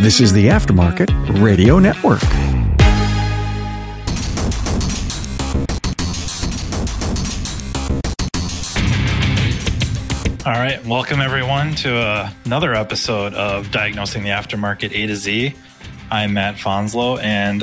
This 0.00 0.20
is 0.20 0.32
the 0.32 0.48
Aftermarket 0.48 1.40
Radio 1.40 1.78
Network. 1.78 2.22
All 10.44 10.52
right, 10.52 10.84
welcome 10.84 11.20
everyone 11.20 11.74
to 11.76 11.96
uh, 11.96 12.30
another 12.44 12.74
episode 12.74 13.34
of 13.34 13.70
Diagnosing 13.70 14.24
the 14.24 14.30
Aftermarket 14.30 14.90
A 14.92 15.06
to 15.06 15.16
Z. 15.16 15.54
I'm 16.10 16.34
Matt 16.34 16.56
Fanslow, 16.56 17.22
and 17.22 17.62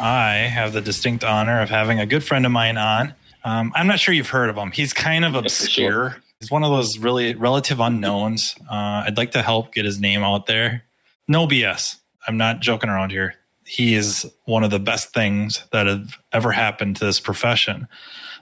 I 0.00 0.34
have 0.36 0.72
the 0.72 0.80
distinct 0.80 1.24
honor 1.24 1.60
of 1.60 1.68
having 1.68 1.98
a 1.98 2.06
good 2.06 2.22
friend 2.24 2.46
of 2.46 2.52
mine 2.52 2.78
on. 2.78 3.12
Um, 3.44 3.72
I'm 3.74 3.88
not 3.88 3.98
sure 3.98 4.14
you've 4.14 4.30
heard 4.30 4.48
of 4.48 4.56
him. 4.56 4.70
He's 4.70 4.92
kind 4.92 5.24
of 5.24 5.34
obscure. 5.34 6.10
Sure. 6.10 6.22
He's 6.40 6.50
one 6.50 6.62
of 6.64 6.70
those 6.70 6.96
really 6.98 7.34
relative 7.34 7.80
unknowns. 7.80 8.54
Uh, 8.70 9.04
I'd 9.06 9.16
like 9.16 9.32
to 9.32 9.42
help 9.42 9.74
get 9.74 9.84
his 9.84 10.00
name 10.00 10.22
out 10.22 10.46
there. 10.46 10.84
No 11.28 11.46
BS. 11.46 11.96
I'm 12.26 12.36
not 12.36 12.60
joking 12.60 12.90
around 12.90 13.10
here. 13.10 13.34
He 13.64 13.94
is 13.94 14.30
one 14.44 14.64
of 14.64 14.70
the 14.70 14.78
best 14.78 15.14
things 15.14 15.64
that 15.72 15.86
have 15.86 16.18
ever 16.32 16.52
happened 16.52 16.96
to 16.96 17.04
this 17.04 17.20
profession. 17.20 17.88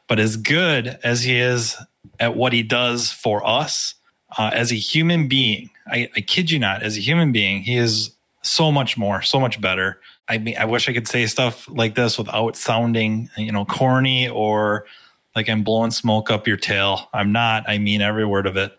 But 0.08 0.18
as 0.18 0.36
good 0.36 0.98
as 1.02 1.22
he 1.22 1.38
is 1.38 1.76
at 2.18 2.36
what 2.36 2.52
he 2.52 2.62
does 2.62 3.10
for 3.10 3.46
us 3.46 3.94
uh, 4.36 4.50
as 4.52 4.70
a 4.70 4.76
human 4.76 5.28
being. 5.28 5.70
I, 5.86 6.08
I 6.16 6.20
kid 6.20 6.50
you 6.50 6.58
not, 6.58 6.82
as 6.82 6.96
a 6.96 7.00
human 7.00 7.32
being, 7.32 7.62
he 7.62 7.76
is 7.76 8.10
so 8.42 8.70
much 8.70 8.96
more, 8.96 9.22
so 9.22 9.40
much 9.40 9.60
better. 9.60 10.00
I 10.28 10.38
mean, 10.38 10.56
I 10.58 10.64
wish 10.64 10.88
I 10.88 10.92
could 10.92 11.08
say 11.08 11.26
stuff 11.26 11.68
like 11.68 11.94
this 11.94 12.16
without 12.16 12.56
sounding, 12.56 13.28
you 13.36 13.52
know, 13.52 13.64
corny 13.64 14.28
or 14.28 14.86
like 15.34 15.48
I'm 15.48 15.62
blowing 15.62 15.90
smoke 15.90 16.30
up 16.30 16.46
your 16.46 16.56
tail. 16.56 17.08
I'm 17.12 17.32
not. 17.32 17.68
I 17.68 17.78
mean 17.78 18.00
every 18.00 18.24
word 18.24 18.46
of 18.46 18.56
it. 18.56 18.76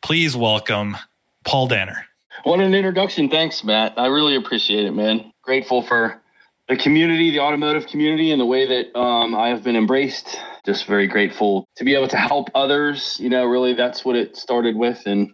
Please 0.00 0.36
welcome 0.36 0.96
Paul 1.44 1.66
Danner. 1.66 2.07
What 2.48 2.60
an 2.60 2.74
introduction. 2.74 3.28
Thanks, 3.28 3.62
Matt. 3.62 3.98
I 3.98 4.06
really 4.06 4.34
appreciate 4.34 4.86
it, 4.86 4.92
man. 4.92 5.34
Grateful 5.42 5.82
for 5.82 6.18
the 6.66 6.78
community, 6.78 7.30
the 7.30 7.40
automotive 7.40 7.86
community, 7.88 8.32
and 8.32 8.40
the 8.40 8.46
way 8.46 8.66
that 8.66 8.98
um, 8.98 9.34
I 9.34 9.48
have 9.48 9.62
been 9.62 9.76
embraced. 9.76 10.34
Just 10.64 10.86
very 10.86 11.06
grateful 11.06 11.68
to 11.76 11.84
be 11.84 11.94
able 11.94 12.08
to 12.08 12.16
help 12.16 12.48
others. 12.54 13.20
You 13.20 13.28
know, 13.28 13.44
really, 13.44 13.74
that's 13.74 14.02
what 14.02 14.16
it 14.16 14.34
started 14.34 14.76
with, 14.76 15.02
and 15.04 15.30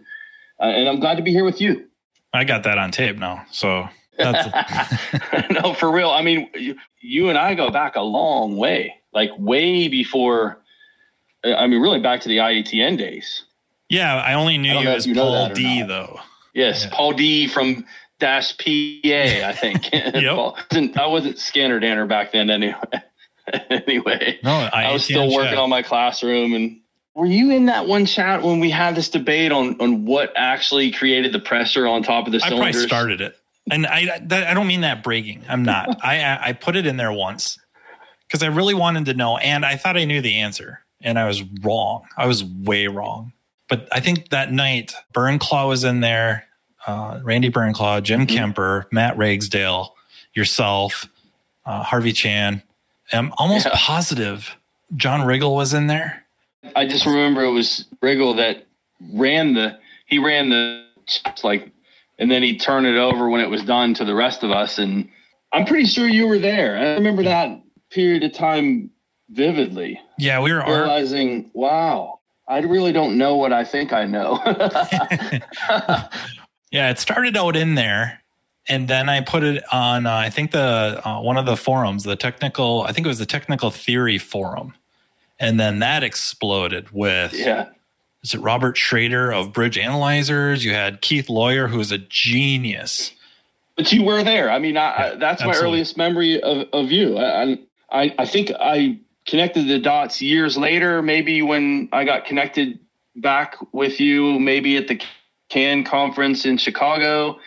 uh, 0.58 0.64
and 0.64 0.88
I'm 0.88 0.98
glad 0.98 1.14
to 1.18 1.22
be 1.22 1.30
here 1.30 1.44
with 1.44 1.60
you. 1.60 1.86
I 2.32 2.42
got 2.42 2.64
that 2.64 2.78
on 2.78 2.90
tape 2.90 3.16
now, 3.16 3.46
so 3.52 3.88
no, 4.18 5.72
for 5.74 5.92
real. 5.92 6.10
I 6.10 6.22
mean, 6.22 6.50
you, 6.56 6.74
you 7.00 7.28
and 7.28 7.38
I 7.38 7.54
go 7.54 7.70
back 7.70 7.94
a 7.94 8.02
long 8.02 8.56
way, 8.56 8.92
like 9.12 9.30
way 9.38 9.86
before. 9.86 10.58
I 11.44 11.68
mean, 11.68 11.80
really 11.80 12.00
back 12.00 12.22
to 12.22 12.28
the 12.28 12.38
IATN 12.38 12.98
days. 12.98 13.44
Yeah, 13.88 14.16
I 14.16 14.34
only 14.34 14.58
knew 14.58 14.72
I 14.72 14.82
you 14.82 14.88
as 14.88 15.06
you 15.06 15.14
Paul 15.14 15.50
D, 15.50 15.84
though. 15.84 16.18
Yes, 16.54 16.84
yeah. 16.84 16.90
Paul 16.92 17.12
D 17.12 17.48
from 17.48 17.84
dash 18.20 18.56
PA, 18.56 18.64
I 18.64 19.52
think. 19.52 19.92
yep. 19.92 20.96
I 20.96 21.06
wasn't 21.06 21.38
scanner 21.38 21.80
danner 21.80 22.06
back 22.06 22.32
then 22.32 22.50
anyway. 22.50 22.76
anyway, 23.70 24.38
no, 24.42 24.50
I, 24.50 24.84
I 24.84 24.92
was 24.92 25.04
still 25.04 25.30
working 25.30 25.50
chat. 25.50 25.58
on 25.58 25.68
my 25.68 25.82
classroom. 25.82 26.54
And 26.54 26.80
were 27.14 27.26
you 27.26 27.50
in 27.50 27.66
that 27.66 27.86
one 27.86 28.06
chat 28.06 28.42
when 28.42 28.58
we 28.58 28.70
had 28.70 28.94
this 28.94 29.10
debate 29.10 29.52
on 29.52 29.78
on 29.80 30.06
what 30.06 30.32
actually 30.36 30.90
created 30.90 31.32
the 31.32 31.40
pressure 31.40 31.86
on 31.86 32.02
top 32.02 32.26
of 32.26 32.32
the 32.32 32.40
cylinders? 32.40 32.60
I 32.60 32.70
probably 32.70 32.86
started 32.86 33.20
it, 33.20 33.36
and 33.70 33.86
I 33.86 34.18
that, 34.20 34.44
I 34.44 34.54
don't 34.54 34.66
mean 34.66 34.80
that 34.80 35.02
bragging. 35.02 35.44
I'm 35.46 35.62
not. 35.62 36.02
I 36.02 36.38
I 36.40 36.52
put 36.54 36.74
it 36.74 36.86
in 36.86 36.96
there 36.96 37.12
once 37.12 37.58
because 38.26 38.42
I 38.42 38.46
really 38.46 38.74
wanted 38.74 39.04
to 39.06 39.14
know, 39.14 39.36
and 39.36 39.64
I 39.64 39.76
thought 39.76 39.98
I 39.98 40.04
knew 40.04 40.22
the 40.22 40.40
answer, 40.40 40.80
and 41.02 41.18
I 41.18 41.26
was 41.26 41.42
wrong. 41.62 42.06
I 42.16 42.26
was 42.26 42.42
way 42.42 42.86
wrong. 42.86 43.33
But 43.68 43.88
I 43.90 44.00
think 44.00 44.28
that 44.30 44.52
night, 44.52 44.94
Bernklau 45.12 45.68
was 45.68 45.84
in 45.84 46.00
there 46.00 46.46
uh, 46.86 47.20
Randy 47.22 47.50
Bernklau, 47.50 48.02
Jim 48.02 48.26
mm-hmm. 48.26 48.36
Kemper, 48.36 48.86
Matt 48.92 49.16
Ragsdale, 49.16 49.94
yourself, 50.34 51.08
uh, 51.64 51.82
Harvey 51.82 52.12
Chan. 52.12 52.62
I'm 53.12 53.32
almost 53.38 53.66
yeah. 53.66 53.72
positive 53.74 54.56
John 54.96 55.20
Riggle 55.20 55.54
was 55.54 55.74
in 55.74 55.86
there. 55.86 56.24
I 56.74 56.86
just 56.86 57.06
remember 57.06 57.42
it 57.44 57.50
was 57.50 57.86
Riggle 58.02 58.36
that 58.36 58.66
ran 59.12 59.54
the 59.54 59.78
he 60.06 60.18
ran 60.18 60.48
the 60.48 60.84
like, 61.42 61.70
and 62.18 62.30
then 62.30 62.42
he 62.42 62.58
turned 62.58 62.86
it 62.86 62.96
over 62.96 63.28
when 63.28 63.40
it 63.40 63.50
was 63.50 63.62
done 63.64 63.94
to 63.94 64.04
the 64.04 64.14
rest 64.14 64.42
of 64.42 64.50
us. 64.50 64.78
And 64.78 65.08
I'm 65.52 65.66
pretty 65.66 65.86
sure 65.86 66.06
you 66.06 66.26
were 66.26 66.38
there. 66.38 66.76
I 66.78 66.94
remember 66.94 67.22
that 67.24 67.60
period 67.90 68.24
of 68.24 68.32
time 68.32 68.90
vividly. 69.30 70.00
Yeah, 70.18 70.40
we 70.40 70.52
were 70.52 70.64
realizing, 70.66 71.50
wow, 71.52 72.20
I 72.46 72.58
really 72.60 72.92
don't 72.92 73.16
know 73.16 73.36
what 73.36 73.52
I 73.52 73.64
think 73.64 73.92
I 73.92 74.04
know. 74.04 74.40
Yeah, 76.74 76.90
it 76.90 76.98
started 76.98 77.36
out 77.36 77.54
in 77.54 77.76
there, 77.76 78.20
and 78.68 78.88
then 78.88 79.08
I 79.08 79.20
put 79.20 79.44
it 79.44 79.62
on. 79.72 80.06
Uh, 80.06 80.16
I 80.16 80.28
think 80.28 80.50
the 80.50 81.00
uh, 81.04 81.20
one 81.20 81.36
of 81.36 81.46
the 81.46 81.56
forums, 81.56 82.02
the 82.02 82.16
technical. 82.16 82.82
I 82.82 82.90
think 82.90 83.06
it 83.06 83.08
was 83.08 83.20
the 83.20 83.26
technical 83.26 83.70
theory 83.70 84.18
forum, 84.18 84.74
and 85.38 85.60
then 85.60 85.78
that 85.78 86.02
exploded 86.02 86.90
with. 86.90 87.32
Yeah. 87.32 87.68
Is 88.24 88.34
it 88.34 88.40
Robert 88.40 88.76
Schrader 88.76 89.32
of 89.32 89.52
Bridge 89.52 89.78
Analyzers? 89.78 90.64
You 90.64 90.72
had 90.72 91.00
Keith 91.00 91.28
Lawyer, 91.28 91.68
who 91.68 91.78
is 91.78 91.92
a 91.92 91.98
genius. 91.98 93.12
But 93.76 93.92
you 93.92 94.02
were 94.02 94.24
there. 94.24 94.50
I 94.50 94.58
mean, 94.58 94.76
I, 94.76 95.12
I, 95.12 95.14
that's 95.14 95.44
my 95.44 95.54
earliest 95.54 95.96
memory 95.96 96.42
of, 96.42 96.66
of 96.72 96.90
you. 96.90 97.18
I, 97.18 97.58
I, 97.92 98.14
I 98.18 98.26
think 98.26 98.50
I 98.58 98.98
connected 99.26 99.68
the 99.68 99.78
dots 99.78 100.20
years 100.20 100.56
later, 100.56 101.02
maybe 101.02 101.42
when 101.42 101.88
I 101.92 102.04
got 102.04 102.24
connected 102.24 102.78
back 103.16 103.56
with 103.72 104.00
you, 104.00 104.38
maybe 104.38 104.76
at 104.76 104.88
the 104.88 105.00
CAN 105.48 105.84
conference 105.84 106.44
in 106.44 106.56
Chicago. 106.56 107.38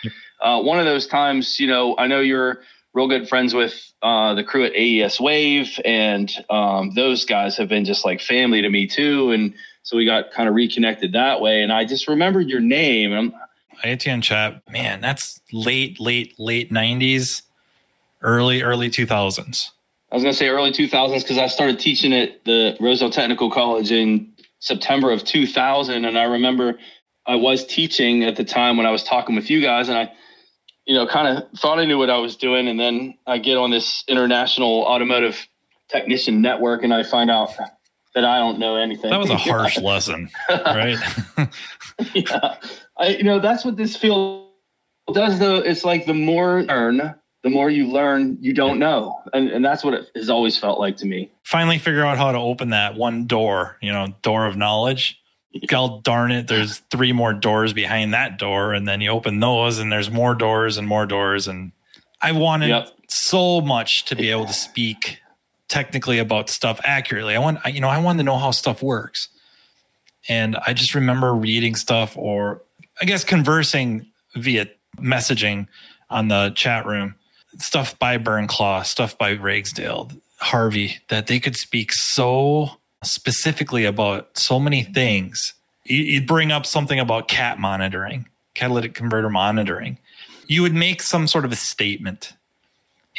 Uh, 0.41 0.61
one 0.61 0.79
of 0.79 0.85
those 0.85 1.07
times, 1.07 1.59
you 1.59 1.67
know, 1.67 1.95
I 1.97 2.07
know 2.07 2.19
you're 2.21 2.61
real 2.93 3.07
good 3.07 3.27
friends 3.27 3.53
with 3.53 3.91
uh, 4.01 4.33
the 4.33 4.43
crew 4.43 4.63
at 4.65 4.73
AES 4.75 5.19
Wave, 5.19 5.79
and 5.85 6.31
um, 6.49 6.93
those 6.95 7.25
guys 7.25 7.57
have 7.57 7.69
been 7.69 7.85
just 7.85 8.05
like 8.05 8.21
family 8.21 8.61
to 8.61 8.69
me 8.69 8.88
too. 8.88 9.31
And 9.31 9.53
so 9.83 9.97
we 9.97 10.05
got 10.05 10.31
kind 10.31 10.49
of 10.49 10.55
reconnected 10.55 11.13
that 11.13 11.41
way. 11.41 11.61
And 11.61 11.71
I 11.71 11.85
just 11.85 12.07
remembered 12.07 12.49
your 12.49 12.59
name. 12.59 13.11
And 13.11 13.33
I'm, 13.33 13.41
ATN 13.83 14.23
chat, 14.23 14.61
man, 14.71 15.01
that's 15.01 15.41
late, 15.51 15.99
late, 15.99 16.33
late 16.39 16.71
90s, 16.71 17.44
early, 18.21 18.63
early 18.63 18.89
2000s. 18.89 19.71
I 20.12 20.16
was 20.16 20.23
going 20.23 20.34
to 20.34 20.38
say 20.38 20.47
early 20.47 20.72
2000s 20.72 21.22
because 21.22 21.38
I 21.38 21.47
started 21.47 21.79
teaching 21.79 22.13
at 22.13 22.45
the 22.45 22.78
Rosedale 22.79 23.09
Technical 23.09 23.51
College 23.51 23.91
in 23.91 24.34
September 24.59 25.12
of 25.12 25.23
2000. 25.23 26.06
And 26.06 26.18
I 26.18 26.23
remember 26.23 26.79
I 27.25 27.35
was 27.35 27.66
teaching 27.66 28.23
at 28.23 28.38
the 28.38 28.45
time 28.45 28.78
when 28.78 28.85
I 28.85 28.91
was 28.91 29.03
talking 29.03 29.35
with 29.35 29.50
you 29.50 29.62
guys, 29.62 29.90
and 29.90 29.97
I, 29.97 30.12
you 30.85 30.95
know, 30.95 31.06
kind 31.06 31.38
of 31.38 31.59
thought 31.59 31.78
I 31.78 31.85
knew 31.85 31.97
what 31.97 32.09
I 32.09 32.18
was 32.19 32.38
doing, 32.38 32.69
and 32.69 32.79
then 32.79 33.18
I 33.28 33.38
get 33.38 33.57
on 33.57 33.69
this 33.69 34.06
international 34.07 34.84
automotive 34.84 35.45
technician 35.90 36.41
network, 36.41 36.84
and 36.84 36.94
I 36.94 37.03
find 37.03 37.29
out 37.29 37.51
that 38.16 38.24
I 38.24 38.39
don't 38.39 38.59
know 38.59 38.78
anything. 38.78 39.12
That 39.12 39.19
was 39.19 39.29
a 39.29 39.38
harsh 39.38 39.78
lesson, 39.78 40.29
right? 40.50 40.97
yeah, 42.13 42.56
I, 42.97 43.07
you 43.09 43.24
know, 43.24 43.39
that's 43.39 43.66
what 43.66 43.75
this 43.75 43.97
field 43.97 44.47
does. 45.13 45.38
Though 45.38 45.57
it's 45.57 45.84
like 45.84 46.06
the 46.06 46.13
more 46.13 46.63
learn, 46.63 47.13
the 47.47 47.53
more 47.53 47.69
you 47.69 47.87
learn, 47.87 48.37
you 48.41 48.53
don't 48.53 48.79
know, 48.79 49.21
and 49.33 49.49
and 49.49 49.63
that's 49.63 49.83
what 49.83 49.93
it 49.93 50.11
has 50.15 50.29
always 50.29 50.57
felt 50.57 50.79
like 50.79 50.97
to 50.97 51.05
me. 51.05 51.31
Finally, 51.43 51.77
figure 51.77 52.05
out 52.05 52.17
how 52.17 52.31
to 52.31 52.37
open 52.37 52.69
that 52.69 52.95
one 52.95 53.25
door, 53.25 53.77
you 53.81 53.91
know, 53.91 54.13
door 54.21 54.45
of 54.45 54.57
knowledge 54.57 55.21
God 55.65 56.03
darn 56.03 56.31
it, 56.31 56.47
there's 56.47 56.79
three 56.91 57.13
more 57.13 57.33
doors 57.33 57.73
behind 57.73 58.13
that 58.13 58.37
door. 58.37 58.73
And 58.73 58.87
then 58.87 59.01
you 59.01 59.09
open 59.09 59.39
those 59.39 59.79
and 59.79 59.91
there's 59.91 60.11
more 60.11 60.35
doors 60.35 60.77
and 60.77 60.87
more 60.87 61.05
doors. 61.05 61.47
And 61.47 61.71
I 62.21 62.33
wanted 62.33 62.69
yep. 62.69 62.89
so 63.07 63.61
much 63.61 64.05
to 64.05 64.15
be 64.15 64.29
able 64.29 64.45
to 64.45 64.53
speak 64.53 65.19
technically 65.67 66.19
about 66.19 66.49
stuff 66.49 66.79
accurately. 66.83 67.35
I 67.35 67.39
want, 67.39 67.59
you 67.71 67.81
know, 67.81 67.89
I 67.89 67.99
wanted 67.99 68.19
to 68.19 68.23
know 68.23 68.37
how 68.37 68.51
stuff 68.51 68.83
works. 68.83 69.29
And 70.29 70.57
I 70.67 70.73
just 70.73 70.93
remember 70.93 71.33
reading 71.33 71.75
stuff 71.75 72.17
or 72.17 72.61
I 73.01 73.05
guess 73.05 73.23
conversing 73.23 74.07
via 74.35 74.67
messaging 74.97 75.67
on 76.09 76.27
the 76.27 76.51
chat 76.55 76.85
room, 76.85 77.15
stuff 77.57 77.98
by 78.00 78.18
Bernklau, 78.18 78.86
stuff 78.86 79.18
by 79.18 79.31
Ragsdale, 79.31 80.12
Harvey, 80.38 81.00
that 81.09 81.27
they 81.27 81.39
could 81.39 81.56
speak 81.56 81.92
so 81.94 82.71
specifically 83.04 83.86
about 83.86 84.38
so 84.38 84.59
many 84.59 84.83
things. 84.83 85.54
You'd 85.86 86.27
bring 86.27 86.51
up 86.51 86.65
something 86.65 87.00
about 87.00 87.27
cat 87.27 87.59
monitoring, 87.59 88.27
catalytic 88.54 88.94
converter 88.94 89.30
monitoring. 89.30 89.98
You 90.48 90.62
would 90.62 90.74
make 90.74 91.01
some 91.01 91.27
sort 91.27 91.45
of 91.45 91.51
a 91.51 91.56
statement 91.56 92.33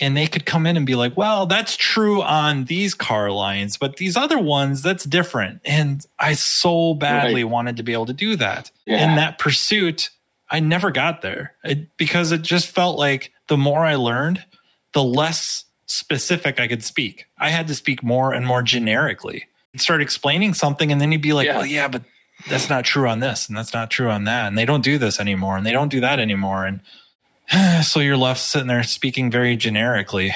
and 0.00 0.16
they 0.16 0.26
could 0.26 0.46
come 0.46 0.66
in 0.66 0.76
and 0.76 0.86
be 0.86 0.94
like, 0.94 1.16
well, 1.16 1.46
that's 1.46 1.76
true 1.76 2.22
on 2.22 2.66
these 2.66 2.94
car 2.94 3.30
lines, 3.30 3.76
but 3.76 3.96
these 3.96 4.16
other 4.16 4.38
ones, 4.38 4.82
that's 4.82 5.04
different. 5.04 5.60
And 5.64 6.06
I 6.18 6.34
so 6.34 6.94
badly 6.94 7.42
right. 7.42 7.50
wanted 7.50 7.76
to 7.78 7.82
be 7.82 7.92
able 7.92 8.06
to 8.06 8.12
do 8.12 8.36
that. 8.36 8.70
Yeah. 8.86 9.08
In 9.10 9.16
that 9.16 9.38
pursuit, 9.38 10.10
I 10.50 10.60
never 10.60 10.90
got 10.90 11.22
there 11.22 11.54
it, 11.64 11.96
because 11.96 12.32
it 12.32 12.42
just 12.42 12.68
felt 12.68 12.98
like 12.98 13.32
the 13.48 13.56
more 13.56 13.84
I 13.84 13.96
learned, 13.96 14.44
the 14.92 15.04
less 15.04 15.64
specific 15.86 16.60
I 16.60 16.68
could 16.68 16.84
speak. 16.84 17.26
I 17.38 17.50
had 17.50 17.66
to 17.68 17.74
speak 17.74 18.02
more 18.02 18.32
and 18.32 18.46
more 18.46 18.62
generically 18.62 19.46
start 19.76 20.00
explaining 20.00 20.54
something 20.54 20.90
and 20.92 21.00
then 21.00 21.12
you'd 21.12 21.22
be 21.22 21.32
like, 21.32 21.46
yeah. 21.46 21.56
well, 21.56 21.66
yeah, 21.66 21.88
but 21.88 22.02
that's 22.48 22.68
not 22.68 22.84
true 22.84 23.08
on 23.08 23.20
this 23.20 23.48
and 23.48 23.56
that's 23.56 23.74
not 23.74 23.90
true 23.90 24.10
on 24.10 24.24
that. 24.24 24.46
And 24.46 24.56
they 24.56 24.64
don't 24.64 24.84
do 24.84 24.98
this 24.98 25.20
anymore 25.20 25.56
and 25.56 25.66
they 25.66 25.72
don't 25.72 25.88
do 25.88 26.00
that 26.00 26.20
anymore. 26.20 26.66
And 26.66 27.84
so 27.84 28.00
you're 28.00 28.16
left 28.16 28.40
sitting 28.40 28.68
there 28.68 28.82
speaking 28.82 29.30
very 29.30 29.56
generically. 29.56 30.32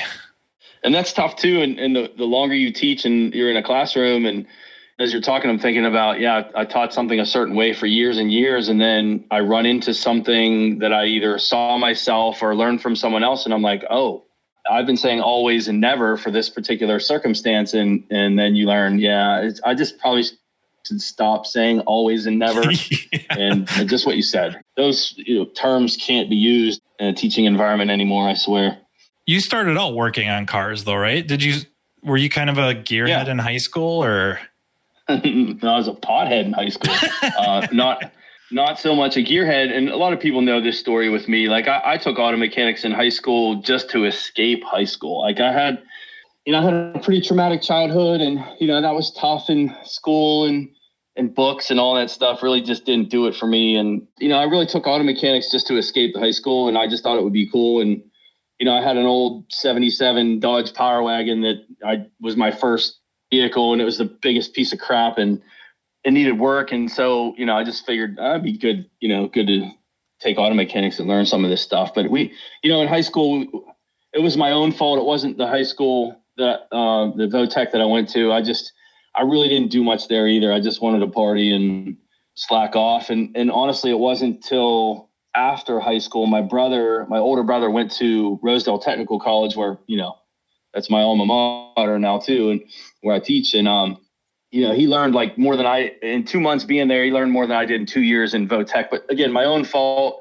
And 0.84 0.94
that's 0.94 1.12
tough 1.12 1.36
too. 1.36 1.62
And, 1.62 1.78
and 1.78 1.94
the, 1.94 2.12
the 2.16 2.24
longer 2.24 2.54
you 2.54 2.72
teach 2.72 3.04
and 3.04 3.32
you're 3.34 3.50
in 3.50 3.56
a 3.56 3.62
classroom 3.62 4.26
and 4.26 4.46
as 4.98 5.12
you're 5.12 5.22
talking, 5.22 5.50
I'm 5.50 5.58
thinking 5.58 5.86
about, 5.86 6.20
yeah, 6.20 6.48
I 6.54 6.64
taught 6.64 6.92
something 6.92 7.18
a 7.18 7.26
certain 7.26 7.54
way 7.54 7.72
for 7.72 7.86
years 7.86 8.18
and 8.18 8.32
years. 8.32 8.68
And 8.68 8.80
then 8.80 9.24
I 9.30 9.40
run 9.40 9.66
into 9.66 9.94
something 9.94 10.78
that 10.78 10.92
I 10.92 11.06
either 11.06 11.38
saw 11.38 11.78
myself 11.78 12.42
or 12.42 12.54
learned 12.54 12.82
from 12.82 12.94
someone 12.94 13.24
else. 13.24 13.44
And 13.44 13.54
I'm 13.54 13.62
like, 13.62 13.84
oh, 13.90 14.24
I've 14.70 14.86
been 14.86 14.96
saying 14.96 15.20
always 15.20 15.66
and 15.66 15.80
never 15.80 16.16
for 16.16 16.30
this 16.30 16.48
particular 16.48 17.00
circumstance. 17.00 17.74
And, 17.74 18.04
and 18.10 18.38
then 18.38 18.54
you 18.54 18.66
learn, 18.66 18.98
yeah, 18.98 19.50
I 19.64 19.74
just 19.74 19.98
probably 19.98 20.24
should 20.86 21.00
stop 21.00 21.46
saying 21.46 21.80
always 21.80 22.26
and 22.26 22.38
never. 22.38 22.70
yeah. 22.70 23.20
and, 23.30 23.66
just 23.88 24.06
what 24.06 24.16
you 24.16 24.22
said, 24.22 24.60
those 24.76 25.14
you 25.16 25.38
know, 25.38 25.44
terms 25.46 25.96
can't 25.96 26.28
be 26.28 26.36
used 26.36 26.80
in 26.98 27.08
a 27.08 27.12
teaching 27.12 27.46
environment 27.46 27.90
anymore. 27.90 28.28
I 28.28 28.34
swear. 28.34 28.78
You 29.26 29.40
started 29.40 29.78
out 29.78 29.94
working 29.94 30.28
on 30.28 30.46
cars 30.46 30.84
though, 30.84 30.96
right? 30.96 31.26
Did 31.26 31.42
you, 31.42 31.60
were 32.02 32.16
you 32.16 32.28
kind 32.28 32.50
of 32.50 32.58
a 32.58 32.74
gearhead 32.74 33.26
yeah. 33.26 33.30
in 33.30 33.38
high 33.38 33.58
school 33.58 34.04
or? 34.04 34.40
I 35.62 35.76
was 35.76 35.88
a 35.88 35.92
pothead 35.92 36.46
in 36.46 36.52
high 36.52 36.68
school. 36.68 36.94
Uh, 37.22 37.66
not 37.72 38.12
not 38.52 38.78
so 38.78 38.94
much 38.94 39.16
a 39.16 39.20
gearhead. 39.20 39.74
And 39.74 39.88
a 39.88 39.96
lot 39.96 40.12
of 40.12 40.20
people 40.20 40.40
know 40.42 40.60
this 40.60 40.78
story 40.78 41.08
with 41.08 41.28
me. 41.28 41.48
Like 41.48 41.68
I, 41.68 41.80
I, 41.84 41.96
took 41.96 42.18
auto 42.18 42.36
mechanics 42.36 42.84
in 42.84 42.92
high 42.92 43.08
school 43.08 43.62
just 43.62 43.90
to 43.90 44.04
escape 44.04 44.62
high 44.62 44.84
school. 44.84 45.22
Like 45.22 45.40
I 45.40 45.52
had, 45.52 45.82
you 46.44 46.52
know, 46.52 46.58
I 46.60 46.64
had 46.64 46.74
a 46.74 46.98
pretty 47.00 47.22
traumatic 47.22 47.62
childhood, 47.62 48.20
and 48.20 48.44
you 48.60 48.66
know 48.66 48.80
that 48.80 48.94
was 48.94 49.12
tough 49.12 49.48
in 49.48 49.74
school 49.84 50.44
and 50.44 50.68
and 51.16 51.34
books 51.34 51.70
and 51.70 51.78
all 51.78 51.94
that 51.94 52.10
stuff. 52.10 52.42
Really, 52.42 52.60
just 52.60 52.84
didn't 52.84 53.10
do 53.10 53.26
it 53.26 53.34
for 53.34 53.46
me. 53.46 53.76
And 53.76 54.06
you 54.18 54.28
know, 54.28 54.36
I 54.36 54.44
really 54.44 54.66
took 54.66 54.86
auto 54.86 55.04
mechanics 55.04 55.50
just 55.50 55.66
to 55.68 55.76
escape 55.76 56.14
the 56.14 56.20
high 56.20 56.30
school, 56.30 56.68
and 56.68 56.76
I 56.76 56.88
just 56.88 57.02
thought 57.02 57.18
it 57.18 57.24
would 57.24 57.32
be 57.32 57.48
cool. 57.50 57.80
And 57.80 58.02
you 58.58 58.66
know, 58.66 58.72
I 58.72 58.82
had 58.82 58.96
an 58.96 59.06
old 59.06 59.44
'77 59.52 60.40
Dodge 60.40 60.74
Power 60.74 61.02
Wagon 61.02 61.42
that 61.42 61.64
I 61.84 62.06
was 62.20 62.36
my 62.36 62.50
first 62.50 62.98
vehicle 63.32 63.72
and 63.72 63.80
it 63.80 63.84
was 63.84 63.98
the 63.98 64.04
biggest 64.04 64.52
piece 64.52 64.72
of 64.72 64.78
crap 64.78 65.16
and 65.16 65.40
it 66.04 66.12
needed 66.12 66.38
work. 66.38 66.70
And 66.70 66.90
so, 66.90 67.34
you 67.38 67.46
know, 67.46 67.56
I 67.56 67.64
just 67.64 67.86
figured 67.86 68.18
i 68.20 68.32
would 68.32 68.42
be 68.42 68.58
good, 68.58 68.88
you 69.00 69.08
know, 69.08 69.26
good 69.26 69.46
to 69.46 69.70
take 70.20 70.38
auto 70.38 70.54
mechanics 70.54 70.98
and 70.98 71.08
learn 71.08 71.24
some 71.24 71.44
of 71.44 71.50
this 71.50 71.62
stuff. 71.62 71.94
But 71.94 72.10
we, 72.10 72.32
you 72.62 72.70
know, 72.70 72.82
in 72.82 72.88
high 72.88 73.00
school, 73.00 73.46
it 74.12 74.20
was 74.20 74.36
my 74.36 74.52
own 74.52 74.70
fault. 74.70 74.98
It 74.98 75.04
wasn't 75.04 75.38
the 75.38 75.46
high 75.46 75.62
school 75.62 76.22
that, 76.36 76.68
uh, 76.70 77.10
the 77.16 77.26
Votech 77.26 77.72
that 77.72 77.80
I 77.80 77.86
went 77.86 78.10
to. 78.10 78.32
I 78.32 78.42
just, 78.42 78.72
I 79.14 79.22
really 79.22 79.48
didn't 79.48 79.70
do 79.70 79.82
much 79.82 80.08
there 80.08 80.28
either. 80.28 80.52
I 80.52 80.60
just 80.60 80.82
wanted 80.82 81.00
to 81.00 81.08
party 81.08 81.54
and 81.54 81.96
slack 82.34 82.76
off. 82.76 83.08
And, 83.08 83.34
and 83.34 83.50
honestly, 83.50 83.90
it 83.90 83.98
wasn't 83.98 84.44
till 84.44 85.08
after 85.34 85.80
high 85.80 85.98
school, 85.98 86.26
my 86.26 86.42
brother, 86.42 87.06
my 87.08 87.18
older 87.18 87.42
brother 87.42 87.70
went 87.70 87.92
to 87.92 88.38
Rosedale 88.42 88.78
Technical 88.78 89.18
College 89.18 89.56
where, 89.56 89.78
you 89.86 89.96
know, 89.96 90.16
that's 90.74 90.90
my 90.90 91.02
alma 91.02 91.26
mater 91.26 91.98
now 91.98 92.18
too, 92.18 92.50
and 92.50 92.62
where 93.00 93.14
I 93.14 93.20
teach. 93.20 93.54
And 93.54 93.68
um, 93.68 93.98
you 94.50 94.66
know, 94.66 94.74
he 94.74 94.86
learned 94.86 95.14
like 95.14 95.38
more 95.38 95.56
than 95.56 95.66
I 95.66 95.92
in 96.02 96.24
two 96.24 96.40
months 96.40 96.64
being 96.64 96.88
there. 96.88 97.04
He 97.04 97.10
learned 97.10 97.32
more 97.32 97.46
than 97.46 97.56
I 97.56 97.64
did 97.64 97.80
in 97.80 97.86
two 97.86 98.02
years 98.02 98.34
in 98.34 98.48
Votech. 98.48 98.88
But 98.90 99.10
again, 99.10 99.32
my 99.32 99.44
own 99.44 99.64
fault. 99.64 100.20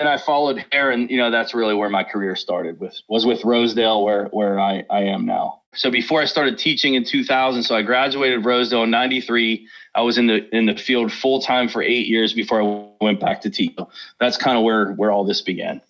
And 0.00 0.08
I 0.08 0.18
followed 0.18 0.64
and 0.72 1.08
you 1.08 1.16
know 1.16 1.30
that's 1.30 1.54
really 1.54 1.72
where 1.72 1.88
my 1.88 2.02
career 2.02 2.34
started. 2.34 2.80
With 2.80 3.00
was 3.08 3.24
with 3.24 3.44
Rosedale, 3.44 4.02
where 4.02 4.24
where 4.26 4.58
I 4.58 4.84
I 4.90 5.02
am 5.02 5.24
now. 5.24 5.62
So 5.72 5.88
before 5.88 6.20
I 6.20 6.24
started 6.24 6.58
teaching 6.58 6.94
in 6.94 7.04
2000, 7.04 7.62
so 7.62 7.76
I 7.76 7.82
graduated 7.82 8.44
Rosedale 8.44 8.82
in 8.82 8.90
'93. 8.90 9.68
I 9.94 10.02
was 10.02 10.18
in 10.18 10.26
the 10.26 10.52
in 10.54 10.66
the 10.66 10.76
field 10.76 11.12
full 11.12 11.40
time 11.40 11.68
for 11.68 11.80
eight 11.80 12.08
years 12.08 12.32
before 12.32 12.60
I 12.60 13.04
went 13.04 13.20
back 13.20 13.40
to 13.42 13.50
teach. 13.50 13.78
That's 14.18 14.36
kind 14.36 14.58
of 14.58 14.64
where 14.64 14.90
where 14.94 15.12
all 15.12 15.24
this 15.24 15.42
began. 15.42 15.80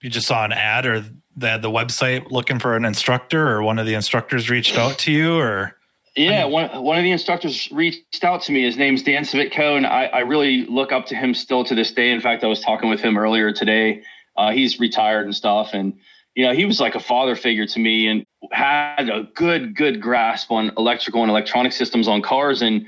You 0.00 0.08
just 0.08 0.26
saw 0.26 0.46
an 0.46 0.52
ad, 0.52 0.86
or 0.86 1.04
the 1.36 1.58
the 1.58 1.70
website 1.70 2.30
looking 2.30 2.58
for 2.58 2.76
an 2.76 2.84
instructor, 2.84 3.48
or 3.48 3.62
one 3.62 3.78
of 3.78 3.86
the 3.86 3.94
instructors 3.94 4.50
reached 4.50 4.76
out 4.76 4.98
to 5.00 5.12
you, 5.12 5.38
or 5.38 5.76
yeah, 6.16 6.44
one 6.44 6.68
one 6.82 6.98
of 6.98 7.04
the 7.04 7.12
instructors 7.12 7.70
reached 7.70 8.24
out 8.24 8.42
to 8.42 8.52
me. 8.52 8.64
His 8.64 8.76
name's 8.76 9.02
Dan 9.02 9.22
Savitko, 9.22 9.76
and 9.76 9.86
I, 9.86 10.06
I 10.06 10.18
really 10.20 10.66
look 10.66 10.92
up 10.92 11.06
to 11.06 11.14
him 11.14 11.34
still 11.34 11.64
to 11.64 11.74
this 11.74 11.92
day. 11.92 12.10
In 12.10 12.20
fact, 12.20 12.42
I 12.42 12.48
was 12.48 12.60
talking 12.60 12.90
with 12.90 13.00
him 13.00 13.16
earlier 13.16 13.52
today. 13.52 14.02
Uh, 14.36 14.50
he's 14.50 14.80
retired 14.80 15.26
and 15.26 15.34
stuff, 15.34 15.70
and 15.72 15.94
you 16.34 16.44
know 16.44 16.52
he 16.52 16.64
was 16.64 16.80
like 16.80 16.94
a 16.94 17.00
father 17.00 17.36
figure 17.36 17.66
to 17.66 17.78
me, 17.78 18.08
and 18.08 18.24
had 18.50 19.08
a 19.08 19.28
good 19.34 19.76
good 19.76 20.00
grasp 20.00 20.50
on 20.50 20.72
electrical 20.76 21.22
and 21.22 21.30
electronic 21.30 21.72
systems 21.72 22.08
on 22.08 22.22
cars, 22.22 22.60
and 22.60 22.84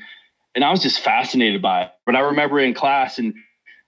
and 0.55 0.65
I 0.65 0.71
was 0.71 0.83
just 0.83 1.01
fascinated 1.01 1.63
by 1.63 1.85
it. 1.85 1.93
But 2.05 2.17
I 2.17 2.21
remember 2.21 2.59
in 2.59 2.75
class 2.75 3.19
and 3.19 3.35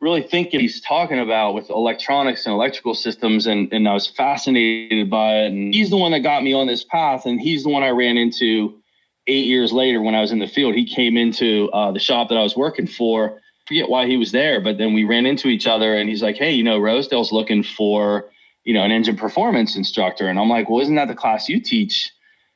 really 0.04 0.22
thinking 0.22 0.60
he's 0.60 0.82
talking 0.82 1.18
about 1.18 1.54
with 1.54 1.70
electronics 1.70 2.44
and 2.44 2.52
electrical 2.52 2.94
systems 2.94 3.46
and, 3.46 3.72
and 3.72 3.88
I 3.88 3.94
was 3.94 4.06
fascinated 4.06 5.08
by 5.08 5.38
it. 5.38 5.46
And 5.46 5.72
he's 5.72 5.88
the 5.88 5.96
one 5.96 6.12
that 6.12 6.20
got 6.20 6.42
me 6.42 6.52
on 6.52 6.66
this 6.66 6.84
path. 6.84 7.24
And 7.24 7.40
he's 7.40 7.62
the 7.62 7.70
one 7.70 7.82
I 7.82 7.88
ran 7.88 8.18
into 8.18 8.78
eight 9.26 9.46
years 9.46 9.72
later 9.72 10.02
when 10.02 10.14
I 10.14 10.20
was 10.20 10.30
in 10.30 10.40
the 10.40 10.46
field. 10.46 10.74
He 10.74 10.84
came 10.84 11.16
into 11.16 11.70
uh, 11.72 11.90
the 11.90 11.98
shop 11.98 12.28
that 12.28 12.36
I 12.36 12.42
was 12.42 12.54
working 12.54 12.86
for. 12.86 13.40
Forget 13.66 13.88
why 13.88 14.06
he 14.06 14.18
was 14.18 14.30
there, 14.30 14.60
but 14.60 14.76
then 14.76 14.92
we 14.92 15.04
ran 15.04 15.24
into 15.24 15.48
each 15.48 15.66
other 15.66 15.94
and 15.94 16.06
he's 16.06 16.22
like, 16.22 16.36
Hey, 16.36 16.52
you 16.52 16.62
know, 16.62 16.78
Rosedale's 16.78 17.32
looking 17.32 17.62
for, 17.62 18.30
you 18.64 18.74
know, 18.74 18.82
an 18.82 18.90
engine 18.90 19.16
performance 19.16 19.74
instructor. 19.74 20.28
And 20.28 20.38
I'm 20.38 20.50
like, 20.50 20.68
well, 20.68 20.82
isn't 20.82 20.96
that 20.96 21.08
the 21.08 21.14
class 21.14 21.48
you 21.48 21.60
teach? 21.62 22.12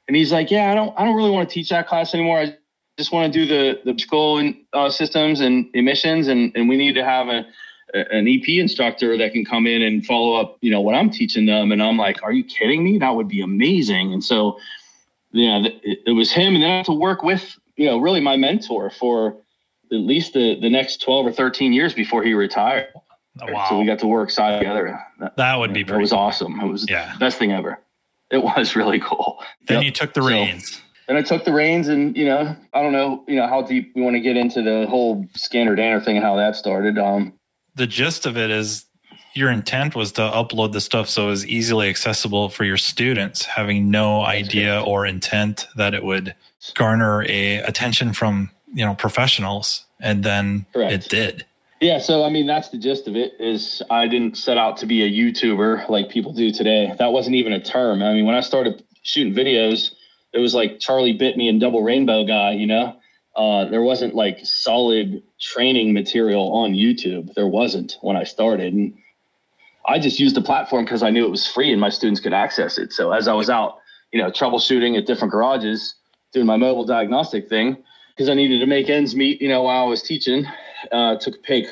And 0.07 0.15
he's 0.15 0.33
like, 0.33 0.51
yeah, 0.51 0.71
I 0.71 0.75
don't, 0.75 0.95
I 0.99 1.05
don't 1.05 1.17
really 1.17 1.31
want 1.31 1.49
to 1.49 1.55
teach 1.55 1.71
that 1.71 1.89
class 1.89 2.13
anymore. 2.13 2.41
I 2.41 2.57
just 2.99 3.13
want 3.13 3.33
to 3.33 3.39
do 3.39 3.47
the 3.47 3.93
the 3.93 3.99
school 3.99 4.53
uh, 4.73 4.91
systems 4.91 5.41
and 5.41 5.71
emissions, 5.75 6.29
and 6.29 6.53
and 6.55 6.69
we 6.69 6.77
need 6.77 6.95
to 6.95 7.05
have 7.05 7.29
a 7.29 7.47
an 7.95 8.29
EP 8.29 8.47
instructor 8.49 9.17
that 9.17 9.33
can 9.33 9.45
come 9.45 9.67
in 9.67 9.81
and 9.81 10.05
follow 10.05 10.35
up, 10.35 10.59
you 10.61 10.71
know, 10.71 10.81
what 10.81 10.95
I'm 10.95 11.09
teaching 11.09 11.47
them. 11.47 11.73
And 11.73 11.83
I'm 11.83 11.97
like, 11.97 12.23
are 12.23 12.33
you 12.33 12.45
kidding 12.45 12.85
me? 12.85 12.99
That 12.99 13.15
would 13.15 13.29
be 13.29 13.41
amazing. 13.41 14.13
And 14.13 14.23
so, 14.23 14.59
yeah, 15.33 15.63
it, 15.83 16.01
it 16.07 16.13
was 16.13 16.31
him, 16.31 16.55
and 16.55 16.63
then 16.63 16.71
I 16.71 16.77
had 16.79 16.87
to 16.87 16.93
work 16.93 17.23
with, 17.23 17.59
you 17.77 17.87
know, 17.87 17.99
really 17.99 18.21
my 18.21 18.37
mentor 18.37 18.91
for 18.91 19.37
at 19.91 20.01
least 20.01 20.35
the 20.35 20.61
the 20.61 20.69
next 20.69 21.01
12 21.03 21.27
or 21.27 21.33
13 21.33 21.73
years 21.73 21.95
before 21.95 22.23
he 22.23 22.35
retired. 22.35 22.89
Oh, 23.41 23.53
wow. 23.53 23.67
So 23.69 23.79
we 23.79 23.87
got 23.87 24.01
to 24.01 24.07
work 24.09 24.31
side 24.31 24.59
together. 24.59 24.99
That, 25.21 25.37
that 25.37 25.59
would 25.59 25.73
be 25.73 25.81
It 25.81 25.91
was 25.91 26.11
cool. 26.11 26.19
awesome. 26.19 26.61
It 26.61 26.67
was 26.67 26.87
yeah. 26.91 27.13
the 27.13 27.19
best 27.21 27.39
thing 27.39 27.53
ever. 27.53 27.79
It 28.31 28.43
was 28.43 28.75
really 28.81 28.99
cool. 28.99 29.39
Then 29.67 29.79
yep. 29.79 29.85
you 29.85 29.91
took 29.93 30.13
the 30.13 30.23
reins. 30.23 30.73
So, 30.73 30.83
then 31.09 31.17
I 31.17 31.23
took 31.23 31.45
the 31.45 31.53
reins 31.53 31.89
and, 31.89 32.15
you 32.17 32.27
know, 32.27 32.55
I 32.75 32.83
don't 32.83 32.93
know, 32.93 33.25
you 33.27 33.37
know, 33.37 33.49
how 33.49 33.63
deep 33.63 33.93
we 33.97 34.03
want 34.03 34.15
to 34.15 34.21
get 34.21 34.37
into 34.37 34.63
the 34.63 34.87
whole 34.89 35.27
Scanner 35.35 35.75
Danner 35.75 36.01
thing 36.01 36.17
and 36.17 36.25
how 36.25 36.37
that 36.37 36.55
started. 36.55 36.99
Um, 36.99 37.33
the 37.75 37.87
gist 37.87 38.27
of 38.27 38.37
it 38.37 38.51
is 38.51 38.85
your 39.35 39.51
intent 39.51 39.95
was 39.95 40.13
to 40.13 40.21
upload 40.21 40.73
the 40.73 40.83
stuff 40.83 41.09
so 41.09 41.29
it 41.29 41.31
was 41.31 41.47
easily 41.47 41.89
accessible 41.89 42.51
for 42.51 42.65
your 42.65 42.77
students, 42.77 43.47
having 43.47 43.91
no 43.91 44.23
idea 44.23 44.83
or 44.83 45.07
intent 45.07 45.67
that 45.77 45.95
it 45.95 46.05
would 46.05 46.35
garner 46.75 47.23
a 47.23 47.57
attention 47.59 48.13
from, 48.13 48.51
you 48.75 48.85
know, 48.85 48.95
professionals. 48.95 49.87
And 50.01 50.23
then 50.23 50.67
Correct. 50.75 50.93
it 50.93 51.09
did. 51.09 51.47
Yeah, 51.81 51.99
so 51.99 52.25
I 52.25 52.31
mean 52.31 52.47
that's 52.47 52.71
the 52.71 52.79
gist 52.79 53.07
of 53.07 53.17
it 53.17 53.35
is 53.39 53.83
I 53.89 54.09
didn't 54.09 54.37
set 54.37 54.59
out 54.59 54.77
to 54.79 54.87
be 54.87 55.03
a 55.03 55.11
YouTuber 55.11 55.89
like 55.89 56.11
people 56.11 56.33
do 56.33 56.51
today. 56.51 56.93
That 56.99 57.13
wasn't 57.13 57.37
even 57.37 57.53
a 57.53 57.61
term. 57.61 58.03
I 58.03 58.13
mean, 58.13 58.27
when 58.27 58.35
I 58.35 58.41
started 58.41 58.83
shooting 59.03 59.33
videos, 59.33 59.93
it 60.33 60.39
was 60.39 60.55
like 60.55 60.81
Charlie 60.81 61.13
bit 61.13 61.37
me 61.37 61.49
and 61.49 61.61
Double 61.61 61.83
Rainbow 61.83 62.25
guy, 62.25 62.53
you 62.53 62.67
know. 62.67 62.97
Uh, 63.37 63.67
there 63.67 63.83
wasn't 63.83 64.15
like 64.15 64.41
solid 64.43 65.23
training 65.41 65.93
material 65.93 66.53
on 66.53 66.73
YouTube. 66.73 67.33
There 67.35 67.47
wasn't 67.47 67.97
when 68.01 68.17
I 68.17 68.25
started, 68.25 68.73
and 68.75 68.95
I 69.87 69.99
just 69.99 70.19
used 70.19 70.35
the 70.35 70.43
platform 70.43 70.85
because 70.85 71.03
I 71.03 71.11
knew 71.11 71.25
it 71.25 71.31
was 71.31 71.47
free 71.47 71.71
and 71.71 71.81
my 71.81 71.89
students 71.89 72.21
could 72.21 72.33
access 72.33 72.79
it. 72.79 72.93
So 72.93 73.13
as 73.13 73.29
I 73.29 73.33
was 73.33 73.49
out, 73.49 73.79
you 74.13 74.21
know, 74.21 74.31
troubleshooting 74.31 74.99
at 74.99 75.07
different 75.07 75.33
garages, 75.33 75.95
doing 76.33 76.47
my 76.47 76.57
mobile 76.57 76.85
diagnostic 76.85 77.49
thing, 77.49 77.77
because 78.11 78.29
I 78.29 78.35
needed 78.35 78.59
to 78.59 78.67
make 78.67 78.91
ends 78.91 79.15
meet, 79.15 79.41
you 79.41 79.49
know, 79.49 79.63
while 79.63 79.85
I 79.85 79.89
was 79.89 80.03
teaching, 80.03 80.45
uh, 80.91 81.17
took 81.17 81.37
a 81.37 81.39
pay 81.39 81.69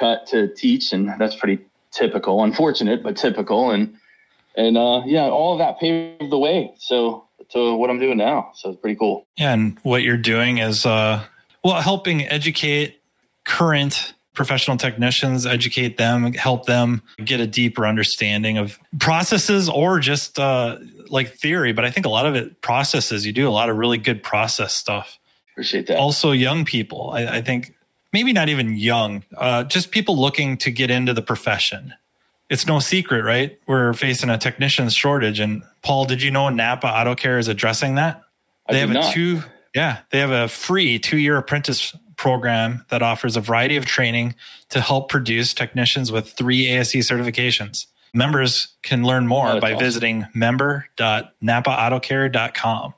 cut 0.00 0.26
to 0.26 0.52
teach, 0.54 0.92
and 0.92 1.12
that's 1.18 1.36
pretty 1.36 1.64
typical, 1.92 2.42
unfortunate, 2.42 3.02
but 3.02 3.16
typical, 3.16 3.70
and 3.70 3.94
and 4.56 4.76
uh, 4.76 5.02
yeah, 5.06 5.22
all 5.22 5.52
of 5.52 5.58
that 5.58 5.78
paved 5.78 6.30
the 6.30 6.38
way. 6.38 6.74
So 6.78 7.23
to 7.50 7.74
what 7.74 7.90
I'm 7.90 7.98
doing 7.98 8.18
now. 8.18 8.50
So 8.54 8.70
it's 8.70 8.80
pretty 8.80 8.96
cool. 8.96 9.26
Yeah, 9.36 9.52
and 9.52 9.78
what 9.82 10.02
you're 10.02 10.16
doing 10.16 10.58
is 10.58 10.86
uh, 10.86 11.24
well, 11.62 11.80
helping 11.80 12.26
educate 12.26 13.00
current 13.44 14.14
professional 14.34 14.76
technicians, 14.76 15.46
educate 15.46 15.96
them, 15.96 16.32
help 16.34 16.66
them 16.66 17.02
get 17.24 17.40
a 17.40 17.46
deeper 17.46 17.86
understanding 17.86 18.58
of 18.58 18.78
processes 18.98 19.68
or 19.68 20.00
just 20.00 20.38
uh, 20.38 20.76
like 21.08 21.32
theory. 21.34 21.72
But 21.72 21.84
I 21.84 21.90
think 21.90 22.04
a 22.04 22.08
lot 22.08 22.26
of 22.26 22.34
it 22.34 22.60
processes. 22.60 23.24
You 23.24 23.32
do 23.32 23.48
a 23.48 23.50
lot 23.50 23.70
of 23.70 23.76
really 23.76 23.98
good 23.98 24.22
process 24.22 24.74
stuff. 24.74 25.18
Appreciate 25.52 25.86
that. 25.86 25.96
Also, 25.98 26.32
young 26.32 26.64
people. 26.64 27.10
I, 27.10 27.36
I 27.36 27.42
think 27.42 27.74
maybe 28.12 28.32
not 28.32 28.48
even 28.48 28.76
young, 28.76 29.22
uh, 29.36 29.64
just 29.64 29.92
people 29.92 30.18
looking 30.18 30.56
to 30.58 30.70
get 30.70 30.90
into 30.90 31.14
the 31.14 31.22
profession 31.22 31.94
it's 32.50 32.66
no 32.66 32.78
secret, 32.78 33.24
right? 33.24 33.58
We're 33.66 33.94
facing 33.94 34.30
a 34.30 34.38
technician's 34.38 34.94
shortage. 34.94 35.40
And 35.40 35.62
Paul, 35.82 36.04
did 36.04 36.22
you 36.22 36.30
know 36.30 36.48
Napa 36.48 36.86
Auto 36.86 37.14
Care 37.14 37.38
is 37.38 37.48
addressing 37.48 37.96
that? 37.96 38.22
They 38.68 38.80
have 38.80 38.90
a 38.90 38.94
not. 38.94 39.12
two, 39.12 39.42
yeah, 39.74 39.98
they 40.10 40.20
have 40.20 40.30
a 40.30 40.48
free 40.48 40.98
two 40.98 41.18
year 41.18 41.36
apprentice 41.36 41.94
program 42.16 42.86
that 42.90 43.02
offers 43.02 43.36
a 43.36 43.40
variety 43.40 43.76
of 43.76 43.84
training 43.84 44.36
to 44.70 44.80
help 44.80 45.10
produce 45.10 45.52
technicians 45.52 46.12
with 46.12 46.30
three 46.30 46.68
ASE 46.68 46.94
certifications. 46.94 47.86
Members 48.14 48.68
can 48.82 49.02
learn 49.02 49.26
more 49.26 49.48
oh, 49.48 49.60
by 49.60 49.72
awesome. 49.72 49.84
visiting 49.84 50.26
member.napaautocare.com. 50.34 52.94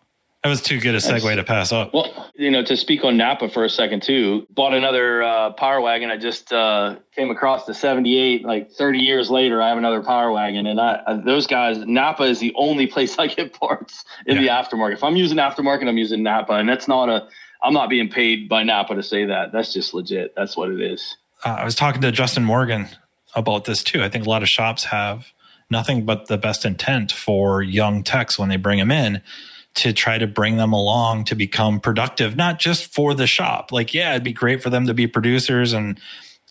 That 0.47 0.50
was 0.50 0.62
too 0.62 0.79
good 0.79 0.95
a 0.95 0.99
segue 0.99 1.35
to 1.35 1.43
pass 1.43 1.73
up. 1.73 1.93
Well, 1.93 2.31
you 2.37 2.53
know, 2.53 2.62
to 2.62 2.76
speak 2.76 3.03
on 3.03 3.17
Napa 3.17 3.49
for 3.49 3.65
a 3.65 3.69
second 3.69 4.05
too, 4.05 4.47
bought 4.50 4.75
another 4.75 5.25
uh, 5.25 5.50
Power 5.55 5.81
Wagon. 5.81 6.09
I 6.09 6.17
just 6.17 6.53
uh, 6.53 6.95
came 7.17 7.33
across 7.33 7.67
the 7.67 7.75
78, 7.75 8.45
like 8.45 8.71
30 8.71 9.00
years 9.00 9.29
later, 9.29 9.61
I 9.61 9.71
have 9.71 9.76
another 9.76 10.05
Power 10.05 10.31
Wagon. 10.31 10.69
And 10.69 10.81
I, 10.81 11.03
uh, 11.05 11.17
those 11.17 11.49
guys, 11.49 11.79
Napa 11.79 12.23
is 12.23 12.38
the 12.38 12.53
only 12.55 12.87
place 12.87 13.19
I 13.19 13.26
get 13.26 13.59
parts 13.59 14.05
in 14.25 14.37
yeah. 14.37 14.43
the 14.43 14.49
aftermarket. 14.50 14.93
If 14.93 15.03
I'm 15.03 15.17
using 15.17 15.38
aftermarket, 15.38 15.88
I'm 15.88 15.99
using 15.99 16.23
Napa. 16.23 16.53
And 16.53 16.69
that's 16.69 16.87
not 16.87 17.09
a, 17.09 17.26
I'm 17.65 17.73
not 17.73 17.91
being 17.91 18.09
paid 18.09 18.49
by 18.49 18.62
Napa 18.62 18.95
to 18.95 19.03
say 19.03 19.25
that. 19.25 19.50
That's 19.50 19.73
just 19.73 19.95
legit. 19.95 20.33
That's 20.37 20.57
what 20.57 20.71
it 20.71 20.81
is. 20.81 21.17
Uh, 21.45 21.57
I 21.59 21.65
was 21.65 21.75
talking 21.75 22.03
to 22.03 22.12
Justin 22.12 22.45
Morgan 22.45 22.87
about 23.35 23.65
this 23.65 23.83
too. 23.83 24.05
I 24.05 24.09
think 24.09 24.26
a 24.26 24.29
lot 24.29 24.45
of 24.45 24.49
shops 24.49 24.85
have 24.85 25.26
nothing 25.71 26.05
but 26.05 26.29
the 26.29 26.38
best 26.38 26.65
intent 26.65 27.11
for 27.11 27.62
young 27.62 28.05
techs 28.05 28.38
when 28.38 28.49
they 28.49 28.57
bring 28.57 28.79
them 28.79 28.93
in 28.93 29.23
to 29.76 29.92
try 29.92 30.16
to 30.16 30.26
bring 30.26 30.56
them 30.56 30.73
along 30.73 31.25
to 31.25 31.35
become 31.35 31.80
productive, 31.80 32.35
not 32.35 32.59
just 32.59 32.92
for 32.92 33.14
the 33.14 33.26
shop. 33.26 33.71
Like, 33.71 33.92
yeah, 33.92 34.12
it'd 34.12 34.25
be 34.25 34.33
great 34.33 34.62
for 34.62 34.71
them 34.71 34.87
to 34.87 34.95
be 34.95 35.06
producers 35.06 35.73
and, 35.73 36.00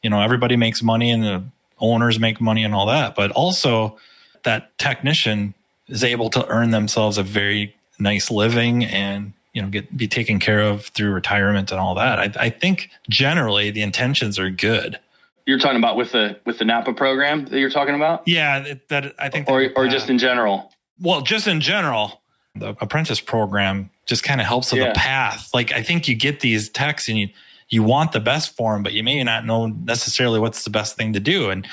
you 0.03 0.09
know, 0.09 0.21
everybody 0.21 0.55
makes 0.55 0.83
money 0.83 1.11
and 1.11 1.23
the 1.23 1.43
owners 1.79 2.19
make 2.19 2.39
money 2.39 2.63
and 2.63 2.73
all 2.75 2.85
that. 2.85 3.15
But 3.15 3.31
also 3.31 3.97
that 4.43 4.77
technician 4.77 5.55
is 5.87 6.03
able 6.03 6.29
to 6.31 6.47
earn 6.47 6.69
themselves 6.69 7.17
a 7.17 7.23
very 7.23 7.75
nice 7.97 8.29
living 8.29 8.85
and, 8.85 9.33
you 9.53 9.61
know, 9.61 9.69
get 9.69 9.97
be 9.97 10.07
taken 10.07 10.39
care 10.39 10.61
of 10.61 10.85
through 10.87 11.11
retirement 11.11 11.71
and 11.71 11.79
all 11.79 11.95
that. 11.95 12.19
I, 12.19 12.45
I 12.45 12.49
think 12.51 12.91
generally 13.09 13.71
the 13.71 13.81
intentions 13.81 14.37
are 14.37 14.51
good. 14.51 14.99
You're 15.47 15.59
talking 15.59 15.77
about 15.77 15.95
with 15.95 16.11
the 16.11 16.39
with 16.45 16.59
the 16.59 16.65
Napa 16.65 16.93
program 16.93 17.45
that 17.45 17.59
you're 17.59 17.69
talking 17.71 17.95
about? 17.95 18.27
Yeah, 18.27 18.59
that, 18.59 18.87
that 18.89 19.15
I 19.17 19.29
think, 19.29 19.49
or 19.49 19.63
that, 19.63 19.73
or 19.75 19.87
just 19.87 20.09
in 20.09 20.17
general. 20.17 20.71
Well, 20.99 21.21
just 21.21 21.47
in 21.47 21.61
general, 21.61 22.21
the 22.55 22.69
apprentice 22.81 23.19
program 23.19 23.89
just 24.05 24.23
kind 24.23 24.39
of 24.39 24.47
helps 24.47 24.71
with 24.71 24.81
yeah. 24.81 24.89
the 24.89 24.95
path. 24.95 25.49
Like 25.53 25.71
I 25.73 25.81
think 25.81 26.07
you 26.07 26.15
get 26.15 26.39
these 26.39 26.69
texts 26.69 27.09
and 27.09 27.17
you 27.17 27.29
you 27.69 27.83
want 27.83 28.11
the 28.11 28.19
best 28.19 28.55
for 28.55 28.73
them, 28.73 28.83
but 28.83 28.93
you 28.93 29.03
may 29.03 29.23
not 29.23 29.45
know 29.45 29.67
necessarily 29.67 30.39
what's 30.39 30.63
the 30.63 30.69
best 30.69 30.95
thing 30.95 31.13
to 31.13 31.19
do. 31.19 31.49
And 31.49 31.67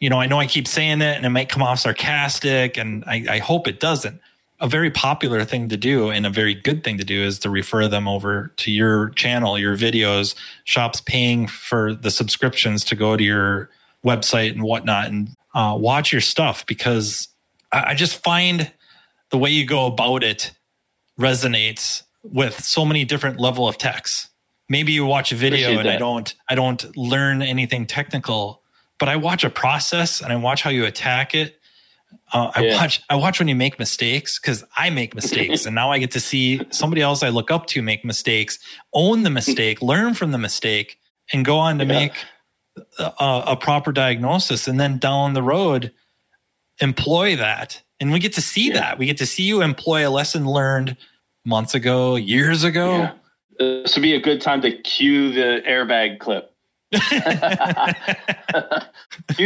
you 0.00 0.10
know, 0.10 0.20
I 0.20 0.26
know 0.26 0.38
I 0.38 0.46
keep 0.46 0.68
saying 0.68 1.00
it, 1.00 1.16
and 1.16 1.24
it 1.24 1.30
might 1.30 1.48
come 1.48 1.62
off 1.62 1.80
sarcastic, 1.80 2.76
and 2.76 3.02
I, 3.06 3.24
I 3.30 3.38
hope 3.38 3.66
it 3.66 3.80
doesn't. 3.80 4.20
A 4.60 4.68
very 4.68 4.90
popular 4.90 5.44
thing 5.44 5.68
to 5.68 5.76
do 5.76 6.10
and 6.10 6.24
a 6.24 6.30
very 6.30 6.54
good 6.54 6.82
thing 6.82 6.96
to 6.96 7.04
do 7.04 7.22
is 7.22 7.38
to 7.40 7.50
refer 7.50 7.88
them 7.88 8.08
over 8.08 8.52
to 8.56 8.70
your 8.70 9.10
channel, 9.10 9.58
your 9.58 9.76
videos, 9.76 10.34
shops 10.64 11.02
paying 11.02 11.46
for 11.46 11.94
the 11.94 12.10
subscriptions 12.10 12.82
to 12.86 12.94
go 12.94 13.16
to 13.16 13.24
your 13.24 13.70
website 14.04 14.52
and 14.52 14.62
whatnot, 14.62 15.08
and 15.08 15.30
uh, 15.54 15.76
watch 15.78 16.12
your 16.12 16.22
stuff 16.22 16.64
because 16.66 17.28
I, 17.72 17.90
I 17.90 17.94
just 17.94 18.22
find 18.22 18.70
the 19.30 19.38
way 19.38 19.50
you 19.50 19.66
go 19.66 19.86
about 19.86 20.22
it 20.22 20.52
resonates 21.18 22.02
with 22.22 22.62
so 22.62 22.84
many 22.84 23.04
different 23.04 23.40
level 23.40 23.68
of 23.68 23.78
techs. 23.78 24.28
Maybe 24.68 24.92
you 24.92 25.06
watch 25.06 25.32
a 25.32 25.36
video 25.36 25.68
Appreciate 25.68 25.78
and 25.78 25.88
that. 25.88 25.96
I 25.96 25.98
don't 25.98 26.34
I 26.48 26.54
don't 26.54 26.96
learn 26.96 27.42
anything 27.42 27.86
technical, 27.86 28.62
but 28.98 29.08
I 29.08 29.16
watch 29.16 29.44
a 29.44 29.50
process 29.50 30.20
and 30.20 30.32
I 30.32 30.36
watch 30.36 30.62
how 30.62 30.70
you 30.70 30.84
attack 30.84 31.34
it. 31.34 31.60
Uh, 32.32 32.50
I 32.54 32.62
yeah. 32.62 32.76
watch 32.76 33.02
I 33.08 33.14
watch 33.16 33.38
when 33.38 33.48
you 33.48 33.54
make 33.54 33.78
mistakes 33.78 34.38
because 34.38 34.64
I 34.76 34.90
make 34.90 35.14
mistakes, 35.14 35.66
and 35.66 35.74
now 35.74 35.90
I 35.92 35.98
get 35.98 36.12
to 36.12 36.20
see 36.20 36.60
somebody 36.70 37.02
else 37.02 37.22
I 37.22 37.28
look 37.28 37.50
up 37.50 37.66
to 37.68 37.82
make 37.82 38.04
mistakes, 38.04 38.58
own 38.92 39.22
the 39.22 39.30
mistake, 39.30 39.80
learn 39.82 40.14
from 40.14 40.32
the 40.32 40.38
mistake, 40.38 40.98
and 41.32 41.44
go 41.44 41.58
on 41.58 41.78
to 41.78 41.84
yeah. 41.84 41.92
make 41.92 42.12
a, 42.98 43.42
a 43.48 43.56
proper 43.56 43.92
diagnosis, 43.92 44.66
and 44.66 44.80
then 44.80 44.98
down 44.98 45.34
the 45.34 45.42
road 45.42 45.92
employ 46.80 47.36
that 47.36 47.82
and 48.00 48.12
we 48.12 48.18
get 48.18 48.34
to 48.34 48.40
see 48.40 48.68
yeah. 48.68 48.80
that. 48.80 48.98
We 48.98 49.06
get 49.06 49.18
to 49.18 49.26
see 49.26 49.44
you 49.44 49.62
employ 49.62 50.06
a 50.06 50.10
lesson 50.10 50.46
learned 50.46 50.96
months 51.44 51.74
ago, 51.74 52.16
years 52.16 52.64
ago. 52.64 52.98
Yeah. 52.98 53.12
This 53.58 53.96
would 53.96 54.02
be 54.02 54.14
a 54.14 54.20
good 54.20 54.40
time 54.40 54.60
to 54.62 54.72
cue 54.82 55.32
the 55.32 55.62
airbag 55.66 56.18
clip. 56.18 56.52
cue 56.92 57.00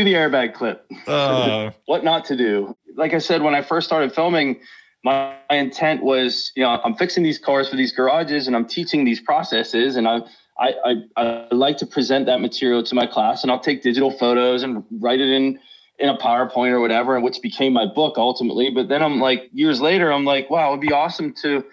the 0.05 0.15
airbag 0.15 0.55
clip. 0.55 0.85
Uh. 1.07 1.71
what 1.87 2.03
not 2.03 2.25
to 2.27 2.37
do. 2.37 2.77
Like 2.97 3.15
I 3.15 3.19
said, 3.19 3.43
when 3.43 3.55
I 3.55 3.63
first 3.63 3.87
started 3.87 4.13
filming, 4.13 4.61
my, 5.05 5.37
my 5.49 5.57
intent 5.57 6.03
was, 6.03 6.51
you 6.57 6.65
know, 6.65 6.81
I'm 6.85 6.97
fixing 6.97 7.23
these 7.23 7.39
cars 7.39 7.69
for 7.69 7.77
these 7.77 7.93
garages 7.93 8.49
and 8.49 8.57
I'm 8.57 8.67
teaching 8.67 9.05
these 9.05 9.21
processes 9.21 9.97
and 9.97 10.09
I, 10.09 10.21
I, 10.59 10.75
I, 10.85 10.95
I 11.17 11.55
like 11.55 11.77
to 11.79 11.87
present 11.87 12.27
that 12.27 12.41
material 12.41 12.83
to 12.83 12.95
my 12.95 13.07
class 13.07 13.43
and 13.43 13.51
I'll 13.51 13.61
take 13.61 13.83
digital 13.83 14.11
photos 14.11 14.65
and 14.65 14.85
write 14.91 15.21
it 15.21 15.29
in 15.29 15.61
in 16.01 16.09
a 16.09 16.17
PowerPoint 16.17 16.71
or 16.71 16.81
whatever, 16.81 17.15
and 17.15 17.23
which 17.23 17.41
became 17.43 17.73
my 17.73 17.87
book 17.87 18.17
ultimately. 18.17 18.71
But 18.71 18.89
then 18.89 19.03
I'm 19.03 19.21
like, 19.21 19.51
years 19.53 19.81
later, 19.81 20.13
I'm 20.13 20.25
like, 20.25 20.51
wow, 20.51 20.71
it'd 20.71 20.81
be 20.81 20.93
awesome 20.93 21.35
to 21.43 21.65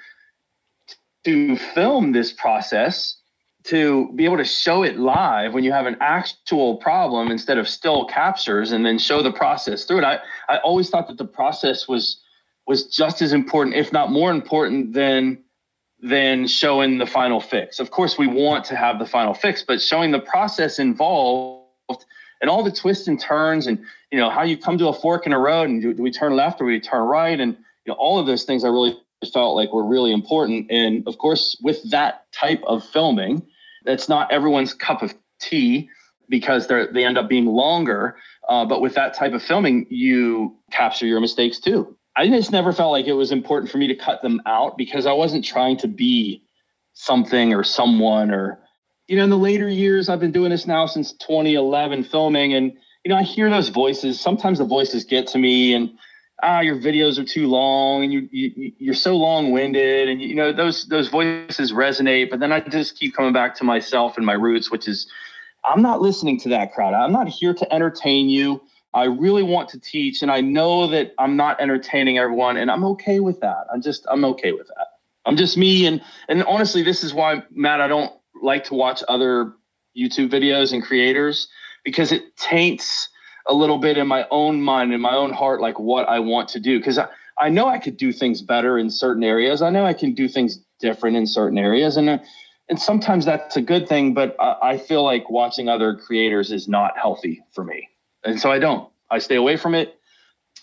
to 1.25 1.57
film 1.57 2.12
this 2.12 2.31
process 2.31 3.17
to 3.63 4.10
be 4.15 4.24
able 4.24 4.38
to 4.38 4.46
show 4.46 4.84
it 4.84 4.98
live 4.98 5.53
when 5.53 5.63
you 5.63 5.74
have 5.74 5.88
an 5.88 5.98
actual 6.00 6.77
problem 6.77 7.29
instead 7.29 7.57
of 7.57 7.67
still 7.67 8.05
captures 8.05 8.72
and 8.72 8.86
then 8.86 8.98
show 8.98 9.22
the 9.22 9.31
process 9.31 9.84
through 9.84 9.98
it. 9.98 10.03
I, 10.05 10.19
I 10.48 10.57
always 10.60 10.89
thought 10.89 11.07
that 11.07 11.17
the 11.17 11.25
process 11.25 11.88
was 11.88 12.22
was 12.65 12.86
just 12.88 13.22
as 13.22 13.31
important, 13.31 13.75
if 13.75 13.93
not 13.93 14.12
more 14.12 14.31
important 14.31 14.93
than 14.93 15.43
than 16.01 16.48
showing 16.48 16.98
the 16.98 17.05
final 17.05 17.39
fix. 17.39 17.79
Of 17.79 17.91
course, 17.91 18.17
we 18.17 18.27
want 18.27 18.65
to 18.65 18.75
have 18.75 19.00
the 19.00 19.05
final 19.05 19.34
fix, 19.34 19.63
but 19.63 19.81
showing 19.81 20.12
the 20.12 20.19
process 20.19 20.79
involved 20.79 21.57
and 22.41 22.50
all 22.50 22.63
the 22.63 22.72
twists 22.72 23.08
and 23.08 23.20
turns 23.20 23.67
and 23.67 23.79
you 24.12 24.20
know 24.20 24.29
how 24.29 24.44
you 24.44 24.58
come 24.58 24.77
to 24.77 24.88
a 24.88 24.94
fork 24.94 25.25
in 25.25 25.34
a 25.34 25.39
road 25.39 25.70
and 25.70 25.82
do, 25.82 25.94
do 25.94 26.03
we 26.03 26.12
turn 26.12 26.36
left 26.36 26.62
or 26.62 26.65
we 26.65 26.79
turn 26.79 27.03
right? 27.03 27.39
And 27.39 27.56
you 27.86 27.91
know 27.91 27.96
all 27.96 28.20
of 28.20 28.27
those 28.27 28.44
things 28.44 28.63
i 28.63 28.67
really 28.67 28.98
felt 29.34 29.56
like 29.56 29.74
were 29.74 29.86
really 29.86 30.12
important. 30.13 30.70
And 30.70 31.08
of 31.08 31.17
course 31.17 31.58
with 31.62 31.89
that 31.89 32.32
type 32.32 32.62
of 32.67 32.84
filming 32.86 33.46
that's 33.86 34.08
not 34.08 34.32
everyone's 34.32 34.74
cup 34.74 35.01
of 35.01 35.13
tea 35.39 35.89
because 36.29 36.67
they 36.67 36.88
they 36.91 37.06
end 37.06 37.17
up 37.17 37.29
being 37.29 37.46
longer. 37.46 38.17
Uh, 38.50 38.65
but 38.65 38.82
with 38.82 38.94
that 38.96 39.13
type 39.13 39.34
of 39.34 39.44
filming 39.44 39.88
you 39.89 40.56
capture 40.72 41.06
your 41.06 41.20
mistakes 41.20 41.60
too. 41.60 41.96
I 42.15 42.27
just 42.27 42.51
never 42.51 42.74
felt 42.74 42.91
like 42.91 43.06
it 43.06 43.13
was 43.13 43.32
important 43.32 43.72
for 43.72 43.77
me 43.77 43.88
to 43.88 43.96
cut 43.96 44.22
them 44.24 44.41
out 44.48 44.77
because 44.77 45.06
i 45.06 45.13
wasn't 45.13 45.46
trying 45.46 45.77
to 45.77 45.88
be 45.88 46.41
something 46.94 47.53
or 47.53 47.63
someone 47.63 48.32
or 48.32 48.60
you 49.08 49.18
know 49.18 49.24
in 49.24 49.30
the 49.30 49.38
later 49.38 49.70
years 49.70 50.10
i've 50.10 50.20
been 50.20 50.32
doing 50.32 50.52
this 50.52 50.68
now 50.68 50.86
since 50.86 51.14
2011 51.14 52.04
filming 52.04 52.54
and 52.54 52.78
you 53.08 53.14
know, 53.14 53.20
I 53.20 53.24
hear 53.24 53.50
those 53.50 53.70
voices. 53.70 54.20
Sometimes 54.20 54.58
the 54.58 54.66
voices 54.66 55.06
get 55.06 55.28
to 55.28 55.38
me, 55.38 55.74
and 55.74 55.98
ah, 56.44 56.60
your 56.60 56.76
videos 56.76 57.18
are 57.18 57.24
too 57.24 57.48
long, 57.48 58.04
and 58.04 58.12
you, 58.12 58.28
you 58.34 58.74
you're 58.80 58.94
so 58.94 59.16
long 59.16 59.52
winded, 59.52 60.10
and 60.10 60.22
you 60.22 60.36
know 60.36 60.52
those 60.52 60.86
those 60.90 61.08
voices 61.08 61.72
resonate. 61.72 62.30
But 62.30 62.42
then 62.42 62.52
I 62.52 62.60
just 62.60 63.00
keep 63.00 63.16
coming 63.16 63.32
back 63.32 63.56
to 63.56 63.64
myself 63.64 64.18
and 64.18 64.26
my 64.26 64.34
roots, 64.34 64.70
which 64.70 64.90
is 64.90 65.08
I'm 65.64 65.82
not 65.82 66.02
listening 66.02 66.38
to 66.42 66.50
that 66.50 66.74
crowd. 66.74 66.94
I'm 66.94 67.14
not 67.14 67.30
here 67.30 67.54
to 67.54 67.74
entertain 67.74 68.28
you. 68.28 68.62
I 68.94 69.06
really 69.06 69.44
want 69.44 69.70
to 69.70 69.80
teach, 69.80 70.22
and 70.22 70.30
I 70.30 70.42
know 70.42 70.88
that 70.88 71.14
I'm 71.18 71.38
not 71.38 71.62
entertaining 71.62 72.18
everyone, 72.18 72.58
and 72.58 72.70
I'm 72.70 72.84
okay 72.84 73.22
with 73.22 73.40
that. 73.40 73.68
I'm 73.72 73.82
just 73.82 74.06
I'm 74.12 74.26
okay 74.26 74.52
with 74.52 74.68
that. 74.68 74.88
I'm 75.26 75.38
just 75.38 75.56
me, 75.56 75.86
and 75.86 76.02
and 76.28 76.44
honestly, 76.44 76.84
this 76.84 77.06
is 77.06 77.14
why 77.14 77.42
Matt. 77.52 77.80
I 77.80 77.88
don't 77.88 78.12
like 78.41 78.63
to 78.65 78.74
watch 78.74 79.03
other 79.08 79.53
YouTube 79.98 80.29
videos 80.29 80.74
and 80.74 80.84
creators 80.84 81.48
because 81.84 82.12
it 82.12 82.36
taints 82.38 83.10
a 83.48 83.53
little 83.53 83.77
bit 83.77 83.98
in 83.98 84.08
my 84.08 84.27
own 84.29 84.62
mind 84.62 84.94
in 84.94 85.01
my 85.01 85.15
own 85.15 85.32
heart 85.32 85.62
like 85.62 85.79
what 85.79 86.08
i 86.10 86.20
want 86.20 86.50
to 86.50 86.60
do. 86.60 86.79
Because 86.79 86.98
I, 86.98 87.08
I 87.39 87.50
know 87.50 87.67
i 87.67 87.79
could 87.79 87.98
do 87.98 88.12
things 88.12 88.41
better 88.41 88.77
in 88.77 88.89
certain 88.89 89.24
areas. 89.24 89.62
I 89.62 89.70
know 89.70 89.86
i 89.86 89.94
can 89.94 90.13
do 90.13 90.27
things 90.27 90.60
different 90.79 91.15
in 91.17 91.25
certain 91.25 91.58
areas. 91.58 91.98
And 91.98 92.10
uh, 92.10 92.17
and 92.70 92.79
sometimes 92.79 93.24
that's 93.25 93.56
a 93.56 93.62
good 93.62 93.88
thing 93.88 94.13
but 94.13 94.36
I, 94.39 94.58
I 94.62 94.77
feel 94.77 95.03
like 95.03 95.29
watching 95.29 95.70
other 95.70 95.96
creators 95.96 96.51
is 96.51 96.67
not 96.67 96.98
healthy 96.98 97.41
for 97.53 97.63
me. 97.63 97.89
And 98.24 98.39
so 98.39 98.51
i 98.51 98.60
don't. 98.60 98.89
I 99.10 99.20
stay 99.20 99.36
away 99.36 99.56
from 99.56 99.74
it. 99.74 99.98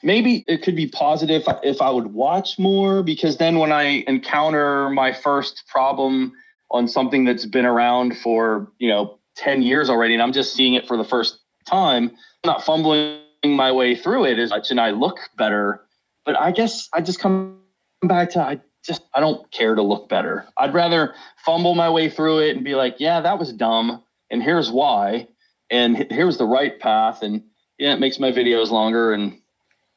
Maybe 0.02 0.44
it 0.46 0.62
could 0.62 0.76
be 0.76 0.86
positive 0.86 1.44
if 1.62 1.80
I 1.80 1.88
would 1.88 2.08
watch 2.12 2.58
more 2.58 3.02
because 3.02 3.38
then 3.38 3.58
when 3.58 3.72
I 3.72 4.04
encounter 4.06 4.90
my 4.90 5.14
first 5.14 5.64
problem 5.66 6.34
on 6.74 6.88
something 6.88 7.24
that's 7.24 7.46
been 7.46 7.64
around 7.64 8.18
for, 8.18 8.68
you 8.78 8.88
know, 8.88 9.18
10 9.36 9.62
years 9.62 9.88
already 9.88 10.12
and 10.12 10.22
I'm 10.22 10.32
just 10.32 10.54
seeing 10.54 10.74
it 10.74 10.86
for 10.86 10.96
the 10.96 11.04
first 11.04 11.38
time. 11.66 12.10
I'm 12.10 12.48
not 12.48 12.64
fumbling 12.64 13.20
my 13.44 13.70
way 13.70 13.94
through 13.94 14.24
it 14.24 14.38
as 14.38 14.50
much 14.50 14.70
and 14.70 14.80
I 14.80 14.90
look 14.90 15.18
better. 15.36 15.84
But 16.26 16.38
I 16.38 16.50
guess 16.50 16.88
I 16.92 17.00
just 17.00 17.20
come 17.20 17.60
back 18.02 18.30
to 18.30 18.40
I 18.40 18.60
just 18.84 19.02
I 19.14 19.20
don't 19.20 19.50
care 19.52 19.74
to 19.74 19.82
look 19.82 20.08
better. 20.08 20.46
I'd 20.58 20.74
rather 20.74 21.14
fumble 21.44 21.74
my 21.74 21.88
way 21.88 22.10
through 22.10 22.40
it 22.40 22.56
and 22.56 22.64
be 22.64 22.74
like, 22.74 22.96
yeah, 22.98 23.20
that 23.20 23.38
was 23.38 23.52
dumb 23.52 24.02
and 24.30 24.42
here's 24.42 24.70
why 24.70 25.28
and 25.70 26.06
here's 26.10 26.38
the 26.38 26.46
right 26.46 26.78
path 26.80 27.22
and 27.22 27.42
yeah, 27.78 27.94
it 27.94 28.00
makes 28.00 28.18
my 28.18 28.32
videos 28.32 28.70
longer 28.70 29.12
and 29.12 29.38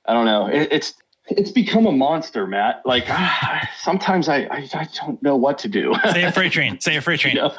I 0.06 0.14
don't 0.14 0.26
know. 0.26 0.46
It, 0.48 0.70
it's 0.72 0.94
it's 1.30 1.52
become 1.52 1.86
a 1.86 1.92
monster, 1.92 2.48
Matt. 2.48 2.82
Like 2.86 3.06
ah, 3.10 3.70
sometimes 3.80 4.30
I, 4.30 4.44
I, 4.44 4.70
I 4.74 4.88
don't 5.06 5.22
know 5.22 5.36
what 5.36 5.58
to 5.60 5.68
do. 5.68 5.94
Say 6.12 6.24
a 6.24 6.32
freight 6.32 6.52
train. 6.52 6.80
Say 6.80 6.96
a 6.96 7.02
freight 7.02 7.20
train. 7.20 7.36
you 7.36 7.42
know? 7.42 7.56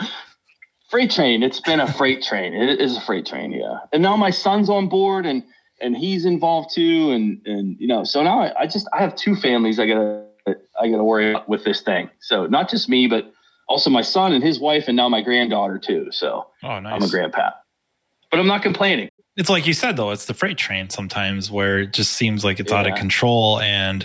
freight 0.90 1.10
train. 1.10 1.42
It's 1.42 1.60
been 1.60 1.80
a 1.80 1.92
freight 1.92 2.22
train. 2.22 2.54
It 2.54 2.80
is 2.80 2.96
a 2.96 3.00
freight 3.00 3.26
train, 3.26 3.52
yeah. 3.52 3.78
And 3.92 4.02
now 4.02 4.16
my 4.16 4.30
son's 4.30 4.70
on 4.70 4.88
board, 4.88 5.26
and 5.26 5.42
and 5.80 5.96
he's 5.96 6.24
involved 6.24 6.70
too. 6.74 7.10
And, 7.12 7.40
and, 7.46 7.76
you 7.78 7.86
know, 7.86 8.04
so 8.04 8.22
now 8.22 8.40
I, 8.40 8.62
I 8.62 8.66
just, 8.66 8.88
I 8.92 8.98
have 8.98 9.14
two 9.14 9.36
families 9.36 9.78
I 9.78 9.86
gotta, 9.86 10.24
I 10.46 10.88
gotta 10.88 11.04
worry 11.04 11.30
about 11.30 11.48
with 11.48 11.64
this 11.64 11.82
thing. 11.82 12.10
So 12.20 12.46
not 12.46 12.68
just 12.68 12.88
me, 12.88 13.06
but 13.06 13.32
also 13.68 13.90
my 13.90 14.02
son 14.02 14.32
and 14.32 14.42
his 14.42 14.58
wife, 14.58 14.84
and 14.88 14.96
now 14.96 15.08
my 15.08 15.22
granddaughter 15.22 15.78
too. 15.78 16.08
So 16.10 16.48
oh, 16.64 16.80
nice. 16.80 16.94
I'm 16.94 17.02
a 17.02 17.08
grandpa, 17.08 17.50
but 18.30 18.40
I'm 18.40 18.46
not 18.46 18.62
complaining. 18.62 19.10
It's 19.38 19.48
like 19.48 19.68
you 19.68 19.72
said 19.72 19.96
though, 19.96 20.10
it's 20.10 20.24
the 20.24 20.34
freight 20.34 20.58
train 20.58 20.90
sometimes 20.90 21.48
where 21.48 21.78
it 21.78 21.92
just 21.92 22.12
seems 22.12 22.44
like 22.44 22.58
it's 22.58 22.72
yeah. 22.72 22.80
out 22.80 22.88
of 22.88 22.96
control 22.96 23.60
and 23.60 24.04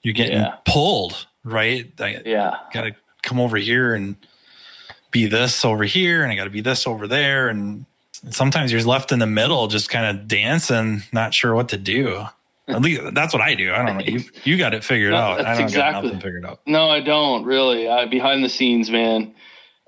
you're 0.00 0.14
getting 0.14 0.38
yeah. 0.38 0.56
pulled, 0.64 1.26
right? 1.44 1.92
I 2.00 2.22
yeah. 2.24 2.56
Gotta 2.72 2.96
come 3.22 3.38
over 3.38 3.58
here 3.58 3.94
and 3.94 4.16
be 5.10 5.26
this 5.26 5.66
over 5.66 5.84
here 5.84 6.22
and 6.22 6.32
I 6.32 6.34
gotta 6.34 6.48
be 6.48 6.62
this 6.62 6.86
over 6.86 7.06
there. 7.06 7.50
And 7.50 7.84
sometimes 8.30 8.72
you're 8.72 8.82
left 8.82 9.12
in 9.12 9.18
the 9.18 9.26
middle 9.26 9.66
just 9.66 9.90
kind 9.90 10.18
of 10.18 10.26
dancing, 10.26 11.02
not 11.12 11.34
sure 11.34 11.54
what 11.54 11.68
to 11.68 11.76
do. 11.76 12.24
At 12.66 12.80
least 12.80 13.02
that's 13.12 13.34
what 13.34 13.42
I 13.42 13.54
do. 13.54 13.70
I 13.70 13.84
don't 13.84 13.98
know. 13.98 14.04
You 14.06 14.22
you 14.44 14.56
got 14.56 14.72
it 14.72 14.82
figured 14.82 15.12
no, 15.12 15.18
out. 15.18 15.40
I 15.44 15.56
don't 15.56 15.64
exactly. 15.64 15.92
got 15.92 16.04
nothing 16.04 16.20
figured 16.20 16.46
out. 16.46 16.60
No, 16.66 16.88
I 16.88 17.00
don't 17.00 17.44
really. 17.44 17.86
I, 17.86 18.06
behind 18.06 18.42
the 18.42 18.48
scenes, 18.48 18.90
man. 18.90 19.34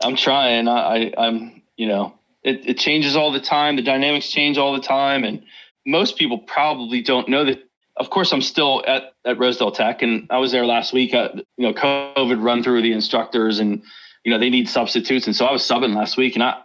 I'm 0.02 0.16
trying. 0.16 0.68
I, 0.68 1.14
I 1.16 1.26
am 1.26 1.62
you 1.78 1.88
know 1.88 2.12
it, 2.46 2.68
it 2.68 2.78
changes 2.78 3.16
all 3.16 3.32
the 3.32 3.40
time. 3.40 3.76
The 3.76 3.82
dynamics 3.82 4.30
change 4.30 4.56
all 4.56 4.72
the 4.72 4.80
time, 4.80 5.24
and 5.24 5.42
most 5.84 6.16
people 6.16 6.38
probably 6.38 7.02
don't 7.02 7.28
know 7.28 7.44
that. 7.44 7.62
Of 7.96 8.10
course, 8.10 8.32
I'm 8.32 8.42
still 8.42 8.84
at 8.86 9.14
at 9.24 9.38
Rosedale 9.38 9.72
Tech, 9.72 10.02
and 10.02 10.26
I 10.30 10.38
was 10.38 10.52
there 10.52 10.64
last 10.64 10.92
week. 10.92 11.12
At, 11.12 11.34
you 11.34 11.44
know, 11.58 11.72
COVID 11.72 12.42
run 12.42 12.62
through 12.62 12.82
the 12.82 12.92
instructors, 12.92 13.58
and 13.58 13.82
you 14.24 14.30
know 14.30 14.38
they 14.38 14.50
need 14.50 14.68
substitutes, 14.68 15.26
and 15.26 15.34
so 15.34 15.44
I 15.44 15.52
was 15.52 15.62
subbing 15.62 15.94
last 15.94 16.16
week, 16.16 16.34
and 16.34 16.42
I 16.42 16.62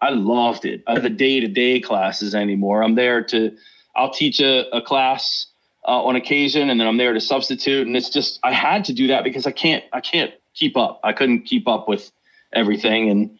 I 0.00 0.10
loved 0.10 0.64
it. 0.64 0.82
I 0.86 0.98
the 1.00 1.10
day 1.10 1.40
to 1.40 1.48
day 1.48 1.80
classes 1.80 2.34
anymore. 2.34 2.82
I'm 2.82 2.94
there 2.94 3.24
to 3.24 3.56
I'll 3.96 4.12
teach 4.12 4.40
a, 4.40 4.68
a 4.76 4.82
class 4.82 5.46
uh, 5.88 6.04
on 6.04 6.14
occasion, 6.14 6.70
and 6.70 6.78
then 6.78 6.86
I'm 6.86 6.96
there 6.96 7.12
to 7.12 7.20
substitute. 7.20 7.86
And 7.86 7.96
it's 7.96 8.10
just 8.10 8.38
I 8.44 8.52
had 8.52 8.84
to 8.84 8.92
do 8.92 9.08
that 9.08 9.24
because 9.24 9.46
I 9.46 9.52
can't 9.52 9.82
I 9.92 10.00
can't 10.00 10.32
keep 10.54 10.76
up. 10.76 11.00
I 11.02 11.12
couldn't 11.12 11.42
keep 11.42 11.66
up 11.66 11.88
with 11.88 12.12
everything, 12.52 13.10
and 13.10 13.38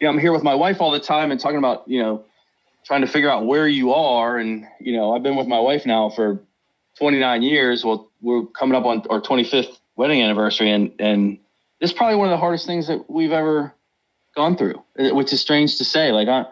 you 0.00 0.06
know 0.06 0.12
I'm 0.12 0.18
here 0.18 0.32
with 0.32 0.42
my 0.42 0.54
wife 0.54 0.80
all 0.80 0.90
the 0.90 1.00
time 1.00 1.30
and 1.30 1.40
talking 1.40 1.58
about 1.58 1.88
you 1.88 2.02
know 2.02 2.24
trying 2.84 3.00
to 3.02 3.06
figure 3.06 3.30
out 3.30 3.46
where 3.46 3.68
you 3.68 3.92
are. 3.92 4.38
And 4.38 4.66
you 4.80 4.96
know 4.96 5.14
I've 5.14 5.22
been 5.22 5.36
with 5.36 5.46
my 5.46 5.60
wife 5.60 5.86
now 5.86 6.10
for 6.10 6.40
29 6.98 7.42
years. 7.42 7.84
Well, 7.84 8.10
we're 8.20 8.46
coming 8.46 8.76
up 8.76 8.84
on 8.84 9.02
our 9.10 9.20
25th 9.20 9.78
wedding 9.96 10.22
anniversary, 10.22 10.70
and 10.70 10.92
and 10.98 11.38
this 11.80 11.90
is 11.90 11.96
probably 11.96 12.16
one 12.16 12.28
of 12.28 12.32
the 12.32 12.38
hardest 12.38 12.66
things 12.66 12.86
that 12.88 13.08
we've 13.10 13.32
ever 13.32 13.74
gone 14.34 14.56
through, 14.56 14.82
eh, 14.98 15.10
which 15.10 15.32
is 15.32 15.40
strange 15.40 15.78
to 15.78 15.84
say. 15.84 16.12
Like 16.12 16.28
I 16.28 16.46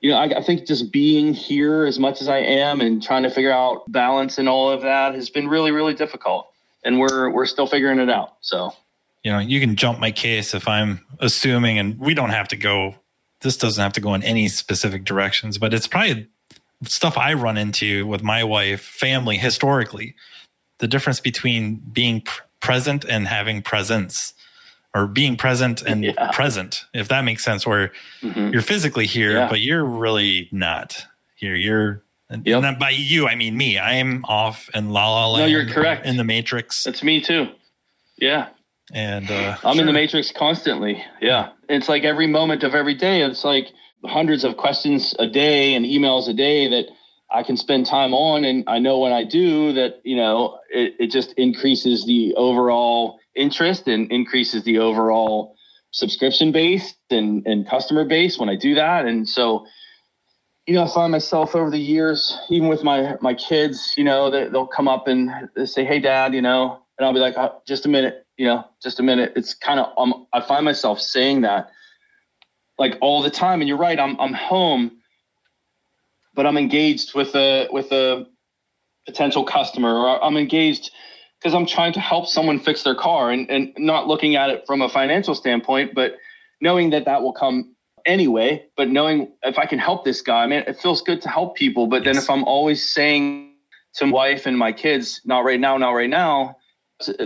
you 0.00 0.10
know, 0.10 0.16
I, 0.16 0.38
I, 0.38 0.42
think 0.42 0.66
just 0.66 0.92
being 0.92 1.34
here 1.34 1.84
as 1.84 1.98
much 1.98 2.20
as 2.20 2.28
I 2.28 2.38
am 2.38 2.80
and 2.80 3.02
trying 3.02 3.24
to 3.24 3.30
figure 3.30 3.50
out 3.50 3.90
balance 3.90 4.38
and 4.38 4.48
all 4.48 4.70
of 4.70 4.82
that 4.82 5.14
has 5.14 5.28
been 5.28 5.48
really, 5.48 5.72
really 5.72 5.94
difficult. 5.94 6.48
And 6.84 7.00
we're 7.00 7.30
we're 7.30 7.46
still 7.46 7.66
figuring 7.66 7.98
it 7.98 8.08
out. 8.08 8.36
So, 8.40 8.72
you 9.28 9.34
know, 9.34 9.40
you 9.40 9.60
can 9.60 9.76
jump 9.76 9.98
my 9.98 10.10
case 10.10 10.54
if 10.54 10.66
I'm 10.66 11.04
assuming, 11.20 11.78
and 11.78 11.98
we 11.98 12.14
don't 12.14 12.30
have 12.30 12.48
to 12.48 12.56
go. 12.56 12.94
This 13.42 13.58
doesn't 13.58 13.82
have 13.82 13.92
to 13.92 14.00
go 14.00 14.14
in 14.14 14.22
any 14.22 14.48
specific 14.48 15.04
directions, 15.04 15.58
but 15.58 15.74
it's 15.74 15.86
probably 15.86 16.28
stuff 16.84 17.18
I 17.18 17.34
run 17.34 17.58
into 17.58 18.06
with 18.06 18.22
my 18.22 18.42
wife, 18.42 18.80
family 18.80 19.36
historically. 19.36 20.14
The 20.78 20.88
difference 20.88 21.20
between 21.20 21.76
being 21.92 22.22
pr- 22.22 22.40
present 22.60 23.04
and 23.04 23.28
having 23.28 23.60
presence 23.60 24.32
or 24.94 25.06
being 25.06 25.36
present 25.36 25.82
and 25.82 26.04
yeah. 26.04 26.30
present, 26.32 26.86
if 26.94 27.08
that 27.08 27.22
makes 27.22 27.44
sense, 27.44 27.66
where 27.66 27.92
mm-hmm. 28.22 28.48
you're 28.48 28.62
physically 28.62 29.04
here, 29.04 29.32
yeah. 29.32 29.48
but 29.50 29.60
you're 29.60 29.84
really 29.84 30.48
not 30.52 31.04
here. 31.36 31.54
You're, 31.54 32.02
yep. 32.30 32.64
and 32.64 32.78
by 32.78 32.90
you, 32.96 33.28
I 33.28 33.34
mean 33.34 33.58
me. 33.58 33.78
I'm 33.78 34.24
off 34.24 34.70
in 34.72 34.88
La 34.88 35.10
La 35.10 35.28
Land. 35.32 35.52
No, 35.52 35.58
you're 35.58 35.68
correct. 35.68 36.06
In 36.06 36.16
the 36.16 36.24
Matrix. 36.24 36.82
That's 36.82 37.02
me 37.02 37.20
too. 37.20 37.48
Yeah. 38.16 38.48
And 38.92 39.30
uh, 39.30 39.56
I'm 39.64 39.74
sure. 39.74 39.82
in 39.82 39.86
the 39.86 39.92
Matrix 39.92 40.32
constantly. 40.32 41.04
Yeah. 41.20 41.50
It's 41.68 41.88
like 41.88 42.04
every 42.04 42.26
moment 42.26 42.62
of 42.64 42.74
every 42.74 42.94
day, 42.94 43.22
it's 43.22 43.44
like 43.44 43.68
hundreds 44.04 44.44
of 44.44 44.56
questions 44.56 45.14
a 45.18 45.26
day 45.26 45.74
and 45.74 45.84
emails 45.84 46.28
a 46.28 46.32
day 46.32 46.68
that 46.68 46.86
I 47.30 47.42
can 47.42 47.56
spend 47.56 47.86
time 47.86 48.14
on. 48.14 48.44
And 48.44 48.64
I 48.66 48.78
know 48.78 48.98
when 48.98 49.12
I 49.12 49.24
do 49.24 49.72
that, 49.74 50.00
you 50.04 50.16
know, 50.16 50.58
it, 50.70 50.94
it 50.98 51.10
just 51.10 51.32
increases 51.34 52.06
the 52.06 52.34
overall 52.36 53.18
interest 53.34 53.86
and 53.88 54.10
increases 54.10 54.64
the 54.64 54.78
overall 54.78 55.54
subscription 55.90 56.52
base 56.52 56.94
and, 57.10 57.46
and 57.46 57.68
customer 57.68 58.04
base 58.04 58.38
when 58.38 58.48
I 58.48 58.56
do 58.56 58.74
that. 58.74 59.04
And 59.04 59.28
so, 59.28 59.66
you 60.66 60.74
know, 60.74 60.84
I 60.84 60.88
find 60.88 61.12
myself 61.12 61.54
over 61.54 61.70
the 61.70 61.78
years, 61.78 62.36
even 62.50 62.68
with 62.68 62.84
my 62.84 63.16
my 63.22 63.32
kids, 63.32 63.94
you 63.96 64.04
know, 64.04 64.30
they, 64.30 64.48
they'll 64.48 64.66
come 64.66 64.86
up 64.86 65.08
and 65.08 65.30
say, 65.64 65.82
"Hey, 65.82 65.98
Dad," 65.98 66.34
you 66.34 66.42
know, 66.42 66.82
and 66.98 67.06
I'll 67.06 67.14
be 67.14 67.20
like, 67.20 67.38
oh, 67.38 67.62
"Just 67.66 67.86
a 67.86 67.88
minute," 67.88 68.26
you 68.38 68.46
know, 68.46 68.64
just 68.82 69.00
a 69.00 69.02
minute. 69.02 69.32
It's 69.36 69.52
kind 69.52 69.80
of 69.80 69.92
um, 69.98 70.26
I 70.32 70.40
find 70.40 70.64
myself 70.64 71.00
saying 71.00 71.42
that 71.42 71.70
like 72.78 72.96
all 73.02 73.20
the 73.20 73.30
time. 73.30 73.60
And 73.60 73.68
you're 73.68 73.76
right, 73.76 73.98
I'm 73.98 74.18
I'm 74.18 74.32
home, 74.32 74.92
but 76.34 76.46
I'm 76.46 76.56
engaged 76.56 77.14
with 77.14 77.34
a 77.34 77.68
with 77.70 77.92
a 77.92 78.26
potential 79.06 79.44
customer, 79.44 79.94
or 79.94 80.24
I'm 80.24 80.36
engaged 80.36 80.92
because 81.40 81.54
I'm 81.54 81.66
trying 81.66 81.92
to 81.94 82.00
help 82.00 82.26
someone 82.26 82.58
fix 82.58 82.82
their 82.82 82.94
car 82.94 83.30
and, 83.30 83.48
and 83.50 83.72
not 83.76 84.06
looking 84.06 84.36
at 84.36 84.50
it 84.50 84.64
from 84.66 84.82
a 84.82 84.88
financial 84.88 85.34
standpoint, 85.34 85.94
but 85.94 86.16
knowing 86.60 86.90
that 86.90 87.04
that 87.04 87.22
will 87.22 87.32
come 87.32 87.74
anyway. 88.06 88.64
But 88.76 88.88
knowing 88.88 89.32
if 89.44 89.56
I 89.56 89.66
can 89.66 89.78
help 89.78 90.04
this 90.04 90.20
guy, 90.20 90.42
I 90.42 90.46
mean, 90.46 90.64
it 90.66 90.78
feels 90.78 91.00
good 91.02 91.20
to 91.22 91.28
help 91.28 91.56
people. 91.56 91.86
But 91.86 92.04
yes. 92.04 92.06
then 92.06 92.22
if 92.22 92.30
I'm 92.30 92.44
always 92.44 92.92
saying 92.92 93.54
to 93.94 94.06
my 94.06 94.12
wife 94.12 94.46
and 94.46 94.58
my 94.58 94.72
kids, 94.72 95.20
not 95.24 95.44
right 95.44 95.60
now, 95.60 95.76
not 95.76 95.90
right 95.90 96.10
now, 96.10 96.56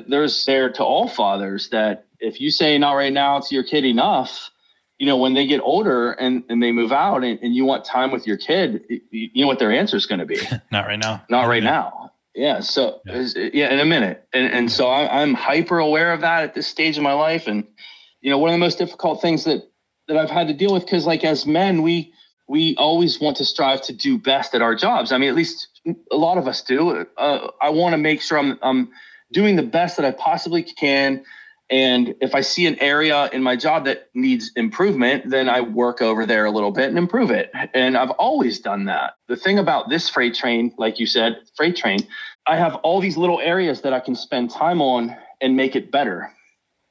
there's 0.09 0.45
there 0.45 0.71
to 0.73 0.85
all 0.85 1.09
fathers 1.09 1.69
that 1.71 2.07
if 2.21 2.41
you 2.41 2.51
say 2.51 2.79
not 2.79 2.93
right 2.93 3.13
now 3.13 3.41
to 3.41 3.55
your 3.55 3.65
kid 3.65 3.85
enough, 3.85 4.51
you 4.99 5.07
know, 5.07 5.17
when 5.17 5.35
they 5.35 5.47
get 5.47 5.61
older 5.61 6.13
and, 6.13 6.45
and 6.49 6.63
they 6.63 6.71
move 6.71 6.93
out 6.93 7.25
and, 7.25 7.39
and 7.43 7.55
you 7.55 7.65
want 7.65 7.85
time 7.85 8.13
with 8.13 8.27
your 8.27 8.37
kid, 8.37 8.85
you 9.11 9.43
know 9.43 9.47
what 9.47 9.59
their 9.59 9.73
answer 9.73 9.97
is 9.97 10.07
going 10.07 10.21
to 10.21 10.27
be. 10.27 10.39
not 10.71 10.87
right 10.87 10.99
now. 10.99 11.25
Not 11.29 11.49
right 11.49 11.63
now. 11.63 12.13
Yeah. 12.35 12.61
So 12.61 13.01
yeah, 13.07 13.27
yeah 13.53 13.73
in 13.73 13.81
a 13.81 13.85
minute. 13.85 14.27
And, 14.33 14.53
and 14.53 14.71
so 14.71 14.89
I, 14.89 15.23
I'm 15.23 15.35
hyper 15.35 15.79
aware 15.79 16.13
of 16.13 16.21
that 16.21 16.45
at 16.45 16.55
this 16.55 16.67
stage 16.67 16.97
of 16.97 17.03
my 17.03 17.15
life. 17.15 17.47
And, 17.47 17.67
you 18.21 18.31
know, 18.31 18.39
one 18.39 18.51
of 18.51 18.55
the 18.55 18.59
most 18.59 18.79
difficult 18.79 19.21
things 19.21 19.45
that, 19.45 19.69
that 20.09 20.17
I've 20.17 20.31
had 20.31 20.49
to 20.49 20.55
deal 20.55 20.73
with, 20.73 20.87
cause 20.87 21.07
like 21.07 21.25
as 21.25 21.47
men, 21.47 21.83
we, 21.83 22.13
we 22.49 22.77
always 22.77 23.21
want 23.21 23.39
to 23.39 23.45
strive 23.45 23.83
to 23.83 23.93
do 23.93 24.19
best 24.19 24.55
at 24.55 24.63
our 24.63 24.75
jobs. 24.75 25.13
I 25.13 25.19
mean, 25.19 25.31
at 25.31 25.35
least 25.35 25.69
a 26.11 26.17
lot 26.17 26.39
of 26.39 26.47
us 26.47 26.63
do. 26.63 27.07
Uh, 27.17 27.49
I 27.61 27.71
want 27.71 27.95
to 27.95 27.99
make 27.99 28.21
sure 28.21 28.39
I'm, 28.39 28.59
I'm 28.63 28.91
doing 29.33 29.57
the 29.57 29.63
best 29.63 29.97
that 29.97 30.07
I 30.07 30.13
possibly 30.13 30.63
can 30.63 31.25
and 31.73 32.15
if 32.21 32.35
I 32.35 32.43
see 32.43 32.67
an 32.67 32.79
area 32.81 33.31
in 33.33 33.43
my 33.43 33.57
job 33.57 33.87
that 33.87 34.11
needs 34.13 34.51
improvement, 34.57 35.31
then 35.31 35.49
I 35.49 35.63
work 35.63 36.03
over 36.03 36.27
there 36.27 36.45
a 36.45 36.51
little 36.51 36.71
bit 36.71 36.91
and 36.91 36.99
improve 36.99 37.31
it. 37.31 37.51
And 37.73 37.97
I've 37.97 38.11
always 38.11 38.61
done 38.61 38.85
that. 38.85 39.15
The 39.27 39.37
thing 39.37 39.59
about 39.59 39.89
this 39.89 40.11
freight 40.11 40.35
train, 40.35 40.75
like 40.77 41.01
you 41.01 41.07
said, 41.07 41.39
freight 41.57 41.75
train, 41.75 42.01
I 42.47 42.57
have 42.57 42.75
all 42.77 43.01
these 43.01 43.17
little 43.17 43.41
areas 43.41 43.81
that 43.81 43.95
I 43.95 44.01
can 44.01 44.15
spend 44.15 44.51
time 44.51 44.83
on 44.83 45.17
and 45.41 45.57
make 45.57 45.75
it 45.75 45.91
better. 45.91 46.31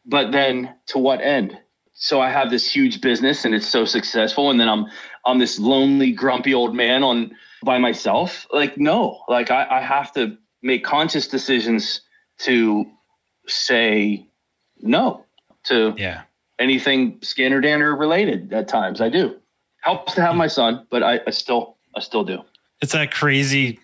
But 0.03 0.31
then 0.31 0.73
to 0.87 0.97
what 0.97 1.21
end? 1.21 1.59
So 1.93 2.19
I 2.19 2.31
have 2.31 2.49
this 2.49 2.67
huge 2.73 3.01
business 3.01 3.45
and 3.45 3.53
it's 3.53 3.67
so 3.67 3.85
successful. 3.85 4.49
And 4.49 4.59
then 4.59 4.67
I'm 4.67 4.87
I'm 5.27 5.37
this 5.37 5.59
lonely, 5.59 6.11
grumpy 6.11 6.55
old 6.55 6.73
man 6.73 7.03
on 7.03 7.35
by 7.63 7.77
myself. 7.77 8.47
Like, 8.51 8.79
no, 8.79 9.23
like 9.27 9.51
I, 9.51 9.67
I 9.69 9.81
have 9.81 10.11
to 10.13 10.37
make 10.63 10.83
conscious 10.83 11.27
decisions 11.27 12.01
to 12.43 12.85
say 13.47 14.25
no 14.81 15.23
to 15.63 15.93
yeah 15.97 16.23
anything 16.61 17.17
Scanner 17.21 17.59
Danner 17.59 17.95
related 17.95 18.53
at 18.53 18.67
times. 18.67 19.01
I 19.01 19.09
do. 19.09 19.35
Helps 19.81 20.13
to 20.13 20.21
have 20.21 20.35
my 20.35 20.47
son, 20.47 20.85
but 20.89 21.03
I, 21.03 21.19
I 21.25 21.31
still 21.31 21.75
I 21.95 21.99
still 21.99 22.23
do. 22.23 22.43
It's 22.81 22.93
that 22.93 23.11
crazy 23.11 23.79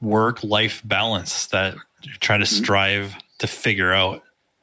work 0.00 0.42
life 0.42 0.80
balance 0.84 1.46
that 1.48 1.74
you 2.02 2.12
try 2.20 2.38
to 2.38 2.44
mm-hmm. 2.44 2.62
strive 2.62 3.16
to 3.38 3.46
figure 3.46 3.92
out. 3.92 4.22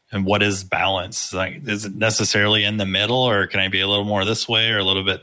And 0.10 0.26
what 0.26 0.42
is 0.42 0.64
balance? 0.64 1.34
Like, 1.34 1.68
is 1.68 1.84
it 1.84 1.94
necessarily 1.94 2.64
in 2.64 2.78
the 2.78 2.86
middle, 2.86 3.18
or 3.18 3.46
can 3.46 3.60
I 3.60 3.68
be 3.68 3.82
a 3.82 3.88
little 3.88 4.06
more 4.06 4.24
this 4.24 4.48
way, 4.48 4.72
or 4.72 4.78
a 4.78 4.84
little 4.84 5.04
bit 5.04 5.22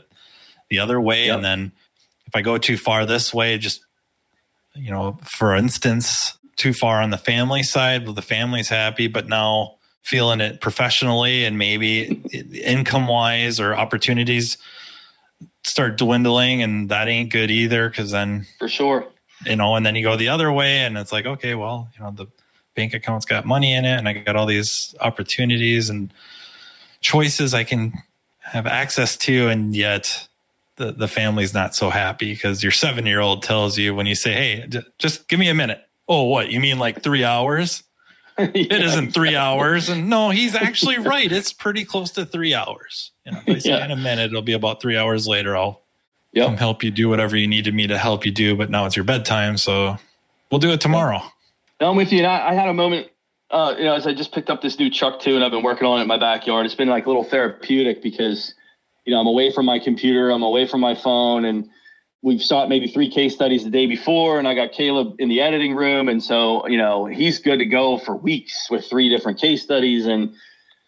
the 0.69 0.77
other 0.77 1.01
way? 1.01 1.25
Yep. 1.25 1.35
And 1.35 1.45
then 1.45 1.71
if 2.27 2.35
I 2.35 2.43
go 2.43 2.59
too 2.59 2.77
far 2.77 3.05
this 3.07 3.33
way, 3.33 3.57
just 3.57 3.83
you 4.75 4.91
know, 4.91 5.17
for 5.23 5.55
instance, 5.55 6.37
too 6.55 6.73
far 6.73 7.01
on 7.01 7.09
the 7.09 7.17
family 7.17 7.63
side, 7.63 8.05
well, 8.05 8.13
the 8.13 8.21
family's 8.21 8.69
happy, 8.69 9.07
but 9.07 9.27
now 9.27 9.75
feeling 10.01 10.39
it 10.39 10.61
professionally 10.61 11.45
and 11.45 11.57
maybe 11.57 12.21
income 12.63 13.07
wise 13.07 13.59
or 13.59 13.75
opportunities 13.75 14.57
start 15.63 15.97
dwindling 15.97 16.61
and 16.61 16.89
that 16.89 17.07
ain't 17.07 17.31
good 17.31 17.49
either 17.49 17.89
because 17.89 18.11
then 18.11 18.45
for 18.59 18.67
sure 18.67 19.07
you 19.47 19.55
know 19.55 19.73
and 19.75 19.83
then 19.83 19.95
you 19.95 20.03
go 20.03 20.15
the 20.15 20.27
other 20.27 20.51
way 20.51 20.77
and 20.77 20.95
it's 20.95 21.11
like 21.11 21.25
okay 21.25 21.55
well 21.55 21.89
you 21.97 22.03
know 22.03 22.11
the 22.11 22.27
bank 22.75 22.93
account's 22.93 23.25
got 23.25 23.45
money 23.45 23.73
in 23.73 23.83
it 23.83 23.97
and 23.97 24.07
i 24.07 24.13
got 24.13 24.35
all 24.35 24.45
these 24.45 24.93
opportunities 25.01 25.89
and 25.89 26.13
choices 27.01 27.55
i 27.55 27.63
can 27.63 27.91
have 28.41 28.67
access 28.67 29.17
to 29.17 29.47
and 29.47 29.75
yet 29.75 30.27
the, 30.77 30.91
the 30.91 31.07
family's 31.07 31.53
not 31.53 31.75
so 31.75 31.89
happy 31.89 32.33
because 32.33 32.61
your 32.61 32.71
seven 32.71 33.05
year 33.05 33.19
old 33.19 33.43
tells 33.43 33.77
you 33.77 33.95
when 33.95 34.05
you 34.05 34.15
say, 34.15 34.33
Hey, 34.33 34.65
j- 34.67 34.83
just 34.97 35.27
give 35.27 35.39
me 35.39 35.47
a 35.47 35.53
minute. 35.53 35.81
Oh, 36.07 36.23
what? 36.23 36.51
You 36.51 36.59
mean 36.59 36.79
like 36.79 37.01
three 37.01 37.23
hours? 37.23 37.83
yeah, 38.37 38.47
it 38.53 38.81
isn't 38.83 39.13
three 39.13 39.35
hours. 39.35 39.89
And 39.89 40.09
no, 40.09 40.29
he's 40.29 40.55
actually 40.55 40.97
right. 40.97 41.31
It's 41.31 41.53
pretty 41.53 41.85
close 41.85 42.11
to 42.11 42.25
three 42.25 42.53
hours. 42.53 43.11
You 43.25 43.31
know, 43.31 43.41
if 43.47 43.65
I 43.65 43.69
yeah. 43.69 43.85
in 43.85 43.91
a 43.91 43.95
minute, 43.95 44.25
it'll 44.25 44.41
be 44.41 44.53
about 44.53 44.81
three 44.81 44.97
hours 44.97 45.27
later. 45.27 45.55
I'll 45.55 45.81
yep. 46.33 46.47
come 46.47 46.57
help 46.57 46.83
you 46.83 46.91
do 46.91 47.09
whatever 47.09 47.37
you 47.37 47.47
needed 47.47 47.73
me 47.73 47.87
to 47.87 47.97
help 47.97 48.25
you 48.25 48.31
do. 48.31 48.55
But 48.55 48.69
now 48.69 48.85
it's 48.85 48.95
your 48.95 49.05
bedtime. 49.05 49.57
So 49.57 49.97
we'll 50.51 50.59
do 50.59 50.71
it 50.71 50.81
tomorrow. 50.81 51.21
No, 51.79 51.89
I'm 51.89 51.95
with 51.95 52.11
you. 52.11 52.19
And 52.19 52.27
I, 52.27 52.49
I 52.49 52.53
had 52.53 52.67
a 52.67 52.73
moment, 52.73 53.07
uh, 53.51 53.75
you 53.77 53.85
know, 53.85 53.95
as 53.95 54.05
I 54.05 54.13
just 54.13 54.33
picked 54.33 54.49
up 54.49 54.61
this 54.61 54.79
new 54.79 54.89
truck 54.89 55.21
too, 55.21 55.35
and 55.35 55.43
I've 55.43 55.51
been 55.51 55.63
working 55.63 55.87
on 55.87 55.99
it 55.99 56.03
in 56.03 56.07
my 56.07 56.19
backyard. 56.19 56.65
It's 56.65 56.75
been 56.75 56.89
like 56.89 57.05
a 57.05 57.09
little 57.09 57.23
therapeutic 57.23 58.03
because, 58.03 58.53
you 59.05 59.13
know, 59.13 59.19
I'm 59.19 59.27
away 59.27 59.51
from 59.51 59.65
my 59.65 59.79
computer, 59.79 60.29
I'm 60.29 60.43
away 60.43 60.67
from 60.67 60.81
my 60.81 60.95
phone, 60.95 61.45
and 61.45 61.69
we've 62.25 62.41
shot 62.41 62.67
maybe 62.67 62.87
three 62.87 63.09
case 63.09 63.35
studies 63.35 63.63
the 63.63 63.69
day 63.69 63.85
before, 63.85 64.39
and 64.39 64.47
I 64.47 64.55
got 64.55 64.71
Caleb 64.71 65.15
in 65.19 65.29
the 65.29 65.39
editing 65.39 65.75
room, 65.75 66.09
and 66.09 66.21
so 66.21 66.67
you 66.67 66.77
know 66.77 67.05
he's 67.05 67.39
good 67.39 67.59
to 67.59 67.65
go 67.65 67.99
for 67.99 68.17
weeks 68.17 68.67
with 68.69 68.89
three 68.89 69.07
different 69.07 69.39
case 69.39 69.61
studies 69.61 70.07
and 70.07 70.33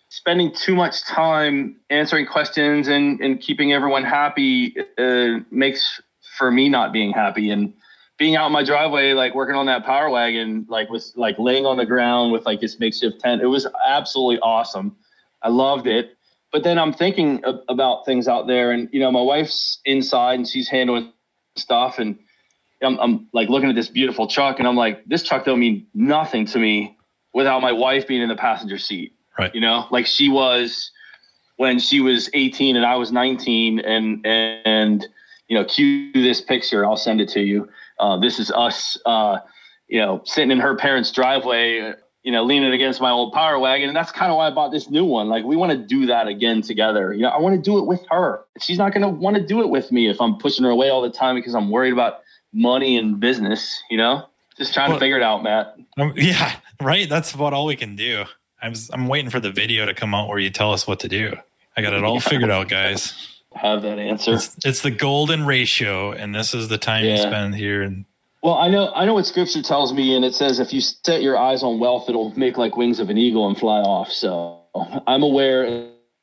spending 0.10 0.52
too 0.52 0.76
much 0.76 1.06
time 1.06 1.80
answering 1.90 2.26
questions 2.26 2.88
and 2.88 3.22
and 3.22 3.40
keeping 3.40 3.72
everyone 3.72 4.04
happy 4.04 4.76
uh, 4.98 5.38
makes 5.52 6.02
for 6.38 6.52
me 6.52 6.68
not 6.68 6.92
being 6.92 7.12
happy 7.12 7.52
and 7.52 7.72
being 8.18 8.36
out 8.36 8.48
in 8.48 8.52
my 8.52 8.64
driveway 8.64 9.14
like 9.14 9.36
working 9.36 9.56
on 9.56 9.68
that 9.68 9.86
power 9.86 10.10
wagon 10.10 10.66
like 10.68 10.90
with 10.90 11.14
like 11.16 11.38
laying 11.38 11.68
on 11.68 11.78
the 11.78 11.86
ground 11.86 12.32
with 12.32 12.46
like 12.46 12.60
this 12.60 12.80
makeshift 12.80 13.20
tent. 13.20 13.42
It 13.42 13.48
was 13.48 13.68
absolutely 13.88 14.40
awesome. 14.40 14.96
I 15.44 15.50
loved 15.50 15.86
it. 15.86 16.16
But 16.52 16.64
then 16.64 16.80
i'm 16.80 16.94
thinking 16.94 17.44
about 17.68 18.06
things 18.06 18.28
out 18.28 18.48
there 18.48 18.72
and 18.72 18.90
you 18.92 19.02
know 19.02 19.12
my 19.12 19.22
wife's 19.22 19.80
inside 19.86 20.36
and 20.36 20.48
she's 20.48 20.70
handling 20.70 21.12
stuff. 21.58 22.00
And 22.00 22.18
I'm, 22.82 23.00
I'm 23.00 23.28
like 23.34 23.50
looking 23.50 23.70
at 23.70 23.76
this 23.76 23.90
beautiful 23.90 24.28
truck 24.28 24.60
and 24.60 24.68
I'm 24.68 24.76
like, 24.76 25.06
this 25.06 25.24
truck 25.24 25.46
don't 25.46 25.60
mean 25.60 25.88
nothing 25.94 26.46
to 26.48 26.60
me 26.60 26.98
without 27.34 27.62
my 27.62 27.72
wife 27.72 28.08
being 28.08 28.22
in 28.22 28.30
the 28.30 28.36
passenger 28.36 28.78
seat. 28.78 29.14
Right. 29.38 29.54
You 29.54 29.62
know, 29.62 29.86
like 29.92 30.06
she 30.06 30.30
was 30.30 30.92
when 31.58 31.80
she 31.80 32.00
was 32.00 32.30
18 32.34 32.76
and 32.76 32.86
I 32.86 32.96
was 32.96 33.12
19 33.12 33.80
and, 33.80 34.26
and, 34.26 35.08
you 35.48 35.58
know, 35.58 35.66
cue 35.66 36.12
this 36.14 36.42
picture. 36.42 36.86
I'll 36.86 36.98
send 36.98 37.22
it 37.22 37.30
to 37.30 37.42
you. 37.42 37.70
Uh, 38.00 38.18
this 38.18 38.40
is 38.40 38.52
us, 38.52 38.98
uh, 39.06 39.40
you 39.88 40.00
know, 40.00 40.22
sitting 40.26 40.52
in 40.52 40.60
her 40.60 40.76
parents' 40.76 41.12
driveway, 41.12 41.94
you 42.28 42.34
know, 42.34 42.44
leaning 42.44 42.74
against 42.74 43.00
my 43.00 43.10
old 43.10 43.32
power 43.32 43.58
wagon. 43.58 43.88
And 43.88 43.96
that's 43.96 44.12
kind 44.12 44.30
of 44.30 44.36
why 44.36 44.48
I 44.48 44.50
bought 44.50 44.70
this 44.70 44.90
new 44.90 45.06
one. 45.06 45.30
Like, 45.30 45.46
we 45.46 45.56
want 45.56 45.72
to 45.72 45.78
do 45.78 46.08
that 46.08 46.28
again 46.28 46.62
together. 46.62 47.14
You 47.14 47.22
know, 47.22 47.30
I 47.30 47.40
want 47.40 47.56
to 47.56 47.62
do 47.62 47.78
it 47.78 47.86
with 47.86 48.06
her. 48.12 48.42
She's 48.60 48.78
not 48.78 48.92
going 48.92 49.04
to 49.04 49.08
want 49.08 49.38
to 49.38 49.42
do 49.42 49.62
it 49.62 49.70
with 49.70 49.94
me 49.94 50.10
if 50.10 50.20
I'm 50.20 50.36
pushing 50.36 50.66
her 50.66 50.70
away 50.70 50.90
all 50.90 51.02
the 51.02 51.10
time 51.10 51.36
because 51.36 51.56
I'm 51.56 51.70
worried 51.70 51.94
about 51.94 52.20
money 52.52 52.98
and 52.98 53.18
business, 53.18 53.82
you 53.90 53.96
know? 53.96 54.26
Just 54.58 54.74
trying 54.74 54.90
well, 54.90 55.00
to 55.00 55.06
figure 55.06 55.16
it 55.16 55.24
out, 55.24 55.42
Matt. 55.42 55.78
Um, 55.98 56.12
yeah, 56.18 56.58
right. 56.82 57.08
That's 57.08 57.34
about 57.34 57.54
all 57.54 57.66
we 57.66 57.78
can 57.78 57.96
do. 57.96 58.26
I'm, 58.62 58.74
I'm 58.92 59.08
waiting 59.08 59.32
for 59.32 59.40
the 59.40 59.54
video 59.54 59.86
to 59.86 59.94
come 59.94 60.14
out 60.14 60.28
where 60.28 60.38
you 60.38 60.50
tell 60.50 60.74
us 60.74 60.86
what 60.86 61.00
to 61.00 61.08
do. 61.08 61.34
I 61.78 61.82
got 61.82 61.94
it 61.94 62.04
all 62.04 62.20
figured 62.20 62.52
out, 62.52 62.68
guys. 62.68 63.14
Have 63.54 63.84
that 63.84 64.00
answer. 64.00 64.34
It's, 64.34 64.54
it's, 64.66 64.82
the 64.82 64.92
golden 64.92 65.46
ratio, 65.46 66.12
and 66.12 66.36
this 66.36 66.54
is 66.54 66.68
the 66.68 66.78
time 66.78 67.06
yeah. 67.06 67.12
you 67.12 67.22
spend 67.22 67.56
here 67.56 67.84
and 67.84 68.04
well, 68.48 68.56
I 68.56 68.70
know 68.70 68.94
I 68.96 69.04
know 69.04 69.16
what 69.16 69.26
scripture 69.26 69.62
tells 69.62 69.92
me, 69.92 70.16
and 70.16 70.24
it 70.24 70.34
says 70.34 70.62
if 70.62 70.72
you 70.72 70.80
set 70.80 71.22
your 71.22 71.38
eyes 71.38 71.64
on 71.64 71.82
wealth, 71.82 72.08
it'll 72.08 72.32
make 72.40 72.58
like 72.58 72.78
wings 72.78 73.02
of 73.02 73.10
an 73.10 73.18
eagle 73.18 73.46
and 73.46 73.58
fly 73.58 73.80
off. 73.80 74.10
So 74.10 74.62
I'm 75.06 75.22
aware, 75.22 75.66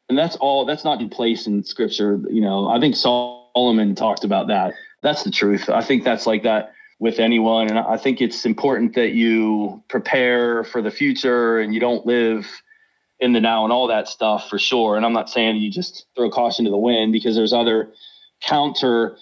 and 0.09 0.17
that's 0.17 0.35
all. 0.37 0.65
That's 0.65 0.85
not 0.85 1.03
in 1.03 1.11
place 1.11 1.47
in 1.47 1.63
scripture. 1.63 2.19
You 2.31 2.41
know, 2.41 2.71
I 2.71 2.81
think 2.81 2.97
Solomon 2.97 3.95
talked 3.95 4.25
about 4.25 4.47
that. 4.47 4.73
That's 5.03 5.23
the 5.23 5.31
truth. 5.31 5.69
I 5.69 5.83
think 5.83 6.03
that's 6.03 6.27
like 6.27 6.45
that 6.45 6.73
with 6.99 7.19
anyone, 7.19 7.69
and 7.69 7.79
I 7.79 7.99
think 7.99 8.23
it's 8.23 8.47
important 8.47 8.95
that 8.95 9.13
you 9.13 9.83
prepare 9.91 10.65
for 10.65 10.81
the 10.81 10.91
future 10.91 11.59
and 11.59 11.75
you 11.75 11.81
don't 11.81 12.07
live 12.07 12.47
in 13.21 13.35
the 13.35 13.41
now 13.43 13.65
and 13.65 13.73
all 13.73 13.89
that 13.89 14.09
stuff 14.09 14.49
for 14.49 14.59
sure. 14.59 14.97
And 14.97 15.05
I'm 15.05 15.13
not 15.13 15.29
saying 15.29 15.57
you 15.57 15.71
just 15.71 16.07
throw 16.17 16.31
caution 16.31 16.65
to 16.65 16.71
the 16.71 16.79
wind 16.79 17.13
because 17.13 17.37
there's 17.37 17.53
other 17.53 17.93
counter 18.41 19.19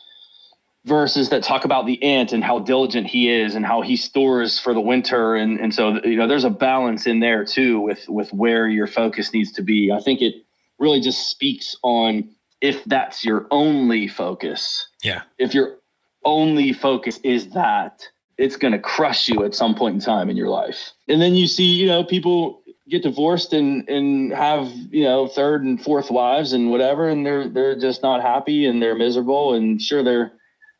verses 0.85 1.29
that 1.29 1.45
talk 1.45 1.65
about 1.65 1.87
the 1.87 2.03
ant 2.03 2.33
and 2.33 2.43
how 2.43 2.59
diligent 2.59 3.07
he 3.07 3.31
is 3.31 3.55
and 3.55 3.65
how 3.65 3.83
he 3.83 3.97
stores 3.97 4.59
for 4.59 4.75
the 4.75 4.81
winter. 4.81 5.37
And 5.37 5.61
and 5.61 5.75
so 5.75 6.03
you 6.05 6.17
know 6.17 6.27
there's 6.27 6.45
a 6.45 6.51
balance 6.51 7.07
in 7.07 7.21
there 7.21 7.45
too 7.45 7.81
with 7.81 8.09
with 8.09 8.33
where 8.33 8.69
your 8.69 8.87
focus 8.87 9.33
needs 9.33 9.53
to 9.53 9.63
be. 9.63 9.93
I 9.93 10.01
think 10.01 10.21
it 10.21 10.35
really 10.79 11.01
just 11.01 11.31
speaks 11.31 11.77
on 11.83 12.29
if 12.61 12.83
that's 12.85 13.25
your 13.25 13.47
only 13.51 14.09
focus. 14.09 14.89
Yeah. 15.03 15.23
If 15.39 15.55
your 15.55 15.79
only 16.25 16.73
focus 16.73 17.19
is 17.23 17.51
that 17.51 18.09
it's 18.39 18.57
going 18.57 18.73
to 18.73 18.79
crush 18.79 19.29
you 19.29 19.45
at 19.45 19.55
some 19.55 19.75
point 19.75 19.97
in 19.97 20.01
time 20.01 20.31
in 20.31 20.37
your 20.37 20.49
life. 20.49 20.93
And 21.09 21.21
then 21.21 21.35
you 21.35 21.47
see 21.47 21.65
you 21.65 21.87
know 21.87 22.03
people 22.03 22.61
get 22.89 23.05
divorced 23.05 23.53
and 23.53 23.89
and 23.89 24.33
have 24.33 24.69
you 24.91 25.05
know 25.05 25.29
third 25.29 25.63
and 25.63 25.81
fourth 25.81 26.11
wives 26.11 26.53
and 26.53 26.71
whatever 26.73 27.09
and 27.09 27.25
they're 27.25 27.49
they're 27.49 27.79
just 27.79 28.03
not 28.03 28.21
happy 28.21 28.67
and 28.67 28.83
they're 28.83 28.97
miserable. 28.97 29.55
And 29.55 29.81
sure 29.81 30.03
they're 30.03 30.33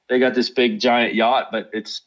they 0.09 0.19
got 0.19 0.35
this 0.35 0.51
big 0.51 0.81
giant 0.81 1.15
yacht, 1.15 1.49
but 1.51 1.71
it's 1.73 2.03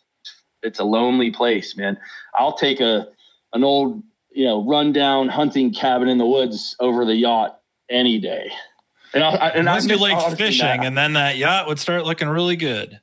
it's 0.61 0.79
a 0.79 0.83
lonely 0.83 1.31
place, 1.31 1.77
man. 1.77 1.97
I'll 2.37 2.57
take 2.57 2.79
a 2.79 3.07
an 3.53 3.63
old 3.63 4.03
you 4.31 4.45
know 4.45 4.65
rundown 4.65 5.29
hunting 5.29 5.73
cabin 5.73 6.07
in 6.07 6.17
the 6.17 6.25
woods 6.25 6.75
over 6.79 7.05
the 7.05 7.15
yacht 7.15 7.59
any 7.89 8.19
day. 8.19 8.51
And 9.13 9.23
I, 9.23 9.29
and 9.49 9.59
Unless 9.59 9.89
I 9.89 9.93
you 9.93 9.99
like 9.99 10.37
fishing, 10.37 10.65
that. 10.65 10.85
and 10.85 10.97
then 10.97 11.13
that 11.13 11.37
yacht 11.37 11.67
would 11.67 11.79
start 11.79 12.05
looking 12.05 12.27
really 12.27 12.57
good. 12.57 12.99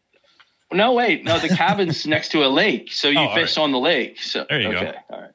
No, 0.70 0.92
wait, 0.92 1.24
no. 1.24 1.38
The 1.38 1.48
cabin's 1.48 2.07
next 2.07 2.31
to 2.33 2.44
a 2.44 2.48
lake, 2.48 2.92
so 2.92 3.09
you 3.09 3.18
oh, 3.18 3.35
fish 3.35 3.57
right. 3.57 3.62
on 3.62 3.72
the 3.72 3.78
lake. 3.78 4.20
So 4.20 4.44
there 4.48 4.61
you 4.61 4.68
okay, 4.68 4.94
go. 5.09 5.16
All 5.16 5.22
right. 5.22 5.31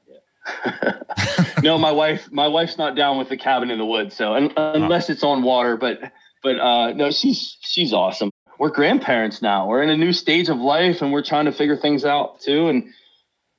no, 1.64 1.78
my 1.78 1.92
wife, 1.92 2.32
my 2.32 2.48
wife's 2.48 2.78
not 2.78 2.96
down 2.96 3.18
with 3.18 3.30
the 3.30 3.38
cabin 3.38 3.70
in 3.70 3.80
the 3.80 3.86
woods. 3.86 4.16
So 4.16 4.34
unless 4.34 5.10
oh. 5.10 5.14
it's 5.14 5.24
on 5.24 5.42
water, 5.42 5.78
but 5.78 6.00
but 6.44 6.60
uh, 6.60 6.94
no, 6.94 7.12
she's 7.12 7.58
she's 7.62 7.92
awesome 7.92 8.32
we're 8.60 8.70
grandparents 8.70 9.42
now. 9.42 9.68
We're 9.68 9.84
in 9.84 9.90
a 9.90 9.98
new 9.98 10.14
stage 10.14 10.50
of 10.50 10.58
life 10.58 11.02
and 11.02 11.12
we're 11.12 11.24
trying 11.24 11.46
to 11.46 11.52
figure 11.52 11.78
things 11.78 12.06
out 12.06 12.42
too. 12.42 12.70
And, 12.70 12.92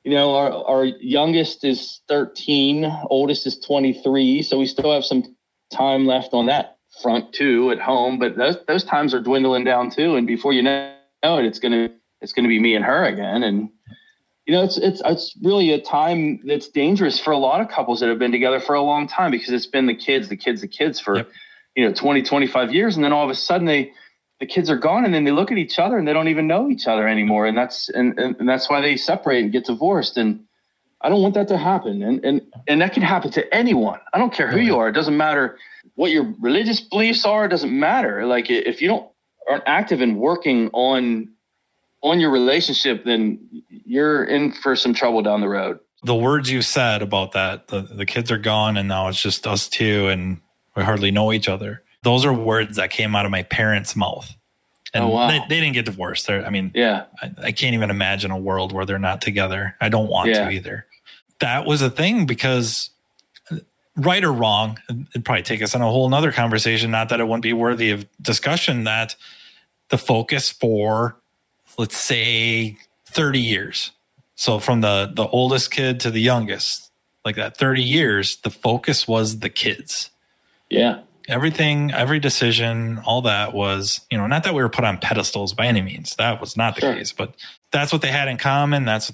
you 0.05 0.13
know, 0.13 0.35
our, 0.35 0.51
our 0.65 0.85
youngest 0.85 1.65
is 1.65 2.01
13, 2.09 2.91
oldest 3.11 3.47
is 3.47 3.59
23. 3.61 4.43
So 4.43 4.59
we 4.59 4.67
still 4.67 4.93
have 4.93 5.05
some 5.05 5.37
time 5.73 6.07
left 6.07 6.33
on 6.33 6.47
that 6.47 6.79
front 7.03 7.33
too 7.33 7.71
at 7.71 7.79
home, 7.79 8.19
but 8.19 8.37
those, 8.37 8.57
those 8.67 8.85
times 8.85 9.15
are 9.15 9.21
dwindling 9.21 9.65
down 9.65 9.91
too. 9.91 10.17
And 10.17 10.27
before 10.27 10.53
you 10.53 10.63
know 10.63 10.95
it, 11.23 11.45
it's 11.45 11.59
going 11.59 11.73
to, 11.73 11.95
it's 12.21 12.33
going 12.33 12.45
to 12.45 12.49
be 12.49 12.59
me 12.59 12.75
and 12.75 12.85
her 12.85 13.05
again. 13.05 13.45
And, 13.45 13.71
you 14.47 14.55
know, 14.55 14.65
it's, 14.65 14.79
it's, 14.79 15.03
it's 15.05 15.37
really 15.43 15.73
a 15.73 15.81
time 15.81 16.41
that's 16.45 16.69
dangerous 16.69 17.21
for 17.21 17.33
a 17.33 17.39
lot 17.39 17.61
of 17.61 17.69
couples 17.69 18.01
that 18.01 18.09
have 18.09 18.19
been 18.19 18.33
together 18.33 18.59
for 18.59 18.75
a 18.75 18.83
long 18.83 19.07
time 19.07 19.31
because 19.31 19.51
it's 19.51 19.67
been 19.67 19.87
the 19.87 19.95
kids, 19.95 20.29
the 20.29 20.37
kids, 20.37 20.63
the 20.63 20.69
kids 20.69 20.99
for, 20.99 21.19
yep. 21.19 21.31
you 21.77 21.87
know, 21.87 21.93
20, 21.93 22.23
25 22.23 22.73
years. 22.73 22.97
And 22.97 23.05
then 23.05 23.13
all 23.13 23.23
of 23.23 23.31
a 23.31 23.35
sudden 23.35 23.67
they, 23.67 23.93
the 24.41 24.47
kids 24.47 24.71
are 24.71 24.77
gone 24.77 25.05
and 25.05 25.13
then 25.13 25.25
they 25.25 25.31
look 25.31 25.51
at 25.51 25.59
each 25.59 25.79
other 25.79 25.99
and 25.99 26.07
they 26.07 26.13
don't 26.13 26.29
even 26.29 26.47
know 26.47 26.69
each 26.69 26.87
other 26.87 27.09
anymore 27.09 27.47
and 27.47 27.57
that's 27.57 27.89
and, 27.89 28.19
and, 28.19 28.37
and 28.39 28.49
that's 28.49 28.71
why 28.71 28.81
they 28.81 28.97
separate 28.97 29.43
and 29.43 29.53
get 29.53 29.65
divorced 29.65 30.17
and 30.17 30.45
i 31.01 31.09
don't 31.09 31.23
want 31.23 31.35
that 31.35 31.49
to 31.49 31.57
happen 31.57 32.03
and 32.03 32.25
and 32.25 32.41
and 32.69 32.81
that 32.81 32.93
can 32.93 33.03
happen 33.03 33.31
to 33.33 33.55
anyone. 33.55 33.99
I 34.13 34.19
don't 34.19 34.33
care 34.33 34.49
who 34.49 34.61
you 34.61 34.77
are. 34.77 34.89
It 34.89 34.93
doesn't 34.93 35.17
matter 35.17 35.59
what 35.95 36.11
your 36.11 36.33
religious 36.39 36.81
beliefs 36.81 37.25
are. 37.25 37.47
It 37.47 37.49
doesn't 37.49 37.77
matter. 37.77 38.27
Like 38.27 38.51
if 38.51 38.83
you 38.83 38.89
don't 38.89 39.11
aren't 39.51 39.65
active 39.67 40.03
in 40.03 40.17
working 40.17 40.69
on 40.73 41.31
on 42.03 42.21
your 42.21 42.31
relationship 42.31 43.05
then 43.05 43.41
you're 43.69 44.25
in 44.25 44.53
for 44.53 44.77
some 44.77 44.95
trouble 44.95 45.23
down 45.23 45.41
the 45.41 45.49
road. 45.49 45.81
The 46.05 46.15
words 46.15 46.51
you 46.51 46.63
said 46.63 47.03
about 47.03 47.33
that 47.33 47.69
the, 47.69 47.81
the 47.81 48.07
kids 48.07 48.31
are 48.31 48.39
gone 48.39 48.77
and 48.77 48.89
now 48.89 49.09
it's 49.09 49.21
just 49.21 49.47
us 49.47 49.69
two 49.69 50.09
and 50.09 50.41
we 50.77 50.85
hardly 50.85 51.11
know 51.11 51.33
each 51.33 51.49
other 51.49 51.83
those 52.09 52.25
are 52.25 52.33
words 52.33 52.77
that 52.77 52.89
came 52.89 53.15
out 53.15 53.27
of 53.27 53.31
my 53.31 53.43
parents' 53.43 53.95
mouth. 53.95 54.35
And 54.95 55.05
oh, 55.05 55.09
wow. 55.09 55.29
they, 55.29 55.41
they, 55.41 55.61
didn't 55.61 55.75
get 55.75 55.85
divorced. 55.85 56.27
They're, 56.27 56.43
I 56.43 56.49
mean, 56.49 56.73
yeah, 56.75 57.05
I, 57.21 57.33
I, 57.43 57.53
can't 57.53 57.75
even 57.75 57.91
imagine 57.91 58.31
a 58.31 58.39
world 58.39 58.73
where 58.73 58.87
they're 58.87 58.99
not 58.99 59.21
together. 59.21 59.77
I 59.79 59.91
don't 59.91 60.09
want 60.09 60.31
yeah. 60.31 60.45
to 60.45 60.51
either. 60.51 60.87
That 61.41 61.67
was 61.67 61.83
a 61.83 61.91
thing 61.91 62.25
because 62.25 62.89
uh, 63.53 63.57
right 63.95 64.25
or 64.25 64.33
wrong, 64.33 64.79
it'd 64.89 65.27
probably 65.27 65.43
take 65.43 65.61
us 65.61 65.75
on 65.75 65.83
a 65.83 65.85
whole 65.85 66.09
nother 66.09 66.33
conversation. 66.33 66.91
Not 66.91 67.11
that 67.11 67.21
it 67.21 67.25
wouldn't 67.25 67.43
be 67.43 67.53
worthy 67.53 67.91
of 67.91 68.07
discussion 68.23 68.85
that 68.85 69.15
the 69.91 69.99
focus 69.99 70.49
for, 70.49 71.19
let's 71.77 71.99
say 71.99 72.79
30 73.05 73.39
years. 73.39 73.91
So 74.35 74.61
from 74.61 74.81
the, 74.81 75.13
the 75.15 75.27
oldest 75.27 75.71
kid 75.71 76.01
to 76.01 76.11
the 76.11 76.23
youngest, 76.23 76.91
like 77.23 77.37
that 77.37 77.59
30 77.59 77.83
years, 77.83 78.37
the 78.37 78.51
focus 78.51 79.07
was 79.07 79.41
the 79.41 79.51
kids. 79.51 80.09
Yeah 80.71 81.01
everything, 81.29 81.93
every 81.93 82.19
decision, 82.19 83.01
all 83.05 83.23
that 83.23 83.53
was, 83.53 84.01
you 84.11 84.19
know, 84.19 84.27
not 84.27 84.45
that 84.45 84.55
we 84.55 84.63
were 84.63 84.69
put 84.69 84.85
on 84.85 84.99
pedestals 84.99 85.53
by 85.53 85.67
any 85.67 85.83
means. 85.83 86.17
That 86.17 86.41
was 86.41 86.57
not 86.57 86.75
the 86.75 86.81
sure. 86.81 86.95
case, 86.95 87.13
but 87.13 87.35
that's 87.71 87.93
what 87.93 88.03
they 88.03 88.11
had 88.11 88.29
in 88.29 88.39
common. 88.39 88.85
That's 88.85 89.13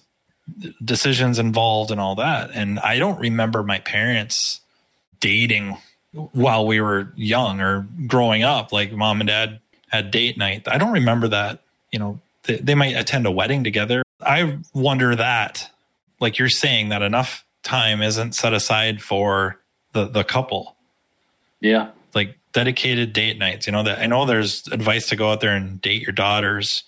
decisions 0.83 1.39
involved 1.39 1.91
and 1.91 2.01
all 2.01 2.15
that. 2.17 2.51
And 2.53 2.79
I 2.81 2.99
don't 2.99 3.19
remember 3.19 3.63
my 3.63 3.79
parents 3.81 4.61
dating 5.21 5.77
while 6.13 6.67
we 6.67 6.81
were 6.81 7.13
young 7.17 7.61
or 7.61 7.87
growing 8.07 8.43
up. 8.43 8.73
Like 8.73 8.93
mom 8.93 9.21
and 9.21 9.29
dad 9.29 9.61
had 9.89 10.11
date 10.11 10.39
night. 10.39 10.69
I 10.69 10.79
don't 10.79 10.93
remember 10.93 11.29
that. 11.29 11.61
You 11.91 11.99
know, 11.99 12.21
they, 12.45 12.57
they 12.57 12.75
might 12.75 12.97
attend 12.97 13.27
a 13.27 13.31
wedding 13.31 13.65
together. 13.65 14.03
I 14.21 14.59
wonder 14.73 15.17
that, 15.17 15.71
like 16.21 16.39
you're 16.39 16.49
saying, 16.49 16.91
that 16.91 17.03
enough 17.03 17.45
time 17.63 18.03
isn't 18.03 18.35
set 18.35 18.53
aside 18.53 19.03
for 19.03 19.61
the 19.93 20.07
the 20.07 20.25
couple. 20.25 20.77
Yeah, 21.61 21.91
dedicated 22.55 23.13
date 23.13 23.39
nights. 23.39 23.67
You 23.67 23.73
know 23.73 23.83
that 23.83 23.99
I 23.99 24.07
know 24.07 24.25
there's 24.25 24.67
advice 24.69 25.09
to 25.11 25.17
go 25.17 25.31
out 25.31 25.41
there 25.41 25.55
and 25.55 25.81
date 25.83 26.01
your 26.01 26.13
daughters, 26.13 26.85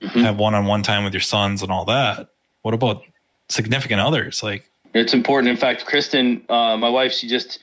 mm-hmm. 0.00 0.20
have 0.20 0.36
one 0.36 0.54
on 0.54 0.66
one 0.66 0.82
time 0.82 1.04
with 1.04 1.14
your 1.14 1.22
sons, 1.22 1.62
and 1.62 1.72
all 1.72 1.86
that. 1.86 2.28
What 2.60 2.74
about 2.74 3.02
significant 3.48 4.00
others? 4.00 4.42
Like 4.42 4.68
it's 4.92 5.14
important. 5.14 5.48
In 5.50 5.56
fact, 5.56 5.86
Kristen, 5.86 6.44
uh, 6.50 6.76
my 6.76 6.90
wife, 6.90 7.12
she 7.12 7.26
just 7.28 7.60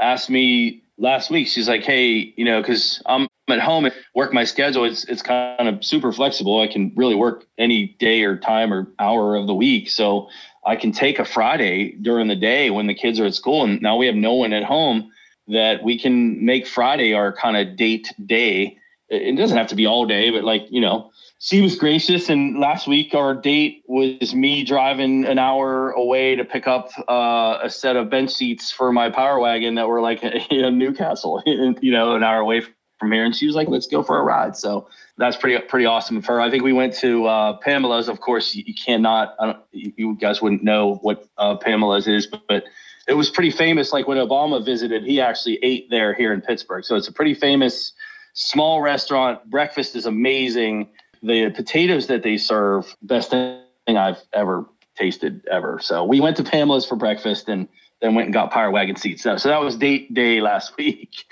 asked 0.00 0.28
me 0.28 0.82
last 0.98 1.30
week. 1.30 1.46
She's 1.46 1.68
like, 1.68 1.84
"Hey, 1.84 2.32
you 2.36 2.44
know, 2.44 2.60
because 2.60 3.00
I'm 3.06 3.28
at 3.48 3.60
home 3.60 3.84
and 3.84 3.94
work 4.14 4.32
my 4.32 4.44
schedule. 4.44 4.84
It's 4.84 5.04
it's 5.04 5.22
kind 5.22 5.68
of 5.68 5.84
super 5.84 6.12
flexible. 6.12 6.60
I 6.60 6.66
can 6.66 6.92
really 6.96 7.14
work 7.14 7.44
any 7.58 7.88
day 7.98 8.24
or 8.24 8.36
time 8.36 8.72
or 8.72 8.88
hour 8.98 9.36
of 9.36 9.46
the 9.46 9.54
week. 9.54 9.90
So 9.90 10.28
I 10.64 10.76
can 10.76 10.92
take 10.92 11.18
a 11.18 11.24
Friday 11.24 11.92
during 12.02 12.28
the 12.28 12.36
day 12.36 12.70
when 12.70 12.86
the 12.86 12.94
kids 12.94 13.20
are 13.20 13.26
at 13.26 13.34
school, 13.34 13.64
and 13.64 13.80
now 13.82 13.96
we 13.96 14.06
have 14.06 14.14
no 14.14 14.34
one 14.34 14.52
at 14.52 14.64
home. 14.64 15.10
That 15.48 15.82
we 15.82 15.98
can 15.98 16.44
make 16.44 16.66
Friday 16.66 17.14
our 17.14 17.32
kind 17.32 17.56
of 17.56 17.76
date 17.76 18.12
day. 18.24 18.78
It 19.08 19.36
doesn't 19.36 19.56
have 19.56 19.66
to 19.68 19.74
be 19.74 19.86
all 19.86 20.06
day, 20.06 20.30
but 20.30 20.44
like 20.44 20.66
you 20.70 20.80
know, 20.80 21.10
she 21.42 21.60
was 21.60 21.74
gracious. 21.74 22.28
And 22.28 22.60
last 22.60 22.86
week, 22.86 23.14
our 23.14 23.34
date 23.34 23.82
was 23.88 24.32
me 24.32 24.62
driving 24.62 25.24
an 25.24 25.40
hour 25.40 25.90
away 25.90 26.36
to 26.36 26.44
pick 26.44 26.68
up 26.68 26.90
uh, 27.08 27.58
a 27.60 27.68
set 27.68 27.96
of 27.96 28.08
bench 28.08 28.30
seats 28.30 28.70
for 28.70 28.92
my 28.92 29.10
power 29.10 29.40
wagon 29.40 29.74
that 29.74 29.88
were 29.88 30.00
like 30.00 30.22
in 30.50 30.78
New 30.78 30.94
Castle, 30.94 31.42
you 31.46 31.90
know, 31.90 32.14
an 32.14 32.22
hour 32.22 32.38
away 32.38 32.62
from 33.00 33.10
here. 33.10 33.24
And 33.24 33.34
she 33.34 33.46
was 33.46 33.56
like, 33.56 33.66
let's 33.66 33.88
go 33.88 34.04
for 34.04 34.20
a 34.20 34.22
ride. 34.22 34.56
So 34.56 34.86
that's 35.18 35.36
pretty, 35.36 35.60
pretty 35.66 35.84
awesome 35.84 36.16
of 36.16 36.24
her. 36.26 36.40
I 36.40 36.48
think 36.48 36.62
we 36.62 36.72
went 36.72 36.94
to 36.98 37.26
uh, 37.26 37.56
Pamela's. 37.56 38.08
Of 38.08 38.20
course, 38.20 38.54
you, 38.54 38.72
cannot, 38.72 39.34
you 39.72 40.16
guys 40.20 40.40
wouldn't 40.40 40.62
know 40.62 41.00
what 41.02 41.26
uh, 41.38 41.56
Pamela's 41.56 42.06
is, 42.06 42.28
but, 42.28 42.46
but 42.46 42.64
it 43.08 43.14
was 43.14 43.30
pretty 43.30 43.50
famous. 43.50 43.92
Like 43.92 44.06
when 44.06 44.18
Obama 44.18 44.64
visited, 44.64 45.04
he 45.04 45.20
actually 45.20 45.58
ate 45.62 45.90
there 45.90 46.14
here 46.14 46.32
in 46.32 46.40
Pittsburgh. 46.40 46.84
So 46.84 46.96
it's 46.96 47.08
a 47.08 47.12
pretty 47.12 47.34
famous 47.34 47.92
small 48.34 48.80
restaurant. 48.80 49.48
Breakfast 49.50 49.96
is 49.96 50.06
amazing 50.06 50.88
the 51.22 51.50
potatoes 51.50 52.08
that 52.08 52.22
they 52.22 52.36
serve, 52.36 52.96
best 53.02 53.30
thing 53.30 53.60
I've 53.88 54.22
ever 54.32 54.66
tasted 54.96 55.46
ever. 55.50 55.78
So 55.80 56.04
we 56.04 56.20
went 56.20 56.36
to 56.38 56.44
Pamela's 56.44 56.84
for 56.84 56.96
breakfast 56.96 57.48
and 57.48 57.68
then 58.00 58.14
went 58.14 58.26
and 58.26 58.34
got 58.34 58.50
Power 58.50 58.70
Wagon 58.70 58.96
seats. 58.96 59.22
So, 59.22 59.36
so 59.36 59.48
that 59.48 59.60
was 59.60 59.76
date 59.76 60.12
day 60.12 60.40
last 60.40 60.76
week. 60.78 61.24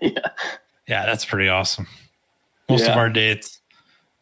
yeah. 0.00 0.28
Yeah, 0.88 1.06
that's 1.06 1.24
pretty 1.24 1.48
awesome. 1.48 1.86
Most 2.68 2.84
yeah. 2.84 2.92
of 2.92 2.98
our 2.98 3.08
dates 3.08 3.60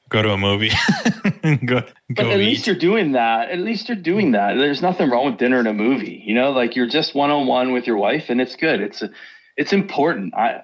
go 0.09 0.23
to 0.23 0.33
a 0.33 0.39
movie. 0.39 0.71
go, 1.65 1.81
go 1.81 1.87
but 2.09 2.27
at 2.27 2.41
eat. 2.41 2.47
least 2.47 2.67
you're 2.67 2.77
doing 2.77 3.13
that. 3.13 3.51
At 3.51 3.59
least 3.59 3.89
you're 3.89 3.97
doing 3.97 4.29
mm. 4.29 4.33
that. 4.33 4.55
There's 4.55 4.83
nothing 4.83 5.11
wrong 5.11 5.27
with 5.27 5.39
dinner 5.39 5.59
and 5.59 5.69
a 5.69 5.73
movie. 5.73 6.23
You 6.25 6.35
know, 6.35 6.51
like 6.51 6.77
you're 6.77 6.89
just 6.89 7.15
one 7.15 7.31
on 7.31 7.47
one 7.47 7.73
with 7.73 7.87
your 7.87 7.97
wife, 7.97 8.27
and 8.29 8.41
it's 8.41 8.57
good. 8.57 8.81
It's 8.81 9.03
a, 9.03 9.11
it's 9.57 9.73
important. 9.73 10.35
I 10.35 10.63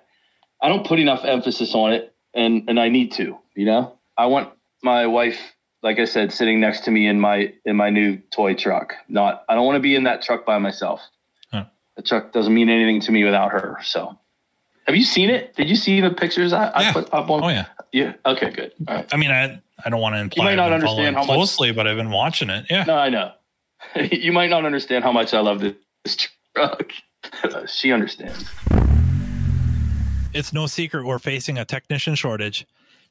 I 0.60 0.68
don't 0.68 0.86
put 0.86 0.98
enough 0.98 1.24
emphasis 1.24 1.74
on 1.74 1.92
it, 1.92 2.14
and 2.34 2.64
and 2.68 2.78
I 2.80 2.88
need 2.88 3.12
to. 3.12 3.38
You 3.54 3.66
know. 3.66 3.92
I 4.18 4.26
want 4.26 4.50
my 4.82 5.06
wife, 5.06 5.38
like 5.82 5.98
I 5.98 6.06
said, 6.06 6.32
sitting 6.32 6.58
next 6.58 6.84
to 6.84 6.90
me 6.90 7.06
in 7.06 7.20
my 7.20 7.52
in 7.64 7.76
my 7.76 7.90
new 7.90 8.18
toy 8.30 8.54
truck. 8.54 8.94
Not 9.08 9.44
I 9.48 9.54
don't 9.54 9.66
want 9.66 9.76
to 9.76 9.80
be 9.80 9.94
in 9.94 10.04
that 10.04 10.22
truck 10.22 10.46
by 10.46 10.58
myself. 10.58 11.00
Huh. 11.52 11.64
The 11.96 12.02
truck 12.02 12.32
doesn't 12.32 12.52
mean 12.52 12.68
anything 12.68 13.00
to 13.02 13.12
me 13.12 13.24
without 13.24 13.52
her. 13.52 13.78
So 13.82 14.18
have 14.86 14.96
you 14.96 15.04
seen 15.04 15.30
it? 15.30 15.54
Did 15.56 15.68
you 15.68 15.76
see 15.76 16.00
the 16.00 16.10
pictures 16.10 16.52
I, 16.52 16.66
yeah. 16.66 16.72
I 16.74 16.92
put 16.92 17.12
up 17.12 17.28
on? 17.28 17.42
Oh 17.42 17.48
yeah. 17.48 17.66
Yeah. 17.92 18.12
Okay. 18.24 18.50
Good. 18.50 18.72
Right. 18.86 19.06
I 19.12 19.16
mean, 19.16 19.30
I 19.30 19.60
I 19.84 19.90
don't 19.90 20.00
want 20.00 20.14
to 20.14 20.20
imply 20.20 20.42
you 20.42 20.50
might 20.50 20.62
not 20.62 20.72
understand 20.72 21.16
how 21.16 21.24
closely, 21.24 21.68
much, 21.68 21.76
but 21.76 21.86
I've 21.86 21.96
been 21.96 22.10
watching 22.10 22.50
it. 22.50 22.66
Yeah. 22.70 22.84
No, 22.84 22.96
I 22.96 23.08
know. 23.08 23.32
you 24.10 24.32
might 24.32 24.50
not 24.50 24.64
understand 24.64 25.04
how 25.04 25.12
much 25.12 25.34
I 25.34 25.40
love 25.40 25.60
this 25.60 26.28
truck. 26.54 26.92
she 27.66 27.92
understands. 27.92 28.48
It's 30.32 30.52
no 30.52 30.66
secret 30.66 31.06
we're 31.06 31.18
facing 31.18 31.58
a 31.58 31.64
technician 31.64 32.14
shortage. 32.14 32.66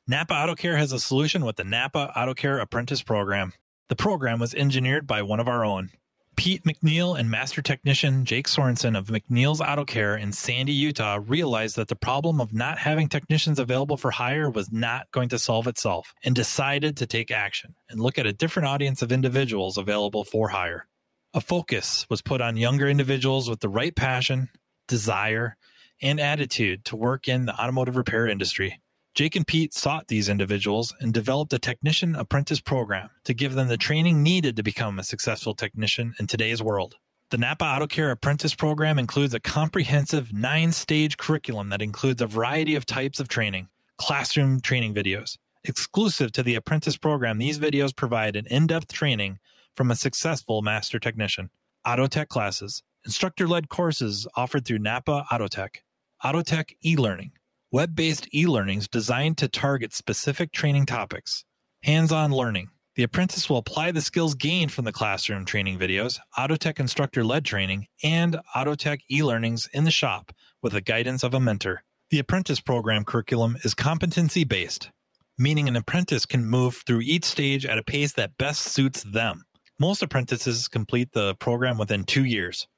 Napa 0.07 0.33
Auto 0.33 0.55
Care 0.55 0.77
has 0.77 0.91
a 0.91 0.99
solution 0.99 1.43
with 1.45 1.55
the 1.55 1.63
Napa 1.63 2.13
Auto 2.15 2.33
Care 2.33 2.59
Apprentice 2.59 3.01
Program. 3.01 3.53
The 3.89 3.95
program 3.95 4.39
was 4.39 4.53
engineered 4.53 5.07
by 5.07 5.21
one 5.21 5.39
of 5.39 5.47
our 5.47 5.65
own. 5.65 5.89
Pete 6.35 6.63
McNeil 6.63 7.17
and 7.17 7.29
master 7.29 7.61
technician 7.61 8.25
Jake 8.25 8.47
Sorensen 8.47 8.97
of 8.97 9.07
McNeil's 9.07 9.61
Auto 9.61 9.85
Care 9.85 10.17
in 10.17 10.33
Sandy, 10.33 10.73
Utah 10.73 11.19
realized 11.25 11.75
that 11.77 11.87
the 11.87 11.95
problem 11.95 12.41
of 12.41 12.53
not 12.53 12.77
having 12.77 13.07
technicians 13.07 13.57
available 13.57 13.95
for 13.95 14.11
hire 14.11 14.49
was 14.49 14.71
not 14.71 15.09
going 15.11 15.29
to 15.29 15.39
solve 15.39 15.65
itself 15.67 16.13
and 16.23 16.35
decided 16.35 16.97
to 16.97 17.05
take 17.05 17.31
action 17.31 17.75
and 17.89 18.01
look 18.01 18.19
at 18.19 18.25
a 18.25 18.33
different 18.33 18.67
audience 18.67 19.01
of 19.01 19.11
individuals 19.11 19.77
available 19.77 20.23
for 20.23 20.49
hire. 20.49 20.87
A 21.33 21.41
focus 21.41 22.05
was 22.09 22.21
put 22.21 22.41
on 22.41 22.57
younger 22.57 22.87
individuals 22.87 23.49
with 23.49 23.61
the 23.61 23.69
right 23.69 23.95
passion, 23.95 24.49
desire, 24.87 25.57
and 26.01 26.19
attitude 26.19 26.83
to 26.85 26.95
work 26.95 27.27
in 27.27 27.45
the 27.45 27.59
automotive 27.59 27.95
repair 27.95 28.27
industry. 28.27 28.81
Jake 29.15 29.37
and 29.37 29.47
Pete 29.47 29.73
sought 29.73 30.09
these 30.09 30.27
individuals 30.27 30.93
and 30.99 31.13
developed 31.13 31.53
a 31.53 31.59
technician 31.59 32.17
apprentice 32.17 32.59
program 32.59 33.09
to 33.23 33.33
give 33.33 33.53
them 33.53 33.69
the 33.69 33.77
training 33.77 34.21
needed 34.21 34.57
to 34.57 34.63
become 34.63 34.99
a 34.99 35.05
successful 35.05 35.55
technician 35.55 36.13
in 36.19 36.27
today's 36.27 36.61
world. 36.61 36.95
The 37.29 37.37
Napa 37.37 37.63
Auto 37.63 37.87
Care 37.87 38.11
Apprentice 38.11 38.53
Program 38.53 38.99
includes 38.99 39.33
a 39.33 39.39
comprehensive 39.39 40.33
nine 40.33 40.73
stage 40.73 41.15
curriculum 41.15 41.69
that 41.69 41.81
includes 41.81 42.21
a 42.21 42.27
variety 42.27 42.75
of 42.75 42.85
types 42.85 43.21
of 43.21 43.29
training, 43.29 43.69
classroom 43.97 44.59
training 44.59 44.93
videos. 44.93 45.37
Exclusive 45.63 46.33
to 46.33 46.43
the 46.43 46.55
apprentice 46.55 46.97
program, 46.97 47.37
these 47.37 47.57
videos 47.57 47.95
provide 47.95 48.35
an 48.35 48.47
in 48.47 48.67
depth 48.67 48.91
training 48.91 49.39
from 49.75 49.91
a 49.91 49.95
successful 49.95 50.61
master 50.61 50.99
technician, 50.99 51.49
auto 51.87 52.07
tech 52.07 52.27
classes, 52.27 52.83
instructor 53.05 53.47
led 53.47 53.69
courses 53.69 54.27
offered 54.35 54.65
through 54.65 54.79
Napa 54.79 55.25
Autotech, 55.31 55.77
Autotech 56.21 56.75
e 56.83 56.97
learning, 56.97 57.31
web 57.75 57.93
based 57.93 58.33
e 58.33 58.47
learnings 58.47 58.87
designed 58.87 59.37
to 59.37 59.49
target 59.49 59.93
specific 59.93 60.53
training 60.53 60.85
topics. 60.85 61.43
Hands 61.83 62.09
on 62.09 62.31
learning. 62.31 62.69
The 62.95 63.03
apprentice 63.03 63.49
will 63.49 63.57
apply 63.57 63.91
the 63.91 63.99
skills 63.99 64.33
gained 64.33 64.71
from 64.71 64.85
the 64.85 64.93
classroom 64.93 65.43
training 65.43 65.77
videos, 65.77 66.17
Autotech 66.37 66.79
instructor 66.79 67.21
led 67.25 67.43
training, 67.43 67.87
and 68.01 68.37
Autotech 68.55 68.99
e 69.11 69.21
learnings 69.23 69.67
in 69.73 69.83
the 69.83 69.91
shop 69.91 70.31
with 70.63 70.71
the 70.71 70.79
guidance 70.79 71.21
of 71.21 71.33
a 71.33 71.39
mentor. 71.41 71.83
The 72.11 72.19
apprentice 72.19 72.61
program 72.61 73.03
curriculum 73.03 73.57
is 73.65 73.73
competency 73.73 74.45
based, 74.45 74.89
meaning 75.37 75.67
an 75.67 75.75
apprentice 75.75 76.25
can 76.25 76.45
move 76.45 76.81
through 76.87 77.01
each 77.01 77.25
stage 77.25 77.65
at 77.65 77.77
a 77.77 77.83
pace 77.83 78.13
that 78.13 78.37
best 78.37 78.61
suits 78.61 79.03
them. 79.03 79.43
Most 79.81 80.01
apprentices 80.01 80.69
complete 80.69 81.11
the 81.11 81.35
program 81.35 81.77
within 81.77 82.05
two 82.05 82.23
years. 82.23 82.69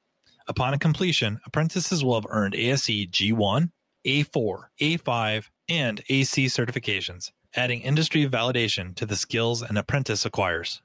Upon 0.48 0.76
completion, 0.80 1.38
apprentices 1.46 2.02
will 2.02 2.16
have 2.16 2.26
earned 2.28 2.56
ASE 2.56 2.88
G1, 2.88 3.70
a4, 4.08 4.64
A5, 4.80 5.50
and 5.68 6.02
AC 6.08 6.46
certifications, 6.46 7.30
adding 7.54 7.82
industry 7.82 8.26
validation 8.26 8.94
to 8.96 9.04
the 9.04 9.16
skills 9.16 9.60
an 9.60 9.76
apprentice 9.76 10.24
acquires. 10.24 10.80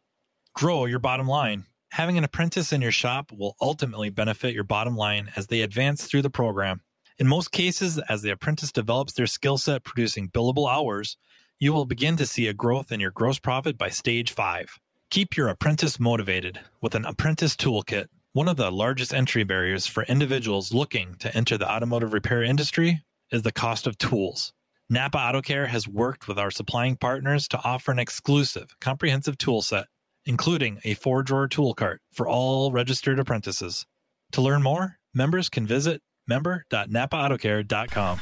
Grow 0.53 0.83
your 0.83 0.99
bottom 0.99 1.27
line. 1.27 1.65
Having 1.91 2.17
an 2.17 2.25
apprentice 2.25 2.73
in 2.73 2.81
your 2.81 2.91
shop 2.91 3.31
will 3.31 3.55
ultimately 3.61 4.09
benefit 4.09 4.53
your 4.53 4.65
bottom 4.65 4.97
line 4.97 5.31
as 5.37 5.47
they 5.47 5.61
advance 5.61 6.03
through 6.03 6.21
the 6.23 6.29
program. 6.29 6.81
In 7.17 7.27
most 7.27 7.53
cases, 7.53 7.97
as 8.09 8.23
the 8.23 8.31
apprentice 8.31 8.73
develops 8.73 9.13
their 9.13 9.27
skill 9.27 9.57
set 9.57 9.85
producing 9.85 10.29
billable 10.29 10.69
hours, 10.69 11.15
you 11.59 11.71
will 11.71 11.85
begin 11.85 12.17
to 12.17 12.25
see 12.25 12.47
a 12.47 12.53
growth 12.53 12.91
in 12.91 12.99
your 12.99 13.11
gross 13.11 13.39
profit 13.39 13.77
by 13.77 13.87
stage 13.87 14.31
five. 14.33 14.79
Keep 15.11 15.37
your 15.37 15.47
apprentice 15.47 15.97
motivated 15.97 16.59
with 16.81 16.93
an 16.93 17.05
apprentice 17.05 17.55
toolkit. 17.55 18.07
One 18.33 18.49
of 18.49 18.57
the 18.57 18.71
largest 18.71 19.13
entry 19.13 19.43
barriers 19.43 19.87
for 19.87 20.03
individuals 20.03 20.73
looking 20.73 21.15
to 21.19 21.33
enter 21.37 21.57
the 21.57 21.71
automotive 21.71 22.11
repair 22.11 22.43
industry 22.43 23.03
is 23.33 23.41
the 23.41 23.51
cost 23.51 23.85
of 23.87 23.97
tools. 23.97 24.53
Napa 24.89 25.17
Auto 25.17 25.41
Care 25.41 25.67
has 25.67 25.87
worked 25.87 26.27
with 26.27 26.39
our 26.39 26.51
supplying 26.51 26.95
partners 26.95 27.47
to 27.49 27.59
offer 27.63 27.91
an 27.91 27.99
exclusive, 27.99 28.75
comprehensive 28.79 29.37
tool 29.37 29.61
set, 29.61 29.87
including 30.25 30.79
a 30.85 30.93
four 30.93 31.23
drawer 31.23 31.49
tool 31.49 31.73
cart 31.73 32.01
for 32.13 32.27
all 32.27 32.71
registered 32.71 33.19
apprentices. 33.19 33.85
To 34.33 34.41
learn 34.41 34.63
more, 34.63 34.99
members 35.13 35.49
can 35.49 35.67
visit 35.67 36.01
member.napaautocare.com. 36.27 38.19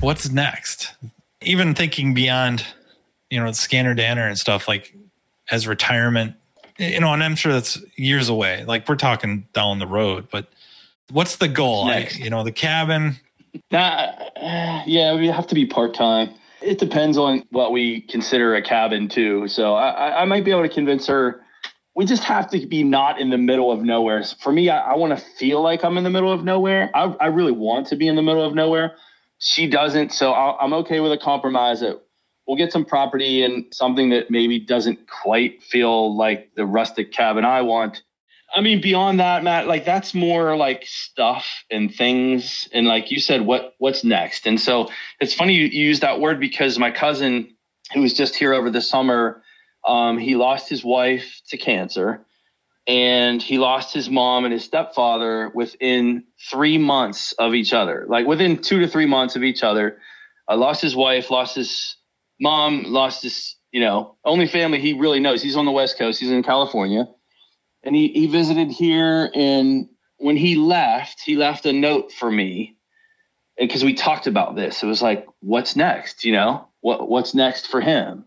What's 0.00 0.30
next? 0.30 0.94
Even 1.42 1.74
thinking 1.74 2.14
beyond, 2.14 2.64
you 3.28 3.38
know, 3.42 3.52
scanner 3.52 3.94
danner 3.94 4.26
and 4.26 4.38
stuff 4.38 4.66
like 4.68 4.94
as 5.50 5.66
retirement 5.66 6.36
you 6.80 6.98
know, 6.98 7.12
and 7.12 7.22
I'm 7.22 7.36
sure 7.36 7.52
that's 7.52 7.78
years 7.96 8.28
away. 8.30 8.64
Like 8.64 8.88
we're 8.88 8.96
talking 8.96 9.46
down 9.52 9.78
the 9.78 9.86
road, 9.86 10.28
but 10.30 10.48
what's 11.10 11.36
the 11.36 11.48
goal? 11.48 11.84
I, 11.84 12.08
you 12.16 12.30
know, 12.30 12.42
the 12.42 12.52
cabin. 12.52 13.16
Nah, 13.70 14.12
uh, 14.36 14.82
yeah, 14.86 15.14
we 15.14 15.28
have 15.28 15.46
to 15.48 15.54
be 15.54 15.66
part 15.66 15.94
time. 15.94 16.34
It 16.62 16.78
depends 16.78 17.16
on 17.16 17.44
what 17.50 17.72
we 17.72 18.02
consider 18.02 18.54
a 18.54 18.62
cabin 18.62 19.08
too. 19.08 19.48
So 19.48 19.74
I, 19.74 20.22
I 20.22 20.24
might 20.24 20.44
be 20.44 20.50
able 20.50 20.62
to 20.62 20.68
convince 20.68 21.06
her. 21.06 21.42
We 21.94 22.04
just 22.04 22.22
have 22.24 22.50
to 22.50 22.66
be 22.66 22.84
not 22.84 23.20
in 23.20 23.30
the 23.30 23.38
middle 23.38 23.72
of 23.72 23.82
nowhere. 23.82 24.22
For 24.40 24.52
me, 24.52 24.68
I, 24.68 24.92
I 24.92 24.96
want 24.96 25.18
to 25.18 25.24
feel 25.24 25.62
like 25.62 25.84
I'm 25.84 25.96
in 25.96 26.04
the 26.04 26.10
middle 26.10 26.32
of 26.32 26.44
nowhere. 26.44 26.90
I, 26.94 27.14
I 27.20 27.26
really 27.26 27.52
want 27.52 27.86
to 27.88 27.96
be 27.96 28.08
in 28.08 28.16
the 28.16 28.22
middle 28.22 28.44
of 28.44 28.54
nowhere, 28.54 28.96
she 29.38 29.66
doesn't. 29.66 30.12
So 30.12 30.32
i 30.32 30.62
am 30.62 30.72
okay 30.74 31.00
with 31.00 31.12
a 31.12 31.18
compromise 31.18 31.80
that 31.80 32.00
we'll 32.46 32.56
get 32.56 32.72
some 32.72 32.84
property 32.84 33.42
and 33.42 33.64
something 33.72 34.10
that 34.10 34.30
maybe 34.30 34.58
doesn't 34.58 35.08
quite 35.08 35.62
feel 35.62 36.16
like 36.16 36.50
the 36.54 36.66
rustic 36.66 37.12
cabin 37.12 37.44
I 37.44 37.62
want. 37.62 38.02
I 38.54 38.60
mean, 38.60 38.80
beyond 38.80 39.20
that, 39.20 39.44
Matt, 39.44 39.66
like 39.66 39.84
that's 39.84 40.14
more 40.14 40.56
like 40.56 40.84
stuff 40.86 41.46
and 41.70 41.94
things. 41.94 42.68
And 42.72 42.86
like 42.86 43.10
you 43.10 43.20
said, 43.20 43.42
what 43.42 43.74
what's 43.78 44.02
next? 44.02 44.46
And 44.46 44.60
so 44.60 44.90
it's 45.20 45.34
funny 45.34 45.54
you, 45.54 45.66
use 45.66 46.00
that 46.00 46.20
word 46.20 46.40
because 46.40 46.78
my 46.78 46.90
cousin, 46.90 47.54
who 47.94 48.00
was 48.00 48.14
just 48.14 48.34
here 48.34 48.52
over 48.52 48.70
the 48.70 48.80
summer, 48.80 49.42
um, 49.86 50.18
he 50.18 50.34
lost 50.34 50.68
his 50.68 50.84
wife 50.84 51.40
to 51.48 51.56
cancer 51.56 52.24
and 52.86 53.42
he 53.42 53.58
lost 53.58 53.94
his 53.94 54.10
mom 54.10 54.44
and 54.44 54.52
his 54.52 54.64
stepfather 54.64 55.50
within 55.54 56.24
three 56.50 56.78
months 56.78 57.32
of 57.32 57.54
each 57.54 57.72
other 57.72 58.04
like 58.08 58.26
within 58.26 58.60
two 58.60 58.80
to 58.80 58.88
three 58.88 59.06
months 59.06 59.36
of 59.36 59.44
each 59.44 59.62
other 59.62 59.98
uh, 60.48 60.56
lost 60.56 60.82
his 60.82 60.96
wife 60.96 61.30
lost 61.30 61.54
his 61.54 61.96
mom 62.40 62.82
lost 62.84 63.22
his 63.22 63.56
you 63.70 63.80
know 63.80 64.16
only 64.24 64.46
family 64.46 64.80
he 64.80 64.94
really 64.94 65.20
knows 65.20 65.42
he's 65.42 65.56
on 65.56 65.66
the 65.66 65.70
west 65.70 65.98
coast 65.98 66.20
he's 66.20 66.30
in 66.30 66.42
california 66.42 67.06
and 67.82 67.94
he, 67.94 68.08
he 68.08 68.26
visited 68.26 68.70
here 68.70 69.30
and 69.34 69.88
when 70.18 70.36
he 70.36 70.54
left 70.54 71.20
he 71.20 71.36
left 71.36 71.66
a 71.66 71.72
note 71.72 72.12
for 72.12 72.30
me 72.30 72.76
because 73.58 73.84
we 73.84 73.94
talked 73.94 74.26
about 74.26 74.56
this. 74.56 74.82
It 74.82 74.86
was 74.86 75.02
like 75.02 75.26
what's 75.40 75.76
next? 75.76 76.24
You 76.24 76.32
know? 76.32 76.68
What 76.80 77.08
what's 77.08 77.34
next 77.34 77.68
for 77.68 77.80
him? 77.80 78.24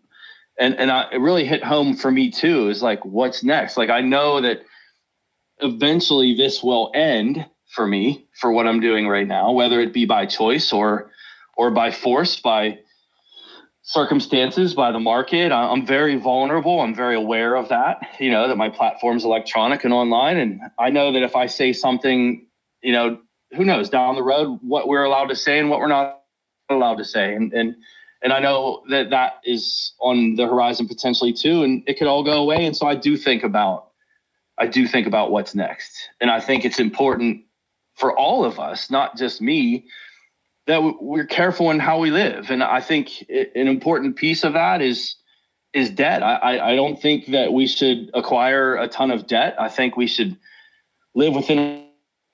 And 0.59 0.75
and 0.75 0.91
I, 0.91 1.09
it 1.11 1.21
really 1.21 1.45
hit 1.45 1.63
home 1.63 1.95
for 1.95 2.11
me 2.11 2.29
too. 2.31 2.69
Is 2.69 2.83
like 2.83 3.03
what's 3.05 3.43
next? 3.43 3.77
Like 3.77 3.89
i 3.89 4.01
know 4.01 4.41
that 4.41 4.61
eventually 5.59 6.35
this 6.35 6.63
will 6.63 6.91
end 6.93 7.45
for 7.69 7.87
me 7.87 8.27
for 8.39 8.51
what 8.51 8.67
i'm 8.67 8.79
doing 8.79 9.07
right 9.07 9.27
now 9.27 9.51
whether 9.51 9.79
it 9.79 9.93
be 9.93 10.05
by 10.05 10.25
choice 10.25 10.73
or 10.73 11.11
or 11.57 11.71
by 11.71 11.91
force 11.91 12.39
by 12.39 12.77
circumstances 13.83 14.73
by 14.73 14.91
the 14.91 14.99
market. 14.99 15.51
I'm 15.51 15.85
very 15.85 16.15
vulnerable. 16.15 16.79
I'm 16.79 16.95
very 16.95 17.15
aware 17.15 17.55
of 17.55 17.69
that 17.69 18.01
you 18.19 18.31
know 18.31 18.47
that 18.47 18.55
my 18.55 18.69
platform's 18.69 19.25
electronic 19.25 19.83
and 19.83 19.93
online. 19.93 20.37
And 20.37 20.61
i 20.79 20.89
know 20.89 21.11
that 21.11 21.21
if 21.21 21.35
i 21.35 21.45
say 21.45 21.73
something 21.73 22.47
you 22.81 22.93
know 22.93 23.19
who 23.55 23.65
knows 23.65 23.89
down 23.89 24.15
the 24.15 24.23
road 24.23 24.59
what 24.61 24.87
we're 24.87 25.03
allowed 25.03 25.27
to 25.27 25.35
say 25.35 25.59
and 25.59 25.69
what 25.69 25.79
we're 25.79 25.87
not 25.87 26.23
allowed 26.69 26.95
to 26.95 27.05
say. 27.05 27.33
And 27.33 27.53
and 27.53 27.75
and 28.21 28.31
I 28.31 28.39
know 28.39 28.83
that 28.89 29.09
that 29.09 29.41
is 29.43 29.93
on 29.99 30.35
the 30.35 30.47
horizon 30.47 30.87
potentially 30.87 31.33
too, 31.33 31.63
and 31.63 31.83
it 31.87 31.97
could 31.97 32.07
all 32.07 32.23
go 32.23 32.41
away. 32.41 32.65
And 32.65 32.75
so 32.75 32.87
I 32.87 32.95
do 32.95 33.17
think 33.17 33.43
about, 33.43 33.89
I 34.57 34.65
do 34.65 34.87
think 34.87 35.07
about 35.07 35.31
what's 35.31 35.53
next, 35.53 35.91
and 36.21 36.31
I 36.31 36.39
think 36.39 36.63
it's 36.63 36.79
important 36.79 37.43
for 37.95 38.17
all 38.17 38.43
of 38.45 38.59
us, 38.59 38.89
not 38.89 39.17
just 39.17 39.41
me, 39.41 39.85
that 40.67 41.01
we're 41.01 41.25
careful 41.25 41.71
in 41.71 41.79
how 41.79 41.99
we 41.99 42.11
live. 42.11 42.49
And 42.49 42.63
I 42.63 42.79
think 42.79 43.25
an 43.29 43.67
important 43.67 44.15
piece 44.15 44.43
of 44.43 44.53
that 44.53 44.81
is 44.81 45.15
is 45.73 45.89
debt. 45.89 46.21
I, 46.21 46.71
I 46.71 46.75
don't 46.75 47.01
think 47.01 47.27
that 47.27 47.51
we 47.51 47.65
should 47.65 48.11
acquire 48.13 48.75
a 48.75 48.87
ton 48.87 49.09
of 49.09 49.25
debt. 49.25 49.55
I 49.59 49.69
think 49.69 49.97
we 49.97 50.05
should 50.05 50.37
live 51.15 51.33
within 51.33 51.87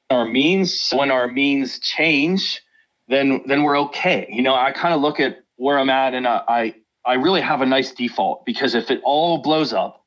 our 0.09 0.25
means. 0.25 0.89
When 0.91 1.09
our 1.09 1.27
means 1.27 1.79
change, 1.79 2.61
then 3.07 3.41
then 3.47 3.63
we're 3.63 3.79
okay. 3.79 4.27
You 4.29 4.41
know, 4.41 4.55
I 4.55 4.71
kind 4.71 4.93
of 4.93 5.01
look 5.01 5.19
at 5.19 5.39
where 5.55 5.79
I'm 5.79 5.89
at, 5.89 6.13
and 6.13 6.27
I 6.27 6.75
I 7.05 7.13
really 7.13 7.41
have 7.41 7.61
a 7.61 7.65
nice 7.65 7.91
default 7.91 8.45
because 8.45 8.75
if 8.75 8.91
it 8.91 9.01
all 9.03 9.39
blows 9.39 9.73
up, 9.73 10.05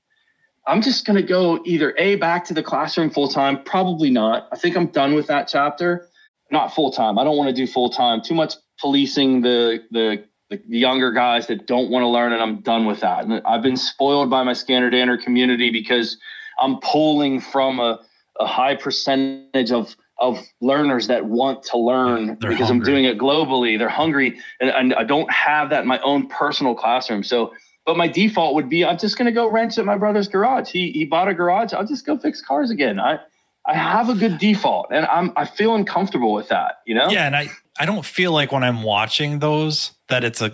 I'm 0.66 0.82
just 0.82 1.04
going 1.04 1.16
to 1.16 1.26
go 1.26 1.60
either 1.64 1.94
a 1.98 2.16
back 2.16 2.44
to 2.46 2.54
the 2.54 2.62
classroom 2.62 3.10
full 3.10 3.28
time, 3.28 3.64
probably 3.64 4.10
not. 4.10 4.48
I 4.52 4.56
think 4.56 4.76
I'm 4.76 4.86
done 4.86 5.14
with 5.14 5.26
that 5.26 5.48
chapter. 5.48 6.08
Not 6.52 6.74
full 6.74 6.92
time. 6.92 7.18
I 7.18 7.24
don't 7.24 7.36
want 7.36 7.48
to 7.48 7.54
do 7.54 7.66
full 7.66 7.88
time. 7.88 8.20
Too 8.20 8.34
much 8.34 8.54
policing 8.78 9.40
the 9.40 9.82
the 9.90 10.24
the 10.50 10.60
younger 10.68 11.10
guys 11.10 11.46
that 11.46 11.66
don't 11.66 11.90
want 11.90 12.02
to 12.02 12.08
learn, 12.08 12.32
and 12.32 12.42
I'm 12.42 12.60
done 12.60 12.84
with 12.84 13.00
that. 13.00 13.24
And 13.24 13.40
I've 13.46 13.62
been 13.62 13.76
spoiled 13.76 14.28
by 14.28 14.42
my 14.42 14.52
ScannerDanner 14.52 15.22
community 15.22 15.70
because 15.70 16.18
I'm 16.60 16.78
pulling 16.80 17.40
from 17.40 17.80
a, 17.80 18.00
a 18.38 18.46
high 18.46 18.76
percentage 18.76 19.72
of 19.72 19.96
of 20.18 20.38
learners 20.60 21.08
that 21.08 21.24
want 21.24 21.64
to 21.64 21.78
learn 21.78 22.28
yeah, 22.28 22.34
because 22.34 22.68
hungry. 22.68 22.92
I'm 22.92 22.94
doing 22.94 23.04
it 23.06 23.18
globally. 23.18 23.76
They're 23.78 23.88
hungry, 23.88 24.38
and, 24.60 24.70
and, 24.70 24.94
I 24.94 25.02
don't 25.02 25.30
have 25.32 25.70
that 25.70 25.82
in 25.82 25.88
my 25.88 25.98
own 26.00 26.28
personal 26.28 26.76
classroom. 26.76 27.24
So, 27.24 27.52
but 27.86 27.96
my 27.96 28.06
default 28.06 28.54
would 28.54 28.68
be 28.68 28.84
I'm 28.84 28.98
just 28.98 29.18
going 29.18 29.26
to 29.26 29.32
go 29.32 29.50
wrench 29.50 29.78
at 29.78 29.84
my 29.84 29.96
brother's 29.96 30.28
garage. 30.28 30.70
He 30.70 30.92
he 30.92 31.06
bought 31.06 31.28
a 31.28 31.34
garage. 31.34 31.72
I'll 31.72 31.86
just 31.86 32.04
go 32.04 32.18
fix 32.18 32.42
cars 32.42 32.70
again. 32.70 33.00
I 33.00 33.18
I 33.64 33.74
have 33.74 34.08
a 34.08 34.14
good 34.14 34.38
default, 34.38 34.88
and 34.90 35.06
I'm 35.06 35.32
I 35.36 35.44
feel 35.44 35.74
uncomfortable 35.74 36.32
with 36.32 36.48
that. 36.48 36.80
You 36.86 36.94
know? 36.94 37.08
Yeah, 37.10 37.26
and 37.26 37.36
I 37.36 37.48
I 37.78 37.86
don't 37.86 38.04
feel 38.04 38.32
like 38.32 38.52
when 38.52 38.64
I'm 38.64 38.82
watching 38.82 39.38
those 39.38 39.92
that 40.08 40.24
it's 40.24 40.40
a 40.40 40.52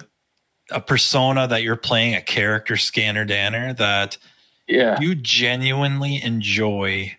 a 0.71 0.81
persona 0.81 1.47
that 1.49 1.62
you're 1.62 1.77
playing 1.77 2.14
a 2.14 2.21
character 2.21 2.75
ScannerDanner 2.75 3.77
that 3.79 4.18
yeah 4.66 5.01
you 5.01 5.14
genuinely 5.14 6.23
enjoy 6.23 7.16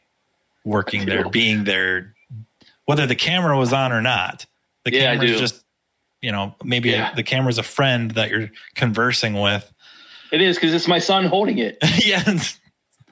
working 0.63 1.05
there, 1.05 1.27
being 1.29 1.63
there, 1.63 2.13
whether 2.85 3.05
the 3.05 3.15
camera 3.15 3.57
was 3.57 3.73
on 3.73 3.91
or 3.91 4.01
not. 4.01 4.45
The 4.85 4.93
yeah, 4.93 5.13
camera's 5.13 5.39
just, 5.39 5.63
you 6.21 6.31
know, 6.31 6.55
maybe 6.63 6.91
yeah. 6.91 7.13
the 7.13 7.23
camera's 7.23 7.57
a 7.57 7.63
friend 7.63 8.11
that 8.11 8.29
you're 8.29 8.49
conversing 8.75 9.33
with. 9.33 9.71
It 10.31 10.41
is 10.41 10.57
because 10.57 10.73
it's 10.73 10.87
my 10.87 10.99
son 10.99 11.25
holding 11.25 11.57
it. 11.57 11.77
yes. 12.05 12.59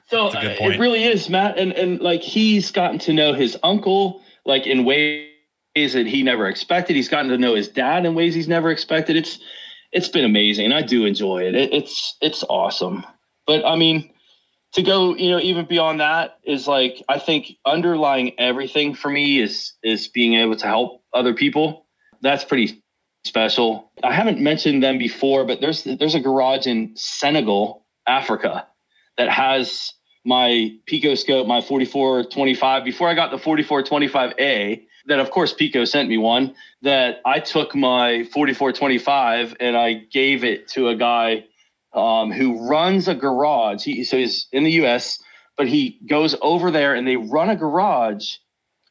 So 0.08 0.28
uh, 0.28 0.40
it 0.42 0.80
really 0.80 1.04
is, 1.04 1.28
Matt, 1.28 1.58
and 1.58 1.72
and 1.72 2.00
like 2.00 2.22
he's 2.22 2.70
gotten 2.70 2.98
to 3.00 3.12
know 3.12 3.34
his 3.34 3.58
uncle 3.62 4.22
like 4.46 4.66
in 4.66 4.84
ways 4.84 5.28
that 5.92 6.06
he 6.06 6.22
never 6.22 6.48
expected. 6.48 6.96
He's 6.96 7.08
gotten 7.08 7.30
to 7.30 7.38
know 7.38 7.54
his 7.54 7.68
dad 7.68 8.06
in 8.06 8.14
ways 8.14 8.34
he's 8.34 8.48
never 8.48 8.70
expected. 8.70 9.16
It's 9.16 9.38
it's 9.92 10.08
been 10.08 10.24
amazing. 10.24 10.72
I 10.72 10.82
do 10.82 11.04
enjoy 11.04 11.42
it. 11.42 11.54
it 11.54 11.72
it's 11.72 12.16
it's 12.22 12.42
awesome. 12.48 13.04
But 13.46 13.66
I 13.66 13.76
mean, 13.76 14.10
to 14.72 14.82
go, 14.82 15.14
you 15.14 15.30
know, 15.30 15.40
even 15.40 15.66
beyond 15.66 16.00
that 16.00 16.38
is 16.42 16.66
like 16.66 17.02
I 17.08 17.18
think 17.18 17.52
underlying 17.66 18.38
everything 18.40 18.94
for 18.94 19.10
me 19.10 19.40
is 19.40 19.74
is 19.82 20.08
being 20.08 20.34
able 20.34 20.56
to 20.56 20.66
help 20.66 21.02
other 21.12 21.34
people. 21.34 21.86
That's 22.22 22.44
pretty 22.44 22.82
special. 23.24 23.92
I 24.02 24.12
haven't 24.14 24.40
mentioned 24.40 24.82
them 24.82 24.96
before, 24.96 25.44
but 25.44 25.60
there's 25.60 25.84
there's 25.84 26.14
a 26.14 26.20
garage 26.20 26.66
in 26.66 26.92
Senegal, 26.96 27.84
Africa, 28.06 28.66
that 29.18 29.28
has 29.28 29.92
my 30.28 30.74
Picoscope, 30.86 31.46
my 31.46 31.62
4425. 31.62 32.84
Before 32.84 33.08
I 33.08 33.14
got 33.14 33.30
the 33.30 33.38
4425A, 33.38 34.82
that 35.06 35.18
of 35.18 35.30
course 35.30 35.54
Pico 35.54 35.86
sent 35.86 36.08
me 36.10 36.18
one. 36.18 36.54
That 36.82 37.22
I 37.24 37.40
took 37.40 37.74
my 37.74 38.24
4425 38.24 39.56
and 39.58 39.76
I 39.76 39.94
gave 39.94 40.44
it 40.44 40.68
to 40.68 40.88
a 40.88 40.94
guy 40.94 41.46
um, 41.94 42.30
who 42.30 42.68
runs 42.68 43.08
a 43.08 43.14
garage. 43.14 43.82
He, 43.82 44.04
so 44.04 44.18
he's 44.18 44.46
in 44.52 44.64
the 44.64 44.72
U.S., 44.72 45.18
but 45.56 45.66
he 45.66 45.98
goes 46.06 46.36
over 46.42 46.70
there 46.70 46.94
and 46.94 47.08
they 47.08 47.16
run 47.16 47.48
a 47.48 47.56
garage 47.56 48.36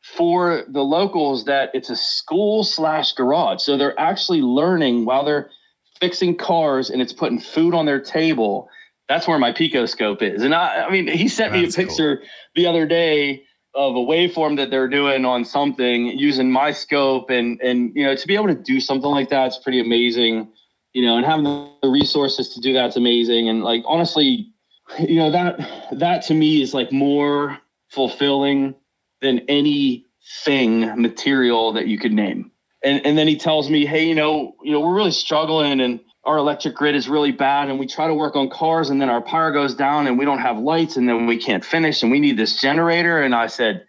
for 0.01 0.63
the 0.67 0.83
locals 0.83 1.45
that 1.45 1.69
it's 1.75 1.91
a 1.91 1.95
school 1.95 2.63
slash 2.63 3.13
garage. 3.13 3.61
So 3.61 3.77
they're 3.77 3.97
actually 3.99 4.41
learning 4.41 5.05
while 5.05 5.23
they're 5.23 5.51
fixing 5.99 6.35
cars 6.35 6.89
and 6.89 6.99
it's 6.99 7.13
putting 7.13 7.39
food 7.39 7.75
on 7.75 7.85
their 7.85 8.01
table. 8.01 8.69
That's 9.09 9.27
where 9.27 9.39
my 9.39 9.51
Picoscope 9.51 10.21
is. 10.21 10.43
And 10.43 10.53
I, 10.53 10.85
I 10.85 10.91
mean, 10.91 11.07
he 11.07 11.27
sent 11.27 11.53
That's 11.53 11.77
me 11.77 11.83
a 11.83 11.87
picture 11.87 12.17
cool. 12.17 12.27
the 12.55 12.67
other 12.67 12.85
day 12.85 13.43
of 13.73 13.95
a 13.95 13.99
waveform 13.99 14.57
that 14.57 14.69
they're 14.69 14.87
doing 14.87 15.23
on 15.23 15.45
something 15.45 16.07
using 16.07 16.51
my 16.51 16.71
scope 16.71 17.29
and 17.29 17.61
and 17.61 17.91
you 17.95 18.03
know 18.03 18.15
to 18.15 18.27
be 18.27 18.33
able 18.33 18.47
to 18.47 18.55
do 18.55 18.79
something 18.79 19.11
like 19.11 19.29
that 19.29 19.49
is 19.49 19.59
pretty 19.63 19.79
amazing 19.79 20.51
you 20.97 21.05
know, 21.05 21.15
and 21.15 21.27
having 21.27 21.43
the 21.43 21.87
resources 21.87 22.49
to 22.55 22.59
do 22.59 22.73
that's 22.73 22.95
amazing. 22.95 23.47
And 23.49 23.63
like 23.63 23.83
honestly, 23.85 24.51
you 24.99 25.17
know, 25.17 25.29
that 25.29 25.87
that 25.91 26.23
to 26.23 26.33
me 26.33 26.63
is 26.63 26.73
like 26.73 26.91
more 26.91 27.59
fulfilling 27.89 28.73
than 29.21 29.39
anything 29.47 30.99
material 30.99 31.71
that 31.73 31.85
you 31.85 31.99
could 31.99 32.13
name. 32.13 32.51
And 32.83 33.05
and 33.05 33.15
then 33.15 33.27
he 33.27 33.37
tells 33.37 33.69
me, 33.69 33.85
hey, 33.85 34.07
you 34.07 34.15
know, 34.15 34.55
you 34.63 34.71
know, 34.71 34.79
we're 34.79 34.95
really 34.95 35.11
struggling 35.11 35.81
and 35.81 35.99
our 36.27 36.37
electric 36.37 36.75
grid 36.75 36.93
is 36.93 37.07
really 37.07 37.31
bad 37.31 37.69
and 37.69 37.79
we 37.79 37.87
try 37.87 38.05
to 38.05 38.13
work 38.13 38.35
on 38.35 38.49
cars 38.49 38.89
and 38.89 38.99
then 38.99 39.09
our 39.09 39.21
power 39.21 39.49
goes 39.49 39.73
down 39.73 40.07
and 40.07 40.19
we 40.19 40.25
don't 40.25 40.39
have 40.39 40.59
lights 40.59 40.97
and 40.97 41.07
then 41.07 41.25
we 41.25 41.37
can't 41.37 41.63
finish 41.63 42.03
and 42.03 42.11
we 42.11 42.19
need 42.19 42.37
this 42.37 42.59
generator. 42.59 43.21
And 43.21 43.33
I 43.33 43.47
said, 43.47 43.85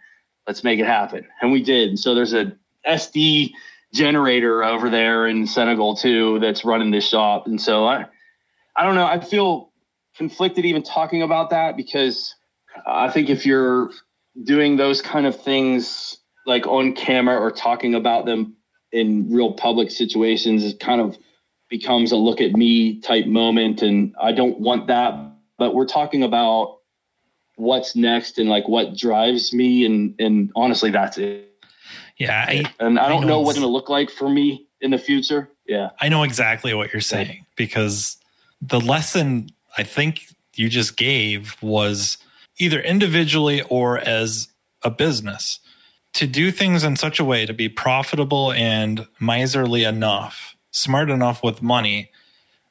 let's 0.47 0.63
make 0.63 0.79
it 0.79 0.87
happen. 0.87 1.27
And 1.43 1.51
we 1.51 1.63
did. 1.65 1.99
So 1.99 2.15
there's 2.15 2.33
a 2.33 2.57
SD 2.89 3.51
generator 3.93 4.63
over 4.63 4.89
there 4.89 5.27
in 5.27 5.49
Senegal 5.49 5.97
too 5.97 6.39
that's 6.39 6.65
running 6.65 6.93
this 6.93 7.09
shop. 7.09 7.49
And 7.49 7.61
so 7.61 7.87
I 7.87 8.07
I 8.77 8.85
don't 8.85 8.95
know, 8.95 9.07
I 9.07 9.19
feel 9.19 9.73
conflicted 10.17 10.65
even 10.65 10.85
talking 10.85 11.23
about 11.23 11.51
that 11.51 11.77
because 11.77 12.37
I 12.87 13.11
think 13.11 13.31
if 13.31 13.45
you're 13.45 13.91
doing 14.45 14.77
those 14.77 15.03
kind 15.03 15.27
of 15.27 15.43
things 15.43 16.19
like 16.47 16.69
on 16.69 16.93
camera 16.93 17.37
or 17.37 17.51
talking 17.51 17.97
about 17.97 18.27
them 18.27 18.55
in 18.93 19.29
real 19.29 19.55
public 19.55 19.91
situations 19.91 20.63
is 20.63 20.75
kind 20.75 21.01
of 21.01 21.19
becomes 21.69 22.13
a 22.13 22.17
look 22.17 22.41
at 22.41 22.53
me 22.53 23.01
type 23.01 23.27
moment 23.27 23.83
and 23.83 24.15
I 24.21 24.33
don't 24.33 24.59
want 24.61 24.87
that 24.89 25.15
but 25.59 25.75
we're 25.75 25.87
talking 25.87 26.23
about 26.23 26.79
what's 27.57 27.97
next 27.97 28.39
and 28.39 28.49
like 28.49 28.69
what 28.69 28.97
drives 28.97 29.53
me 29.53 29.85
and 29.85 30.15
and 30.19 30.51
honestly 30.55 30.91
that's 30.91 31.19
it 31.19 31.49
yeah, 32.19 32.45
I, 32.49 32.65
and 32.81 32.99
I 32.99 33.09
don't 33.09 33.19
I 33.19 33.21
know, 33.21 33.29
know 33.29 33.41
what 33.41 33.51
it's 33.51 33.61
going 33.61 33.69
to 33.69 33.73
look 33.73 33.89
like 33.89 34.11
for 34.11 34.29
me 34.29 34.67
in 34.81 34.91
the 34.91 34.99
future. 34.99 35.51
Yeah. 35.67 35.91
I 36.01 36.09
know 36.09 36.25
exactly 36.25 36.75
what 36.75 36.93
you're 36.93 37.01
saying 37.01 37.47
because 37.57 38.17
the 38.61 38.81
lesson 38.81 39.51
I 39.77 39.85
think 39.85 40.27
you 40.55 40.69
just 40.69 40.97
gave 40.97 41.57
was 41.63 42.19
either 42.59 42.81
individually 42.81 43.63
or 43.63 43.99
as 43.99 44.49
a 44.83 44.91
business 44.91 45.61
to 46.15 46.27
do 46.27 46.51
things 46.51 46.83
in 46.83 46.97
such 46.97 47.21
a 47.21 47.25
way 47.25 47.47
to 47.47 47.53
be 47.53 47.69
profitable 47.69 48.53
and 48.53 49.07
miserly 49.21 49.85
enough, 49.85 50.57
smart 50.71 51.11
enough 51.11 51.43
with 51.43 51.63
money 51.63 52.11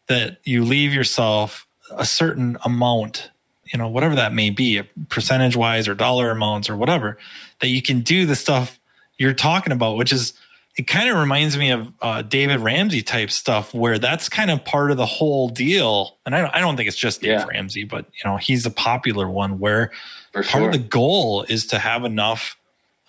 that 0.08 0.40
you 0.44 0.64
leave 0.64 0.94
yourself 0.94 1.68
a 1.92 2.06
certain 2.06 2.58
amount, 2.64 3.32
you 3.72 3.78
know, 3.78 3.88
whatever 3.88 4.16
that 4.16 4.34
may 4.34 4.50
be, 4.50 4.82
percentage 5.10 5.56
wise 5.56 5.88
or 5.88 5.94
dollar 5.94 6.32
amounts 6.32 6.70
or 6.70 6.78
whatever, 6.78 7.18
that 7.60 7.68
you 7.68 7.82
can 7.82 8.02
do 8.02 8.26
the 8.26 8.36
stuff 8.36 8.80
you're 9.18 9.34
talking 9.34 9.74
about, 9.74 9.98
which 9.98 10.14
is 10.14 10.34
it 10.78 10.86
kind 10.86 11.10
of 11.10 11.18
reminds 11.18 11.58
me 11.58 11.72
of 11.72 11.92
uh, 12.04 12.22
David 12.22 12.60
Ramsey 12.60 13.02
type 13.02 13.32
stuff, 13.32 13.74
where 13.74 13.98
that's 13.98 14.30
kind 14.30 14.52
of 14.52 14.64
part 14.64 14.92
of 14.92 14.98
the 14.98 15.08
whole 15.08 15.50
deal. 15.50 16.18
And 16.24 16.36
I 16.36 16.42
don't, 16.42 16.56
I 16.56 16.60
don't 16.60 16.78
think 16.78 16.88
it's 16.88 16.98
just 16.98 17.22
Dave 17.22 17.32
yeah. 17.32 17.46
Ramsey, 17.46 17.84
but 17.84 18.06
you 18.14 18.30
know 18.30 18.38
he's 18.38 18.66
a 18.66 18.72
popular 18.72 19.28
one 19.28 19.58
where 19.58 19.92
For 20.34 20.44
part 20.44 20.62
sure. 20.62 20.66
of 20.68 20.72
the 20.74 20.78
goal 20.78 21.44
is 21.50 21.66
to 21.68 21.80
have 21.80 22.06
enough 22.06 22.58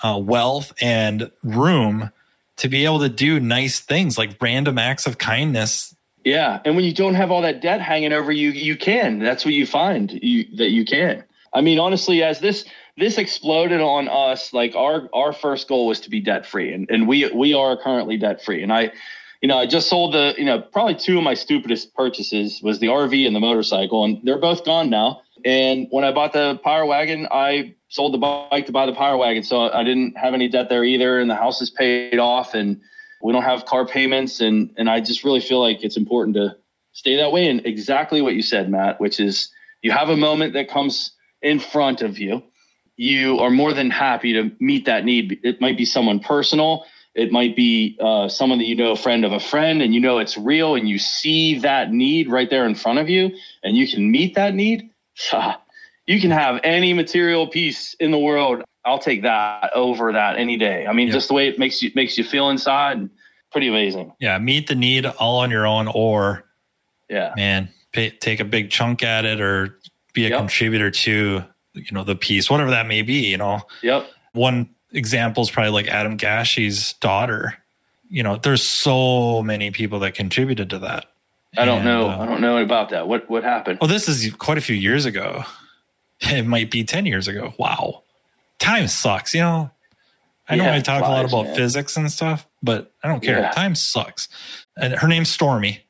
uh, 0.02 0.18
wealth 0.18 0.72
and 0.80 1.30
room 1.42 2.10
to 2.58 2.68
be 2.68 2.84
able 2.84 3.00
to 3.00 3.08
do 3.08 3.40
nice 3.40 3.80
things 3.80 4.16
like 4.18 4.36
random 4.40 4.78
acts 4.78 5.06
of 5.06 5.18
kindness. 5.18 5.94
Yeah, 6.24 6.60
and 6.64 6.76
when 6.76 6.84
you 6.84 6.92
don't 6.92 7.14
have 7.14 7.30
all 7.30 7.42
that 7.42 7.62
debt 7.62 7.80
hanging 7.80 8.12
over 8.12 8.30
you, 8.30 8.50
you 8.50 8.76
can. 8.76 9.18
That's 9.18 9.44
what 9.44 9.54
you 9.54 9.66
find 9.66 10.10
you, 10.22 10.44
that 10.56 10.70
you 10.70 10.84
can. 10.84 11.24
I 11.54 11.62
mean, 11.62 11.78
honestly, 11.78 12.22
as 12.22 12.40
this 12.40 12.64
this 12.98 13.16
exploded 13.16 13.80
on 13.80 14.08
us. 14.08 14.52
Like 14.52 14.74
our 14.74 15.08
our 15.14 15.32
first 15.32 15.68
goal 15.68 15.86
was 15.86 16.00
to 16.00 16.10
be 16.10 16.20
debt 16.20 16.44
free, 16.44 16.72
and 16.72 16.90
and 16.90 17.08
we 17.08 17.30
we 17.32 17.54
are 17.54 17.76
currently 17.76 18.16
debt 18.16 18.44
free. 18.44 18.62
And 18.62 18.72
I, 18.72 18.90
you 19.40 19.48
know, 19.48 19.56
I 19.56 19.66
just 19.66 19.88
sold 19.88 20.14
the 20.14 20.34
you 20.36 20.44
know 20.44 20.60
probably 20.60 20.96
two 20.96 21.16
of 21.18 21.24
my 21.24 21.34
stupidest 21.34 21.94
purchases 21.94 22.60
was 22.62 22.80
the 22.80 22.88
RV 22.88 23.26
and 23.26 23.34
the 23.34 23.40
motorcycle, 23.40 24.04
and 24.04 24.20
they're 24.24 24.40
both 24.40 24.64
gone 24.64 24.90
now. 24.90 25.22
And 25.44 25.86
when 25.90 26.04
I 26.04 26.12
bought 26.12 26.32
the 26.32 26.58
power 26.64 26.84
wagon, 26.84 27.28
I 27.30 27.76
sold 27.88 28.14
the 28.14 28.18
bike 28.18 28.66
to 28.66 28.72
buy 28.72 28.86
the 28.86 28.92
power 28.92 29.16
wagon, 29.16 29.42
so 29.42 29.70
I 29.70 29.82
didn't 29.84 30.16
have 30.16 30.34
any 30.34 30.48
debt 30.48 30.68
there 30.68 30.84
either, 30.84 31.18
and 31.18 31.30
the 31.30 31.36
house 31.36 31.60
is 31.60 31.70
paid 31.70 32.18
off, 32.18 32.54
and 32.54 32.80
we 33.22 33.32
don't 33.32 33.42
have 33.42 33.64
car 33.64 33.86
payments, 33.86 34.40
and 34.40 34.72
and 34.76 34.88
I 34.88 35.00
just 35.00 35.24
really 35.24 35.40
feel 35.40 35.60
like 35.60 35.82
it's 35.82 35.96
important 35.96 36.36
to 36.36 36.56
stay 36.92 37.16
that 37.16 37.32
way. 37.32 37.48
And 37.48 37.64
exactly 37.66 38.22
what 38.22 38.34
you 38.34 38.42
said, 38.42 38.70
Matt, 38.70 39.00
which 39.00 39.20
is 39.20 39.50
you 39.82 39.90
have 39.92 40.08
a 40.08 40.16
moment 40.16 40.54
that 40.54 40.68
comes 40.68 41.12
in 41.42 41.60
front 41.60 42.02
of 42.02 42.18
you 42.18 42.42
you 42.98 43.38
are 43.38 43.50
more 43.50 43.72
than 43.72 43.90
happy 43.90 44.32
to 44.34 44.50
meet 44.58 44.84
that 44.84 45.04
need. 45.04 45.38
It 45.42 45.60
might 45.60 45.78
be 45.78 45.84
someone 45.86 46.18
personal. 46.18 46.84
It 47.14 47.32
might 47.32 47.56
be 47.56 47.96
uh, 48.00 48.28
someone 48.28 48.58
that 48.58 48.66
you 48.66 48.74
know, 48.74 48.90
a 48.90 48.96
friend 48.96 49.24
of 49.24 49.32
a 49.32 49.40
friend, 49.40 49.80
and 49.80 49.94
you 49.94 50.00
know 50.00 50.18
it's 50.18 50.36
real, 50.36 50.74
and 50.74 50.88
you 50.88 50.98
see 50.98 51.58
that 51.60 51.92
need 51.92 52.28
right 52.28 52.50
there 52.50 52.66
in 52.66 52.74
front 52.74 52.98
of 52.98 53.08
you, 53.08 53.30
and 53.62 53.76
you 53.76 53.88
can 53.88 54.10
meet 54.10 54.34
that 54.34 54.54
need. 54.54 54.90
You 56.08 56.18
can 56.22 56.30
have 56.30 56.58
any 56.64 56.94
material 56.94 57.46
piece 57.46 57.92
in 58.00 58.12
the 58.12 58.18
world. 58.18 58.62
I'll 58.86 58.98
take 58.98 59.20
that 59.22 59.70
over 59.74 60.10
that 60.10 60.38
any 60.38 60.56
day. 60.56 60.86
I 60.86 60.94
mean, 60.94 61.10
just 61.10 61.28
the 61.28 61.34
way 61.34 61.48
it 61.48 61.58
makes 61.58 61.82
you 61.82 61.92
makes 61.94 62.16
you 62.16 62.24
feel 62.24 62.48
inside, 62.48 63.10
pretty 63.52 63.68
amazing. 63.68 64.14
Yeah, 64.18 64.38
meet 64.38 64.68
the 64.68 64.74
need 64.74 65.04
all 65.04 65.40
on 65.40 65.50
your 65.50 65.66
own, 65.66 65.86
or 65.86 66.44
yeah, 67.10 67.34
man, 67.36 67.68
pay, 67.92 68.08
take 68.08 68.40
a 68.40 68.46
big 68.46 68.70
chunk 68.70 69.02
at 69.02 69.26
it, 69.26 69.38
or 69.38 69.78
be 70.14 70.24
a 70.24 70.30
yep. 70.30 70.38
contributor 70.38 70.90
to 70.90 71.44
you 71.74 71.92
know 71.92 72.04
the 72.04 72.16
piece 72.16 72.48
whatever 72.48 72.70
that 72.70 72.86
may 72.86 73.02
be 73.02 73.26
you 73.26 73.36
know. 73.36 73.60
Yep. 73.82 74.08
One 74.32 74.70
example 74.92 75.42
is 75.42 75.50
probably 75.50 75.72
like 75.72 75.88
adam 75.88 76.16
gashy's 76.16 76.94
daughter. 76.94 77.58
You 78.08 78.22
know 78.22 78.36
there's 78.36 78.66
so 78.66 79.42
many 79.42 79.72
people 79.72 79.98
that 79.98 80.14
contributed 80.14 80.70
to 80.70 80.78
that. 80.78 81.04
I 81.58 81.66
don't 81.66 81.80
and, 81.80 81.84
know. 81.84 82.08
uh, 82.08 82.18
i 82.18 82.24
don't 82.24 82.40
know 82.40 82.56
about 82.56 82.88
that. 82.90 83.08
What 83.08 83.28
what 83.28 83.44
happened? 83.44 83.80
Well 83.82 83.88
this 83.88 84.08
is 84.08 84.34
quite 84.36 84.56
a 84.56 84.62
few 84.62 84.74
years 84.74 85.04
ago 85.04 85.44
it 86.20 86.46
might 86.46 86.70
be 86.70 86.84
10 86.84 87.06
years 87.06 87.28
ago 87.28 87.54
wow 87.58 88.02
time 88.58 88.88
sucks 88.88 89.34
you 89.34 89.40
know 89.40 89.70
i 90.48 90.56
know 90.56 90.64
yeah, 90.64 90.74
i 90.74 90.80
talk 90.80 91.00
flies, 91.00 91.08
a 91.08 91.12
lot 91.12 91.24
about 91.24 91.46
man. 91.46 91.56
physics 91.56 91.96
and 91.96 92.10
stuff 92.10 92.46
but 92.62 92.92
i 93.02 93.08
don't 93.08 93.22
care 93.22 93.40
yeah. 93.40 93.50
time 93.50 93.74
sucks 93.74 94.28
and 94.76 94.94
her 94.94 95.08
name's 95.08 95.28
stormy 95.30 95.84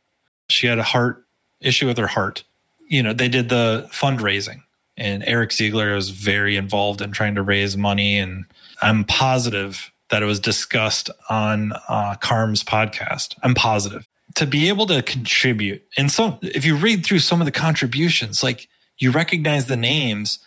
she 0.48 0.66
had 0.66 0.78
a 0.78 0.82
heart 0.82 1.24
issue 1.60 1.86
with 1.86 1.98
her 1.98 2.06
heart 2.06 2.44
you 2.86 3.02
know 3.02 3.12
they 3.12 3.28
did 3.28 3.48
the 3.48 3.88
fundraising 3.92 4.62
and 4.98 5.22
Eric 5.26 5.52
Ziegler 5.52 5.94
was 5.94 6.10
very 6.10 6.56
involved 6.56 7.00
in 7.00 7.12
trying 7.12 7.36
to 7.36 7.42
raise 7.42 7.76
money. 7.76 8.18
And 8.18 8.44
I'm 8.82 9.04
positive 9.04 9.92
that 10.10 10.22
it 10.22 10.26
was 10.26 10.40
discussed 10.40 11.08
on 11.30 11.72
uh, 11.88 12.16
Carm's 12.16 12.64
podcast. 12.64 13.36
I'm 13.42 13.54
positive 13.54 14.06
to 14.34 14.46
be 14.46 14.68
able 14.68 14.86
to 14.86 15.00
contribute. 15.02 15.86
And 15.96 16.10
so, 16.10 16.38
if 16.42 16.64
you 16.64 16.76
read 16.76 17.06
through 17.06 17.20
some 17.20 17.40
of 17.40 17.44
the 17.44 17.52
contributions, 17.52 18.42
like 18.42 18.68
you 18.98 19.10
recognize 19.10 19.66
the 19.66 19.76
names, 19.76 20.40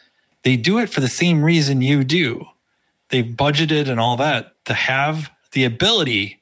they 0.44 0.58
do 0.58 0.80
it 0.80 0.90
for 0.90 1.00
the 1.00 1.08
same 1.08 1.44
reason 1.44 1.82
you 1.82 2.04
do. 2.04 2.46
They've 3.10 3.26
budgeted 3.26 3.90
and 3.90 4.00
all 4.00 4.18
that 4.18 4.54
to 4.66 4.74
have 4.74 5.32
the 5.52 5.64
ability 5.64 6.42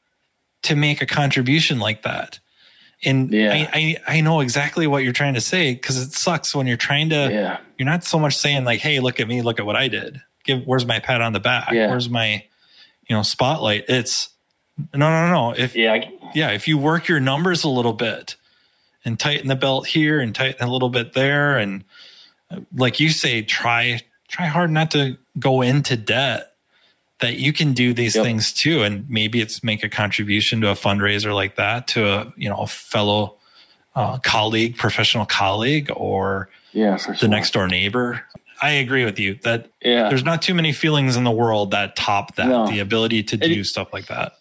to 0.63 0.75
make 0.75 1.01
a 1.01 1.05
contribution 1.05 1.79
like 1.79 2.03
that. 2.03 2.39
And 3.03 3.31
yeah. 3.31 3.51
I, 3.51 3.69
I, 4.07 4.17
I 4.17 4.21
know 4.21 4.41
exactly 4.41 4.85
what 4.85 5.03
you're 5.03 5.13
trying 5.13 5.35
to 5.35 5.41
say 5.41 5.73
because 5.73 5.97
it 5.97 6.11
sucks 6.11 6.53
when 6.53 6.67
you're 6.67 6.77
trying 6.77 7.09
to. 7.09 7.29
Yeah. 7.31 7.57
You're 7.77 7.85
not 7.85 8.03
so 8.03 8.19
much 8.19 8.35
saying 8.35 8.65
like, 8.65 8.81
"Hey, 8.81 8.99
look 8.99 9.21
at 9.21 9.27
me, 9.27 9.41
look 9.41 9.57
at 9.57 9.65
what 9.65 9.77
I 9.77 9.87
did." 9.87 10.21
Give 10.43 10.63
where's 10.65 10.85
my 10.85 10.99
pat 10.99 11.21
on 11.21 11.31
the 11.31 11.39
back? 11.39 11.71
Yeah. 11.71 11.87
Where's 11.87 12.09
my, 12.09 12.43
you 13.07 13.15
know, 13.15 13.23
spotlight? 13.23 13.85
It's 13.87 14.29
no, 14.93 15.09
no, 15.09 15.31
no. 15.31 15.55
If 15.57 15.77
yeah, 15.77 15.93
I, 15.93 16.11
yeah, 16.35 16.51
if 16.51 16.67
you 16.67 16.77
work 16.77 17.07
your 17.07 17.21
numbers 17.21 17.63
a 17.63 17.69
little 17.69 17.93
bit 17.93 18.35
and 19.05 19.19
tighten 19.19 19.47
the 19.47 19.55
belt 19.55 19.87
here 19.87 20.19
and 20.19 20.33
tighten 20.35 20.67
a 20.67 20.71
little 20.71 20.89
bit 20.89 21.13
there, 21.13 21.57
and 21.57 21.83
like 22.75 22.99
you 22.99 23.09
say, 23.09 23.41
try 23.41 24.01
try 24.27 24.45
hard 24.45 24.71
not 24.71 24.91
to 24.91 25.17
go 25.39 25.61
into 25.61 25.97
debt 25.97 26.49
that 27.19 27.37
you 27.37 27.51
can 27.53 27.73
do 27.73 27.93
these 27.93 28.15
yep. 28.15 28.23
things 28.23 28.53
too 28.53 28.81
and 28.81 29.09
maybe 29.09 29.41
it's 29.41 29.63
make 29.63 29.83
a 29.83 29.89
contribution 29.89 30.61
to 30.61 30.69
a 30.69 30.73
fundraiser 30.73 31.33
like 31.33 31.55
that 31.55 31.87
to 31.87 32.07
a 32.07 32.33
you 32.37 32.49
know 32.49 32.57
a 32.57 32.67
fellow 32.67 33.35
uh, 33.95 34.17
colleague 34.19 34.77
professional 34.77 35.25
colleague 35.25 35.91
or 35.95 36.49
yeah, 36.71 36.95
the 36.95 37.15
sure. 37.15 37.29
next 37.29 37.51
door 37.51 37.67
neighbor 37.67 38.23
i 38.61 38.69
agree 38.69 39.03
with 39.03 39.19
you 39.19 39.35
that 39.43 39.69
yeah. 39.81 40.09
there's 40.09 40.23
not 40.23 40.41
too 40.41 40.53
many 40.53 40.71
feelings 40.71 41.17
in 41.17 41.23
the 41.23 41.31
world 41.31 41.71
that 41.71 41.95
top 41.95 42.35
that 42.35 42.47
no. 42.47 42.67
the 42.67 42.79
ability 42.79 43.23
to 43.23 43.35
do 43.35 43.63
stuff 43.63 43.91
like 43.91 44.07
that 44.07 44.33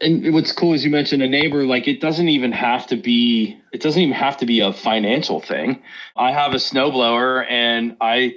and 0.00 0.32
what's 0.32 0.52
cool 0.52 0.74
is 0.74 0.84
you 0.84 0.90
mentioned 0.90 1.22
a 1.22 1.28
neighbor 1.28 1.64
like 1.64 1.88
it 1.88 2.00
doesn't 2.00 2.28
even 2.28 2.52
have 2.52 2.86
to 2.86 2.96
be 2.96 3.58
it 3.72 3.80
doesn't 3.80 4.00
even 4.00 4.14
have 4.14 4.36
to 4.36 4.46
be 4.46 4.60
a 4.60 4.72
financial 4.72 5.40
thing. 5.40 5.82
I 6.16 6.32
have 6.32 6.52
a 6.52 6.56
snowblower 6.56 7.44
and 7.50 7.96
i 8.00 8.34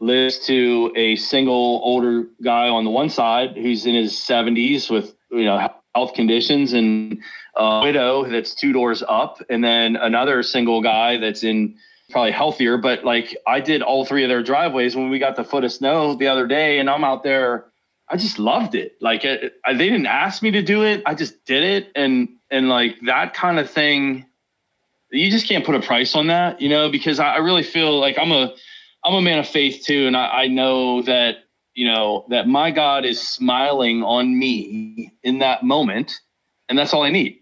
lives 0.00 0.38
to 0.46 0.92
a 0.96 1.16
single 1.16 1.80
older 1.84 2.26
guy 2.42 2.68
on 2.68 2.84
the 2.84 2.90
one 2.90 3.08
side 3.08 3.56
who's 3.56 3.86
in 3.86 3.94
his 3.94 4.12
70s 4.12 4.90
with 4.90 5.14
you 5.30 5.44
know 5.44 5.68
health 5.94 6.14
conditions 6.14 6.72
and 6.72 7.22
a 7.56 7.80
widow 7.82 8.28
that's 8.28 8.54
two 8.54 8.72
doors 8.72 9.02
up 9.08 9.40
and 9.48 9.62
then 9.62 9.94
another 9.96 10.42
single 10.42 10.82
guy 10.82 11.16
that's 11.16 11.44
in 11.44 11.76
probably 12.10 12.32
healthier. 12.32 12.76
But 12.76 13.04
like 13.04 13.36
i 13.46 13.60
did 13.60 13.82
all 13.82 14.04
three 14.04 14.24
of 14.24 14.28
their 14.28 14.42
driveways 14.42 14.96
when 14.96 15.10
we 15.10 15.20
got 15.20 15.36
the 15.36 15.44
foot 15.44 15.62
of 15.62 15.72
snow 15.72 16.14
the 16.16 16.26
other 16.26 16.48
day 16.48 16.80
and 16.80 16.90
i'm 16.90 17.04
out 17.04 17.22
there 17.22 17.66
i 18.08 18.16
just 18.16 18.38
loved 18.38 18.74
it. 18.74 18.96
Like 19.00 19.24
it, 19.24 19.54
they 19.66 19.88
didn't 19.88 20.06
ask 20.06 20.42
me 20.42 20.50
to 20.52 20.62
do 20.62 20.84
it. 20.84 21.02
I 21.06 21.14
just 21.14 21.44
did 21.44 21.62
it. 21.62 21.92
And 21.94 22.28
and 22.50 22.68
like 22.68 22.96
that 23.06 23.34
kind 23.34 23.58
of 23.58 23.70
thing 23.70 24.26
you 25.10 25.30
just 25.30 25.46
can't 25.46 25.64
put 25.64 25.76
a 25.76 25.80
price 25.80 26.16
on 26.16 26.26
that 26.26 26.60
you 26.60 26.68
know 26.68 26.90
because 26.90 27.20
i, 27.20 27.34
I 27.34 27.36
really 27.36 27.62
feel 27.62 28.00
like 28.00 28.18
i'm 28.18 28.32
a 28.32 28.52
I'm 29.04 29.14
a 29.14 29.20
man 29.20 29.38
of 29.38 29.46
faith 29.46 29.84
too, 29.84 30.06
and 30.06 30.16
I, 30.16 30.44
I 30.44 30.46
know 30.48 31.02
that 31.02 31.44
you 31.74 31.86
know 31.86 32.24
that 32.30 32.48
my 32.48 32.70
God 32.70 33.04
is 33.04 33.20
smiling 33.20 34.02
on 34.02 34.38
me 34.38 35.12
in 35.22 35.40
that 35.40 35.62
moment, 35.62 36.20
and 36.68 36.78
that's 36.78 36.94
all 36.94 37.02
I 37.02 37.10
need. 37.10 37.40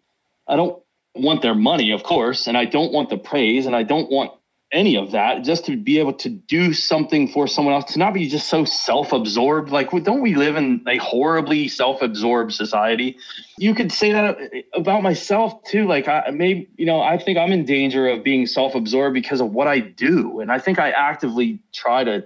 I 0.49 0.57
don't 0.57 0.83
want 1.15 1.43
their 1.43 1.55
money, 1.55 1.93
of 1.93 2.03
course, 2.03 2.49
and 2.49 2.59
I 2.59 2.65
don't 2.65 2.93
want 2.93 3.11
the 3.11 3.17
praise, 3.17 3.67
and 3.67 3.77
I 3.77 3.85
don't 3.85 4.11
want 4.11 4.33
any 4.73 4.97
of 4.97 5.11
that 5.11 5.45
just 5.45 5.67
to 5.67 5.77
be 5.77 5.99
able 5.99 6.15
to 6.15 6.31
do 6.31 6.73
something 6.73 7.29
for 7.29 7.47
someone 7.47 7.75
else 7.75 7.93
to 7.93 7.99
not 7.99 8.15
be 8.15 8.27
just 8.29 8.49
so 8.49 8.65
self-absorbed. 8.65 9.71
Like 9.71 9.91
don't 10.03 10.23
we 10.23 10.35
live 10.35 10.57
in 10.57 10.83
a 10.89 10.97
horribly 10.97 11.69
self-absorbed 11.69 12.53
society? 12.53 13.19
You 13.59 13.75
could 13.75 13.93
say 13.93 14.13
that 14.13 14.39
about 14.75 15.03
myself 15.03 15.63
too 15.65 15.87
like 15.87 16.09
i 16.09 16.31
maybe 16.31 16.69
you 16.77 16.87
know 16.87 17.01
i 17.01 17.19
think 17.19 17.39
i'm 17.39 17.53
in 17.53 17.65
danger 17.65 18.09
of 18.09 18.25
being 18.25 18.47
self-absorbed 18.47 19.15
because 19.15 19.41
of 19.41 19.53
what 19.53 19.67
i 19.67 19.79
do 19.79 20.41
and 20.41 20.51
i 20.51 20.59
think 20.59 20.79
i 20.79 20.91
actively 20.91 21.61
try 21.73 22.03
to 22.05 22.25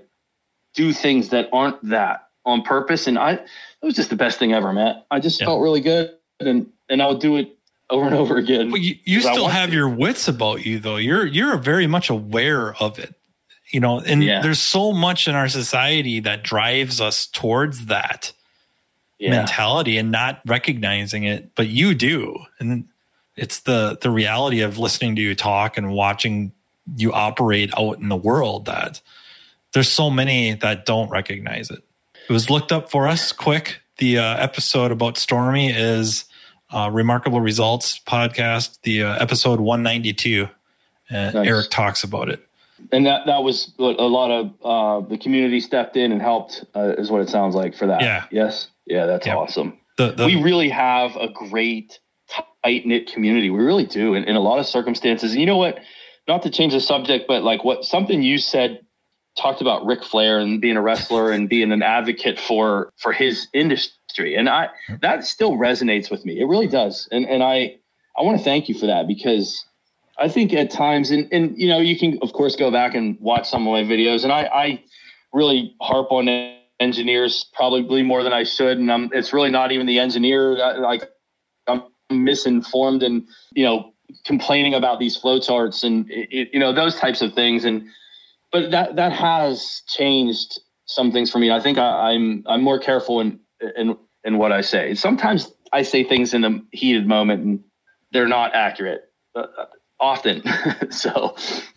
do 0.75 0.93
things 0.93 1.31
that 1.31 1.49
aren't 1.53 1.83
that 1.89 2.29
on 2.45 2.63
purpose 2.63 3.07
and 3.07 3.19
i 3.19 3.33
it 3.33 3.49
was 3.83 3.95
just 3.95 4.11
the 4.11 4.17
best 4.17 4.39
thing 4.39 4.53
ever 4.53 4.73
man. 4.73 5.03
I 5.11 5.21
just 5.21 5.41
yeah. 5.41 5.47
felt 5.47 5.61
really 5.61 5.81
good 5.81 6.15
and 6.41 6.67
and 6.89 7.03
i 7.03 7.07
would 7.07 7.21
do 7.21 7.37
it 7.37 7.56
over 7.91 8.07
and 8.07 8.15
over 8.15 8.37
again. 8.37 8.71
But 8.71 8.81
you, 8.81 8.97
you 9.05 9.21
still 9.21 9.49
have 9.49 9.71
to. 9.71 9.77
your 9.77 9.89
wits 9.89 10.29
about 10.29 10.67
you 10.67 10.79
though. 10.79 10.97
You're 10.97 11.27
you're 11.27 11.57
very 11.57 11.87
much 11.87 12.11
aware 12.11 12.75
of 12.77 12.99
it. 12.99 13.15
You 13.71 13.81
know, 13.81 14.01
and 14.01 14.23
yeah. 14.23 14.43
there's 14.43 14.61
so 14.61 14.93
much 14.93 15.27
in 15.27 15.35
our 15.35 15.49
society 15.49 16.21
that 16.21 16.45
drives 16.45 17.01
us 17.01 17.27
towards 17.27 17.87
that. 17.87 18.33
yeah. 19.19 19.31
mentality 19.31 19.97
and 19.99 20.11
not 20.11 20.41
recognizing 20.47 21.25
it, 21.25 21.55
but 21.55 21.69
you 21.69 21.95
do. 21.95 22.37
And 22.59 22.89
it's 23.37 23.61
the 23.61 23.99
the 24.01 24.11
reality 24.11 24.61
of 24.61 24.79
listening 24.79 25.17
to 25.17 25.23
you 25.23 25.35
talk 25.35 25.77
and 25.77 25.93
watching 25.93 26.53
you 26.97 27.13
operate 27.13 27.73
out 27.77 27.99
in 27.99 28.09
the 28.09 28.17
world 28.17 28.67
that 28.67 29.01
there's 29.73 29.89
so 29.89 30.11
many 30.11 30.55
that 30.55 30.87
don't 30.87 31.11
recognize 31.11 31.71
it. 31.71 31.83
It 32.29 32.33
was 32.33 32.51
looked 32.51 32.73
up 32.73 32.91
for 32.91 33.09
us 33.09 33.33
quick. 33.33 33.81
The 33.99 34.19
uh, 34.19 34.37
episode 34.37 34.93
about 34.93 35.17
Stormy 35.17 35.71
is 35.71 36.25
uh, 36.71 36.91
Remarkable 36.93 37.41
Results 37.41 38.01
podcast, 38.07 38.79
the 38.83 39.03
uh, 39.03 39.17
episode 39.17 39.61
192. 39.61 40.49
And 41.09 41.35
nice. 41.35 41.47
Eric 41.47 41.71
talks 41.71 42.03
about 42.03 42.29
it. 42.29 42.47
And 42.93 43.07
that, 43.07 43.27
that 43.27 43.43
was 43.43 43.73
a 43.79 43.83
lot 43.83 44.31
of 44.31 44.53
uh, 44.63 45.09
the 45.09 45.17
community 45.17 45.61
stepped 45.61 45.97
in 45.97 46.13
and 46.13 46.21
helped, 46.21 46.65
uh, 46.75 46.95
is 46.99 47.11
what 47.11 47.23
it 47.23 47.29
sounds 47.29 47.55
like 47.55 47.75
for 47.75 47.87
that. 47.87 48.03
Yeah. 48.03 48.25
Yes. 48.31 48.69
Yeah, 48.87 49.07
that's 49.07 49.27
awesome. 49.27 49.79
The, 49.97 50.13
the, 50.13 50.27
we 50.27 50.43
really 50.43 50.69
have 50.69 51.17
a 51.17 51.29
great, 51.29 51.99
tight 52.29 52.87
knit 52.87 53.11
community. 53.11 53.51
We 53.51 53.61
really 53.61 53.87
do 53.87 54.15
in, 54.15 54.25
in 54.25 54.37
a 54.37 54.41
lot 54.41 54.59
of 54.59 54.67
circumstances. 54.67 55.33
And 55.33 55.41
you 55.41 55.47
know 55.47 55.57
what? 55.57 55.79
Not 56.29 56.43
to 56.43 56.51
change 56.51 56.73
the 56.73 56.81
subject, 56.81 57.27
but 57.29 57.43
like 57.43 57.65
what 57.65 57.85
something 57.85 58.23
you 58.23 58.39
said 58.39 58.81
talked 59.37 59.61
about 59.61 59.87
Ric 59.87 60.03
Flair 60.03 60.39
and 60.39 60.61
being 60.61 60.77
a 60.77 60.83
wrestler 60.83 61.31
and 61.31 61.49
being 61.49 61.71
an 61.73 61.83
advocate 61.83 62.39
for 62.39 62.93
for 62.97 63.13
his 63.13 63.47
industry, 63.53 63.96
and 64.19 64.49
I 64.49 64.69
that 65.01 65.25
still 65.25 65.53
resonates 65.53 66.11
with 66.11 66.25
me. 66.25 66.41
It 66.41 66.47
really 66.47 66.67
does, 66.67 67.09
and 67.11 67.27
and 67.27 67.43
I 67.43 67.77
I 68.19 68.23
want 68.23 68.39
to 68.39 68.45
thank 68.45 68.69
you 68.69 68.75
for 68.75 68.87
that 68.87 69.07
because 69.07 69.65
I 70.19 70.29
think 70.29 70.53
at 70.53 70.71
times, 70.71 71.11
and 71.11 71.29
and 71.33 71.57
you 71.59 71.69
know, 71.69 71.79
you 71.79 71.99
can 71.99 72.19
of 72.23 72.33
course 72.33 72.57
go 72.57 72.71
back 72.71 72.95
and 72.95 73.19
watch 73.21 73.49
some 73.49 73.67
of 73.67 73.73
my 73.73 73.83
videos, 73.83 74.25
and 74.25 74.33
I 74.33 74.43
I 74.45 74.85
really 75.33 75.75
harp 75.81 76.11
on 76.11 76.29
engineers 76.81 77.47
probably 77.55 78.03
more 78.03 78.23
than 78.23 78.33
I 78.33 78.45
should, 78.45 78.79
and 78.79 78.91
I'm 78.91 79.11
it's 79.13 79.33
really 79.33 79.51
not 79.51 79.73
even 79.73 79.87
the 79.87 79.99
engineer 79.99 80.57
like 80.79 81.11
I'm 81.67 81.83
misinformed 82.11 83.03
and 83.03 83.27
you 83.55 83.65
know 83.65 83.93
complaining 84.25 84.75
about 84.75 85.01
these 85.01 85.17
flow 85.17 85.39
flowcharts 85.39 85.85
and 85.85 86.09
you 86.09 86.59
know 86.59 86.73
those 86.73 86.97
types 86.97 87.23
of 87.23 87.35
things 87.35 87.65
and 87.65 87.89
but 88.53 88.71
that 88.71 88.97
that 88.97 89.13
has 89.13 89.83
changed 89.89 90.61
some 90.87 91.13
things 91.13 91.31
for 91.31 91.39
me. 91.39 91.51
I 91.51 91.61
think 91.61 91.79
I, 91.79 92.13
am 92.13 92.45
I'm, 92.47 92.55
I'm 92.55 92.63
more 92.63 92.79
careful 92.79 93.21
in 93.21 93.41
in 93.77 93.97
in 94.27 94.39
what 94.39 94.53
I 94.53 94.61
say. 94.61 94.95
Sometimes 94.95 95.51
I 95.73 95.83
say 95.83 96.05
things 96.05 96.35
in 96.35 96.45
a 96.45 96.61
heated 96.73 97.07
moment 97.07 97.45
and 97.45 97.65
they're 98.13 98.29
not 98.29 98.55
accurate 98.55 99.05
uh, 99.35 99.47
often. 99.99 100.43
so 100.91 101.37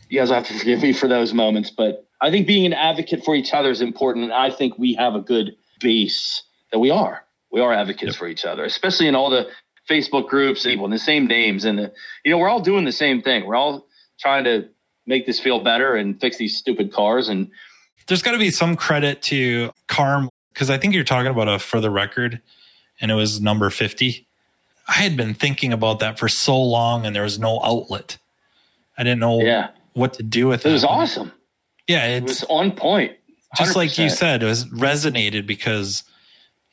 you 0.09 0.19
guys 0.19 0.29
have 0.29 0.47
to 0.47 0.57
forgive 0.57 0.81
me 0.81 0.91
for 0.91 1.07
those 1.07 1.33
moments. 1.33 1.69
But 1.69 2.07
I 2.21 2.31
think 2.31 2.47
being 2.47 2.65
an 2.65 2.73
advocate 2.73 3.23
for 3.23 3.35
each 3.35 3.53
other 3.53 3.69
is 3.69 3.81
important. 3.81 4.25
And 4.25 4.33
I 4.33 4.49
think 4.49 4.77
we 4.77 4.95
have 4.95 5.15
a 5.15 5.21
good 5.21 5.55
base 5.79 6.43
that 6.71 6.79
we 6.79 6.89
are. 6.89 7.23
We 7.51 7.61
are 7.61 7.71
advocates 7.71 8.13
yep. 8.13 8.15
for 8.15 8.27
each 8.27 8.45
other, 8.45 8.65
especially 8.65 9.07
in 9.07 9.15
all 9.15 9.29
the 9.29 9.47
Facebook 9.89 10.27
groups, 10.27 10.63
people 10.63 10.85
in 10.85 10.91
the 10.91 10.99
same 10.99 11.25
names. 11.27 11.65
And, 11.65 11.79
the, 11.79 11.93
you 12.25 12.31
know, 12.31 12.37
we're 12.37 12.49
all 12.49 12.59
doing 12.59 12.85
the 12.85 12.91
same 12.91 13.21
thing. 13.21 13.45
We're 13.45 13.55
all 13.55 13.87
trying 14.19 14.43
to 14.43 14.69
make 15.07 15.25
this 15.25 15.39
feel 15.39 15.63
better 15.63 15.95
and 15.95 16.19
fix 16.19 16.37
these 16.37 16.57
stupid 16.57 16.93
cars. 16.93 17.29
And 17.29 17.49
there's 18.07 18.21
got 18.21 18.31
to 18.31 18.37
be 18.37 18.51
some 18.51 18.75
credit 18.75 19.21
to 19.23 19.71
Carm 19.87 20.28
because 20.59 20.69
I 20.69 20.77
think 20.77 20.93
you're 20.93 21.05
talking 21.05 21.31
about 21.31 21.47
a 21.47 21.57
for 21.57 21.79
the 21.79 21.89
record, 21.89 22.41
and 22.99 23.09
it 23.09 23.13
was 23.13 23.39
number 23.39 23.69
50. 23.69 24.27
I 24.89 24.91
had 24.91 25.15
been 25.15 25.33
thinking 25.33 25.71
about 25.71 25.99
that 25.99 26.19
for 26.19 26.27
so 26.27 26.61
long, 26.61 27.05
and 27.05 27.15
there 27.15 27.23
was 27.23 27.39
no 27.39 27.61
outlet. 27.63 28.17
I 28.97 29.03
didn't 29.03 29.19
know 29.19 29.39
yeah. 29.39 29.69
what 29.93 30.15
to 30.15 30.23
do 30.23 30.47
with 30.47 30.65
it. 30.65 30.69
It 30.69 30.73
was 30.73 30.83
awesome. 30.83 31.31
Yeah, 31.87 32.07
it 32.07 32.23
was 32.23 32.43
on 32.49 32.71
point. 32.71 33.13
100%. 33.55 33.57
Just 33.57 33.75
like 33.77 33.97
you 33.97 34.09
said, 34.09 34.43
it 34.43 34.47
was 34.47 34.65
resonated 34.65 35.47
because, 35.47 36.03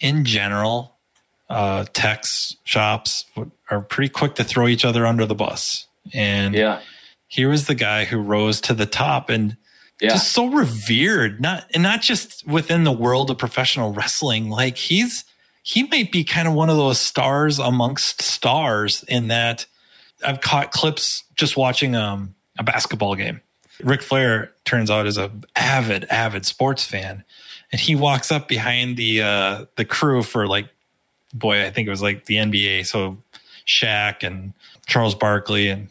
in 0.00 0.24
general, 0.24 0.96
uh, 1.48 1.84
techs 1.92 2.56
shops 2.64 3.24
are 3.70 3.82
pretty 3.82 4.08
quick 4.08 4.34
to 4.34 4.42
throw 4.42 4.66
each 4.66 4.84
other 4.84 5.06
under 5.06 5.26
the 5.26 5.36
bus, 5.36 5.86
and 6.12 6.56
yeah 6.56 6.80
here 7.28 7.48
was 7.48 7.66
the 7.66 7.74
guy 7.74 8.04
who 8.04 8.18
rose 8.18 8.60
to 8.62 8.74
the 8.74 8.86
top 8.86 9.28
and 9.28 9.56
yeah. 10.00 10.10
just 10.10 10.32
so 10.32 10.46
revered, 10.46 11.40
not 11.40 11.66
and 11.72 11.82
not 11.82 12.02
just 12.02 12.46
within 12.46 12.84
the 12.84 12.92
world 12.92 13.30
of 13.30 13.38
professional 13.38 13.92
wrestling. 13.92 14.50
Like 14.50 14.76
he's 14.76 15.24
he 15.62 15.82
might 15.84 16.12
be 16.12 16.22
kind 16.22 16.46
of 16.46 16.54
one 16.54 16.70
of 16.70 16.76
those 16.76 16.98
stars 16.98 17.58
amongst 17.58 18.22
stars 18.22 19.04
in 19.08 19.28
that 19.28 19.66
I've 20.24 20.40
caught 20.40 20.70
clips 20.70 21.24
just 21.34 21.56
watching 21.56 21.96
um, 21.96 22.34
a 22.58 22.62
basketball 22.62 23.14
game. 23.14 23.40
Ric 23.82 24.02
Flair 24.02 24.52
turns 24.64 24.90
out 24.90 25.06
is 25.06 25.18
a 25.18 25.30
avid, 25.54 26.04
avid 26.04 26.46
sports 26.46 26.84
fan, 26.84 27.24
and 27.72 27.80
he 27.80 27.94
walks 27.94 28.32
up 28.32 28.48
behind 28.48 28.96
the 28.96 29.22
uh, 29.22 29.64
the 29.76 29.84
crew 29.84 30.22
for 30.22 30.46
like, 30.46 30.68
boy, 31.34 31.64
I 31.64 31.70
think 31.70 31.86
it 31.86 31.90
was 31.90 32.02
like 32.02 32.24
the 32.24 32.36
NBA. 32.36 32.86
So 32.86 33.18
Shaq 33.66 34.22
and 34.22 34.54
Charles 34.86 35.14
Barkley 35.14 35.68
and 35.68 35.88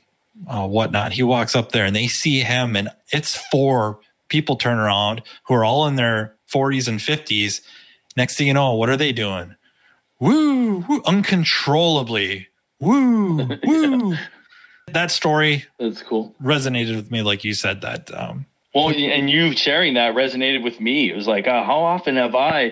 uh, 0.47 0.67
whatnot. 0.67 1.13
He 1.13 1.23
walks 1.23 1.55
up 1.55 1.71
there 1.71 1.86
and 1.86 1.95
they 1.95 2.07
see 2.07 2.39
him, 2.39 2.75
and 2.75 2.89
it's 3.11 3.36
four 3.36 3.99
people 4.29 4.55
turn 4.55 4.77
around 4.77 5.21
who 5.47 5.53
are 5.53 5.65
all 5.65 5.88
in 5.88 5.95
their 5.95 6.36
40s 6.53 6.88
and 6.88 6.99
50s. 6.99 7.61
Next 8.17 8.38
thing 8.38 8.47
you 8.47 8.53
know, 8.53 8.73
what 8.73 8.89
are 8.89 8.97
they 8.97 9.11
doing? 9.11 9.55
Woo, 10.19 10.79
woo 10.88 11.01
uncontrollably. 11.05 12.47
Woo, 12.79 13.47
woo. 13.63 14.15
that 14.91 15.11
story 15.11 15.65
that's 15.79 16.01
cool 16.03 16.36
resonated 16.41 16.95
with 16.95 17.09
me 17.09 17.21
like 17.21 17.43
you 17.43 17.53
said 17.53 17.81
that 17.81 18.13
um, 18.13 18.45
well 18.73 18.89
and 18.89 19.29
you 19.29 19.55
sharing 19.55 19.93
that 19.95 20.13
resonated 20.13 20.63
with 20.63 20.79
me 20.79 21.09
it 21.09 21.15
was 21.15 21.27
like 21.27 21.47
uh, 21.47 21.63
how 21.63 21.79
often 21.79 22.17
have 22.17 22.36
i 22.36 22.71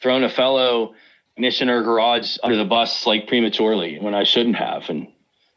thrown 0.00 0.22
a 0.22 0.28
fellow 0.28 0.94
ignition 1.36 1.68
or 1.68 1.82
garage 1.82 2.36
under 2.42 2.56
the 2.56 2.64
bus 2.64 3.06
like 3.06 3.26
prematurely 3.26 3.98
when 3.98 4.14
i 4.14 4.22
shouldn't 4.22 4.56
have 4.56 4.88
and 4.88 5.08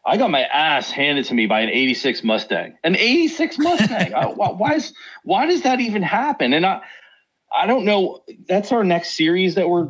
I 0.06 0.18
got 0.18 0.32
my 0.32 0.44
ass 0.44 0.92
handed 0.92 1.26
to 1.26 1.34
me 1.34 1.46
by 1.46 1.62
an 1.62 1.70
86 1.70 2.24
Mustang. 2.24 2.78
An 2.84 2.96
86 2.96 3.58
Mustang. 3.60 4.14
I, 4.14 4.26
why 4.28 4.74
is 4.74 4.94
why 5.24 5.46
does 5.46 5.62
that 5.62 5.80
even 5.80 6.02
happen? 6.02 6.54
And 6.54 6.66
I 6.66 6.82
I 7.56 7.68
don't 7.68 7.86
know. 7.86 8.24
That's 8.48 8.72
our 8.72 8.84
next 8.84 9.16
series 9.16 9.56
that 9.56 9.70
we're 9.70 9.90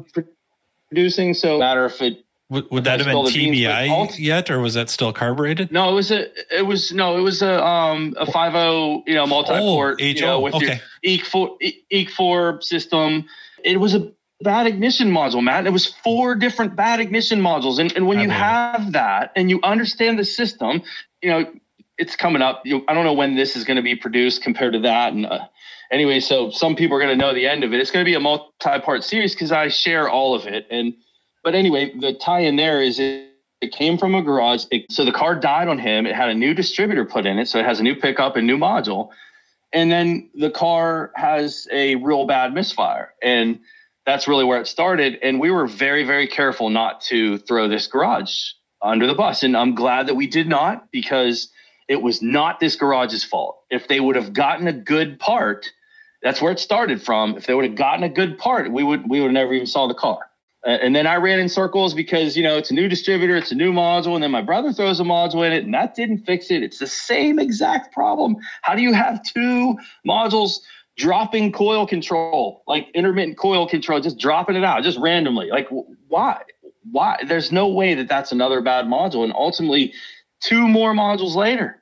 producing. 0.89 1.33
So 1.33 1.59
matter 1.59 1.85
if 1.85 2.01
it 2.01 2.23
would, 2.49 2.69
would 2.69 2.83
that 2.83 2.99
have 2.99 3.07
been 3.07 3.25
TBI 3.25 4.19
yet, 4.19 4.51
or 4.51 4.59
was 4.59 4.75
that 4.75 4.89
still 4.89 5.13
carbureted? 5.13 5.71
No, 5.71 5.89
it 5.89 5.93
was 5.93 6.11
a. 6.11 6.27
It 6.55 6.67
was 6.67 6.91
no, 6.91 7.17
it 7.17 7.21
was 7.21 7.41
a 7.41 7.65
um 7.65 8.13
a 8.17 8.29
five 8.31 8.51
zero 8.51 9.01
you 9.07 9.15
know 9.15 9.25
multi 9.25 9.57
port 9.57 9.99
oh, 9.99 10.03
you 10.03 10.21
know 10.21 10.39
with 10.39 10.53
okay. 10.55 10.79
your 11.01 11.17
EEC 11.17 11.25
four 11.25 11.57
EEC 11.91 12.09
four 12.11 12.61
system. 12.61 13.25
It 13.63 13.79
was 13.79 13.95
a 13.95 14.11
bad 14.43 14.67
ignition 14.67 15.09
module, 15.09 15.41
Matt. 15.43 15.65
It 15.65 15.71
was 15.71 15.87
four 15.87 16.35
different 16.35 16.75
bad 16.75 16.99
ignition 16.99 17.39
modules. 17.41 17.79
And, 17.79 17.91
and 17.95 18.07
when 18.07 18.19
I 18.19 18.23
you 18.23 18.29
have 18.29 18.91
that 18.91 19.31
and 19.35 19.49
you 19.49 19.59
understand 19.63 20.19
the 20.19 20.25
system, 20.25 20.81
you 21.21 21.29
know, 21.29 21.51
it's 21.97 22.15
coming 22.15 22.41
up. 22.41 22.61
You, 22.65 22.83
I 22.87 22.93
don't 22.93 23.05
know 23.05 23.13
when 23.13 23.35
this 23.35 23.55
is 23.55 23.63
going 23.63 23.77
to 23.77 23.83
be 23.83 23.95
produced 23.95 24.43
compared 24.43 24.73
to 24.73 24.79
that. 24.79 25.13
And 25.13 25.25
uh, 25.25 25.47
anyway, 25.91 26.19
so 26.19 26.49
some 26.49 26.75
people 26.75 26.97
are 26.97 26.99
going 26.99 27.17
to 27.17 27.25
know 27.25 27.33
the 27.33 27.47
end 27.47 27.63
of 27.63 27.73
it. 27.73 27.79
It's 27.79 27.91
going 27.91 28.03
to 28.03 28.09
be 28.09 28.15
a 28.15 28.19
multi-part 28.19 29.03
series 29.03 29.33
because 29.33 29.51
I 29.51 29.67
share 29.69 30.09
all 30.09 30.35
of 30.35 30.45
it. 30.45 30.67
And 30.69 30.93
but 31.43 31.55
anyway, 31.55 31.93
the 31.97 32.13
tie-in 32.13 32.55
there 32.55 32.81
is 32.81 32.99
it, 32.99 33.29
it 33.61 33.71
came 33.71 33.97
from 33.97 34.15
a 34.15 34.21
garage. 34.21 34.65
It, 34.71 34.91
so 34.91 35.05
the 35.05 35.11
car 35.11 35.35
died 35.35 35.67
on 35.67 35.77
him. 35.77 36.05
It 36.05 36.15
had 36.15 36.29
a 36.29 36.33
new 36.33 36.53
distributor 36.53 37.05
put 37.05 37.25
in 37.25 37.37
it, 37.37 37.47
so 37.47 37.59
it 37.59 37.65
has 37.65 37.79
a 37.79 37.83
new 37.83 37.95
pickup 37.95 38.35
and 38.35 38.47
new 38.47 38.57
module. 38.57 39.09
And 39.71 39.91
then 39.91 40.29
the 40.35 40.51
car 40.51 41.11
has 41.15 41.67
a 41.71 41.95
real 41.95 42.27
bad 42.27 42.53
misfire 42.53 43.13
and 43.23 43.59
that's 44.05 44.27
really 44.27 44.43
where 44.43 44.59
it 44.59 44.67
started. 44.67 45.17
And 45.21 45.39
we 45.39 45.51
were 45.51 45.67
very, 45.67 46.03
very 46.03 46.27
careful 46.27 46.69
not 46.69 47.01
to 47.01 47.37
throw 47.39 47.67
this 47.67 47.87
garage 47.87 48.33
under 48.81 49.07
the 49.07 49.15
bus. 49.15 49.43
And 49.43 49.55
I'm 49.55 49.75
glad 49.75 50.07
that 50.07 50.15
we 50.15 50.27
did 50.27 50.47
not 50.47 50.91
because 50.91 51.49
it 51.87 52.01
was 52.01 52.21
not 52.21 52.59
this 52.59 52.75
garage's 52.75 53.23
fault. 53.23 53.57
If 53.69 53.87
they 53.87 53.99
would 53.99 54.15
have 54.15 54.33
gotten 54.33 54.67
a 54.67 54.73
good 54.73 55.19
part, 55.19 55.71
that's 56.21 56.41
where 56.41 56.51
it 56.51 56.59
started 56.59 57.01
from. 57.01 57.37
If 57.37 57.47
they 57.47 57.53
would 57.53 57.65
have 57.65 57.75
gotten 57.75 58.03
a 58.03 58.09
good 58.09 58.37
part, 58.37 58.71
we 58.71 58.83
would 58.83 59.09
we 59.09 59.19
would 59.19 59.27
have 59.27 59.33
never 59.33 59.53
even 59.53 59.67
saw 59.67 59.87
the 59.87 59.93
car. 59.93 60.19
And 60.65 60.95
then 60.95 61.05
I 61.05 61.15
ran 61.17 61.39
in 61.39 61.49
circles 61.49 61.93
because 61.93 62.37
you 62.37 62.43
know 62.43 62.57
it's 62.57 62.71
a 62.71 62.73
new 62.73 62.87
distributor, 62.87 63.35
it's 63.35 63.51
a 63.51 63.55
new 63.55 63.73
module, 63.73 64.13
and 64.13 64.23
then 64.23 64.31
my 64.31 64.41
brother 64.41 64.71
throws 64.71 65.01
a 65.01 65.03
module 65.03 65.45
in 65.45 65.51
it, 65.51 65.65
and 65.65 65.73
that 65.73 65.93
didn't 65.93 66.19
fix 66.19 66.49
it. 66.51 66.63
It's 66.63 66.79
the 66.79 66.87
same 66.87 67.37
exact 67.37 67.93
problem. 67.93 68.37
How 68.61 68.73
do 68.73 68.81
you 68.81 68.93
have 68.93 69.21
two 69.23 69.77
modules 70.07 70.59
dropping 70.97 71.51
coil 71.51 71.87
control, 71.87 72.63
like 72.67 72.87
intermittent 72.93 73.37
coil 73.37 73.67
control, 73.67 73.99
just 73.99 74.17
dropping 74.17 74.55
it 74.55 74.63
out, 74.63 74.83
just 74.83 74.99
randomly. 74.99 75.49
Like, 75.49 75.67
why? 76.07 76.41
Why? 76.91 77.23
There's 77.27 77.51
no 77.51 77.67
way 77.67 77.93
that 77.95 78.07
that's 78.07 78.31
another 78.31 78.61
bad 78.61 78.85
module. 78.85 79.23
And 79.23 79.33
ultimately, 79.33 79.93
two 80.41 80.67
more 80.67 80.93
modules 80.93 81.35
later, 81.35 81.81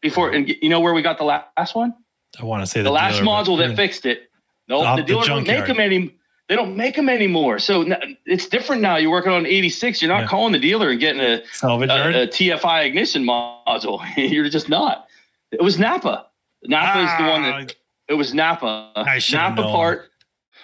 before, 0.00 0.30
and 0.30 0.48
you 0.48 0.68
know 0.68 0.80
where 0.80 0.94
we 0.94 1.02
got 1.02 1.18
the 1.18 1.24
last 1.24 1.74
one? 1.74 1.94
I 2.40 2.44
want 2.44 2.62
to 2.62 2.66
say 2.66 2.80
the, 2.80 2.84
the 2.84 2.90
last 2.90 3.18
dealer, 3.18 3.26
module 3.26 3.58
that 3.58 3.76
fixed 3.76 4.06
it. 4.06 4.30
No, 4.68 4.96
the 4.96 5.02
dealer 5.02 5.22
the 5.22 5.28
don't 5.28 5.46
make 5.46 5.66
them 5.66 5.80
any. 5.80 6.14
They 6.48 6.56
don't 6.56 6.76
make 6.76 6.96
them 6.96 7.10
anymore. 7.10 7.58
So 7.58 7.84
it's 8.24 8.48
different 8.48 8.80
now. 8.80 8.96
You're 8.96 9.10
working 9.10 9.32
on 9.32 9.44
86. 9.44 10.00
You're 10.00 10.10
not 10.10 10.22
yeah. 10.22 10.28
calling 10.28 10.52
the 10.52 10.58
dealer 10.58 10.88
and 10.90 10.98
getting 10.98 11.20
a, 11.20 11.42
a, 11.62 12.22
a 12.22 12.26
TFI 12.26 12.86
ignition 12.86 13.22
module. 13.22 14.02
You're 14.16 14.48
just 14.48 14.70
not. 14.70 15.08
It 15.52 15.62
was 15.62 15.78
Napa. 15.78 16.26
Napa 16.64 16.92
ah, 16.94 17.04
is 17.04 17.18
the 17.18 17.30
one 17.30 17.42
that 17.42 17.54
ah, 17.54 17.74
it 18.08 18.14
was 18.14 18.34
Napa. 18.34 18.92
I 18.94 19.20
Napa 19.32 19.62
known. 19.62 19.72
part. 19.72 20.10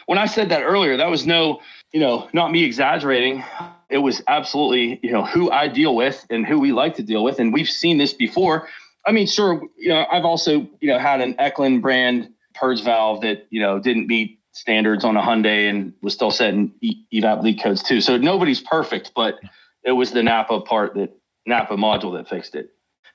when 0.06 0.18
I 0.18 0.26
said 0.26 0.48
that 0.50 0.62
earlier, 0.62 0.96
that 0.96 1.10
was 1.10 1.26
no, 1.26 1.60
you 1.92 2.00
know, 2.00 2.28
not 2.32 2.52
me 2.52 2.64
exaggerating. 2.64 3.44
It 3.90 3.98
was 3.98 4.22
absolutely, 4.28 5.00
you 5.02 5.12
know, 5.12 5.24
who 5.24 5.50
I 5.50 5.68
deal 5.68 5.94
with 5.94 6.26
and 6.30 6.46
who 6.46 6.58
we 6.58 6.72
like 6.72 6.94
to 6.96 7.02
deal 7.02 7.22
with. 7.22 7.38
And 7.38 7.52
we've 7.52 7.68
seen 7.68 7.98
this 7.98 8.12
before. 8.12 8.68
I 9.06 9.12
mean, 9.12 9.26
sure, 9.26 9.62
you 9.76 9.90
know, 9.90 10.06
I've 10.10 10.24
also, 10.24 10.68
you 10.80 10.88
know, 10.88 10.98
had 10.98 11.20
an 11.20 11.34
Eklund 11.38 11.82
brand 11.82 12.30
purge 12.54 12.82
valve 12.82 13.20
that, 13.22 13.46
you 13.50 13.60
know, 13.60 13.78
didn't 13.78 14.06
meet 14.06 14.40
standards 14.52 15.04
on 15.04 15.16
a 15.16 15.20
Hyundai 15.20 15.68
and 15.68 15.92
was 16.00 16.14
still 16.14 16.30
setting 16.30 16.72
evap 17.12 17.42
leak 17.42 17.62
codes 17.62 17.82
too. 17.82 18.00
So 18.00 18.16
nobody's 18.16 18.60
perfect, 18.60 19.12
but 19.14 19.38
it 19.84 19.92
was 19.92 20.12
the 20.12 20.22
Napa 20.22 20.60
part 20.60 20.94
that 20.94 21.10
Napa 21.46 21.74
module 21.74 22.16
that 22.16 22.28
fixed 22.28 22.54
it. 22.54 22.70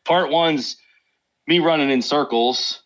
Part 0.05 0.29
one's 0.29 0.77
me 1.47 1.59
running 1.59 1.89
in 1.89 2.01
circles. 2.01 2.83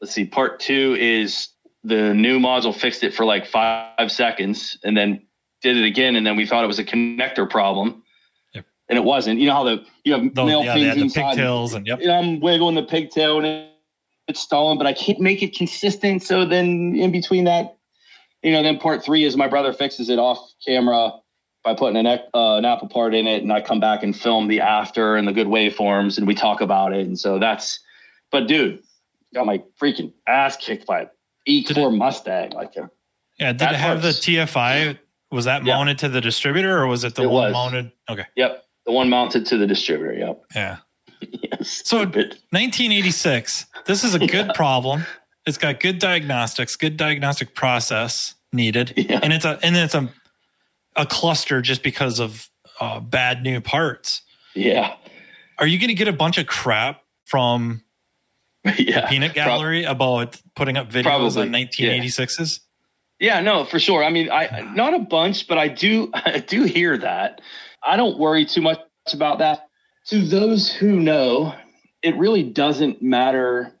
Let's 0.00 0.12
see. 0.12 0.24
Part 0.24 0.60
two 0.60 0.96
is 0.98 1.48
the 1.84 2.14
new 2.14 2.38
module 2.38 2.74
fixed 2.74 3.02
it 3.02 3.14
for 3.14 3.24
like 3.24 3.46
five 3.46 4.10
seconds 4.10 4.76
and 4.84 4.96
then 4.96 5.22
did 5.62 5.76
it 5.76 5.84
again. 5.84 6.16
And 6.16 6.26
then 6.26 6.36
we 6.36 6.46
thought 6.46 6.64
it 6.64 6.66
was 6.66 6.78
a 6.78 6.84
connector 6.84 7.48
problem. 7.48 8.02
Yep. 8.54 8.64
And 8.88 8.98
it 8.98 9.04
wasn't. 9.04 9.40
You 9.40 9.46
know 9.46 9.54
how 9.54 9.64
the 9.64 9.84
you 10.04 10.12
have 10.12 10.34
the, 10.34 10.44
nail 10.44 10.64
yeah, 10.64 10.74
pins 10.74 11.02
inside. 11.02 11.30
pigtails 11.30 11.74
and 11.74 11.86
yep. 11.86 12.00
Know, 12.00 12.12
I'm 12.12 12.40
wiggling 12.40 12.74
the 12.74 12.82
pigtail 12.82 13.38
and 13.42 13.68
it's 14.28 14.40
stalling, 14.40 14.78
but 14.78 14.86
I 14.86 14.92
can't 14.92 15.20
make 15.20 15.42
it 15.42 15.56
consistent. 15.56 16.22
So 16.22 16.44
then 16.44 16.96
in 16.96 17.12
between 17.12 17.44
that, 17.44 17.78
you 18.42 18.52
know, 18.52 18.62
then 18.62 18.78
part 18.78 19.04
three 19.04 19.24
is 19.24 19.36
my 19.36 19.48
brother 19.48 19.72
fixes 19.72 20.08
it 20.08 20.18
off 20.18 20.38
camera 20.64 21.12
by 21.62 21.74
putting 21.74 21.96
an, 21.96 22.06
uh, 22.06 22.20
a 22.32 22.60
Napa 22.60 22.86
part 22.86 23.14
in 23.14 23.26
it, 23.26 23.42
and 23.42 23.52
I 23.52 23.60
come 23.60 23.80
back 23.80 24.04
and 24.04 24.16
film 24.16 24.46
the 24.46 24.60
after 24.60 25.16
and 25.16 25.26
the 25.26 25.32
good 25.32 25.48
waveforms, 25.48 26.16
and 26.16 26.26
we 26.26 26.34
talk 26.34 26.60
about 26.60 26.92
it. 26.92 27.06
And 27.06 27.18
so 27.18 27.40
that's, 27.40 27.80
but 28.30 28.46
dude, 28.46 28.82
got 29.34 29.46
my 29.46 29.62
freaking 29.80 30.12
ass 30.26 30.56
kicked 30.56 30.86
by 30.86 31.02
an 31.02 31.08
E4 31.48 31.76
it, 31.76 31.96
Mustang. 31.96 32.50
Like, 32.50 32.72
uh, 32.76 32.86
yeah, 33.38 33.52
did 33.52 33.70
it 33.70 33.76
have 33.76 34.02
the 34.02 34.08
TFI? 34.08 34.98
Was 35.30 35.44
that 35.46 35.64
yeah. 35.64 35.74
mounted 35.74 35.98
to 35.98 36.08
the 36.08 36.20
distributor, 36.20 36.78
or 36.78 36.86
was 36.86 37.04
it 37.04 37.14
the 37.14 37.22
it 37.22 37.26
one 37.26 37.44
was. 37.44 37.52
mounted? 37.52 37.92
Okay. 38.08 38.24
Yep, 38.36 38.64
the 38.86 38.92
one 38.92 39.10
mounted 39.10 39.44
to 39.46 39.58
the 39.58 39.66
distributor. 39.66 40.14
Yep. 40.14 40.42
Yeah. 40.54 40.76
yes. 41.20 41.82
So 41.84 41.98
1986. 41.98 43.66
This 43.86 44.04
is 44.04 44.14
a 44.14 44.18
good 44.20 44.46
yeah. 44.46 44.52
problem. 44.52 45.04
It's 45.46 45.58
got 45.58 45.80
good 45.80 45.98
diagnostics, 45.98 46.76
good 46.76 46.96
diagnostic 46.96 47.54
process 47.54 48.34
needed, 48.52 48.94
yeah. 48.96 49.20
and 49.22 49.32
it's 49.32 49.44
a 49.44 49.58
and 49.62 49.76
it's 49.76 49.94
a 49.94 50.08
a 50.96 51.06
cluster 51.06 51.60
just 51.60 51.82
because 51.82 52.18
of 52.18 52.48
uh, 52.80 53.00
bad 53.00 53.42
new 53.42 53.60
parts. 53.60 54.22
Yeah. 54.54 54.94
Are 55.58 55.66
you 55.66 55.78
going 55.78 55.88
to 55.88 55.94
get 55.94 56.08
a 56.08 56.12
bunch 56.12 56.38
of 56.38 56.46
crap 56.46 57.02
from 57.24 57.82
yeah, 58.78 59.08
peanut 59.08 59.34
gallery 59.34 59.84
prob- 59.84 59.96
about 59.96 60.42
putting 60.54 60.76
up 60.76 60.90
videos 60.90 61.04
probably. 61.04 61.42
on 61.42 61.52
1986s? 61.52 62.60
Yeah. 63.18 63.36
yeah, 63.36 63.40
no, 63.40 63.64
for 63.64 63.78
sure. 63.78 64.04
I 64.04 64.10
mean, 64.10 64.30
I 64.30 64.60
not 64.74 64.94
a 64.94 64.98
bunch, 64.98 65.48
but 65.48 65.58
I 65.58 65.68
do 65.68 66.10
I 66.14 66.38
do 66.38 66.64
hear 66.64 66.98
that. 66.98 67.40
I 67.86 67.96
don't 67.96 68.18
worry 68.18 68.44
too 68.44 68.62
much 68.62 68.80
about 69.12 69.38
that. 69.38 69.68
To 70.08 70.24
those 70.24 70.72
who 70.72 71.00
know, 71.00 71.54
it 72.02 72.16
really 72.16 72.42
doesn't 72.42 73.02
matter 73.02 73.76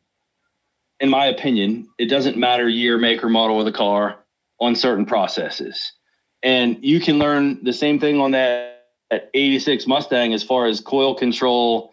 in 1.00 1.10
my 1.10 1.26
opinion, 1.26 1.88
it 1.98 2.06
doesn't 2.06 2.36
matter 2.36 2.68
year, 2.68 2.98
make, 2.98 3.22
or 3.22 3.28
model 3.28 3.58
of 3.58 3.66
the 3.66 3.72
car 3.72 4.24
on 4.60 4.74
certain 4.74 5.04
processes. 5.04 5.92
And 6.42 6.78
you 6.82 7.00
can 7.00 7.18
learn 7.18 7.62
the 7.64 7.72
same 7.72 7.98
thing 7.98 8.20
on 8.20 8.30
that, 8.30 8.86
that 9.10 9.30
86 9.34 9.86
Mustang 9.86 10.32
as 10.32 10.42
far 10.42 10.66
as 10.66 10.80
coil 10.80 11.14
control 11.14 11.92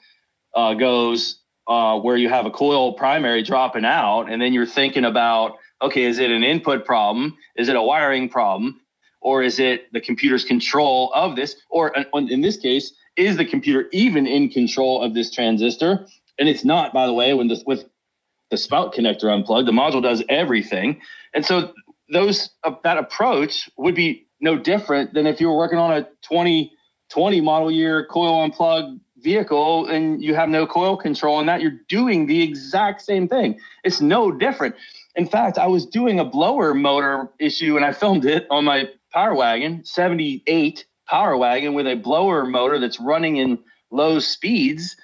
uh, 0.55 0.73
goes, 0.73 1.39
uh, 1.67 1.99
where 1.99 2.17
you 2.17 2.29
have 2.29 2.45
a 2.45 2.51
coil 2.51 2.93
primary 2.93 3.43
dropping 3.43 3.85
out, 3.85 4.23
and 4.29 4.41
then 4.41 4.53
you're 4.53 4.65
thinking 4.65 5.05
about, 5.05 5.57
okay, 5.81 6.03
is 6.03 6.19
it 6.19 6.31
an 6.31 6.43
input 6.43 6.85
problem? 6.85 7.37
Is 7.55 7.69
it 7.69 7.75
a 7.75 7.81
wiring 7.81 8.29
problem? 8.29 8.81
Or 9.21 9.41
is 9.41 9.59
it 9.59 9.91
the 9.93 10.01
computer's 10.01 10.43
control 10.43 11.11
of 11.13 11.35
this? 11.35 11.55
Or 11.69 11.97
uh, 11.97 12.03
in 12.13 12.41
this 12.41 12.57
case, 12.57 12.93
is 13.15 13.37
the 13.37 13.45
computer 13.45 13.87
even 13.91 14.27
in 14.27 14.49
control 14.49 15.01
of 15.01 15.13
this 15.13 15.31
transistor? 15.31 16.05
And 16.39 16.49
it's 16.49 16.65
not, 16.65 16.93
by 16.93 17.05
the 17.05 17.13
way, 17.13 17.33
when 17.33 17.47
this 17.47 17.63
with 17.65 17.85
the 18.51 18.57
spout 18.57 18.93
connector 18.93 19.33
unplugged, 19.33 19.67
the 19.67 19.71
module 19.71 20.01
does 20.01 20.23
everything. 20.29 21.01
And 21.33 21.45
so 21.45 21.73
those 22.11 22.49
uh, 22.63 22.71
that 22.83 22.97
approach 22.97 23.69
would 23.77 23.95
be 23.95 24.27
no 24.41 24.57
different 24.57 25.13
than 25.13 25.25
if 25.25 25.39
you 25.39 25.47
were 25.47 25.57
working 25.57 25.79
on 25.79 25.93
a 25.93 26.03
2020 26.23 27.41
model 27.41 27.71
year 27.71 28.05
coil 28.05 28.43
unplugged 28.43 28.99
vehicle 29.23 29.87
and 29.87 30.21
you 30.21 30.35
have 30.35 30.49
no 30.49 30.67
coil 30.67 30.97
control 30.97 31.39
and 31.39 31.49
that 31.49 31.61
you're 31.61 31.79
doing 31.87 32.25
the 32.25 32.41
exact 32.41 33.01
same 33.01 33.27
thing. 33.27 33.59
It's 33.83 34.01
no 34.01 34.31
different. 34.31 34.75
In 35.15 35.27
fact, 35.27 35.57
I 35.57 35.67
was 35.67 35.85
doing 35.85 36.19
a 36.19 36.25
blower 36.25 36.73
motor 36.73 37.29
issue 37.39 37.75
and 37.75 37.85
I 37.85 37.93
filmed 37.93 38.25
it 38.25 38.45
on 38.49 38.65
my 38.65 38.89
power 39.11 39.35
wagon, 39.35 39.83
78 39.85 40.85
power 41.07 41.37
wagon 41.37 41.73
with 41.73 41.87
a 41.87 41.95
blower 41.95 42.45
motor 42.45 42.79
that's 42.79 42.99
running 42.99 43.37
in 43.37 43.59
low 43.91 44.19
speeds. 44.19 44.95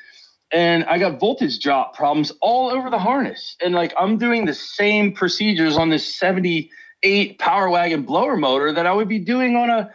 And 0.52 0.84
I 0.86 0.98
got 0.98 1.20
voltage 1.20 1.60
drop 1.60 1.96
problems 1.96 2.32
all 2.42 2.70
over 2.72 2.90
the 2.90 2.98
harness. 2.98 3.56
And 3.64 3.76
like 3.76 3.94
I'm 4.00 4.18
doing 4.18 4.46
the 4.46 4.54
same 4.54 5.14
procedures 5.14 5.78
on 5.78 5.90
this 5.90 6.18
70 6.18 6.70
eight 7.04 7.40
power 7.40 7.70
wagon 7.70 8.04
blower 8.04 8.36
motor 8.36 8.74
that 8.74 8.86
I 8.86 8.94
would 8.94 9.08
be 9.08 9.20
doing 9.20 9.56
on 9.56 9.70
a, 9.70 9.90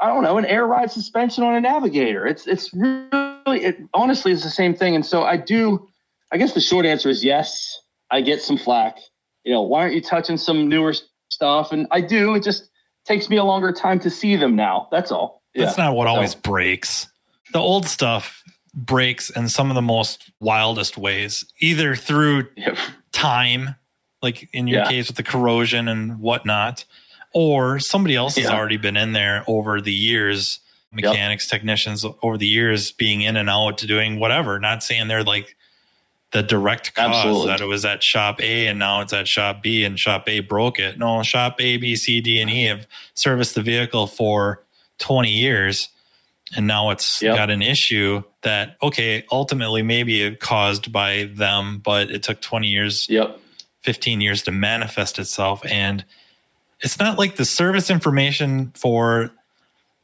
I 0.00 0.08
don't 0.08 0.22
know, 0.22 0.38
an 0.38 0.44
air 0.44 0.66
ride 0.66 0.90
suspension 0.90 1.44
on 1.44 1.54
a 1.54 1.60
navigator. 1.60 2.26
It's 2.26 2.46
it's 2.46 2.72
really 2.72 3.25
it 3.56 3.78
honestly 3.94 4.32
is 4.32 4.42
the 4.42 4.50
same 4.50 4.74
thing. 4.74 4.94
And 4.94 5.04
so 5.04 5.22
I 5.22 5.36
do 5.36 5.88
I 6.32 6.38
guess 6.38 6.54
the 6.54 6.60
short 6.60 6.86
answer 6.86 7.08
is 7.08 7.24
yes, 7.24 7.80
I 8.10 8.20
get 8.20 8.42
some 8.42 8.58
flack. 8.58 8.98
You 9.44 9.52
know, 9.52 9.62
why 9.62 9.82
aren't 9.82 9.94
you 9.94 10.02
touching 10.02 10.36
some 10.36 10.68
newer 10.68 10.94
stuff? 11.30 11.72
And 11.72 11.86
I 11.90 12.00
do, 12.00 12.34
it 12.34 12.42
just 12.42 12.68
takes 13.04 13.30
me 13.30 13.36
a 13.36 13.44
longer 13.44 13.72
time 13.72 14.00
to 14.00 14.10
see 14.10 14.36
them 14.36 14.56
now. 14.56 14.88
That's 14.90 15.12
all. 15.12 15.42
That's 15.54 15.78
yeah. 15.78 15.84
not 15.84 15.94
what 15.94 16.06
always 16.06 16.34
breaks. 16.34 17.08
The 17.52 17.60
old 17.60 17.86
stuff 17.86 18.42
breaks 18.74 19.30
in 19.30 19.48
some 19.48 19.70
of 19.70 19.76
the 19.76 19.82
most 19.82 20.30
wildest 20.40 20.98
ways, 20.98 21.44
either 21.60 21.94
through 21.94 22.48
yep. 22.56 22.76
time 23.12 23.76
like 24.22 24.48
in 24.52 24.66
your 24.66 24.80
yeah. 24.80 24.88
case 24.88 25.06
with 25.08 25.16
the 25.16 25.22
corrosion 25.22 25.88
and 25.88 26.18
whatnot, 26.18 26.84
or 27.32 27.78
somebody 27.78 28.16
else 28.16 28.36
has 28.36 28.46
already 28.46 28.76
been 28.76 28.96
in 28.96 29.12
there 29.12 29.44
over 29.46 29.80
the 29.80 29.92
years, 29.92 30.58
mechanics, 30.96 31.46
yep. 31.46 31.60
technicians 31.60 32.04
over 32.22 32.36
the 32.36 32.46
years 32.46 32.90
being 32.92 33.20
in 33.20 33.36
and 33.36 33.48
out 33.48 33.78
to 33.78 33.86
doing 33.86 34.18
whatever. 34.18 34.58
Not 34.58 34.82
saying 34.82 35.08
they're 35.08 35.22
like 35.22 35.56
the 36.32 36.42
direct 36.42 36.94
cause 36.94 37.14
Absolutely. 37.14 37.46
that 37.46 37.60
it 37.60 37.66
was 37.66 37.84
at 37.84 38.02
shop 38.02 38.40
A 38.40 38.66
and 38.66 38.78
now 38.78 39.00
it's 39.00 39.12
at 39.12 39.28
shop 39.28 39.62
B 39.62 39.84
and 39.84 39.98
shop 39.98 40.28
A 40.28 40.40
broke 40.40 40.78
it. 40.78 40.98
No, 40.98 41.22
shop 41.22 41.60
A, 41.60 41.76
B, 41.76 41.94
C, 41.94 42.20
D, 42.20 42.40
and 42.40 42.50
E 42.50 42.64
have 42.64 42.86
serviced 43.14 43.54
the 43.54 43.62
vehicle 43.62 44.08
for 44.08 44.64
20 44.98 45.30
years 45.30 45.88
and 46.56 46.66
now 46.66 46.90
it's 46.90 47.22
yep. 47.22 47.36
got 47.36 47.50
an 47.50 47.60
issue 47.60 48.22
that 48.42 48.76
okay 48.82 49.24
ultimately 49.30 49.82
maybe 49.82 50.22
it 50.22 50.40
caused 50.40 50.90
by 50.90 51.28
them 51.34 51.80
but 51.84 52.10
it 52.10 52.22
took 52.22 52.40
20 52.40 52.68
years 52.68 53.08
yep 53.10 53.38
15 53.86 54.20
years 54.20 54.42
to 54.42 54.50
manifest 54.50 55.18
itself. 55.18 55.62
And 55.64 56.04
it's 56.80 56.98
not 56.98 57.18
like 57.18 57.36
the 57.36 57.44
service 57.44 57.88
information 57.88 58.72
for 58.74 59.30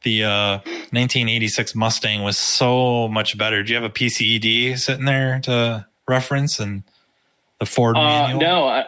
the 0.03 0.23
uh, 0.23 0.57
1986 0.91 1.75
Mustang 1.75 2.23
was 2.23 2.37
so 2.37 3.07
much 3.07 3.37
better. 3.37 3.63
Do 3.63 3.73
you 3.73 3.81
have 3.81 3.89
a 3.89 3.93
PCED 3.93 4.77
sitting 4.77 5.05
there 5.05 5.39
to 5.41 5.85
reference 6.07 6.59
and 6.59 6.83
the 7.59 7.65
Ford 7.65 7.97
uh, 7.97 8.01
manual? 8.01 8.39
No, 8.39 8.67
I, 8.67 8.85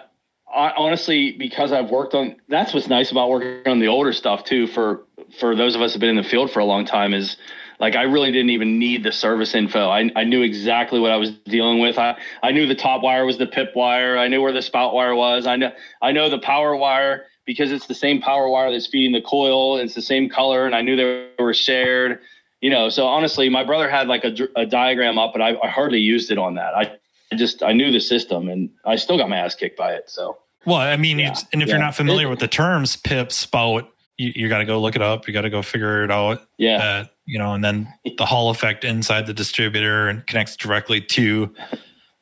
I, 0.54 0.74
honestly, 0.78 1.32
because 1.32 1.72
I've 1.72 1.90
worked 1.90 2.14
on 2.14 2.36
that's 2.48 2.74
what's 2.74 2.88
nice 2.88 3.12
about 3.12 3.30
working 3.30 3.72
on 3.72 3.80
the 3.80 3.88
older 3.88 4.14
stuff 4.14 4.44
too. 4.44 4.68
For 4.68 5.04
for 5.40 5.56
those 5.56 5.76
of 5.76 5.82
us 5.82 5.94
who've 5.94 6.00
been 6.00 6.10
in 6.10 6.16
the 6.16 6.24
field 6.24 6.52
for 6.52 6.60
a 6.60 6.66
long 6.66 6.86
time, 6.86 7.14
is 7.14 7.38
like 7.80 7.96
I 7.96 8.04
really 8.04 8.32
didn't 8.32 8.52
even 8.52 8.80
need 8.80 9.04
the 9.04 9.12
service 9.12 9.54
info. 9.54 9.90
I, 9.90 10.10
I 10.16 10.24
knew 10.24 10.42
exactly 10.44 11.00
what 11.00 11.12
I 11.12 11.18
was 11.18 11.32
dealing 11.32 11.80
with. 11.80 11.98
I, 11.98 12.18
I 12.42 12.52
knew 12.52 12.68
the 12.68 12.76
top 12.76 13.02
wire 13.02 13.26
was 13.26 13.38
the 13.38 13.48
pip 13.48 13.76
wire. 13.76 14.18
I 14.18 14.28
knew 14.28 14.42
where 14.42 14.54
the 14.54 14.62
spout 14.62 14.94
wire 14.94 15.16
was. 15.16 15.46
I 15.46 15.56
know 15.56 15.72
I 16.02 16.12
know 16.12 16.30
the 16.30 16.40
power 16.40 16.76
wire 16.76 17.26
because 17.46 17.72
it's 17.72 17.88
the 17.88 17.96
same 17.96 18.22
power 18.22 18.50
wire 18.50 18.72
that's 18.72 18.88
feeding 18.88 19.12
the 19.12 19.22
coil. 19.22 19.78
It's 19.78 19.94
the 19.94 20.02
same 20.02 20.30
color, 20.30 20.66
and 20.66 20.76
I 20.76 20.82
knew 20.82 20.96
they 20.96 21.30
were 21.40 21.54
shared. 21.54 22.20
You 22.62 22.70
know, 22.72 22.90
so 22.90 23.06
honestly, 23.06 23.50
my 23.50 23.64
brother 23.64 23.90
had 23.90 24.08
like 24.08 24.24
a, 24.24 24.36
a 24.56 24.66
diagram 24.66 25.18
up, 25.18 25.34
but 25.34 25.42
I, 25.42 25.58
I 25.62 25.70
hardly 25.70 26.00
used 26.00 26.32
it 26.32 26.38
on 26.38 26.56
that. 26.56 26.76
I, 26.76 26.98
I 27.32 27.36
just 27.36 27.62
I 27.62 27.74
knew 27.74 27.92
the 27.92 28.00
system, 28.00 28.50
and 28.50 28.70
I 28.86 28.96
still 28.96 29.18
got 29.18 29.30
my 29.30 29.38
ass 29.38 29.56
kicked 29.56 29.78
by 29.78 29.94
it. 29.94 30.10
So. 30.10 30.38
Well, 30.66 30.78
I 30.78 30.98
mean, 30.98 31.20
yeah. 31.20 31.36
and 31.54 31.62
if 31.62 31.68
yeah. 31.68 31.76
you're 31.76 31.84
not 31.84 31.96
familiar 31.96 32.28
with 32.28 32.40
the 32.40 32.48
terms 32.48 32.96
pip, 32.96 33.32
spout, 33.32 33.88
you, 34.18 34.32
you 34.36 34.50
got 34.50 34.60
to 34.60 34.66
go 34.66 34.82
look 34.82 34.96
it 34.96 35.02
up. 35.02 35.28
You 35.28 35.34
got 35.34 35.42
to 35.42 35.50
go 35.52 35.62
figure 35.62 36.04
it 36.04 36.10
out. 36.10 36.42
Yeah. 36.58 36.78
Uh, 36.78 37.06
you 37.26 37.38
know, 37.38 37.54
and 37.54 37.64
then 37.64 37.88
the 38.18 38.26
Hall 38.26 38.50
effect 38.50 38.84
inside 38.84 39.28
the 39.28 39.34
distributor 39.34 40.08
and 40.08 40.26
connects 40.26 40.56
directly 40.56 41.02
to 41.02 41.54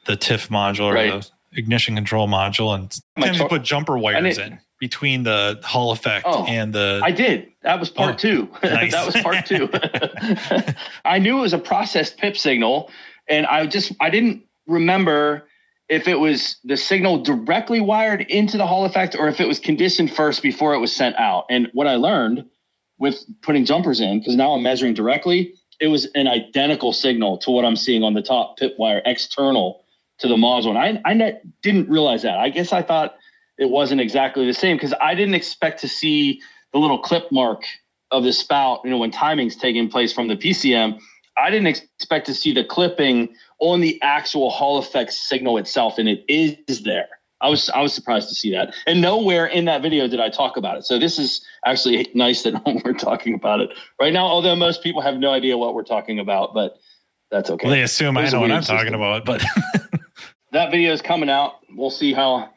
the 0.06 0.18
TFI 0.18 0.50
module 0.50 0.86
or 0.86 0.94
right. 0.94 1.22
the 1.22 1.30
ignition 1.56 1.96
control 1.96 2.28
module. 2.28 2.76
And 2.76 2.94
sometimes 3.18 3.40
you 3.40 3.48
put 3.48 3.64
jumper 3.64 3.98
wires 3.98 4.38
in 4.38 4.60
between 4.80 5.24
the 5.24 5.60
Hall 5.64 5.92
effect 5.92 6.26
oh, 6.28 6.46
and 6.46 6.74
the. 6.74 7.00
I 7.04 7.12
did. 7.12 7.48
That 7.62 7.80
was 7.80 7.90
part 7.90 8.16
oh, 8.16 8.18
two. 8.18 8.50
Nice. 8.64 8.92
that 8.92 9.06
was 9.06 9.16
part 9.22 9.46
two. 9.46 9.70
I 11.06 11.20
knew 11.20 11.38
it 11.38 11.42
was 11.42 11.54
a 11.54 11.60
processed 11.60 12.18
PIP 12.18 12.36
signal, 12.36 12.92
and 13.30 13.46
I 13.48 13.66
just 13.66 13.94
I 14.02 14.10
didn't 14.10 14.44
remember 14.68 15.48
if 15.90 16.08
it 16.08 16.20
was 16.20 16.58
the 16.64 16.78
signal 16.78 17.22
directly 17.24 17.80
wired 17.80 18.22
into 18.22 18.58
the 18.58 18.66
Hall 18.66 18.86
effect 18.86 19.16
or 19.18 19.28
if 19.28 19.40
it 19.40 19.48
was 19.48 19.60
conditioned 19.60 20.12
first 20.12 20.42
before 20.42 20.74
it 20.74 20.80
was 20.80 20.96
sent 20.96 21.16
out. 21.18 21.46
And 21.50 21.70
what 21.74 21.88
I 21.88 21.96
learned 21.96 22.46
with 22.98 23.24
putting 23.42 23.66
jumpers 23.66 24.00
in, 24.00 24.20
because 24.20 24.36
now 24.36 24.54
I'm 24.54 24.64
measuring 24.64 24.94
directly, 24.94 25.54
it 25.80 25.88
was 25.88 26.06
an 26.16 26.28
identical 26.28 26.94
signal 26.94 27.38
to 27.40 27.52
what 27.52 27.66
I'm 27.66 27.76
seeing 27.76 28.04
on 28.04 28.14
the 28.14 28.22
top 28.22 28.58
pip 28.58 28.76
wire 28.78 29.02
external 29.06 29.83
to 30.24 30.30
the 30.30 30.36
module. 30.36 30.70
And 30.70 31.00
I, 31.06 31.26
I 31.26 31.34
didn't 31.62 31.90
realize 31.90 32.22
that. 32.24 32.38
I 32.38 32.50
guess 32.50 32.72
I 32.72 32.82
thought 32.82 33.18
it 33.58 33.70
wasn't 33.70 34.00
exactly 34.00 34.46
the 34.46 34.54
same 34.54 34.78
because 34.78 34.94
I 35.02 35.14
didn't 35.14 35.36
expect 35.36 35.82
to 35.82 35.88
see 35.90 36.42
the 36.72 36.80
little 36.80 36.98
clip 36.98 37.30
mark 37.30 37.64
of 38.10 38.24
the 38.24 38.32
spout, 38.32 38.80
you 38.86 38.90
know, 38.90 38.98
when 38.98 39.12
timing's 39.12 39.58
taking 39.58 39.90
place 39.90 40.14
from 40.14 40.30
the 40.30 40.38
PCM. 40.38 40.98
I 41.38 41.50
didn't 41.50 41.68
expect 41.68 42.26
to 42.28 42.34
see 42.34 42.54
the 42.54 42.64
clipping 42.64 43.36
on 43.60 43.82
the 43.82 44.02
actual 44.02 44.50
Hall 44.50 44.78
effect 44.78 45.12
signal 45.12 45.58
itself, 45.58 45.98
and 45.98 46.08
it 46.08 46.24
is 46.30 46.84
there. 46.84 47.10
I 47.42 47.50
was 47.50 47.70
I 47.72 47.82
was 47.82 47.94
surprised 47.94 48.30
to 48.30 48.36
see 48.36 48.52
that, 48.52 48.74
and 48.88 49.02
nowhere 49.02 49.48
in 49.48 49.66
that 49.66 49.82
video 49.82 50.08
did 50.08 50.22
I 50.22 50.30
talk 50.30 50.56
about 50.56 50.78
it. 50.78 50.86
So 50.86 50.98
this 50.98 51.20
is 51.20 51.46
actually 51.66 52.08
nice 52.14 52.44
that 52.44 52.62
we're 52.86 52.94
talking 52.94 53.34
about 53.34 53.60
it 53.60 53.72
right 54.00 54.14
now. 54.14 54.26
Although 54.26 54.56
most 54.56 54.84
people 54.84 55.02
have 55.02 55.18
no 55.18 55.32
idea 55.32 55.58
what 55.58 55.74
we're 55.74 55.84
talking 55.84 56.20
about, 56.20 56.54
but 56.54 56.78
that's 57.30 57.50
okay. 57.50 57.66
Well, 57.66 57.76
they 57.76 57.82
assume 57.82 58.16
I 58.16 58.30
know 58.30 58.42
what 58.42 58.52
I'm 58.52 58.62
system. 58.62 58.78
talking 58.78 58.94
about, 58.94 59.26
but 59.26 59.44
that 60.54 60.72
video 60.72 60.94
is 60.94 61.02
coming 61.02 61.30
out. 61.30 61.56
We'll 61.76 61.92
see 61.92 62.14
how 62.14 62.50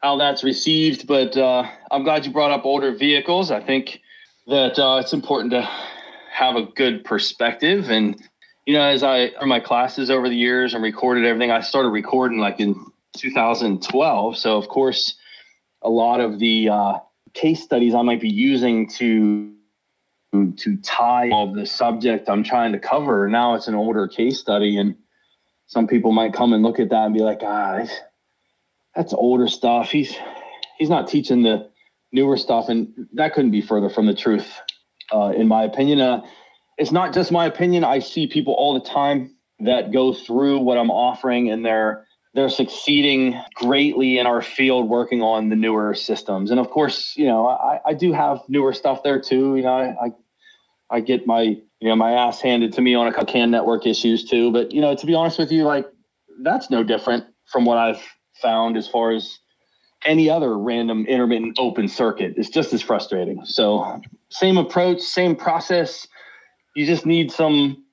how 0.00 0.16
that's 0.16 0.44
received. 0.44 1.06
But 1.06 1.36
uh, 1.36 1.68
I'm 1.90 2.04
glad 2.04 2.24
you 2.24 2.32
brought 2.32 2.52
up 2.52 2.64
older 2.64 2.94
vehicles. 2.94 3.50
I 3.50 3.60
think 3.60 4.00
that 4.46 4.78
uh, 4.78 5.00
it's 5.00 5.12
important 5.12 5.50
to 5.50 5.68
have 6.30 6.54
a 6.54 6.62
good 6.62 7.04
perspective 7.04 7.90
and 7.90 8.16
you 8.64 8.72
know 8.72 8.82
as 8.82 9.02
i 9.02 9.30
for 9.40 9.46
my 9.46 9.58
classes 9.58 10.08
over 10.08 10.28
the 10.28 10.36
years 10.36 10.72
and 10.72 10.84
recorded 10.84 11.24
everything 11.24 11.50
i 11.50 11.60
started 11.60 11.88
recording 11.88 12.38
like 12.38 12.60
in 12.60 12.76
2012. 13.18 14.38
So, 14.38 14.56
of 14.56 14.68
course, 14.68 15.14
a 15.82 15.90
lot 15.90 16.20
of 16.20 16.38
the 16.38 16.68
uh, 16.68 16.98
case 17.34 17.62
studies 17.62 17.94
I 17.94 18.02
might 18.02 18.20
be 18.20 18.30
using 18.30 18.88
to 18.90 19.52
to 20.32 20.76
tie 20.82 21.30
all 21.30 21.52
the 21.52 21.64
subject 21.64 22.28
I'm 22.28 22.44
trying 22.44 22.72
to 22.72 22.78
cover. 22.78 23.28
Now 23.28 23.54
it's 23.54 23.66
an 23.66 23.74
older 23.74 24.06
case 24.06 24.38
study, 24.38 24.76
and 24.76 24.94
some 25.68 25.86
people 25.86 26.12
might 26.12 26.32
come 26.34 26.52
and 26.52 26.62
look 26.62 26.80
at 26.80 26.90
that 26.90 27.04
and 27.04 27.14
be 27.14 27.20
like, 27.20 27.40
"Ah, 27.42 27.84
that's 28.96 29.12
older 29.12 29.46
stuff. 29.46 29.90
He's 29.90 30.16
he's 30.78 30.90
not 30.90 31.08
teaching 31.08 31.42
the 31.42 31.70
newer 32.12 32.36
stuff," 32.36 32.68
and 32.68 32.92
that 33.14 33.32
couldn't 33.34 33.52
be 33.52 33.62
further 33.62 33.88
from 33.88 34.06
the 34.06 34.14
truth, 34.14 34.60
uh, 35.12 35.32
in 35.36 35.46
my 35.46 35.62
opinion. 35.62 36.00
Uh, 36.00 36.26
it's 36.76 36.92
not 36.92 37.14
just 37.14 37.30
my 37.30 37.46
opinion. 37.46 37.84
I 37.84 38.00
see 38.00 38.26
people 38.26 38.54
all 38.54 38.74
the 38.74 38.88
time 38.88 39.36
that 39.60 39.92
go 39.92 40.12
through 40.12 40.58
what 40.58 40.78
I'm 40.78 40.90
offering, 40.90 41.50
and 41.50 41.64
they're 41.64 42.04
they're 42.34 42.48
succeeding 42.48 43.40
greatly 43.54 44.18
in 44.18 44.26
our 44.26 44.42
field 44.42 44.88
working 44.88 45.22
on 45.22 45.48
the 45.48 45.56
newer 45.56 45.94
systems. 45.94 46.50
And 46.50 46.60
of 46.60 46.70
course, 46.70 47.14
you 47.16 47.26
know, 47.26 47.48
I, 47.48 47.80
I 47.86 47.94
do 47.94 48.12
have 48.12 48.40
newer 48.48 48.72
stuff 48.72 49.02
there 49.02 49.20
too. 49.20 49.56
You 49.56 49.62
know, 49.62 49.72
I, 49.72 50.06
I, 50.06 50.10
I 50.90 51.00
get 51.00 51.26
my, 51.26 51.56
you 51.80 51.88
know, 51.88 51.96
my 51.96 52.12
ass 52.12 52.40
handed 52.40 52.72
to 52.74 52.80
me 52.80 52.94
on 52.94 53.06
a 53.06 53.24
CAN 53.24 53.50
network 53.50 53.86
issues 53.86 54.24
too. 54.24 54.50
But, 54.52 54.72
you 54.72 54.80
know, 54.80 54.94
to 54.94 55.06
be 55.06 55.14
honest 55.14 55.38
with 55.38 55.52
you, 55.52 55.64
like 55.64 55.86
that's 56.42 56.70
no 56.70 56.82
different 56.82 57.24
from 57.46 57.64
what 57.64 57.78
I've 57.78 58.02
found 58.40 58.76
as 58.76 58.88
far 58.88 59.12
as 59.12 59.38
any 60.04 60.30
other 60.30 60.56
random 60.56 61.06
intermittent 61.06 61.58
open 61.58 61.88
circuit. 61.88 62.34
It's 62.36 62.48
just 62.48 62.72
as 62.72 62.82
frustrating. 62.82 63.44
So 63.44 64.00
same 64.30 64.58
approach, 64.58 65.00
same 65.00 65.34
process. 65.34 66.06
You 66.74 66.86
just 66.86 67.06
need 67.06 67.32
some 67.32 67.84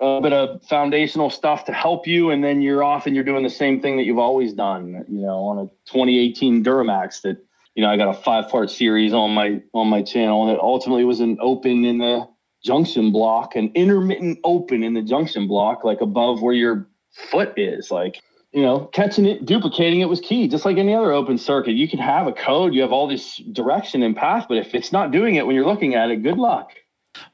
a 0.00 0.20
bit 0.20 0.32
of 0.32 0.62
foundational 0.64 1.30
stuff 1.30 1.64
to 1.64 1.72
help 1.72 2.06
you, 2.06 2.30
and 2.30 2.42
then 2.42 2.60
you're 2.60 2.82
off 2.82 3.06
and 3.06 3.14
you're 3.14 3.24
doing 3.24 3.42
the 3.42 3.50
same 3.50 3.80
thing 3.80 3.96
that 3.96 4.04
you've 4.04 4.18
always 4.18 4.52
done. 4.52 5.04
You 5.08 5.22
know, 5.22 5.38
on 5.46 5.58
a 5.58 5.66
2018 5.90 6.64
Duramax 6.64 7.22
that 7.22 7.38
you 7.74 7.82
know 7.82 7.90
I 7.90 7.96
got 7.96 8.08
a 8.08 8.20
five 8.20 8.48
part 8.50 8.70
series 8.70 9.14
on 9.14 9.30
my 9.32 9.62
on 9.72 9.88
my 9.88 10.02
channel, 10.02 10.42
and 10.42 10.52
it 10.52 10.60
ultimately 10.60 11.04
was 11.04 11.20
an 11.20 11.38
open 11.40 11.84
in 11.84 11.98
the 11.98 12.28
junction 12.64 13.12
block, 13.12 13.56
an 13.56 13.70
intermittent 13.74 14.38
open 14.44 14.82
in 14.82 14.94
the 14.94 15.02
junction 15.02 15.46
block, 15.46 15.84
like 15.84 16.00
above 16.00 16.42
where 16.42 16.54
your 16.54 16.86
foot 17.30 17.52
is, 17.56 17.90
like. 17.90 18.22
You 18.56 18.62
know, 18.62 18.88
catching 18.92 19.26
it, 19.26 19.46
duplicating 19.46 19.98
it 19.98 20.08
was 20.08 20.20
key. 20.20 20.46
Just 20.46 20.64
like 20.64 20.76
any 20.76 20.94
other 20.94 21.10
open 21.10 21.38
circuit, 21.38 21.72
you 21.72 21.88
can 21.88 21.98
have 21.98 22.28
a 22.28 22.32
code, 22.32 22.72
you 22.72 22.82
have 22.82 22.92
all 22.92 23.08
this 23.08 23.38
direction 23.50 24.00
and 24.04 24.14
path, 24.14 24.46
but 24.48 24.58
if 24.58 24.76
it's 24.76 24.92
not 24.92 25.10
doing 25.10 25.34
it 25.34 25.44
when 25.44 25.56
you're 25.56 25.66
looking 25.66 25.96
at 25.96 26.08
it, 26.08 26.22
good 26.22 26.38
luck. 26.38 26.70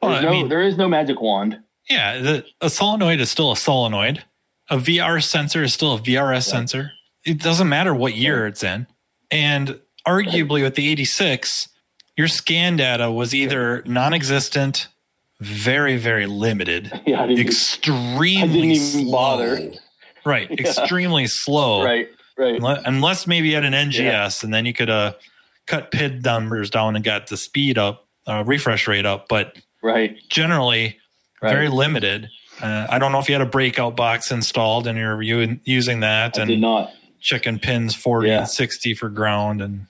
Well, 0.00 0.22
no, 0.22 0.30
mean, 0.30 0.48
there 0.48 0.62
is 0.62 0.76
no 0.76 0.88
magic 0.88 1.20
wand. 1.20 1.58
Yeah, 1.88 2.18
the, 2.18 2.46
a 2.60 2.70
solenoid 2.70 3.20
is 3.20 3.30
still 3.30 3.52
a 3.52 3.56
solenoid. 3.56 4.24
A 4.68 4.76
VR 4.76 5.22
sensor 5.22 5.62
is 5.62 5.74
still 5.74 5.94
a 5.94 5.98
VRS 5.98 6.32
yeah. 6.32 6.40
sensor. 6.40 6.92
It 7.24 7.40
doesn't 7.40 7.68
matter 7.68 7.94
what 7.94 8.14
year 8.14 8.46
it's 8.46 8.62
in. 8.62 8.86
And 9.30 9.80
arguably 10.06 10.62
with 10.62 10.74
the 10.74 10.88
86, 10.88 11.68
your 12.16 12.28
scan 12.28 12.76
data 12.76 13.10
was 13.10 13.34
either 13.34 13.82
non-existent, 13.84 14.88
very 15.40 15.96
very 15.96 16.26
limited, 16.26 16.92
yeah, 17.06 17.28
extremely 17.28 18.76
slow. 18.76 19.72
Right, 20.24 20.50
yeah. 20.50 20.56
extremely 20.60 21.26
slow. 21.26 21.84
Right, 21.84 22.08
right. 22.36 22.60
Unless 22.84 23.26
maybe 23.26 23.48
you 23.48 23.54
had 23.54 23.64
an 23.64 23.72
NGS, 23.72 23.98
yeah. 23.98 24.30
and 24.42 24.52
then 24.52 24.66
you 24.66 24.72
could 24.72 24.90
uh, 24.90 25.14
cut 25.66 25.90
PID 25.90 26.24
numbers 26.24 26.70
down 26.70 26.94
and 26.94 27.04
got 27.04 27.28
the 27.28 27.36
speed 27.36 27.78
up, 27.78 28.06
uh, 28.26 28.44
refresh 28.46 28.86
rate 28.86 29.06
up. 29.06 29.28
But 29.28 29.56
right, 29.82 30.16
generally, 30.28 30.98
right. 31.42 31.52
very 31.52 31.68
limited. 31.68 32.30
Uh, 32.62 32.86
I 32.90 32.98
don't 32.98 33.12
know 33.12 33.18
if 33.18 33.28
you 33.28 33.34
had 33.34 33.42
a 33.42 33.46
breakout 33.46 33.96
box 33.96 34.30
installed 34.30 34.86
and 34.86 34.98
you're 34.98 35.22
using 35.64 36.00
that. 36.00 36.38
I 36.38 36.42
and 36.42 36.48
did 36.48 36.60
not. 36.60 36.92
Checking 37.20 37.58
pins 37.58 37.94
40 37.94 38.28
yeah. 38.28 38.38
and 38.40 38.48
60 38.48 38.94
for 38.94 39.08
ground. 39.08 39.60
And 39.60 39.86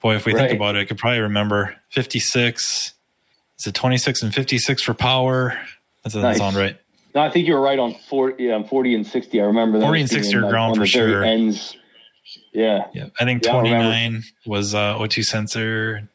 boy, 0.00 0.16
if 0.16 0.26
we 0.26 0.32
right. 0.32 0.48
think 0.48 0.52
about 0.58 0.76
it, 0.76 0.80
I 0.80 0.84
could 0.84 0.98
probably 0.98 1.20
remember 1.20 1.76
56. 1.90 2.94
Is 3.60 3.66
it 3.66 3.74
26 3.74 4.22
and 4.22 4.34
56 4.34 4.82
for 4.82 4.94
power? 4.94 5.50
That 6.02 6.04
doesn't 6.04 6.22
nice. 6.22 6.38
sound 6.38 6.56
right. 6.56 6.80
No, 7.14 7.20
I 7.20 7.30
think 7.30 7.46
you 7.46 7.52
were 7.52 7.60
right 7.60 7.78
on 7.78 7.94
40, 8.08 8.42
yeah, 8.42 8.62
40 8.62 8.94
and 8.94 9.06
60. 9.06 9.38
I 9.38 9.44
remember 9.44 9.78
that. 9.78 9.84
40 9.84 10.00
and 10.00 10.10
60 10.10 10.34
are 10.36 10.48
ground 10.48 10.76
for 10.76 10.86
sure. 10.86 11.22
Ends. 11.22 11.76
Yeah. 12.54 12.86
Yeah. 12.94 13.08
I 13.20 13.24
think 13.26 13.44
yeah, 13.44 13.52
29 13.52 14.16
I 14.16 14.48
was 14.48 14.74
uh, 14.74 14.96
O2 14.96 15.24
sensor. 15.24 16.08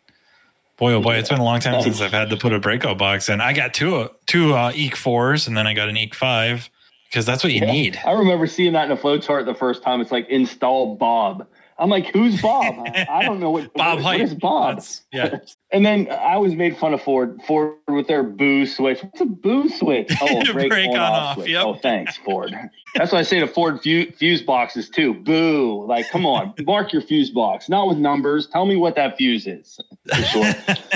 Boy, 0.77 0.93
oh 0.93 1.01
boy, 1.01 1.17
it's 1.17 1.29
been 1.29 1.37
a 1.37 1.43
long 1.43 1.59
time 1.59 1.83
since 1.83 2.01
I've 2.01 2.11
had 2.11 2.31
to 2.31 2.37
put 2.37 2.51
a 2.51 2.59
breakout 2.59 2.97
box 2.97 3.29
in. 3.29 3.41
I 3.41 3.53
got 3.53 3.75
two 3.75 4.09
two 4.25 4.55
uh, 4.55 4.71
EEC 4.71 4.95
fours, 4.95 5.47
and 5.47 5.55
then 5.55 5.67
I 5.67 5.73
got 5.73 5.87
an 5.87 5.95
EEC 5.95 6.15
five 6.15 6.69
because 7.09 7.27
that's 7.27 7.43
what 7.43 7.53
you 7.53 7.61
yeah. 7.61 7.71
need. 7.71 8.01
I 8.03 8.11
remember 8.11 8.47
seeing 8.47 8.73
that 8.73 8.85
in 8.85 8.91
a 8.91 8.97
flow 8.97 9.19
chart 9.19 9.45
the 9.45 9.53
first 9.53 9.83
time. 9.83 10.01
It's 10.01 10.11
like 10.11 10.27
install 10.29 10.95
Bob. 10.95 11.47
I'm 11.77 11.89
like, 11.89 12.07
who's 12.07 12.41
Bob? 12.41 12.87
I 13.09 13.23
don't 13.23 13.39
know 13.39 13.51
what 13.51 13.73
Bob 13.73 13.97
what, 13.97 14.03
what 14.03 14.21
is 14.21 14.33
Bob. 14.33 14.75
That's, 14.75 15.03
yeah. 15.11 15.39
and 15.71 15.85
then 15.85 16.09
I 16.09 16.37
was 16.37 16.55
made 16.55 16.77
fun 16.77 16.93
of 16.93 17.01
Ford. 17.01 17.41
Ford 17.45 17.75
with 17.87 18.07
their 18.07 18.23
boo 18.23 18.65
switch. 18.65 19.03
What's 19.03 19.21
a 19.21 19.25
boo 19.25 19.69
switch? 19.69 20.11
Oh, 20.27 20.53
break, 20.53 20.69
break 20.69 20.89
on, 20.89 20.95
on 20.95 21.01
off. 21.01 21.37
off. 21.37 21.47
Yep. 21.47 21.65
Oh, 21.65 21.75
thanks, 21.75 22.17
Ford. 22.17 22.55
That's 22.95 23.11
why 23.11 23.19
I 23.19 23.21
say 23.21 23.39
to 23.41 23.47
Ford 23.47 23.81
fuse 23.81 24.41
boxes 24.41 24.89
too. 24.89 25.13
Boo! 25.13 25.85
Like, 25.87 26.09
come 26.09 26.25
on, 26.25 26.53
mark 26.61 26.91
your 26.93 27.01
fuse 27.01 27.29
box, 27.29 27.69
not 27.69 27.87
with 27.87 27.97
numbers. 27.97 28.47
Tell 28.47 28.65
me 28.65 28.75
what 28.75 28.95
that 28.95 29.17
fuse 29.17 29.45
is. 29.45 29.79
For 30.07 30.23
sure. 30.23 30.43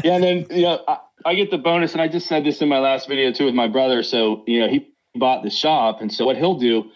yeah, 0.04 0.16
and 0.16 0.24
then 0.24 0.48
you 0.50 0.64
know, 0.64 0.84
I, 0.88 0.98
I 1.26 1.36
get 1.36 1.52
the 1.52 1.58
bonus, 1.58 1.94
and 1.94 2.02
I 2.02 2.08
just 2.08 2.28
said 2.28 2.44
this 2.44 2.62
in 2.62 2.70
my 2.70 2.80
last 2.80 3.08
video 3.08 3.32
too 3.32 3.46
with 3.46 3.54
my 3.54 3.68
brother. 3.68 4.02
So 4.02 4.44
you 4.48 4.62
know, 4.62 4.68
he 4.68 4.88
bought 5.16 5.44
the 5.44 5.52
shop, 5.52 6.02
and 6.02 6.12
so 6.12 6.26
what 6.26 6.38
he'll 6.38 6.58
do 6.58 6.90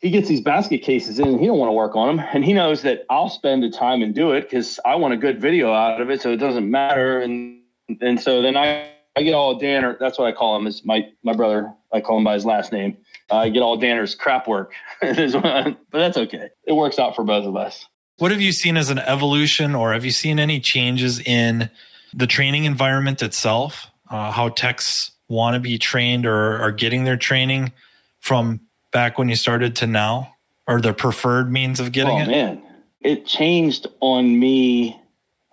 he 0.00 0.10
gets 0.10 0.28
these 0.28 0.40
basket 0.40 0.78
cases 0.78 1.18
in 1.18 1.28
and 1.28 1.40
he 1.40 1.46
don't 1.46 1.58
want 1.58 1.68
to 1.68 1.74
work 1.74 1.96
on 1.96 2.16
them 2.16 2.26
and 2.32 2.44
he 2.44 2.52
knows 2.52 2.82
that 2.82 3.04
i'll 3.10 3.28
spend 3.28 3.62
the 3.62 3.70
time 3.70 4.02
and 4.02 4.14
do 4.14 4.32
it 4.32 4.42
because 4.42 4.78
i 4.84 4.94
want 4.94 5.12
a 5.14 5.16
good 5.16 5.40
video 5.40 5.72
out 5.72 6.00
of 6.00 6.10
it 6.10 6.22
so 6.22 6.32
it 6.32 6.36
doesn't 6.36 6.70
matter. 6.70 7.20
And 7.20 7.60
and 8.00 8.20
so 8.20 8.42
then 8.42 8.56
i 8.56 8.88
i 9.16 9.22
get 9.22 9.34
all 9.34 9.58
danner 9.58 9.96
that's 9.98 10.18
what 10.18 10.26
i 10.26 10.32
call 10.32 10.56
him 10.56 10.66
is 10.66 10.84
my 10.84 11.06
my 11.22 11.32
brother 11.32 11.72
i 11.92 12.00
call 12.00 12.18
him 12.18 12.24
by 12.24 12.34
his 12.34 12.44
last 12.44 12.72
name. 12.72 12.96
Uh, 13.30 13.36
i 13.36 13.48
get 13.48 13.62
all 13.62 13.76
danner's 13.76 14.14
crap 14.14 14.48
work. 14.48 14.72
But 15.00 15.76
that's 15.92 16.16
okay. 16.16 16.50
It 16.64 16.72
works 16.74 16.98
out 16.98 17.16
for 17.16 17.24
both 17.24 17.46
of 17.46 17.56
us. 17.56 17.86
What 18.18 18.30
have 18.30 18.40
you 18.40 18.52
seen 18.52 18.76
as 18.76 18.90
an 18.90 18.98
evolution 18.98 19.74
or 19.74 19.92
have 19.92 20.04
you 20.04 20.10
seen 20.10 20.38
any 20.38 20.60
changes 20.60 21.20
in 21.20 21.70
the 22.12 22.26
training 22.26 22.64
environment 22.64 23.22
itself? 23.22 23.86
Uh, 24.10 24.32
how 24.32 24.48
techs 24.48 25.12
want 25.28 25.54
to 25.54 25.60
be 25.60 25.78
trained 25.78 26.26
or 26.26 26.58
are 26.60 26.72
getting 26.72 27.04
their 27.04 27.16
training 27.16 27.72
from 28.20 28.60
back 28.92 29.18
when 29.18 29.28
you 29.28 29.36
started 29.36 29.76
to 29.76 29.86
now 29.86 30.34
or 30.66 30.80
the 30.80 30.92
preferred 30.92 31.50
means 31.50 31.80
of 31.80 31.92
getting 31.92 32.18
oh, 32.18 32.22
it? 32.22 32.28
man. 32.28 32.62
It 33.00 33.26
changed 33.26 33.86
on 34.00 34.38
me, 34.38 35.00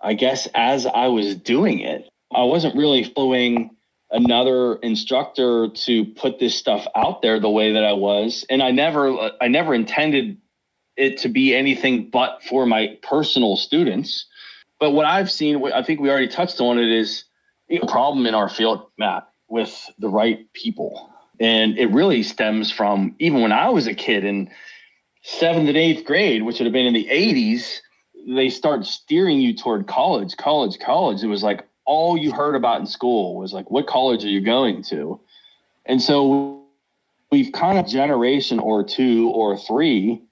I 0.00 0.14
guess, 0.14 0.48
as 0.54 0.86
I 0.86 1.06
was 1.06 1.36
doing 1.36 1.80
it. 1.80 2.08
I 2.34 2.42
wasn't 2.42 2.76
really 2.76 3.04
following 3.04 3.70
another 4.10 4.76
instructor 4.76 5.68
to 5.68 6.04
put 6.04 6.38
this 6.38 6.54
stuff 6.54 6.86
out 6.94 7.22
there 7.22 7.40
the 7.40 7.50
way 7.50 7.72
that 7.72 7.84
I 7.84 7.92
was. 7.92 8.44
And 8.50 8.62
I 8.62 8.70
never, 8.70 9.30
I 9.40 9.48
never 9.48 9.74
intended 9.74 10.38
it 10.96 11.18
to 11.18 11.28
be 11.28 11.54
anything 11.54 12.10
but 12.10 12.42
for 12.44 12.66
my 12.66 12.98
personal 13.02 13.56
students. 13.56 14.26
But 14.78 14.92
what 14.92 15.06
I've 15.06 15.30
seen, 15.30 15.64
I 15.72 15.82
think 15.82 16.00
we 16.00 16.10
already 16.10 16.28
touched 16.28 16.60
on 16.60 16.78
it, 16.78 16.88
is 16.88 17.24
a 17.70 17.86
problem 17.86 18.26
in 18.26 18.34
our 18.34 18.48
field, 18.48 18.86
Matt, 18.98 19.28
with 19.48 19.90
the 19.98 20.08
right 20.08 20.52
people. 20.52 21.10
And 21.40 21.78
it 21.78 21.90
really 21.90 22.22
stems 22.22 22.70
from 22.70 23.14
even 23.18 23.42
when 23.42 23.52
I 23.52 23.68
was 23.68 23.86
a 23.86 23.94
kid 23.94 24.24
in 24.24 24.50
seventh 25.22 25.68
and 25.68 25.76
eighth 25.76 26.04
grade, 26.04 26.42
which 26.42 26.58
would 26.58 26.66
have 26.66 26.72
been 26.72 26.86
in 26.86 26.94
the 26.94 27.08
80s, 27.10 27.80
they 28.26 28.48
start 28.48 28.86
steering 28.86 29.40
you 29.40 29.54
toward 29.54 29.86
college, 29.86 30.36
college, 30.36 30.78
college. 30.78 31.22
It 31.22 31.28
was 31.28 31.42
like 31.42 31.66
all 31.84 32.16
you 32.16 32.32
heard 32.32 32.54
about 32.54 32.80
in 32.80 32.86
school 32.86 33.36
was 33.36 33.52
like, 33.52 33.70
what 33.70 33.86
college 33.86 34.24
are 34.24 34.28
you 34.28 34.40
going 34.40 34.82
to? 34.84 35.20
And 35.84 36.02
so 36.02 36.64
we've 37.30 37.52
kind 37.52 37.78
of 37.78 37.86
generation 37.86 38.58
or 38.58 38.82
two 38.82 39.30
or 39.30 39.56
three 39.56 40.22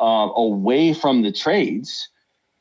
uh, 0.00 0.28
away 0.36 0.92
from 0.94 1.22
the 1.22 1.32
trades 1.32 2.08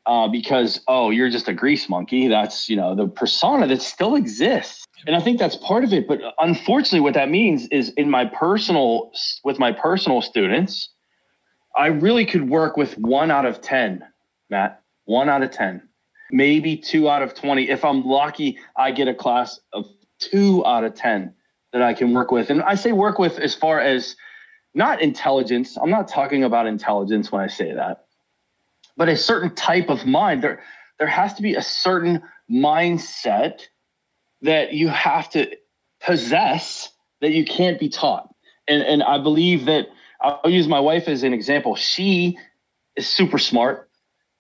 uh, 0.06 0.28
because 0.28 0.82
oh 0.88 1.10
you're 1.10 1.30
just 1.30 1.48
a 1.48 1.54
grease 1.54 1.90
monkey 1.90 2.28
that's 2.28 2.70
you 2.70 2.76
know 2.76 2.94
the 2.94 3.08
persona 3.08 3.66
that 3.68 3.82
still 3.82 4.16
exists 4.16 4.83
and 5.08 5.16
i 5.16 5.20
think 5.20 5.40
that's 5.40 5.56
part 5.58 5.84
of 5.84 5.94
it 5.94 6.08
but 6.08 6.20
unfortunately 6.40 7.00
what 7.00 7.14
that 7.14 7.30
means 7.30 7.68
is 7.68 7.90
in 7.92 8.10
my 8.10 8.26
personal 8.26 9.12
with 9.44 9.60
my 9.60 9.72
personal 9.72 10.22
students 10.22 10.90
i 11.78 11.88
really 11.88 12.26
could 12.26 12.50
work 12.50 12.78
with 12.78 12.98
one 12.98 13.32
out 13.32 13.46
of 13.46 13.62
ten 13.62 14.04
matt 14.50 14.82
one 15.06 15.30
out 15.30 15.42
of 15.44 15.52
ten 15.52 15.82
maybe 16.32 16.76
two 16.78 17.10
out 17.10 17.22
of 17.22 17.34
20 17.34 17.70
if 17.70 17.84
i'm 17.84 18.06
lucky 18.06 18.58
i 18.78 18.92
get 18.92 19.08
a 19.08 19.14
class 19.14 19.60
of 19.74 19.86
two 20.20 20.66
out 20.66 20.84
of 20.84 20.94
10 20.94 21.34
that 21.72 21.82
i 21.82 21.94
can 21.94 22.14
work 22.14 22.32
with. 22.32 22.50
And 22.50 22.62
i 22.64 22.76
say 22.76 22.92
work 22.92 23.20
with 23.20 23.40
as 23.40 23.56
far 23.56 23.80
as 23.80 24.16
not 24.76 25.04
intelligence. 25.04 25.78
I'm 25.78 25.92
not 25.92 26.08
talking 26.08 26.44
about 26.44 26.66
intelligence 26.66 27.32
when 27.32 27.42
i 27.42 27.48
say 27.48 27.74
that 27.74 28.04
but 28.98 29.10
a 29.10 29.18
certain 29.18 29.54
type 29.56 29.90
of 29.90 30.06
mind. 30.06 30.44
There, 30.44 30.62
there 31.00 31.08
has 31.08 31.34
to 31.36 31.42
be 31.42 31.56
a 31.56 31.62
certain 31.62 32.22
mindset 32.50 33.62
that 34.44 34.74
you 34.74 34.88
have 34.90 35.30
to 35.32 35.56
possess 36.02 36.90
that 37.22 37.32
you 37.32 37.46
can't 37.46 37.80
be 37.80 37.90
taught. 37.90 38.30
And, 38.68 38.84
and 38.84 39.04
I 39.04 39.18
believe 39.18 39.66
that 39.66 39.88
I'll 40.22 40.50
use 40.50 40.68
my 40.68 40.80
wife 40.80 41.08
as 41.08 41.24
an 41.24 41.34
example. 41.34 41.76
She 41.76 42.38
is 42.96 43.08
super 43.08 43.38
smart, 43.38 43.90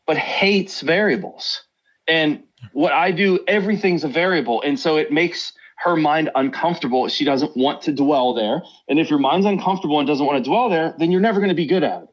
but 0.05 0.17
hates 0.17 0.81
variables. 0.81 1.63
And 2.07 2.43
what 2.71 2.93
I 2.93 3.11
do, 3.11 3.39
everything's 3.47 4.03
a 4.03 4.07
variable. 4.07 4.61
And 4.61 4.79
so 4.79 4.97
it 4.97 5.11
makes 5.11 5.53
her 5.77 5.95
mind 5.95 6.29
uncomfortable. 6.35 7.07
She 7.09 7.25
doesn't 7.25 7.55
want 7.57 7.81
to 7.83 7.91
dwell 7.91 8.33
there. 8.33 8.61
And 8.87 8.99
if 8.99 9.09
your 9.09 9.19
mind's 9.19 9.45
uncomfortable 9.45 9.99
and 9.99 10.07
doesn't 10.07 10.25
want 10.25 10.43
to 10.43 10.49
dwell 10.49 10.69
there, 10.69 10.95
then 10.97 11.11
you're 11.11 11.21
never 11.21 11.39
going 11.39 11.49
to 11.49 11.55
be 11.55 11.65
good 11.65 11.83
at 11.83 12.03
it. 12.03 12.09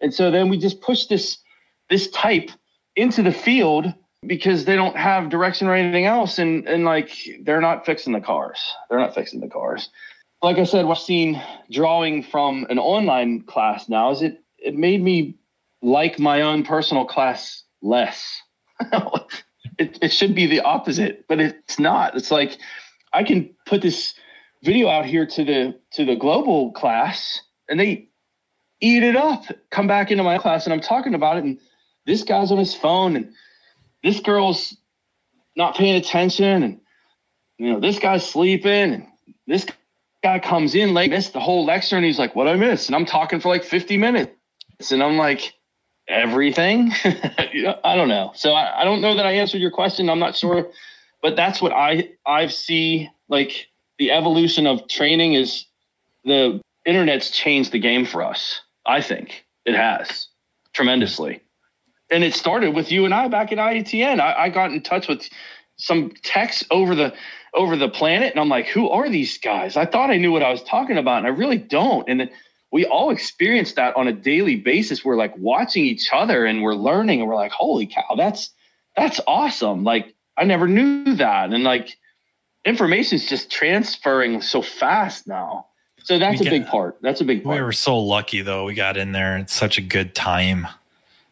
And 0.00 0.14
so 0.14 0.30
then 0.30 0.48
we 0.48 0.58
just 0.58 0.80
push 0.80 1.06
this 1.06 1.38
this 1.90 2.08
type 2.10 2.50
into 2.96 3.22
the 3.22 3.32
field 3.32 3.92
because 4.26 4.64
they 4.64 4.76
don't 4.76 4.96
have 4.96 5.30
direction 5.30 5.66
or 5.66 5.74
anything 5.74 6.04
else 6.04 6.38
and 6.38 6.68
and 6.68 6.84
like 6.84 7.10
they're 7.42 7.60
not 7.60 7.86
fixing 7.86 8.12
the 8.12 8.20
cars. 8.20 8.58
They're 8.88 8.98
not 8.98 9.14
fixing 9.14 9.40
the 9.40 9.48
cars. 9.48 9.88
Like 10.42 10.58
i 10.58 10.64
said 10.64 10.86
i've 10.86 10.98
seen 10.98 11.40
drawing 11.70 12.22
from 12.22 12.66
an 12.70 12.78
online 12.78 13.42
class 13.42 13.88
now 13.88 14.10
is 14.10 14.22
it 14.22 14.42
it 14.58 14.74
made 14.74 15.02
me 15.02 15.36
like 15.82 16.18
my 16.18 16.42
own 16.42 16.64
personal 16.64 17.04
class 17.04 17.64
less. 17.82 18.40
It, 19.78 19.98
it 20.02 20.12
should 20.12 20.34
be 20.34 20.46
the 20.46 20.60
opposite 20.60 21.24
but 21.26 21.40
it's 21.40 21.78
not. 21.78 22.14
It's 22.14 22.30
like 22.30 22.58
i 23.14 23.22
can 23.22 23.54
put 23.64 23.80
this 23.80 24.14
video 24.62 24.88
out 24.88 25.06
here 25.06 25.24
to 25.24 25.44
the 25.44 25.78
to 25.92 26.04
the 26.04 26.16
global 26.16 26.72
class 26.72 27.40
and 27.68 27.80
they 27.80 28.08
eat 28.80 29.02
it 29.02 29.16
up 29.16 29.44
come 29.70 29.86
back 29.86 30.10
into 30.10 30.22
my 30.22 30.36
class 30.36 30.66
and 30.66 30.72
i'm 30.72 30.80
talking 30.80 31.14
about 31.14 31.38
it 31.38 31.44
and 31.44 31.58
this 32.06 32.22
guy's 32.22 32.50
on 32.50 32.58
his 32.58 32.74
phone 32.74 33.16
and 33.16 33.32
this 34.02 34.20
girl's 34.20 34.76
not 35.56 35.76
paying 35.76 35.96
attention 35.96 36.62
and 36.62 36.80
you 37.58 37.72
know 37.72 37.80
this 37.80 37.98
guy's 37.98 38.28
sleeping 38.28 38.94
and 38.94 39.06
this 39.46 39.66
guy 40.22 40.38
comes 40.38 40.74
in 40.74 40.94
late 40.94 41.10
missed 41.10 41.32
the 41.32 41.40
whole 41.40 41.64
lecture 41.64 41.96
and 41.96 42.04
he's 42.04 42.18
like 42.18 42.34
what 42.34 42.48
i 42.48 42.54
missed 42.54 42.88
and 42.88 42.96
i'm 42.96 43.06
talking 43.06 43.40
for 43.40 43.48
like 43.48 43.64
50 43.64 43.96
minutes. 43.96 44.32
And 44.90 45.02
i'm 45.02 45.16
like 45.18 45.54
everything? 46.08 46.92
I 47.04 47.94
don't 47.94 48.08
know. 48.08 48.32
So 48.34 48.52
I, 48.52 48.80
I 48.80 48.84
don't 48.84 49.00
know 49.00 49.14
that 49.14 49.26
i 49.26 49.32
answered 49.32 49.60
your 49.60 49.70
question. 49.70 50.10
I'm 50.10 50.18
not 50.18 50.36
sure. 50.36 50.70
But 51.22 51.36
that's 51.36 51.60
what 51.60 51.72
i 51.72 52.08
i 52.26 52.46
see 52.46 53.10
like 53.28 53.68
the 53.98 54.10
evolution 54.10 54.66
of 54.66 54.88
training 54.88 55.34
is 55.34 55.66
the 56.24 56.60
internet's 56.86 57.30
changed 57.30 57.72
the 57.72 57.78
game 57.78 58.06
for 58.06 58.22
us 58.22 58.60
i 58.86 59.02
think. 59.02 59.44
It 59.66 59.74
has 59.74 60.28
tremendously 60.72 61.42
and 62.10 62.24
it 62.24 62.34
started 62.34 62.74
with 62.74 62.90
you 62.90 63.04
and 63.04 63.14
I 63.14 63.28
back 63.28 63.52
in 63.52 63.58
IATN. 63.58 64.20
I, 64.20 64.44
I 64.44 64.48
got 64.48 64.72
in 64.72 64.82
touch 64.82 65.08
with 65.08 65.28
some 65.76 66.10
techs 66.22 66.64
over 66.70 66.94
the 66.94 67.14
over 67.54 67.76
the 67.76 67.88
planet, 67.88 68.30
and 68.32 68.40
I'm 68.40 68.48
like, 68.48 68.66
who 68.66 68.88
are 68.90 69.08
these 69.08 69.38
guys? 69.38 69.76
I 69.76 69.86
thought 69.86 70.10
I 70.10 70.18
knew 70.18 70.30
what 70.30 70.42
I 70.42 70.50
was 70.50 70.62
talking 70.62 70.98
about, 70.98 71.18
and 71.18 71.26
I 71.26 71.30
really 71.30 71.58
don't. 71.58 72.08
And 72.08 72.20
then 72.20 72.30
we 72.70 72.84
all 72.86 73.10
experience 73.10 73.72
that 73.72 73.96
on 73.96 74.06
a 74.06 74.12
daily 74.12 74.54
basis. 74.56 75.04
We're 75.04 75.16
like 75.16 75.36
watching 75.36 75.84
each 75.84 76.10
other 76.12 76.46
and 76.46 76.62
we're 76.62 76.74
learning, 76.74 77.20
and 77.20 77.28
we're 77.28 77.36
like, 77.36 77.52
holy 77.52 77.86
cow, 77.86 78.14
that's 78.16 78.50
that's 78.96 79.20
awesome. 79.26 79.84
Like 79.84 80.14
I 80.36 80.44
never 80.44 80.68
knew 80.68 81.14
that, 81.16 81.52
and 81.52 81.64
like 81.64 81.96
information's 82.64 83.26
just 83.26 83.50
transferring 83.50 84.42
so 84.42 84.62
fast 84.62 85.26
now. 85.26 85.66
So 86.02 86.18
that's 86.18 86.40
we 86.40 86.46
a 86.46 86.50
big 86.50 86.66
part. 86.66 86.98
That's 87.02 87.20
a 87.20 87.24
big 87.24 87.44
part. 87.44 87.56
We 87.56 87.62
were 87.62 87.72
so 87.72 87.98
lucky 87.98 88.42
though. 88.42 88.64
We 88.64 88.74
got 88.74 88.96
in 88.96 89.12
there 89.12 89.36
at 89.36 89.50
such 89.50 89.78
a 89.78 89.82
good 89.82 90.14
time 90.14 90.66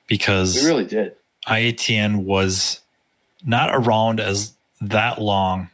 because 0.09 0.57
we 0.57 0.67
really 0.67 0.87
did. 0.87 1.15
IATN 1.47 2.25
was 2.25 2.81
not 3.45 3.71
around 3.73 4.21
as 4.21 4.55
that 4.81 5.21
long. 5.21 5.71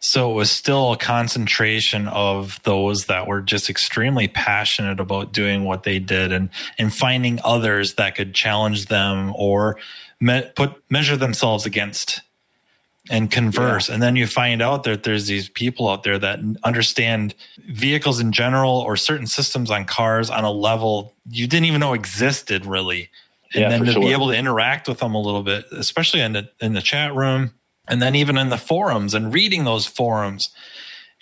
So 0.00 0.32
it 0.32 0.34
was 0.34 0.50
still 0.50 0.92
a 0.92 0.96
concentration 0.96 2.08
of 2.08 2.60
those 2.64 3.06
that 3.06 3.28
were 3.28 3.40
just 3.40 3.70
extremely 3.70 4.26
passionate 4.26 4.98
about 4.98 5.32
doing 5.32 5.64
what 5.64 5.84
they 5.84 6.00
did 6.00 6.32
and, 6.32 6.50
and 6.76 6.92
finding 6.92 7.38
others 7.44 7.94
that 7.94 8.16
could 8.16 8.34
challenge 8.34 8.86
them 8.86 9.32
or 9.36 9.76
me, 10.18 10.42
put 10.56 10.82
measure 10.90 11.16
themselves 11.16 11.66
against 11.66 12.20
and 13.10 13.30
converse. 13.30 13.88
Yeah. 13.88 13.94
And 13.94 14.02
then 14.02 14.16
you 14.16 14.26
find 14.26 14.60
out 14.60 14.82
that 14.84 15.04
there's 15.04 15.26
these 15.26 15.48
people 15.48 15.88
out 15.88 16.02
there 16.02 16.18
that 16.18 16.40
understand 16.64 17.36
vehicles 17.68 18.18
in 18.18 18.32
general 18.32 18.78
or 18.78 18.96
certain 18.96 19.28
systems 19.28 19.70
on 19.70 19.84
cars 19.84 20.30
on 20.30 20.42
a 20.42 20.50
level 20.50 21.12
you 21.30 21.46
didn't 21.46 21.66
even 21.66 21.80
know 21.80 21.94
existed 21.94 22.66
really 22.66 23.08
and 23.54 23.62
yeah, 23.62 23.68
then 23.68 23.84
to 23.84 23.92
sure. 23.92 24.02
be 24.02 24.12
able 24.12 24.28
to 24.28 24.36
interact 24.36 24.88
with 24.88 24.98
them 24.98 25.14
a 25.14 25.20
little 25.20 25.42
bit, 25.42 25.66
especially 25.72 26.20
in 26.20 26.32
the 26.32 26.50
in 26.60 26.74
the 26.74 26.82
chat 26.82 27.14
room, 27.14 27.52
and 27.88 28.00
then 28.00 28.14
even 28.14 28.38
in 28.38 28.48
the 28.48 28.58
forums 28.58 29.14
and 29.14 29.32
reading 29.32 29.64
those 29.64 29.86
forums 29.86 30.50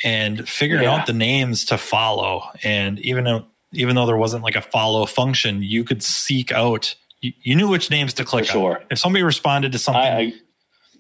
and 0.03 0.49
figuring 0.49 0.85
yeah. 0.85 0.95
out 0.95 1.07
the 1.07 1.13
names 1.13 1.65
to 1.67 1.79
follow. 1.79 2.45
And 2.63 2.99
even 3.01 3.25
though, 3.25 3.47
even 3.73 3.97
though 3.97 4.07
there 4.07 4.17
wasn't 4.17 4.43
like 4.43 4.57
a 4.57 4.63
follow 4.63 5.07
function, 5.07 5.63
you 5.63 5.85
could 5.85 6.03
seek 6.03 6.53
out. 6.53 6.95
You, 7.21 7.33
you 7.43 7.55
knew 7.55 7.69
which 7.69 7.91
names 7.91 8.15
to 8.15 8.25
click 8.25 8.47
sure. 8.47 8.79
on. 8.79 8.87
If 8.91 8.99
somebody 8.99 9.23
responded 9.23 9.73
to 9.73 9.79
something, 9.79 10.03
I, 10.03 10.19
I, 10.19 10.33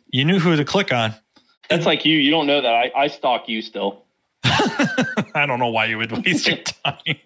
you 0.08 0.24
knew 0.24 0.38
who 0.38 0.56
to 0.56 0.64
click 0.64 0.92
on. 0.92 1.14
That's 1.68 1.86
like 1.86 2.04
you. 2.04 2.18
You 2.18 2.30
don't 2.30 2.46
know 2.46 2.60
that. 2.60 2.74
I, 2.74 2.92
I 2.94 3.06
stalk 3.06 3.48
you 3.48 3.62
still. 3.62 4.04
I 4.44 5.44
don't 5.46 5.58
know 5.58 5.68
why 5.68 5.86
you 5.86 5.98
would 5.98 6.12
waste 6.12 6.46
your 6.46 6.56
time. 6.84 7.16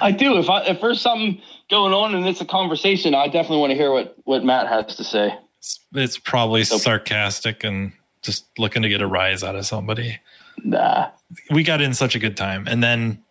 I 0.00 0.10
do. 0.12 0.38
If 0.38 0.48
I 0.48 0.62
if 0.64 0.80
there's 0.80 1.00
something 1.00 1.40
going 1.70 1.92
on 1.92 2.14
and 2.14 2.26
it's 2.26 2.40
a 2.40 2.46
conversation, 2.46 3.14
I 3.14 3.26
definitely 3.26 3.58
want 3.58 3.70
to 3.70 3.76
hear 3.76 3.92
what 3.92 4.16
what 4.24 4.44
Matt 4.44 4.68
has 4.68 4.96
to 4.96 5.04
say. 5.04 5.36
It's, 5.58 5.80
it's 5.92 6.18
probably 6.18 6.64
so, 6.64 6.78
sarcastic 6.78 7.64
and 7.64 7.92
just 8.22 8.46
looking 8.58 8.82
to 8.82 8.88
get 8.88 9.02
a 9.02 9.06
rise 9.06 9.42
out 9.42 9.56
of 9.56 9.66
somebody. 9.66 10.18
Nah. 10.62 11.10
We 11.50 11.62
got 11.62 11.80
in 11.80 11.94
such 11.94 12.14
a 12.14 12.18
good 12.18 12.36
time, 12.36 12.66
and 12.66 12.82
then 12.82 13.22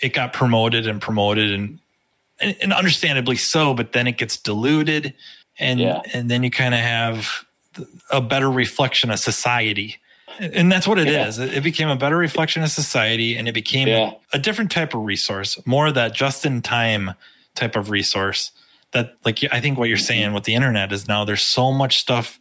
it 0.00 0.12
got 0.12 0.32
promoted 0.32 0.86
and 0.86 1.00
promoted, 1.00 1.50
and 1.50 1.78
and, 2.40 2.56
and 2.60 2.72
understandably 2.72 3.36
so. 3.36 3.72
But 3.72 3.92
then 3.92 4.06
it 4.06 4.18
gets 4.18 4.36
diluted, 4.36 5.14
and 5.58 5.80
yeah. 5.80 6.02
and 6.12 6.30
then 6.30 6.42
you 6.42 6.50
kind 6.50 6.74
of 6.74 6.80
have 6.80 7.46
a 8.10 8.20
better 8.20 8.50
reflection 8.50 9.10
of 9.10 9.18
society 9.18 9.96
and 10.38 10.70
that's 10.70 10.86
what 10.86 10.98
it 10.98 11.08
yeah. 11.08 11.26
is. 11.26 11.38
It 11.38 11.62
became 11.62 11.88
a 11.88 11.96
better 11.96 12.16
reflection 12.16 12.62
of 12.62 12.70
society 12.70 13.36
and 13.36 13.48
it 13.48 13.52
became 13.52 13.88
yeah. 13.88 14.12
a 14.32 14.38
different 14.38 14.70
type 14.70 14.94
of 14.94 15.02
resource, 15.02 15.58
more 15.66 15.90
that 15.92 16.14
just 16.14 16.44
in 16.46 16.62
time 16.62 17.12
type 17.54 17.76
of 17.76 17.90
resource 17.90 18.52
that 18.92 19.16
like 19.24 19.40
I 19.50 19.60
think 19.60 19.78
what 19.78 19.88
you're 19.88 19.98
mm-hmm. 19.98 20.04
saying 20.04 20.32
with 20.32 20.44
the 20.44 20.54
internet 20.54 20.92
is 20.92 21.08
now 21.08 21.24
there's 21.24 21.42
so 21.42 21.72
much 21.72 21.98
stuff 21.98 22.38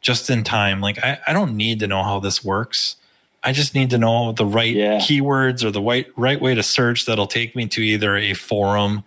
just 0.00 0.30
in 0.30 0.44
time. 0.44 0.80
Like 0.80 1.02
I, 1.02 1.18
I 1.26 1.32
don't 1.32 1.56
need 1.56 1.80
to 1.80 1.86
know 1.86 2.02
how 2.02 2.20
this 2.20 2.44
works. 2.44 2.96
I 3.42 3.52
just 3.52 3.74
need 3.74 3.90
to 3.90 3.98
know 3.98 4.32
the 4.32 4.46
right 4.46 4.74
yeah. 4.74 4.98
keywords 4.98 5.64
or 5.64 5.70
the 5.70 5.82
right 5.82 6.06
right 6.16 6.40
way 6.40 6.54
to 6.54 6.62
search 6.62 7.06
that'll 7.06 7.26
take 7.26 7.56
me 7.56 7.66
to 7.68 7.82
either 7.82 8.16
a 8.16 8.34
forum, 8.34 9.04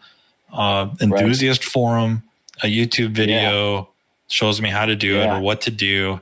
uh, 0.52 0.90
enthusiast 1.00 1.66
right. 1.66 1.72
forum, 1.72 2.24
a 2.62 2.68
YouTube 2.68 3.12
video 3.12 3.90
shows 4.28 4.62
me 4.62 4.70
how 4.70 4.86
to 4.86 4.96
do 4.96 5.22
it 5.22 5.28
or 5.28 5.40
what 5.40 5.62
to 5.62 5.72
do 5.72 6.20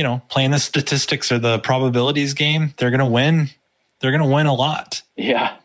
you 0.00 0.04
know, 0.04 0.22
playing 0.30 0.50
the 0.50 0.58
statistics 0.58 1.30
or 1.30 1.38
the 1.38 1.58
probabilities 1.58 2.32
game, 2.32 2.72
they're 2.78 2.88
going 2.88 3.00
to 3.00 3.04
win. 3.04 3.50
They're 4.00 4.10
going 4.10 4.22
to 4.22 4.34
win 4.34 4.46
a 4.46 4.54
lot. 4.54 5.02
Yeah. 5.14 5.58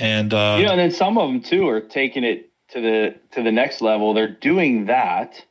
And, 0.00 0.32
uh, 0.32 0.56
you 0.58 0.64
know, 0.64 0.70
and 0.70 0.80
then 0.80 0.90
some 0.90 1.18
of 1.18 1.28
them 1.28 1.42
too 1.42 1.68
are 1.68 1.82
taking 1.82 2.24
it 2.24 2.48
to 2.70 2.80
the, 2.80 3.14
to 3.32 3.42
the 3.42 3.52
next 3.52 3.82
level. 3.82 4.14
They're 4.14 4.28
doing 4.30 4.86
that. 4.86 5.44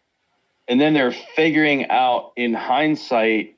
And 0.67 0.81
then 0.81 0.95
they're 0.95 1.13
figuring 1.35 1.87
out 1.91 2.31
in 2.35 2.55
hindsight 2.55 3.55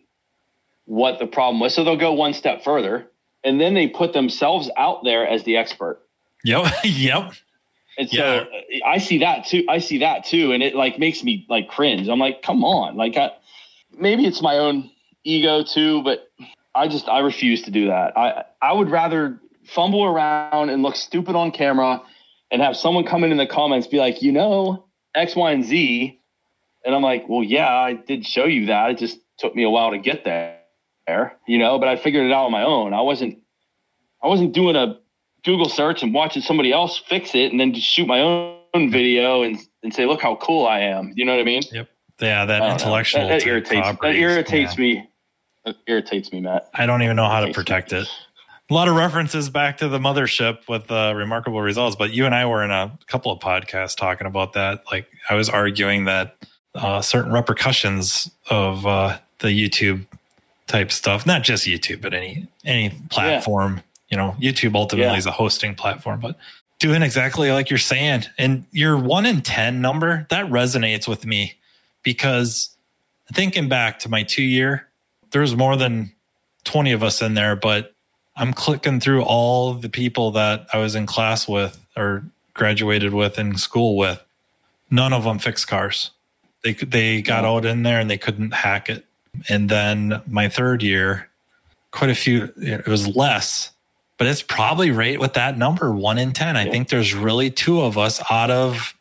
what 0.83 1.17
the 1.17 1.27
problem 1.27 1.61
was. 1.61 1.73
So 1.73 1.85
they'll 1.85 1.95
go 1.95 2.11
one 2.11 2.33
step 2.33 2.61
further 2.61 3.07
and 3.45 3.61
then 3.61 3.73
they 3.73 3.87
put 3.87 4.11
themselves 4.11 4.69
out 4.75 5.05
there 5.05 5.25
as 5.25 5.45
the 5.45 5.55
expert. 5.55 6.01
Yep. 6.43 6.73
yep. 6.83 7.31
And 7.97 8.09
so 8.09 8.45
yeah. 8.69 8.79
I 8.85 8.97
see 8.97 9.19
that 9.19 9.45
too. 9.45 9.63
I 9.69 9.79
see 9.79 9.99
that 9.99 10.25
too, 10.25 10.51
and 10.51 10.61
it 10.61 10.75
like 10.75 10.99
makes 10.99 11.23
me 11.23 11.47
like 11.49 11.67
cringe. 11.67 12.07
I'm 12.07 12.19
like, 12.19 12.43
come 12.43 12.63
on, 12.63 12.95
like 12.95 13.17
I, 13.17 13.31
maybe 13.97 14.25
it's 14.25 14.41
my 14.41 14.57
own 14.57 14.89
ego 15.23 15.63
too, 15.63 16.03
but 16.03 16.29
I 16.75 16.87
just 16.87 17.07
I 17.07 17.19
refuse 17.19 17.63
to 17.63 17.71
do 17.71 17.87
that. 17.87 18.17
I 18.17 18.43
I 18.61 18.73
would 18.73 18.89
rather 18.89 19.39
fumble 19.65 20.03
around 20.05 20.69
and 20.69 20.83
look 20.83 20.95
stupid 20.95 21.35
on 21.35 21.51
camera 21.51 22.01
and 22.51 22.61
have 22.61 22.77
someone 22.77 23.05
come 23.05 23.23
in 23.23 23.31
in 23.31 23.37
the 23.37 23.47
comments 23.47 23.87
be 23.87 23.97
like, 23.97 24.21
you 24.21 24.31
know, 24.31 24.85
X, 25.15 25.35
Y, 25.35 25.51
and 25.51 25.65
Z. 25.65 26.19
And 26.85 26.95
I'm 26.95 27.01
like, 27.01 27.27
well, 27.27 27.43
yeah, 27.43 27.69
I 27.69 27.93
did 27.93 28.25
show 28.25 28.45
you 28.45 28.67
that. 28.67 28.91
It 28.91 28.97
just 28.97 29.19
took 29.37 29.55
me 29.55 29.63
a 29.63 29.69
while 29.69 29.91
to 29.91 29.97
get 29.97 30.23
there, 30.23 31.37
you 31.45 31.57
know, 31.57 31.77
but 31.79 31.89
I 31.89 31.97
figured 31.97 32.25
it 32.25 32.31
out 32.31 32.45
on 32.45 32.51
my 32.51 32.63
own. 32.63 32.93
I 32.93 33.01
wasn't, 33.01 33.39
I 34.23 34.27
wasn't 34.27 34.53
doing 34.53 34.75
a 34.75 34.97
Google 35.43 35.69
search 35.69 36.01
and 36.01 36.13
watching 36.13 36.41
somebody 36.41 36.71
else 36.71 36.97
fix 36.97 37.35
it 37.35 37.51
and 37.51 37.59
then 37.59 37.73
just 37.73 37.87
shoot 37.87 38.07
my 38.07 38.21
own 38.21 38.91
video 38.91 39.43
and, 39.43 39.57
and 39.83 39.93
say, 39.93 40.05
look 40.05 40.21
how 40.21 40.35
cool 40.37 40.65
I 40.65 40.79
am. 40.79 41.11
You 41.15 41.25
know 41.25 41.33
what 41.33 41.41
I 41.41 41.45
mean? 41.45 41.63
Yep. 41.71 41.89
Yeah. 42.19 42.45
That 42.45 42.71
intellectual 42.71 43.27
that, 43.27 43.39
that, 43.39 43.47
irritates, 43.47 43.87
that 44.01 44.15
irritates 44.15 44.77
yeah. 44.77 44.81
me. 44.81 45.09
That 45.65 45.75
irritates 45.85 46.31
me, 46.31 46.41
Matt. 46.41 46.69
I 46.73 46.85
don't 46.85 47.01
even 47.03 47.15
know 47.15 47.29
how 47.29 47.45
to 47.45 47.51
protect 47.51 47.91
me. 47.91 47.99
it 47.99 48.07
a 48.69 48.73
lot 48.73 48.87
of 48.87 48.95
references 48.95 49.49
back 49.49 49.77
to 49.77 49.87
the 49.87 49.99
mothership 49.99 50.67
with 50.67 50.91
uh, 50.91 51.13
remarkable 51.15 51.61
results. 51.61 51.95
But 51.95 52.11
you 52.11 52.25
and 52.25 52.35
I 52.35 52.45
were 52.45 52.63
in 52.63 52.71
a 52.71 52.97
couple 53.07 53.31
of 53.31 53.39
podcasts 53.39 53.95
talking 53.95 54.27
about 54.27 54.53
that. 54.53 54.83
Like 54.91 55.07
I 55.29 55.35
was 55.35 55.49
arguing 55.49 56.05
that 56.05 56.35
uh, 56.75 57.01
certain 57.01 57.31
repercussions 57.31 58.29
of 58.49 58.85
uh, 58.85 59.19
the 59.39 59.47
YouTube 59.47 60.05
type 60.67 60.91
stuff, 60.91 61.25
not 61.25 61.43
just 61.43 61.65
YouTube, 61.65 62.01
but 62.01 62.13
any 62.13 62.47
any 62.65 62.89
platform. 63.09 63.77
Yeah. 63.77 63.81
You 64.09 64.17
know, 64.17 64.35
YouTube 64.39 64.75
ultimately 64.75 65.11
yeah. 65.11 65.17
is 65.17 65.25
a 65.25 65.31
hosting 65.31 65.75
platform, 65.75 66.21
but 66.21 66.37
doing 66.79 67.01
exactly 67.01 67.51
like 67.51 67.69
you're 67.69 67.77
saying, 67.77 68.23
and 68.37 68.65
your 68.71 68.97
one 68.97 69.25
in 69.25 69.41
ten 69.41 69.81
number 69.81 70.27
that 70.29 70.45
resonates 70.45 71.07
with 71.07 71.25
me 71.25 71.55
because 72.03 72.75
thinking 73.33 73.67
back 73.69 73.99
to 73.99 74.09
my 74.09 74.23
two 74.23 74.43
year, 74.43 74.87
there's 75.31 75.55
more 75.55 75.75
than 75.75 76.13
twenty 76.63 76.91
of 76.91 77.03
us 77.03 77.21
in 77.21 77.33
there, 77.33 77.55
but 77.55 77.93
I'm 78.35 78.53
clicking 78.53 78.99
through 78.99 79.23
all 79.23 79.73
the 79.73 79.89
people 79.89 80.31
that 80.31 80.67
I 80.71 80.77
was 80.77 80.95
in 80.95 81.05
class 81.07 81.47
with 81.47 81.83
or 81.95 82.23
graduated 82.53 83.13
with 83.13 83.39
in 83.39 83.57
school 83.57 83.97
with. 83.97 84.23
None 84.91 85.11
of 85.11 85.23
them 85.23 85.39
fixed 85.39 85.67
cars. 85.67 86.11
They 86.63 86.73
they 86.73 87.21
got 87.21 87.45
out 87.45 87.65
in 87.65 87.83
there 87.83 87.99
and 87.99 88.09
they 88.09 88.17
couldn't 88.17 88.53
hack 88.53 88.89
it. 88.89 89.05
And 89.49 89.69
then 89.69 90.21
my 90.27 90.49
third 90.49 90.81
year, 90.81 91.29
quite 91.91 92.09
a 92.09 92.15
few. 92.15 92.51
It 92.57 92.87
was 92.87 93.15
less, 93.15 93.71
but 94.17 94.27
it's 94.27 94.41
probably 94.41 94.91
right 94.91 95.19
with 95.19 95.33
that 95.33 95.57
number, 95.57 95.91
one 95.91 96.17
in 96.17 96.31
ten. 96.31 96.55
I 96.55 96.69
think 96.69 96.89
there's 96.89 97.13
really 97.13 97.49
two 97.49 97.81
of 97.81 97.97
us 97.97 98.21
out 98.29 98.51
of 98.51 98.93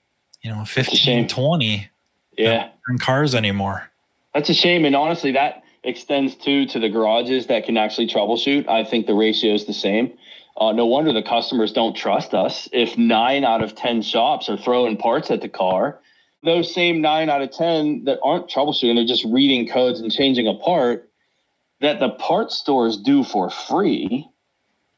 you 0.42 0.50
know 0.50 0.64
15, 0.64 1.28
20. 1.28 1.88
Yeah, 2.36 2.68
cars 2.98 3.34
anymore. 3.34 3.90
That's 4.34 4.48
a 4.48 4.54
shame. 4.54 4.84
And 4.84 4.94
honestly, 4.94 5.32
that 5.32 5.62
extends 5.84 6.34
to 6.36 6.66
to 6.66 6.78
the 6.78 6.88
garages 6.88 7.46
that 7.46 7.64
can 7.64 7.76
actually 7.76 8.08
troubleshoot. 8.08 8.68
I 8.68 8.84
think 8.84 9.06
the 9.06 9.14
ratio 9.14 9.54
is 9.54 9.66
the 9.66 9.72
same. 9.72 10.12
Uh, 10.58 10.72
no 10.72 10.86
wonder 10.86 11.12
the 11.12 11.22
customers 11.22 11.72
don't 11.72 11.94
trust 11.94 12.32
us. 12.32 12.68
If 12.72 12.96
nine 12.96 13.44
out 13.44 13.62
of 13.62 13.74
10 13.74 14.02
shops 14.02 14.48
are 14.48 14.56
throwing 14.56 14.96
parts 14.96 15.30
at 15.30 15.42
the 15.42 15.48
car, 15.48 16.00
those 16.42 16.72
same 16.72 17.02
nine 17.02 17.28
out 17.28 17.42
of 17.42 17.50
10 17.50 18.04
that 18.04 18.18
aren't 18.22 18.48
troubleshooting, 18.48 18.94
they're 18.94 19.04
just 19.04 19.24
reading 19.26 19.68
codes 19.68 20.00
and 20.00 20.10
changing 20.10 20.48
a 20.48 20.54
part 20.54 21.10
that 21.80 22.00
the 22.00 22.10
part 22.10 22.50
stores 22.50 22.96
do 22.96 23.22
for 23.22 23.50
free. 23.50 24.26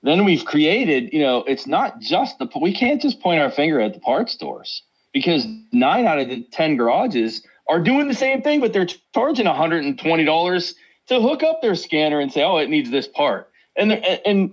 Then 0.02 0.24
we've 0.24 0.44
created, 0.44 1.12
you 1.12 1.20
know, 1.20 1.38
it's 1.38 1.66
not 1.66 2.00
just 2.00 2.38
the, 2.38 2.48
we 2.60 2.72
can't 2.72 3.02
just 3.02 3.20
point 3.20 3.40
our 3.40 3.50
finger 3.50 3.80
at 3.80 3.94
the 3.94 4.00
part 4.00 4.30
stores 4.30 4.82
because 5.12 5.44
nine 5.72 6.06
out 6.06 6.20
of 6.20 6.28
the 6.28 6.46
10 6.52 6.76
garages 6.76 7.42
are 7.68 7.80
doing 7.80 8.08
the 8.08 8.14
same 8.14 8.42
thing, 8.42 8.60
but 8.60 8.72
they're 8.72 8.86
charging 9.14 9.46
$120 9.46 10.74
to 11.08 11.20
hook 11.20 11.42
up 11.42 11.60
their 11.62 11.74
scanner 11.74 12.20
and 12.20 12.32
say, 12.32 12.42
oh, 12.42 12.56
it 12.56 12.70
needs 12.70 12.90
this 12.90 13.06
part. 13.06 13.50
And, 13.76 13.92
and 13.92 14.52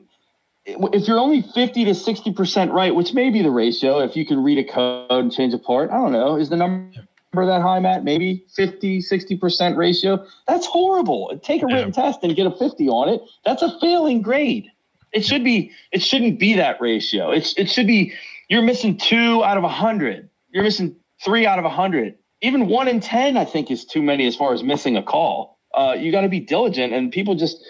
if 0.66 1.08
you're 1.08 1.20
only 1.20 1.42
50 1.42 1.86
to 1.86 1.92
60% 1.92 2.72
right, 2.72 2.94
which 2.94 3.14
may 3.14 3.30
be 3.30 3.42
the 3.42 3.52
ratio, 3.52 4.00
if 4.00 4.16
you 4.16 4.26
can 4.26 4.44
read 4.44 4.58
a 4.58 4.64
code 4.64 5.10
and 5.10 5.32
change 5.32 5.54
a 5.54 5.58
part, 5.58 5.92
I 5.92 5.96
don't 5.96 6.12
know, 6.12 6.36
is 6.36 6.50
the 6.50 6.58
number 6.58 6.92
that 7.34 7.62
high, 7.62 7.80
Matt? 7.80 8.04
Maybe 8.04 8.46
50, 8.56 9.00
60% 9.00 9.78
ratio? 9.78 10.26
That's 10.48 10.66
horrible. 10.66 11.40
Take 11.44 11.64
a 11.64 11.68
written 11.68 11.94
yeah. 11.96 12.04
test 12.04 12.20
and 12.24 12.36
get 12.36 12.48
a 12.48 12.52
50 12.52 12.88
on 12.90 13.10
it. 13.10 13.22
That's 13.46 13.62
a 13.62 13.78
failing 13.80 14.22
grade. 14.22 14.70
It 15.14 15.24
should 15.26 15.44
be, 15.44 15.72
it 15.92 16.02
shouldn't 16.02 16.40
be 16.40 16.56
that 16.56 16.82
ratio. 16.82 17.32
It's, 17.32 17.54
it 17.58 17.70
should 17.70 17.88
be, 17.88 18.14
you're 18.50 18.62
missing 18.62 18.98
two 18.98 19.44
out 19.44 19.58
of 19.58 19.64
a 19.64 19.70
hundred. 19.70 20.30
You're 20.52 20.64
missing 20.64 20.96
three 21.24 21.46
out 21.46 21.60
of 21.60 21.66
a 21.66 21.70
hundred 21.70 22.16
even 22.42 22.68
one 22.68 22.88
in 22.88 23.00
10, 23.00 23.38
I 23.38 23.46
think, 23.46 23.72
is 23.72 23.86
too 23.86 24.02
many 24.02 24.28
as 24.28 24.36
far 24.36 24.54
as 24.54 24.64
missing 24.64 24.98
a 24.98 25.04
call. 25.04 25.58
Uh, 25.74 25.96
you 25.98 26.12
got 26.12 26.22
to 26.22 26.30
be 26.30 26.40
diligent, 26.40 26.94
and 26.94 27.12
people 27.12 27.36
just, 27.36 27.64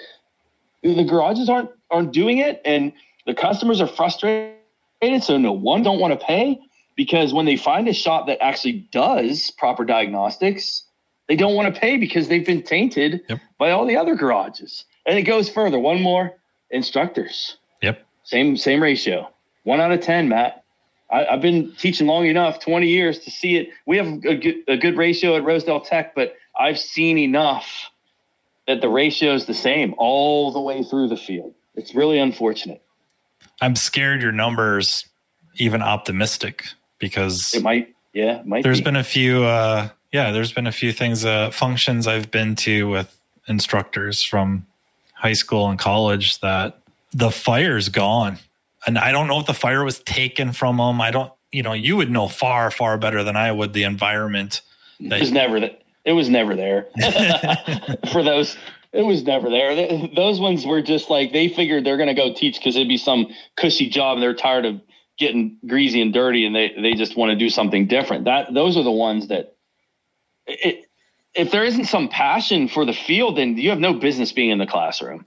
the 0.84 1.04
garages 1.04 1.50
aren't 1.50 1.70
aren't 1.92 2.12
doing 2.12 2.40
it, 2.40 2.62
and 2.66 2.92
the 3.26 3.34
customers 3.34 3.82
are 3.82 3.88
frustrated. 3.88 4.54
So 5.22 5.38
no 5.38 5.52
one 5.52 5.84
don't 5.84 6.00
want 6.00 6.20
to 6.20 6.26
pay 6.26 6.60
because 6.96 7.34
when 7.34 7.46
they 7.46 7.58
find 7.58 7.88
a 7.88 7.94
shop 7.94 8.28
that 8.28 8.42
actually 8.42 8.88
does 8.92 9.52
proper 9.52 9.86
diagnostics, 9.86 10.84
they 11.28 11.36
don't 11.36 11.56
want 11.56 11.74
to 11.74 11.80
pay 11.80 11.98
because 11.98 12.28
they've 12.28 12.46
been 12.46 12.64
tainted 12.64 13.22
yep. 13.30 13.40
by 13.58 13.72
all 13.72 13.86
the 13.86 13.98
other 13.98 14.16
garages. 14.16 14.86
And 15.06 15.18
it 15.18 15.24
goes 15.24 15.50
further. 15.50 15.78
One 15.78 16.02
more 16.02 16.38
instructors. 16.72 17.58
Yep. 17.82 18.04
Same 18.24 18.58
same 18.58 18.82
ratio. 18.82 19.30
One 19.64 19.80
out 19.80 19.92
of 19.92 20.02
ten, 20.02 20.30
Matt. 20.30 20.64
I, 21.10 21.26
have 21.32 21.42
been 21.42 21.74
teaching 21.78 22.08
long 22.08 22.26
enough, 22.26 22.60
20 22.60 22.88
years, 22.88 23.20
to 23.20 23.32
see 23.32 23.58
it. 23.58 23.70
We 23.86 23.98
have 23.98 24.08
a 24.08 24.36
good, 24.36 24.56
a 24.68 24.78
good 24.78 24.98
ratio 24.98 25.36
at 25.36 25.44
Rosedale 25.44 25.82
Tech, 25.82 26.16
but 26.16 26.36
I've 26.58 26.80
seen 26.80 27.18
enough 27.18 27.92
that 28.68 28.82
the 28.82 28.90
ratio 28.90 29.34
is 29.34 29.46
the 29.46 29.54
same 29.54 29.94
all 29.98 30.52
the 30.52 30.60
way 30.60 30.84
through 30.84 31.10
the 31.10 31.18
field. 31.18 31.54
It's 31.76 31.94
really 31.94 32.18
unfortunate. 32.18 32.82
I'm 33.62 33.76
scared 33.76 34.22
your 34.22 34.32
numbers 34.32 35.08
even 35.56 35.82
optimistic 35.82 36.66
because 37.00 37.54
it 37.54 37.62
might, 37.62 37.94
yeah, 38.14 38.40
it 38.40 38.48
might. 38.48 38.64
There's 38.64 38.80
be. 38.80 38.86
been 38.86 38.96
a 38.96 39.04
few, 39.04 39.44
uh, 39.44 39.90
yeah, 40.12 40.32
there's 40.32 40.52
been 40.52 40.68
a 40.68 40.72
few 40.72 40.92
things, 40.92 41.24
uh, 41.24 41.52
functions 41.52 42.08
I've 42.08 42.32
been 42.32 42.56
to 42.58 42.90
with 42.90 43.16
instructors 43.48 44.24
from 44.24 44.66
high 45.14 45.34
school 45.34 45.70
and 45.70 45.78
college 45.78 46.40
that 46.40 46.80
the 47.12 47.32
fire's 47.32 47.90
gone 47.90 48.40
and 48.86 48.98
I 48.98 49.12
don't 49.12 49.28
know 49.28 49.40
if 49.40 49.46
the 49.46 49.54
fire 49.54 49.84
was 49.84 50.00
taken 50.00 50.52
from 50.52 50.78
them. 50.78 51.02
I 51.02 51.12
don't, 51.12 51.32
you 51.52 51.64
know, 51.64 51.74
you 51.74 51.98
would 51.98 52.12
know 52.12 52.28
far, 52.28 52.70
far 52.72 52.98
better 52.98 53.24
than 53.24 53.36
I 53.36 53.52
would 53.52 53.74
the 53.74 53.84
environment. 53.84 54.62
That 55.00 55.18
it 55.18 55.22
was 55.22 55.32
never 55.32 55.60
that. 55.60 55.82
It 56.06 56.14
was 56.14 56.30
never 56.30 56.56
there 56.56 56.88
for 58.12 58.22
those. 58.22 58.56
It 58.94 59.02
was 59.02 59.24
never 59.24 59.50
there. 59.50 60.08
Those 60.16 60.40
ones 60.40 60.66
were 60.66 60.82
just 60.82 61.10
like 61.10 61.34
they 61.34 61.50
figured 61.50 61.84
they're 61.84 61.98
going 61.98 62.08
to 62.08 62.14
go 62.14 62.34
teach 62.34 62.60
because 62.60 62.76
it'd 62.76 62.88
be 62.88 62.98
some 62.98 63.28
cushy 63.58 63.90
job. 63.90 64.18
and 64.18 64.24
They're 64.24 64.36
tired 64.36 64.66
of 64.66 64.82
getting 65.18 65.58
greasy 65.68 66.02
and 66.02 66.14
dirty, 66.14 66.46
and 66.46 66.56
they 66.56 66.74
they 66.80 66.94
just 66.94 67.18
want 67.18 67.32
to 67.32 67.36
do 67.36 67.50
something 67.50 67.88
different. 67.88 68.26
That 68.26 68.54
those 68.54 68.78
are 68.78 68.84
the 68.84 68.92
ones 68.92 69.28
that. 69.30 69.56
It, 70.48 70.86
if 71.34 71.52
there 71.52 71.66
isn't 71.66 71.86
some 71.86 72.08
passion 72.08 72.70
for 72.70 72.86
the 72.86 72.94
field, 72.94 73.38
then 73.38 73.58
you 73.58 73.70
have 73.70 73.80
no 73.80 73.94
business 73.94 74.32
being 74.32 74.52
in 74.52 74.58
the 74.58 74.66
classroom. 74.66 75.26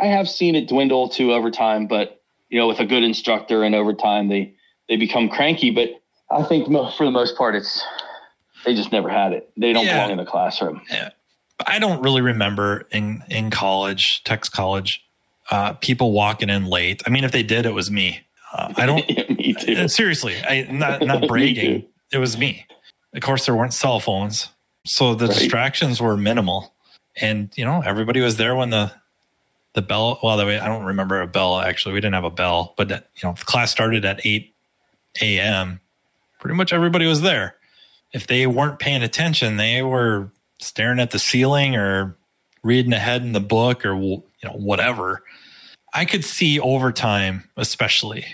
I 0.00 0.06
have 0.06 0.28
seen 0.28 0.54
it 0.54 0.68
dwindle 0.68 1.10
too 1.10 1.34
over 1.34 1.50
time, 1.50 1.86
but 1.86 2.21
you 2.52 2.58
know, 2.58 2.68
with 2.68 2.80
a 2.80 2.84
good 2.84 3.02
instructor, 3.02 3.64
and 3.64 3.74
over 3.74 3.94
time 3.94 4.28
they 4.28 4.54
they 4.88 4.96
become 4.96 5.30
cranky. 5.30 5.70
But 5.70 5.88
I 6.30 6.42
think 6.42 6.66
for 6.66 7.04
the 7.04 7.10
most 7.10 7.36
part, 7.36 7.56
it's 7.56 7.82
they 8.66 8.74
just 8.74 8.92
never 8.92 9.08
had 9.08 9.32
it. 9.32 9.50
They 9.56 9.72
don't 9.72 9.86
yeah. 9.86 9.94
belong 9.94 10.10
in 10.12 10.18
the 10.18 10.30
classroom. 10.30 10.82
Yeah. 10.90 11.10
I 11.66 11.78
don't 11.78 12.02
really 12.02 12.20
remember 12.20 12.86
in 12.90 13.24
in 13.30 13.50
college, 13.50 14.22
Tech's 14.24 14.50
college, 14.50 15.02
uh, 15.50 15.72
people 15.74 16.12
walking 16.12 16.50
in 16.50 16.66
late. 16.66 17.02
I 17.06 17.10
mean, 17.10 17.24
if 17.24 17.32
they 17.32 17.42
did, 17.42 17.64
it 17.64 17.72
was 17.72 17.90
me. 17.90 18.20
Uh, 18.52 18.74
I 18.76 18.84
don't. 18.84 19.08
me 19.30 19.54
too. 19.58 19.74
Uh, 19.74 19.88
seriously, 19.88 20.36
I 20.46 20.66
not 20.70 21.02
not 21.02 21.26
bragging. 21.28 21.86
it 22.12 22.18
was 22.18 22.36
me. 22.36 22.66
Of 23.14 23.22
course, 23.22 23.46
there 23.46 23.54
weren't 23.54 23.72
cell 23.72 23.98
phones, 23.98 24.48
so 24.84 25.14
the 25.14 25.26
right. 25.26 25.34
distractions 25.34 26.02
were 26.02 26.18
minimal, 26.18 26.74
and 27.16 27.50
you 27.56 27.64
know 27.64 27.82
everybody 27.82 28.20
was 28.20 28.36
there 28.36 28.54
when 28.54 28.70
the 28.70 28.92
the 29.74 29.82
bell. 29.82 30.18
Well, 30.22 30.36
the 30.36 30.46
way 30.46 30.58
I 30.58 30.66
don't 30.66 30.84
remember 30.84 31.20
a 31.20 31.26
bell 31.26 31.58
actually. 31.58 31.94
We 31.94 32.00
didn't 32.00 32.14
have 32.14 32.24
a 32.24 32.30
bell, 32.30 32.74
but 32.76 32.90
you 32.90 32.98
know, 33.24 33.32
the 33.32 33.44
class 33.44 33.70
started 33.70 34.04
at 34.04 34.24
eight 34.24 34.54
a.m. 35.20 35.80
Pretty 36.40 36.56
much 36.56 36.72
everybody 36.72 37.06
was 37.06 37.22
there. 37.22 37.56
If 38.12 38.26
they 38.26 38.46
weren't 38.46 38.78
paying 38.78 39.02
attention, 39.02 39.56
they 39.56 39.82
were 39.82 40.30
staring 40.60 41.00
at 41.00 41.10
the 41.10 41.18
ceiling 41.18 41.76
or 41.76 42.16
reading 42.62 42.92
ahead 42.92 43.22
in 43.22 43.32
the 43.32 43.40
book 43.40 43.84
or 43.84 43.94
you 43.94 44.22
know 44.44 44.52
whatever. 44.52 45.22
I 45.94 46.04
could 46.04 46.24
see 46.24 46.58
over 46.58 46.92
time, 46.92 47.48
especially, 47.56 48.24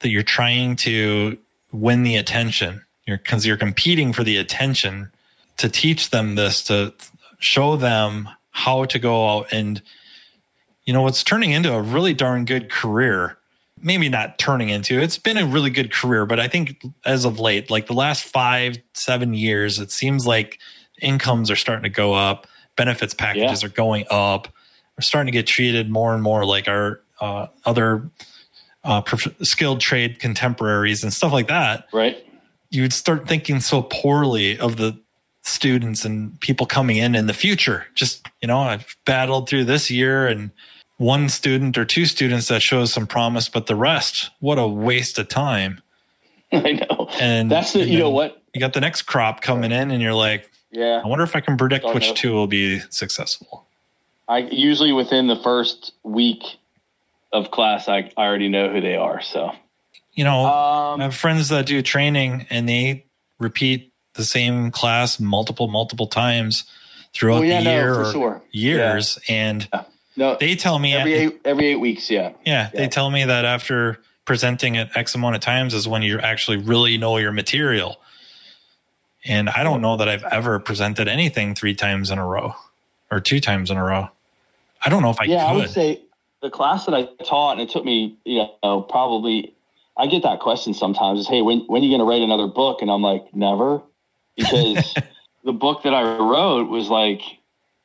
that 0.00 0.10
you're 0.10 0.22
trying 0.22 0.76
to 0.76 1.38
win 1.72 2.02
the 2.02 2.16
attention. 2.16 2.84
You're 3.06 3.18
because 3.18 3.46
you're 3.46 3.56
competing 3.56 4.12
for 4.12 4.24
the 4.24 4.36
attention 4.36 5.10
to 5.58 5.68
teach 5.68 6.10
them 6.10 6.34
this 6.34 6.62
to 6.64 6.94
show 7.40 7.76
them 7.76 8.28
how 8.50 8.84
to 8.86 8.98
go 8.98 9.28
out 9.28 9.46
and 9.52 9.82
you 10.88 10.94
know, 10.94 11.02
what's 11.02 11.22
turning 11.22 11.50
into 11.50 11.70
a 11.70 11.82
really 11.82 12.14
darn 12.14 12.46
good 12.46 12.70
career 12.70 13.36
maybe 13.82 14.08
not 14.08 14.38
turning 14.38 14.70
into. 14.70 14.98
It's 14.98 15.18
been 15.18 15.36
a 15.36 15.46
really 15.46 15.68
good 15.68 15.92
career, 15.92 16.24
but 16.24 16.40
I 16.40 16.48
think 16.48 16.82
as 17.04 17.26
of 17.26 17.38
late, 17.38 17.70
like 17.70 17.86
the 17.86 17.92
last 17.92 18.24
five, 18.24 18.78
seven 18.94 19.34
years, 19.34 19.78
it 19.78 19.90
seems 19.90 20.26
like 20.26 20.58
incomes 21.00 21.50
are 21.50 21.56
starting 21.56 21.82
to 21.82 21.90
go 21.90 22.14
up, 22.14 22.46
benefits 22.74 23.12
packages 23.12 23.62
yeah. 23.62 23.66
are 23.66 23.70
going 23.70 24.06
up. 24.10 24.48
We're 24.96 25.02
starting 25.02 25.30
to 25.30 25.38
get 25.38 25.46
treated 25.46 25.90
more 25.90 26.14
and 26.14 26.22
more 26.22 26.46
like 26.46 26.68
our 26.68 27.02
uh, 27.20 27.48
other 27.66 28.10
uh, 28.82 29.02
skilled 29.42 29.80
trade 29.80 30.18
contemporaries 30.18 31.02
and 31.02 31.12
stuff 31.12 31.32
like 31.32 31.48
that. 31.48 31.86
Right. 31.92 32.26
You'd 32.70 32.94
start 32.94 33.28
thinking 33.28 33.60
so 33.60 33.82
poorly 33.82 34.58
of 34.58 34.78
the 34.78 34.98
students 35.42 36.04
and 36.04 36.40
people 36.40 36.66
coming 36.66 36.96
in 36.96 37.14
in 37.14 37.26
the 37.26 37.34
future. 37.34 37.86
Just, 37.94 38.26
you 38.40 38.48
know, 38.48 38.58
I've 38.58 38.96
battled 39.04 39.48
through 39.48 39.64
this 39.64 39.90
year 39.90 40.26
and 40.26 40.50
one 40.98 41.28
student 41.28 41.78
or 41.78 41.84
two 41.84 42.04
students 42.04 42.48
that 42.48 42.60
shows 42.60 42.92
some 42.92 43.06
promise, 43.06 43.48
but 43.48 43.66
the 43.66 43.76
rest, 43.76 44.30
what 44.40 44.58
a 44.58 44.66
waste 44.66 45.18
of 45.18 45.28
time. 45.28 45.80
I 46.52 46.72
know. 46.72 47.08
And 47.20 47.50
that's 47.50 47.72
the, 47.72 47.82
and 47.82 47.90
you 47.90 47.98
know 47.98 48.10
what? 48.10 48.42
You 48.52 48.60
got 48.60 48.72
the 48.72 48.80
next 48.80 49.02
crop 49.02 49.40
coming 49.40 49.72
in 49.72 49.90
and 49.90 50.02
you're 50.02 50.14
like, 50.14 50.50
yeah, 50.70 51.00
I 51.02 51.06
wonder 51.06 51.24
if 51.24 51.34
I 51.34 51.40
can 51.40 51.56
predict 51.56 51.84
Don't 51.84 51.94
which 51.94 52.08
know. 52.08 52.14
two 52.14 52.32
will 52.32 52.46
be 52.46 52.80
successful. 52.90 53.64
I 54.28 54.38
usually 54.38 54.92
within 54.92 55.28
the 55.28 55.36
first 55.36 55.92
week 56.02 56.42
of 57.32 57.50
class, 57.50 57.88
I, 57.88 58.12
I 58.16 58.26
already 58.26 58.48
know 58.48 58.70
who 58.70 58.80
they 58.80 58.96
are. 58.96 59.22
So, 59.22 59.52
you 60.12 60.24
know, 60.24 60.44
um, 60.44 61.00
I 61.00 61.04
have 61.04 61.14
friends 61.14 61.48
that 61.48 61.66
do 61.66 61.80
training 61.80 62.46
and 62.50 62.68
they 62.68 63.06
repeat 63.38 63.92
the 64.14 64.24
same 64.24 64.70
class 64.70 65.20
multiple, 65.20 65.68
multiple 65.68 66.08
times 66.08 66.64
throughout 67.14 67.38
oh, 67.38 67.42
yeah, 67.42 67.62
the 67.62 67.70
year 67.70 67.92
no, 67.92 68.00
or 68.00 68.12
sure. 68.12 68.42
years. 68.50 69.18
Yeah. 69.28 69.34
And 69.34 69.68
yeah 69.72 69.84
no, 70.18 70.36
they 70.38 70.56
tell 70.56 70.80
me 70.80 70.94
every 70.94 71.14
eight, 71.14 71.40
every 71.44 71.66
eight 71.66 71.76
weeks. 71.76 72.10
Yeah. 72.10 72.32
yeah. 72.44 72.70
yeah. 72.74 72.80
They 72.80 72.88
tell 72.88 73.08
me 73.08 73.24
that 73.24 73.44
after 73.44 74.00
presenting 74.24 74.74
it 74.74 74.90
X 74.96 75.14
amount 75.14 75.36
of 75.36 75.40
times 75.40 75.74
is 75.74 75.86
when 75.86 76.02
you 76.02 76.18
actually 76.18 76.56
really 76.56 76.98
know 76.98 77.18
your 77.18 77.30
material. 77.30 78.00
And 79.24 79.48
I 79.48 79.62
don't 79.62 79.80
know 79.80 79.96
that 79.96 80.08
I've 80.08 80.24
ever 80.24 80.58
presented 80.58 81.06
anything 81.06 81.54
three 81.54 81.74
times 81.74 82.10
in 82.10 82.18
a 82.18 82.26
row 82.26 82.54
or 83.12 83.20
two 83.20 83.38
times 83.38 83.70
in 83.70 83.76
a 83.76 83.84
row. 83.84 84.08
I 84.84 84.90
don't 84.90 85.02
know 85.02 85.10
if 85.10 85.20
I 85.20 85.24
yeah, 85.24 85.46
could. 85.46 85.52
I 85.52 85.56
would 85.56 85.70
say 85.70 86.02
the 86.42 86.50
class 86.50 86.84
that 86.86 86.94
I 86.94 87.08
taught, 87.24 87.52
and 87.52 87.60
it 87.60 87.70
took 87.70 87.84
me, 87.84 88.16
you 88.24 88.44
know, 88.62 88.82
probably, 88.82 89.54
I 89.96 90.08
get 90.08 90.24
that 90.24 90.40
question 90.40 90.74
sometimes 90.74 91.20
is, 91.20 91.28
hey, 91.28 91.42
when, 91.42 91.60
when 91.68 91.82
are 91.82 91.84
you 91.84 91.90
going 91.90 92.00
to 92.00 92.04
write 92.04 92.22
another 92.22 92.48
book? 92.48 92.82
And 92.82 92.90
I'm 92.90 93.02
like, 93.02 93.32
never. 93.34 93.82
Because 94.34 94.94
the 95.44 95.52
book 95.52 95.84
that 95.84 95.94
I 95.94 96.02
wrote 96.02 96.68
was 96.68 96.88
like, 96.88 97.20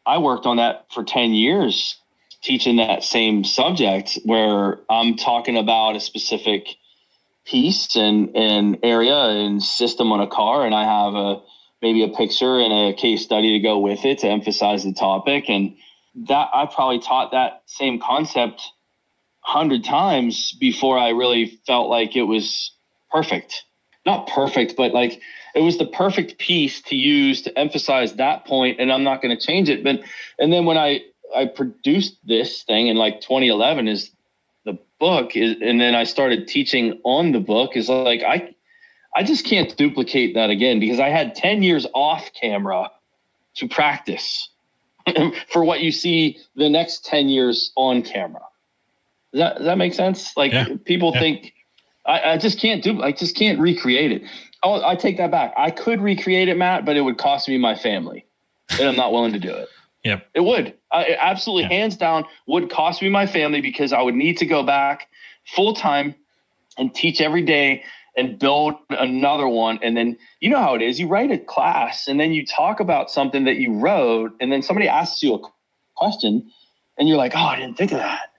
I 0.06 0.18
worked 0.18 0.48
on 0.48 0.58
that 0.58 0.88
for 0.92 1.04
10 1.04 1.34
years 1.34 2.00
teaching 2.44 2.76
that 2.76 3.04
same 3.04 3.44
subject 3.44 4.20
where 4.26 4.80
I'm 4.90 5.16
talking 5.16 5.58
about 5.58 5.96
a 5.96 6.00
specific 6.00 6.76
piece 7.46 7.96
and, 7.96 8.36
and 8.36 8.80
area 8.84 9.16
and 9.16 9.64
system 9.64 10.12
on 10.12 10.20
a 10.20 10.28
car 10.28 10.66
and 10.66 10.76
I 10.76 10.84
have 10.84 11.16
a 11.16 11.42
maybe 11.82 12.04
a 12.04 12.08
picture 12.08 12.60
and 12.60 12.72
a 12.72 12.94
case 12.94 13.24
study 13.24 13.52
to 13.54 13.60
go 13.60 13.80
with 13.80 14.06
it 14.06 14.20
to 14.20 14.28
emphasize 14.28 14.84
the 14.84 14.94
topic 14.94 15.50
and 15.50 15.76
that 16.28 16.50
I 16.54 16.66
probably 16.66 17.00
taught 17.00 17.32
that 17.32 17.64
same 17.66 18.00
concept 18.00 18.62
hundred 19.42 19.84
times 19.84 20.54
before 20.54 20.98
I 20.98 21.10
really 21.10 21.60
felt 21.68 21.90
like 21.90 22.16
it 22.16 22.24
was 22.24 22.72
perfect. 23.12 23.64
Not 24.06 24.28
perfect, 24.28 24.76
but 24.78 24.94
like 24.94 25.20
it 25.56 25.62
was 25.62 25.78
the 25.78 25.86
perfect 25.86 26.38
piece 26.38 26.82
to 26.84 26.96
use 26.96 27.42
to 27.44 27.60
emphasize 27.60 28.14
that 28.16 28.46
point 28.46 28.80
and 28.80 28.92
I'm 28.92 29.04
not 29.04 29.22
going 29.22 29.38
to 29.38 29.46
change 29.46 29.70
it. 29.70 29.84
But 29.84 30.02
and 30.40 30.52
then 30.52 30.66
when 30.66 30.78
I 30.78 31.02
I 31.36 31.46
produced 31.46 32.18
this 32.26 32.64
thing 32.64 32.88
in 32.88 32.98
like 32.98 33.22
2011 33.22 33.88
is 33.88 34.12
the 34.66 34.78
book 35.00 35.36
is, 35.36 35.56
and 35.62 35.80
then 35.80 35.96
I 35.96 36.04
started 36.04 36.48
teaching 36.48 37.00
on 37.04 37.32
the 37.32 37.40
book 37.40 37.76
is 37.76 37.90
like, 37.90 38.24
I, 38.24 38.54
I 39.16 39.24
just 39.24 39.46
can't 39.46 39.76
duplicate 39.78 40.34
that 40.36 40.50
again 40.50 40.80
because 40.80 41.00
I 41.00 41.10
had 41.10 41.36
10 41.36 41.64
years 41.64 41.86
off 41.94 42.30
camera 42.40 42.90
to 43.56 43.68
practice 43.68 44.50
for 45.50 45.64
what 45.64 45.82
you 45.82 45.92
see 45.92 46.40
the 46.56 46.70
next 46.70 47.06
10 47.06 47.30
years 47.30 47.72
on 47.76 48.02
camera. 48.02 48.42
Does 49.32 49.40
that, 49.40 49.58
does 49.58 49.66
that 49.66 49.78
make 49.78 49.94
sense? 49.94 50.36
Like 50.38 50.52
yeah. 50.52 50.68
people 50.86 51.12
yeah. 51.14 51.20
think 51.20 51.54
I, 52.06 52.32
I, 52.32 52.38
just 52.38 52.60
can't 52.60 52.84
do, 52.84 53.02
I 53.02 53.12
just 53.12 53.36
can't 53.36 53.60
recreate 53.60 54.12
it. 54.12 54.24
Oh, 54.64 54.86
I 54.86 54.96
take 54.96 55.18
that 55.18 55.32
back. 55.32 55.54
I 55.58 55.72
could 55.72 56.02
recreate 56.02 56.48
it, 56.48 56.58
Matt, 56.58 56.86
but 56.86 56.96
it 56.96 57.02
would 57.02 57.18
cost 57.18 57.50
me 57.50 57.58
my 57.58 57.76
family 57.76 58.26
and 58.80 58.88
I'm 58.88 58.96
not 58.96 59.12
willing 59.12 59.34
to 59.34 59.40
do 59.40 59.54
it. 59.54 59.68
Yep. 60.04 60.28
It 60.34 60.42
would. 60.42 60.74
Uh, 60.92 61.04
it 61.08 61.18
absolutely, 61.20 61.64
hands 61.64 61.96
down, 61.96 62.26
would 62.46 62.70
cost 62.70 63.02
me 63.02 63.10
my 63.10 63.26
family 63.26 63.62
because 63.62 63.94
I 63.94 64.02
would 64.02 64.16
need 64.16 64.38
to 64.38 64.46
go 64.46 64.64
back 64.64 65.08
full 65.46 65.74
time 65.74 66.16
and 66.78 66.94
teach 66.94 67.22
every 67.22 67.42
day 67.42 67.84
and 68.16 68.38
build 68.38 68.76
another 68.90 69.48
one. 69.48 69.80
And 69.82 69.96
then 69.96 70.18
you 70.40 70.50
know 70.50 70.60
how 70.60 70.76
it 70.76 70.82
is. 70.82 71.00
You 71.00 71.08
write 71.08 71.32
a 71.32 71.38
class 71.38 72.08
and 72.08 72.20
then 72.20 72.34
you 72.34 72.46
talk 72.46 72.80
about 72.80 73.10
something 73.10 73.46
that 73.46 73.56
you 73.56 73.74
wrote, 73.74 74.34
and 74.40 74.52
then 74.52 74.62
somebody 74.62 74.88
asks 74.88 75.24
you 75.24 75.36
a 75.36 75.40
question, 75.96 76.52
and 76.98 77.08
you're 77.08 77.18
like, 77.18 77.34
oh, 77.36 77.40
I 77.40 77.56
didn't 77.60 77.78
think 77.78 77.92
of 77.92 78.00
that. 78.00 78.32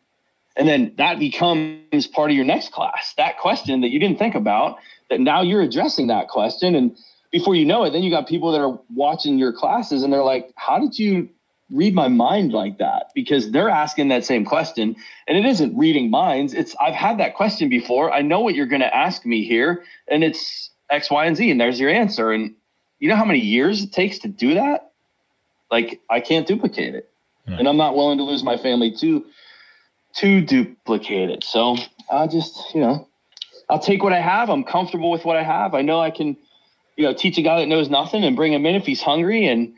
And 0.57 0.69
then 0.69 0.93
that 0.99 1.19
becomes 1.19 2.07
part 2.07 2.31
of 2.31 2.37
your 2.37 2.45
next 2.45 2.73
class. 2.73 3.15
That 3.17 3.39
question 3.39 3.81
that 3.81 3.89
you 3.89 3.99
didn't 3.99 4.19
think 4.19 4.35
about, 4.35 4.79
that 5.11 5.19
now 5.19 5.43
you're 5.43 5.63
addressing 5.63 6.07
that 6.09 6.29
question. 6.29 6.77
And 6.77 6.97
before 7.33 7.57
you 7.57 7.65
know 7.65 7.83
it, 7.83 7.91
then 7.91 8.05
you 8.05 8.11
got 8.11 8.29
people 8.29 8.53
that 8.53 8.61
are 8.61 8.79
watching 8.95 9.37
your 9.37 9.53
classes 9.53 10.05
and 10.05 10.13
they're 10.13 10.23
like, 10.23 10.53
how 10.55 10.79
did 10.79 10.97
you 10.97 11.29
read 11.71 11.95
my 11.95 12.09
mind 12.09 12.53
like 12.53 12.79
that 12.79 13.11
because 13.15 13.51
they're 13.51 13.71
asking 13.71 14.09
that 14.09 14.25
same 14.25 14.45
question. 14.45 14.95
And 15.27 15.39
it 15.39 15.45
isn't 15.47 15.77
reading 15.77 16.11
minds. 16.11 16.53
It's 16.55 16.77
i've 16.81 16.95
had 16.95 17.19
that 17.19 17.35
question 17.35 17.69
before. 17.69 18.13
I 18.13 18.23
know 18.23 18.41
what 18.41 18.55
you're 18.55 18.67
going 18.67 18.83
to 18.83 18.95
ask 18.95 19.25
me 19.25 19.45
here 19.45 19.85
and 20.09 20.23
it's 20.23 20.71
x 20.91 21.11
y 21.11 21.25
and 21.25 21.37
z 21.37 21.51
and 21.51 21.61
there's 21.61 21.81
your 21.81 21.91
answer. 21.91 22.33
And 22.33 22.55
you 22.99 23.09
know 23.09 23.17
how 23.17 23.25
many 23.25 23.41
years 23.41 23.83
it 23.83 23.93
takes 23.93 24.19
to 24.21 24.29
do 24.29 24.55
that? 24.55 24.93
Like 25.71 26.01
i 26.11 26.21
can't 26.21 26.47
duplicate 26.47 26.95
it. 26.95 27.11
Yeah. 27.49 27.59
and 27.59 27.69
i'm 27.69 27.77
not 27.77 27.97
willing 27.97 28.19
to 28.19 28.25
lose 28.25 28.43
my 28.43 28.57
family 28.57 28.95
to 28.99 29.25
to 30.17 30.41
duplicate 30.43 31.31
it. 31.31 31.45
So 31.45 31.77
i 32.11 32.27
just 32.27 32.75
you 32.75 32.81
know 32.81 33.09
i'll 33.71 33.79
take 33.79 34.03
what 34.03 34.13
i 34.13 34.21
have. 34.21 34.51
I'm 34.51 34.65
comfortable 34.65 35.11
with 35.11 35.25
what 35.25 35.37
i 35.37 35.43
have. 35.43 35.75
I 35.75 35.81
know 35.81 35.99
i 35.99 36.11
can 36.11 36.37
you 36.97 37.07
know 37.07 37.15
teach 37.15 37.39
a 37.39 37.43
guy 37.43 37.61
that 37.61 37.67
knows 37.67 37.89
nothing 37.89 38.23
and 38.23 38.37
bring 38.37 38.53
him 38.53 38.67
in 38.67 38.75
if 38.75 38.85
he's 38.85 39.01
hungry 39.03 39.47
and 39.47 39.75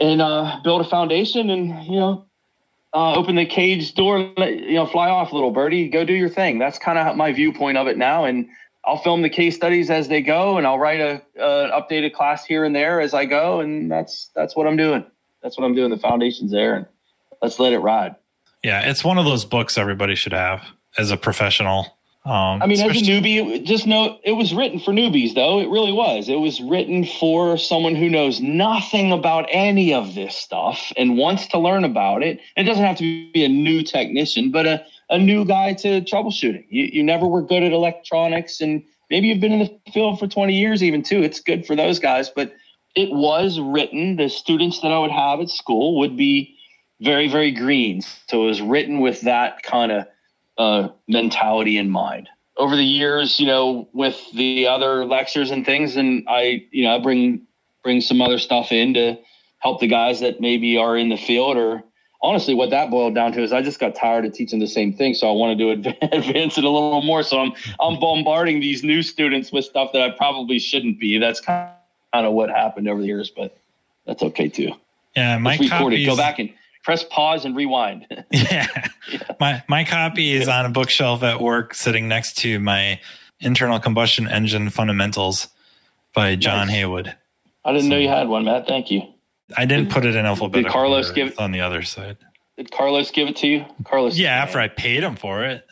and 0.00 0.20
uh, 0.20 0.60
build 0.62 0.80
a 0.80 0.88
foundation 0.88 1.50
and 1.50 1.84
you 1.84 1.98
know 1.98 2.26
uh, 2.92 3.14
open 3.14 3.36
the 3.36 3.46
cage 3.46 3.94
door 3.94 4.32
let, 4.36 4.58
you 4.58 4.74
know 4.74 4.86
fly 4.86 5.08
off 5.08 5.32
little 5.32 5.50
birdie. 5.50 5.88
Go 5.88 6.04
do 6.04 6.12
your 6.12 6.28
thing. 6.28 6.58
That's 6.58 6.78
kind 6.78 6.98
of 6.98 7.16
my 7.16 7.32
viewpoint 7.32 7.78
of 7.78 7.86
it 7.86 7.96
now. 7.96 8.24
And 8.24 8.48
i'll 8.84 8.98
film 8.98 9.20
the 9.20 9.28
case 9.28 9.54
studies 9.54 9.90
as 9.90 10.08
they 10.08 10.22
go 10.22 10.56
and 10.56 10.66
i'll 10.66 10.78
write 10.78 11.00
a, 11.00 11.20
a 11.38 11.82
updated 11.82 12.14
class 12.14 12.46
here 12.46 12.64
and 12.64 12.74
there 12.74 13.00
as 13.00 13.14
i 13.14 13.24
go. 13.24 13.60
And 13.60 13.90
that's 13.90 14.30
that's 14.34 14.56
what 14.56 14.66
i'm 14.66 14.76
doing. 14.76 15.04
That's 15.42 15.56
what 15.58 15.64
i'm 15.64 15.74
doing. 15.74 15.90
The 15.90 15.98
foundation's 15.98 16.50
there 16.50 16.74
and 16.74 16.86
let's 17.42 17.58
let 17.58 17.72
it 17.72 17.78
ride. 17.78 18.16
Yeah 18.62 18.88
it's 18.88 19.04
one 19.04 19.18
of 19.18 19.24
those 19.24 19.44
books 19.44 19.78
everybody 19.78 20.14
should 20.14 20.32
have 20.32 20.62
as 20.98 21.10
a 21.10 21.16
professional 21.16 21.96
um, 22.26 22.62
I 22.62 22.66
mean, 22.66 22.80
as 22.80 22.96
a 22.96 23.00
newbie, 23.00 23.64
just 23.64 23.86
know 23.86 24.18
it 24.22 24.32
was 24.32 24.52
written 24.52 24.78
for 24.78 24.92
newbies, 24.92 25.34
though. 25.34 25.58
It 25.58 25.70
really 25.70 25.92
was. 25.92 26.28
It 26.28 26.38
was 26.38 26.60
written 26.60 27.06
for 27.06 27.56
someone 27.56 27.94
who 27.94 28.10
knows 28.10 28.42
nothing 28.42 29.10
about 29.10 29.46
any 29.48 29.94
of 29.94 30.14
this 30.14 30.36
stuff 30.36 30.92
and 30.98 31.16
wants 31.16 31.46
to 31.48 31.58
learn 31.58 31.82
about 31.82 32.22
it. 32.22 32.38
It 32.58 32.64
doesn't 32.64 32.84
have 32.84 32.98
to 32.98 33.32
be 33.32 33.42
a 33.42 33.48
new 33.48 33.82
technician, 33.82 34.50
but 34.50 34.66
a, 34.66 34.84
a 35.08 35.18
new 35.18 35.46
guy 35.46 35.72
to 35.74 36.02
troubleshooting. 36.02 36.66
You, 36.68 36.90
you 36.92 37.02
never 37.02 37.26
were 37.26 37.40
good 37.40 37.62
at 37.62 37.72
electronics, 37.72 38.60
and 38.60 38.84
maybe 39.08 39.28
you've 39.28 39.40
been 39.40 39.52
in 39.52 39.60
the 39.60 39.90
field 39.90 40.18
for 40.18 40.26
20 40.26 40.52
years, 40.52 40.82
even 40.82 41.02
too. 41.02 41.22
It's 41.22 41.40
good 41.40 41.64
for 41.64 41.74
those 41.74 41.98
guys, 41.98 42.28
but 42.28 42.52
it 42.94 43.10
was 43.10 43.58
written. 43.58 44.16
The 44.16 44.28
students 44.28 44.80
that 44.82 44.92
I 44.92 44.98
would 44.98 45.10
have 45.10 45.40
at 45.40 45.48
school 45.48 45.98
would 45.98 46.18
be 46.18 46.54
very, 47.00 47.28
very 47.28 47.50
green. 47.50 48.02
So 48.28 48.44
it 48.44 48.46
was 48.46 48.60
written 48.60 49.00
with 49.00 49.22
that 49.22 49.62
kind 49.62 49.90
of 49.90 50.06
uh, 50.58 50.88
mentality 51.08 51.78
in 51.78 51.90
mind. 51.90 52.28
Over 52.56 52.76
the 52.76 52.84
years, 52.84 53.40
you 53.40 53.46
know, 53.46 53.88
with 53.92 54.20
the 54.34 54.66
other 54.66 55.06
lectures 55.06 55.50
and 55.50 55.64
things, 55.64 55.96
and 55.96 56.24
I, 56.28 56.66
you 56.70 56.84
know, 56.84 56.94
I 56.94 56.98
bring 56.98 57.46
bring 57.82 58.00
some 58.00 58.20
other 58.20 58.38
stuff 58.38 58.72
in 58.72 58.94
to 58.94 59.16
help 59.60 59.80
the 59.80 59.86
guys 59.86 60.20
that 60.20 60.40
maybe 60.40 60.76
are 60.76 60.96
in 60.96 61.08
the 61.08 61.16
field 61.16 61.56
or 61.56 61.82
honestly 62.22 62.54
what 62.54 62.70
that 62.70 62.90
boiled 62.90 63.14
down 63.14 63.32
to 63.32 63.42
is 63.42 63.52
I 63.52 63.62
just 63.62 63.78
got 63.78 63.94
tired 63.94 64.24
of 64.24 64.32
teaching 64.32 64.58
the 64.58 64.66
same 64.66 64.92
thing 64.92 65.14
so 65.14 65.28
I 65.28 65.32
wanted 65.32 65.58
to 65.58 65.96
advance 66.12 66.58
it 66.58 66.64
a 66.64 66.68
little 66.68 67.02
more. 67.02 67.22
So 67.22 67.38
I'm 67.40 67.52
I'm 67.80 67.98
bombarding 67.98 68.60
these 68.60 68.82
new 68.82 69.02
students 69.02 69.52
with 69.52 69.64
stuff 69.64 69.92
that 69.92 70.02
I 70.02 70.10
probably 70.10 70.58
shouldn't 70.58 70.98
be. 70.98 71.18
That's 71.18 71.40
kind 71.40 71.70
of 72.12 72.32
what 72.32 72.50
happened 72.50 72.88
over 72.88 73.00
the 73.00 73.06
years 73.06 73.30
but 73.30 73.56
that's 74.06 74.22
okay 74.22 74.48
too. 74.48 74.72
Yeah 75.16 75.38
my 75.38 75.56
copies, 75.56 76.06
go 76.06 76.16
back 76.16 76.38
and 76.38 76.52
press 76.82 77.04
pause 77.04 77.44
and 77.44 77.56
rewind. 77.56 78.06
yeah. 78.30 78.66
yeah. 79.12 79.20
My 79.38 79.62
my 79.68 79.84
copy 79.84 80.32
is 80.32 80.48
on 80.48 80.66
a 80.66 80.70
bookshelf 80.70 81.22
at 81.22 81.40
work 81.40 81.74
sitting 81.74 82.08
next 82.08 82.38
to 82.38 82.58
my 82.60 83.00
internal 83.40 83.80
combustion 83.80 84.28
engine 84.28 84.70
fundamentals 84.70 85.48
by 86.14 86.36
John 86.36 86.66
nice. 86.66 86.76
Heywood. 86.76 87.16
I 87.64 87.72
didn't 87.72 87.84
so, 87.84 87.90
know 87.90 87.98
you 87.98 88.08
had 88.08 88.28
one, 88.28 88.44
Matt. 88.44 88.66
Thank 88.66 88.90
you. 88.90 89.02
I 89.56 89.64
didn't 89.64 89.84
did, 89.84 89.92
put 89.92 90.04
it 90.04 90.14
in 90.16 90.26
alphabetical. 90.26 90.62
Did 90.62 90.72
Carlos 90.72 91.10
give 91.10 91.28
it 91.28 91.38
on 91.38 91.50
the 91.52 91.60
other 91.60 91.82
side? 91.82 92.16
Did 92.56 92.70
Carlos 92.70 93.10
give 93.10 93.28
it 93.28 93.36
to 93.36 93.46
you? 93.46 93.64
Carlos. 93.84 94.16
Yeah, 94.18 94.34
after 94.34 94.60
I 94.60 94.68
paid 94.68 95.02
him 95.02 95.16
for 95.16 95.44
it. 95.44 95.66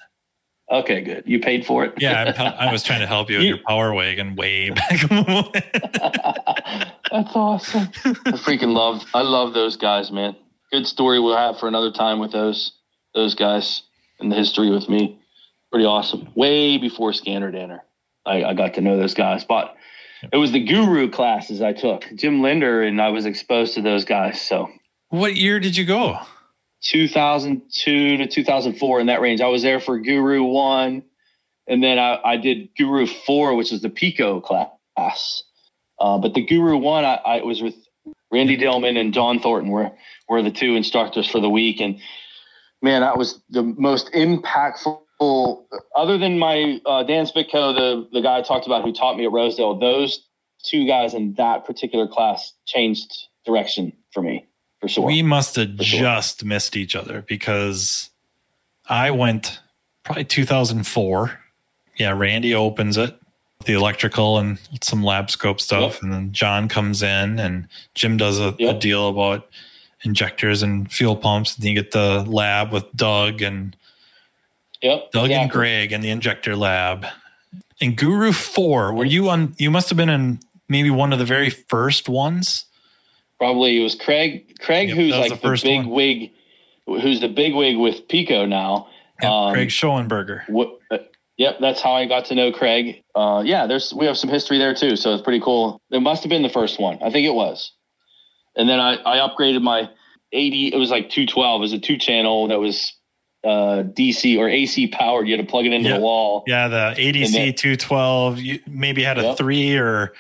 Okay, 0.71 1.01
good. 1.01 1.25
You 1.27 1.41
paid 1.41 1.65
for 1.65 1.85
it. 1.85 1.95
Yeah, 1.99 2.57
I 2.59 2.71
was 2.73 2.83
trying 2.83 3.01
to 3.01 3.07
help 3.07 3.31
you 3.31 3.39
with 3.39 3.47
your 3.47 3.59
power 3.67 3.95
wagon 3.95 4.37
way 4.37 4.69
back. 4.71 5.01
That's 7.11 7.35
awesome. 7.35 7.89
I 8.05 8.33
freaking 8.37 8.75
love. 8.75 9.03
I 9.15 9.23
love 9.23 9.55
those 9.55 9.79
guys, 9.79 10.13
man. 10.13 10.37
Good 10.71 10.87
story 10.87 11.19
we'll 11.19 11.37
have 11.37 11.59
for 11.59 11.69
another 11.69 11.91
time 11.91 12.19
with 12.19 12.33
those 12.33 12.73
those 13.15 13.35
guys 13.35 13.83
in 14.21 14.29
the 14.29 14.37
history 14.37 14.71
with 14.71 14.89
me. 14.89 15.19
Pretty 15.71 15.87
awesome. 15.87 16.29
Way 16.35 16.79
before 16.79 17.13
ScannerDanner, 17.13 17.81
I, 18.27 18.45
I 18.45 18.55
got 18.55 18.75
to 18.75 18.81
know 18.81 18.97
those 18.97 19.15
guys. 19.15 19.45
But 19.45 19.75
it 20.33 20.37
was 20.37 20.53
the 20.53 20.65
guru 20.65 21.11
classes 21.11 21.63
I 21.63 21.73
took. 21.73 22.05
Jim 22.15 22.43
Linder 22.43 22.83
and 22.83 23.01
I 23.01 23.11
was 23.11 23.27
exposed 23.27 23.75
to 23.75 23.83
those 23.83 24.05
guys. 24.05 24.41
So, 24.41 24.69
what 25.09 25.37
year 25.37 25.61
did 25.61 25.77
you 25.77 25.85
go? 25.85 26.19
2002 26.83 28.17
to 28.19 28.27
2004 28.27 29.01
in 29.01 29.07
that 29.07 29.21
range. 29.21 29.41
I 29.41 29.49
was 29.49 29.63
there 29.63 29.81
for 29.81 29.99
Guru 29.99 30.45
one, 30.45 31.03
and 31.67 31.83
then 31.83 31.99
I, 31.99 32.21
I 32.25 32.37
did 32.37 32.69
Guru 32.77 33.07
four, 33.07 33.55
which 33.55 33.73
was 33.73 33.83
the 33.83 33.91
Pico 33.91 34.41
class. 34.41 35.43
Uh, 35.99 36.19
but 36.19 36.35
the 36.35 36.45
Guru 36.45 36.77
one, 36.77 37.05
I, 37.05 37.15
I, 37.25 37.43
was 37.43 37.61
with 37.61 37.75
Randy 38.31 38.57
Dillman 38.57 38.97
and 38.99 39.13
John 39.13 39.41
Thornton 39.41 39.71
were 39.71 39.91
were 40.29 40.43
the 40.43 40.51
two 40.51 40.75
instructors 40.75 41.29
for 41.29 41.41
the 41.41 41.51
week, 41.51 41.81
and 41.81 41.99
man, 42.83 43.01
that 43.03 43.17
was 43.17 43.41
the 43.51 43.63
most 43.63 44.13
impactful. 44.13 45.01
Other 45.97 46.17
than 46.17 46.39
my 46.39 46.81
uh, 46.87 47.03
Dan 47.03 47.27
Spitko, 47.27 47.75
the 47.75 48.09
the 48.13 48.21
guy 48.21 48.39
I 48.39 48.43
talked 48.43 48.67
about 48.67 48.85
who 48.85 48.93
taught 48.93 49.17
me 49.17 49.25
at 49.25 49.33
Rosedale, 49.33 49.79
those 49.79 50.25
two 50.65 50.87
guys 50.87 51.15
in 51.15 51.35
that 51.35 51.65
particular 51.65 52.07
class 52.07 52.53
changed 52.67 53.13
direction 53.45 53.93
for 54.13 54.23
me 54.23 54.47
for 54.81 54.89
sure. 54.89 55.05
We 55.05 55.23
must 55.23 55.57
have 55.57 55.77
just 55.77 56.41
sure. 56.41 56.49
missed 56.49 56.77
each 56.77 56.95
other 56.95 57.23
because 57.23 58.11
I 58.89 59.11
went 59.11 59.61
probably 60.05 60.25
2004. 60.25 61.41
Yeah, 61.97 62.13
Randy 62.13 62.55
opens 62.55 62.97
it, 62.97 63.19
the 63.65 63.73
electrical 63.73 64.39
and 64.39 64.59
some 64.83 65.03
lab 65.03 65.31
scope 65.31 65.61
stuff, 65.61 65.95
yep. 65.95 66.03
and 66.03 66.13
then 66.13 66.33
John 66.33 66.69
comes 66.69 67.03
in 67.03 67.39
and 67.39 67.67
Jim 67.95 68.17
does 68.17 68.39
a, 68.39 68.55
yep. 68.59 68.77
a, 68.77 68.79
deal 68.79 69.09
about 69.09 69.49
injectors 70.05 70.63
and 70.63 70.91
fuel 70.91 71.17
pumps. 71.17 71.57
And 71.57 71.65
you 71.65 71.75
get 71.75 71.91
the 71.91 72.25
lab 72.27 72.73
with 72.73 72.85
Doug 72.95 73.43
and 73.43 73.77
yep, 74.83 75.11
Doug 75.13 75.31
and 75.31 75.51
Greg 75.51 75.93
and 75.93 76.03
the 76.03 76.11
injector 76.11 76.57
lab. 76.57 77.07
And 77.81 77.97
Guru 77.97 78.33
Four, 78.33 78.93
were 78.95 79.05
you 79.05 79.29
on? 79.29 79.55
You 79.59 79.71
must 79.71 79.89
have 79.89 79.97
been 79.97 80.09
in 80.09 80.41
maybe 80.69 80.91
one 80.91 81.13
of 81.13 81.19
the 81.19 81.25
very 81.25 81.51
first 81.51 82.09
ones 82.09 82.65
probably 83.39 83.81
it 83.81 83.83
was 83.83 83.95
Craig. 83.95 84.59
Craig, 84.61 84.89
yep, 84.89 84.97
who's 84.97 85.13
like 85.13 85.41
the, 85.41 85.49
the 85.49 85.61
big 85.63 85.79
one. 85.79 85.91
wig, 85.91 86.31
who's 86.87 87.21
the 87.21 87.29
big 87.29 87.55
wig 87.55 87.77
with 87.77 88.07
Pico 88.09 88.45
now. 88.45 88.89
Yep, 89.23 89.31
um, 89.31 89.53
Craig 89.55 89.69
Schoenberger. 89.69 90.49
What, 90.49 90.79
uh, 90.91 90.99
yep, 91.37 91.57
that's 91.61 91.81
how 91.81 91.93
I 91.93 92.07
got 92.07 92.27
to 92.27 92.35
know 92.35 92.53
Craig. 92.53 93.03
Uh, 93.15 93.43
yeah, 93.45 93.67
there's 93.67 93.95
we 93.95 94.07
have 94.07 94.19
some 94.19 94.31
history 94.31 94.59
there 94.59 94.75
too, 94.75 94.97
so 94.97 95.15
it's 95.15 95.23
pretty 95.23 95.41
cool. 95.41 95.81
It 95.91 96.01
must 96.01 96.23
have 96.23 96.31
been 96.31 96.43
the 96.43 96.49
first 96.49 96.79
one. 96.81 96.99
I 97.03 97.11
think 97.11 97.27
it 97.27 97.35
was. 97.35 97.73
And 98.59 98.69
then 98.69 98.81
I, 98.81 98.97
I 99.05 99.27
upgraded 99.27 99.63
my 99.63 99.89
80. 100.33 100.75
It 100.75 100.77
was 100.77 100.91
like 100.91 101.09
212. 101.09 101.61
It 101.61 101.63
was 101.63 101.73
a 101.73 101.79
two 101.79 101.97
channel 101.97 102.49
that 102.49 102.59
was 102.59 102.93
uh, 103.45 103.85
DC 103.85 104.37
or 104.39 104.49
AC 104.49 104.89
powered. 104.89 105.29
You 105.29 105.37
had 105.37 105.47
to 105.47 105.51
plug 105.51 105.65
it 105.65 105.73
into 105.73 105.89
the 105.89 106.01
wall. 106.01 106.45
Yeah, 106.47 106.69
the 106.69 106.95
ADC 106.99 107.33
then, 107.33 107.55
212. 107.55 108.41
You 108.41 108.61
maybe 108.67 109.03
had 109.03 109.19
a 109.19 109.23
yep. 109.23 109.39
three 109.39 109.77
or 109.77 110.13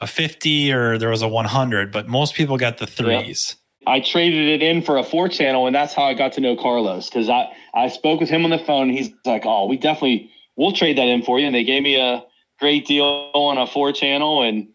a 0.00 0.06
50 0.06 0.72
or 0.72 0.98
there 0.98 1.08
was 1.08 1.22
a 1.22 1.28
100, 1.28 1.92
but 1.92 2.08
most 2.08 2.34
people 2.34 2.58
got 2.58 2.78
the 2.78 2.86
threes. 2.86 3.56
Yeah. 3.56 3.62
I 3.88 4.00
traded 4.00 4.48
it 4.48 4.62
in 4.62 4.82
for 4.82 4.98
a 4.98 5.04
four 5.04 5.28
channel, 5.28 5.66
and 5.66 5.74
that's 5.74 5.94
how 5.94 6.02
I 6.02 6.14
got 6.14 6.32
to 6.32 6.40
know 6.40 6.56
Carlos 6.56 7.08
because 7.08 7.28
I, 7.28 7.46
I 7.72 7.88
spoke 7.88 8.18
with 8.18 8.28
him 8.28 8.44
on 8.44 8.50
the 8.50 8.58
phone. 8.58 8.90
he's 8.90 9.10
like, 9.24 9.42
Oh, 9.46 9.66
we 9.66 9.76
definitely 9.76 10.30
we'll 10.56 10.72
trade 10.72 10.98
that 10.98 11.06
in 11.06 11.22
for 11.22 11.38
you. 11.38 11.46
And 11.46 11.54
they 11.54 11.64
gave 11.64 11.82
me 11.82 12.00
a 12.00 12.24
great 12.58 12.86
deal 12.86 13.04
on 13.04 13.58
a 13.58 13.66
four 13.66 13.92
channel. 13.92 14.42
And 14.42 14.68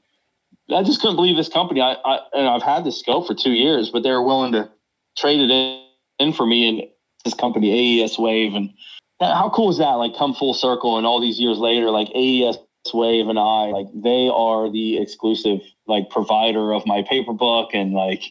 I 0.73 0.84
just 0.84 1.02
couldn't 1.02 1.15
believe 1.15 1.35
this 1.35 1.49
company. 1.49 1.81
I, 1.81 1.93
I 2.06 2.19
and 2.34 2.48
I've 2.48 2.64
had 2.64 2.84
this 2.84 2.99
scope 2.99 3.27
for 3.27 3.34
two 3.34 3.52
years, 3.52 3.89
but 3.89 4.03
they 4.03 4.11
were 4.11 4.23
willing 4.23 4.52
to 4.53 4.69
trade 5.18 5.39
it 5.39 5.52
in, 5.52 5.84
in 6.19 6.34
for 6.34 6.45
me 6.45 6.68
and 6.68 6.89
this 7.23 7.34
company, 7.34 8.02
AES 8.02 8.18
Wave. 8.18 8.53
And 8.53 8.72
how 9.19 9.52
cool 9.53 9.69
is 9.69 9.77
that? 9.77 9.93
Like 9.93 10.15
come 10.15 10.34
full 10.34 10.53
circle 10.53 10.98
and 10.98 11.06
all 11.06 11.22
these 11.22 11.39
years 11.39 11.57
later, 11.57 11.89
like 11.89 12.10
AES 12.15 12.57
Wave 12.93 13.27
and 13.27 13.38
I, 13.38 13.68
like 13.68 13.88
they 13.93 14.30
are 14.34 14.72
the 14.72 15.02
exclusive 15.02 15.60
like 15.88 16.10
provider 16.10 16.73
of 16.73 16.85
my 16.85 17.03
paper 17.03 17.34
book 17.34 17.72
and 17.73 17.93
like 17.93 18.23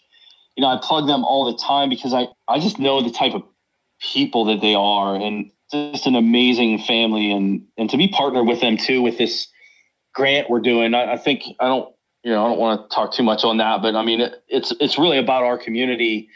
you 0.57 0.62
know, 0.62 0.69
I 0.69 0.79
plug 0.83 1.07
them 1.07 1.25
all 1.25 1.51
the 1.51 1.59
time 1.59 1.89
because 1.89 2.12
I 2.12 2.29
I 2.49 2.59
just 2.59 2.79
know 2.79 3.03
the 3.03 3.11
type 3.11 3.35
of 3.35 3.43
people 4.01 4.47
that 4.47 4.61
they 4.61 4.75
are 4.75 5.15
and 5.15 5.51
just 5.71 6.07
an 6.07 6.17
amazing 6.17 6.79
family 6.81 7.31
and 7.31 7.65
and 7.77 7.89
to 7.91 7.97
be 7.97 8.09
partnered 8.09 8.47
with 8.47 8.61
them 8.61 8.77
too 8.77 9.03
with 9.03 9.19
this 9.19 9.47
grant 10.15 10.51
we're 10.51 10.61
doing. 10.61 10.95
I, 10.95 11.12
I 11.12 11.17
think 11.17 11.45
I 11.61 11.67
don't 11.67 11.95
you 12.22 12.32
know 12.32 12.44
I 12.44 12.48
don't 12.48 12.59
want 12.59 12.88
to 12.88 12.94
talk 12.94 13.12
too 13.12 13.22
much 13.22 13.44
on 13.44 13.59
that, 13.59 13.82
but 13.82 13.94
I 13.94 14.05
mean 14.05 14.20
it, 14.20 14.42
it's 14.48 14.72
it's 14.80 14.98
really 14.98 15.18
about 15.18 15.42
our 15.42 15.59
community. 15.59 16.28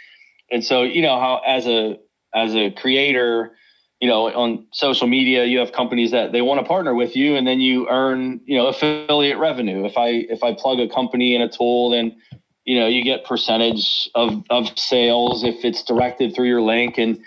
And 0.50 0.64
so 0.64 0.82
you 0.82 1.02
know 1.02 1.18
how 1.18 1.40
as 1.46 1.66
a 1.66 1.98
as 2.34 2.54
a 2.54 2.70
creator 2.70 3.56
you 4.04 4.10
know, 4.10 4.26
on 4.34 4.66
social 4.72 5.06
media, 5.06 5.46
you 5.46 5.58
have 5.58 5.72
companies 5.72 6.10
that 6.10 6.30
they 6.32 6.42
want 6.42 6.60
to 6.60 6.66
partner 6.66 6.94
with 6.94 7.16
you, 7.16 7.36
and 7.36 7.46
then 7.46 7.58
you 7.58 7.88
earn, 7.88 8.38
you 8.44 8.54
know, 8.54 8.66
affiliate 8.66 9.38
revenue. 9.38 9.86
If 9.86 9.96
I 9.96 10.08
if 10.08 10.42
I 10.42 10.52
plug 10.52 10.78
a 10.78 10.86
company 10.86 11.34
in 11.34 11.40
a 11.40 11.48
tool, 11.48 11.88
then 11.88 12.14
you 12.66 12.78
know 12.78 12.86
you 12.86 13.02
get 13.02 13.24
percentage 13.24 14.10
of 14.14 14.44
of 14.50 14.78
sales 14.78 15.42
if 15.42 15.64
it's 15.64 15.82
directed 15.82 16.34
through 16.34 16.48
your 16.48 16.60
link 16.60 16.98
and 16.98 17.18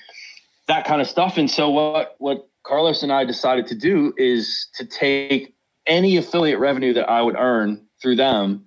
that 0.68 0.86
kind 0.86 1.02
of 1.02 1.08
stuff. 1.08 1.38
And 1.38 1.50
so 1.50 1.68
what 1.68 2.16
what 2.20 2.48
Carlos 2.62 3.02
and 3.02 3.12
I 3.12 3.26
decided 3.26 3.66
to 3.68 3.76
do 3.76 4.14
is 4.16 4.68
to 4.76 4.86
take 4.86 5.56
any 5.88 6.18
affiliate 6.18 6.60
revenue 6.60 6.94
that 6.94 7.10
I 7.10 7.24
would 7.24 7.38
earn 7.38 7.87
through 8.02 8.16
them 8.16 8.66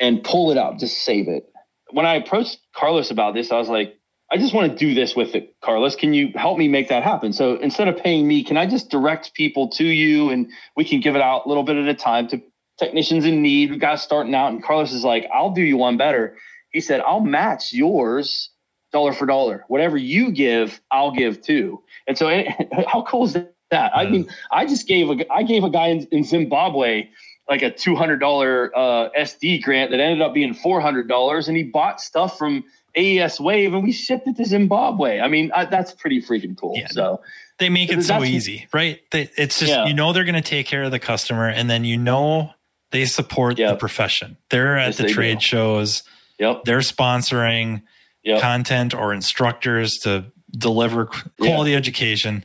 and 0.00 0.22
pull 0.22 0.50
it 0.50 0.58
out, 0.58 0.78
just 0.78 1.04
save 1.04 1.28
it. 1.28 1.44
When 1.90 2.06
I 2.06 2.14
approached 2.14 2.58
Carlos 2.74 3.10
about 3.10 3.34
this, 3.34 3.50
I 3.50 3.58
was 3.58 3.68
like, 3.68 3.98
I 4.30 4.36
just 4.36 4.52
want 4.52 4.70
to 4.70 4.78
do 4.78 4.94
this 4.94 5.16
with 5.16 5.34
it, 5.34 5.54
Carlos. 5.62 5.96
Can 5.96 6.12
you 6.12 6.32
help 6.34 6.58
me 6.58 6.68
make 6.68 6.88
that 6.88 7.02
happen? 7.02 7.32
So 7.32 7.56
instead 7.56 7.88
of 7.88 7.96
paying 7.96 8.28
me, 8.28 8.44
can 8.44 8.58
I 8.58 8.66
just 8.66 8.90
direct 8.90 9.32
people 9.32 9.68
to 9.70 9.84
you 9.84 10.28
and 10.28 10.50
we 10.76 10.84
can 10.84 11.00
give 11.00 11.16
it 11.16 11.22
out 11.22 11.46
a 11.46 11.48
little 11.48 11.62
bit 11.62 11.76
at 11.76 11.88
a 11.88 11.94
time 11.94 12.28
to 12.28 12.42
technicians 12.78 13.24
in 13.24 13.40
need, 13.40 13.80
guys 13.80 14.02
starting 14.02 14.34
out? 14.34 14.52
And 14.52 14.62
Carlos 14.62 14.92
is 14.92 15.02
like, 15.02 15.26
I'll 15.32 15.50
do 15.50 15.62
you 15.62 15.78
one 15.78 15.96
better. 15.96 16.36
He 16.72 16.82
said, 16.82 17.00
I'll 17.00 17.20
match 17.20 17.72
yours 17.72 18.50
dollar 18.92 19.14
for 19.14 19.26
dollar. 19.26 19.64
Whatever 19.68 19.96
you 19.96 20.30
give, 20.30 20.80
I'll 20.90 21.12
give 21.12 21.40
too. 21.40 21.82
And 22.06 22.18
so 22.18 22.28
how 22.86 23.02
cool 23.02 23.24
is 23.24 23.32
that? 23.70 23.96
I 23.96 24.04
mm. 24.04 24.10
mean, 24.10 24.30
I 24.50 24.66
just 24.66 24.86
gave 24.86 25.10
a 25.10 25.32
I 25.32 25.42
gave 25.42 25.64
a 25.64 25.70
guy 25.70 25.88
in, 25.88 26.06
in 26.10 26.24
Zimbabwe 26.24 27.08
like 27.48 27.62
a 27.62 27.70
two 27.70 27.96
hundred 27.96 28.18
dollar 28.18 28.70
uh, 28.76 29.10
SD 29.18 29.62
grant 29.62 29.90
that 29.90 30.00
ended 30.00 30.22
up 30.22 30.34
being 30.34 30.54
four 30.54 30.80
hundred 30.80 31.08
dollars, 31.08 31.48
and 31.48 31.56
he 31.56 31.62
bought 31.62 32.00
stuff 32.00 32.38
from 32.38 32.64
AES 32.96 33.40
Wave 33.40 33.74
and 33.74 33.82
we 33.82 33.92
shipped 33.92 34.26
it 34.26 34.36
to 34.36 34.44
Zimbabwe. 34.44 35.20
I 35.20 35.28
mean, 35.28 35.50
I, 35.54 35.64
that's 35.64 35.92
pretty 35.92 36.20
freaking 36.20 36.56
cool. 36.56 36.74
Yeah, 36.76 36.88
so 36.88 37.20
they 37.58 37.68
make 37.68 37.90
it 37.90 38.02
so 38.02 38.24
easy, 38.24 38.66
right? 38.72 39.00
They, 39.10 39.30
it's 39.36 39.60
just, 39.60 39.70
yeah. 39.70 39.86
you 39.86 39.94
know, 39.94 40.12
they're 40.12 40.24
going 40.24 40.34
to 40.34 40.40
take 40.40 40.66
care 40.66 40.82
of 40.82 40.90
the 40.90 40.98
customer 40.98 41.48
and 41.48 41.68
then 41.70 41.84
you 41.84 41.96
know 41.96 42.50
they 42.90 43.04
support 43.04 43.58
yep. 43.58 43.70
the 43.70 43.76
profession. 43.76 44.36
They're 44.50 44.76
at 44.76 44.88
yes, 44.88 44.98
the 44.98 45.08
trade 45.08 45.38
do. 45.38 45.44
shows. 45.44 46.02
Yep. 46.38 46.64
They're 46.64 46.78
sponsoring 46.78 47.82
yep. 48.24 48.40
content 48.40 48.94
or 48.94 49.12
instructors 49.12 49.98
to 50.02 50.26
deliver 50.52 51.06
quality 51.40 51.74
education. 51.74 52.44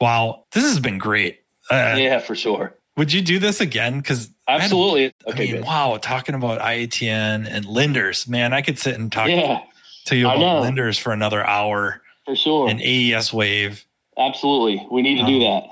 Wow. 0.00 0.44
This 0.52 0.64
has 0.64 0.80
been 0.80 0.98
great. 0.98 1.40
Uh, 1.70 1.96
yeah, 1.98 2.18
for 2.18 2.34
sure. 2.34 2.74
Would 2.96 3.12
you 3.12 3.22
do 3.22 3.38
this 3.38 3.60
again? 3.60 3.98
Because 3.98 4.30
absolutely. 4.48 5.14
I, 5.26 5.30
okay, 5.30 5.50
I 5.50 5.52
mean, 5.52 5.64
wow, 5.64 5.98
talking 6.00 6.34
about 6.34 6.60
IATN 6.60 7.46
and 7.48 7.64
Linders, 7.64 8.26
man, 8.26 8.52
I 8.52 8.62
could 8.62 8.78
sit 8.78 8.94
and 8.94 9.10
talk 9.12 9.28
yeah 9.28 9.60
to 10.08 10.16
you 10.16 10.28
about 10.28 10.62
Linders 10.62 10.98
for 10.98 11.12
another 11.12 11.44
hour. 11.44 12.02
For 12.24 12.36
sure. 12.36 12.68
An 12.68 12.80
AES 12.80 13.32
wave. 13.32 13.84
Absolutely. 14.18 14.86
We 14.90 15.02
need 15.02 15.16
to 15.16 15.22
um, 15.22 15.26
do 15.26 15.38
that. 15.40 15.64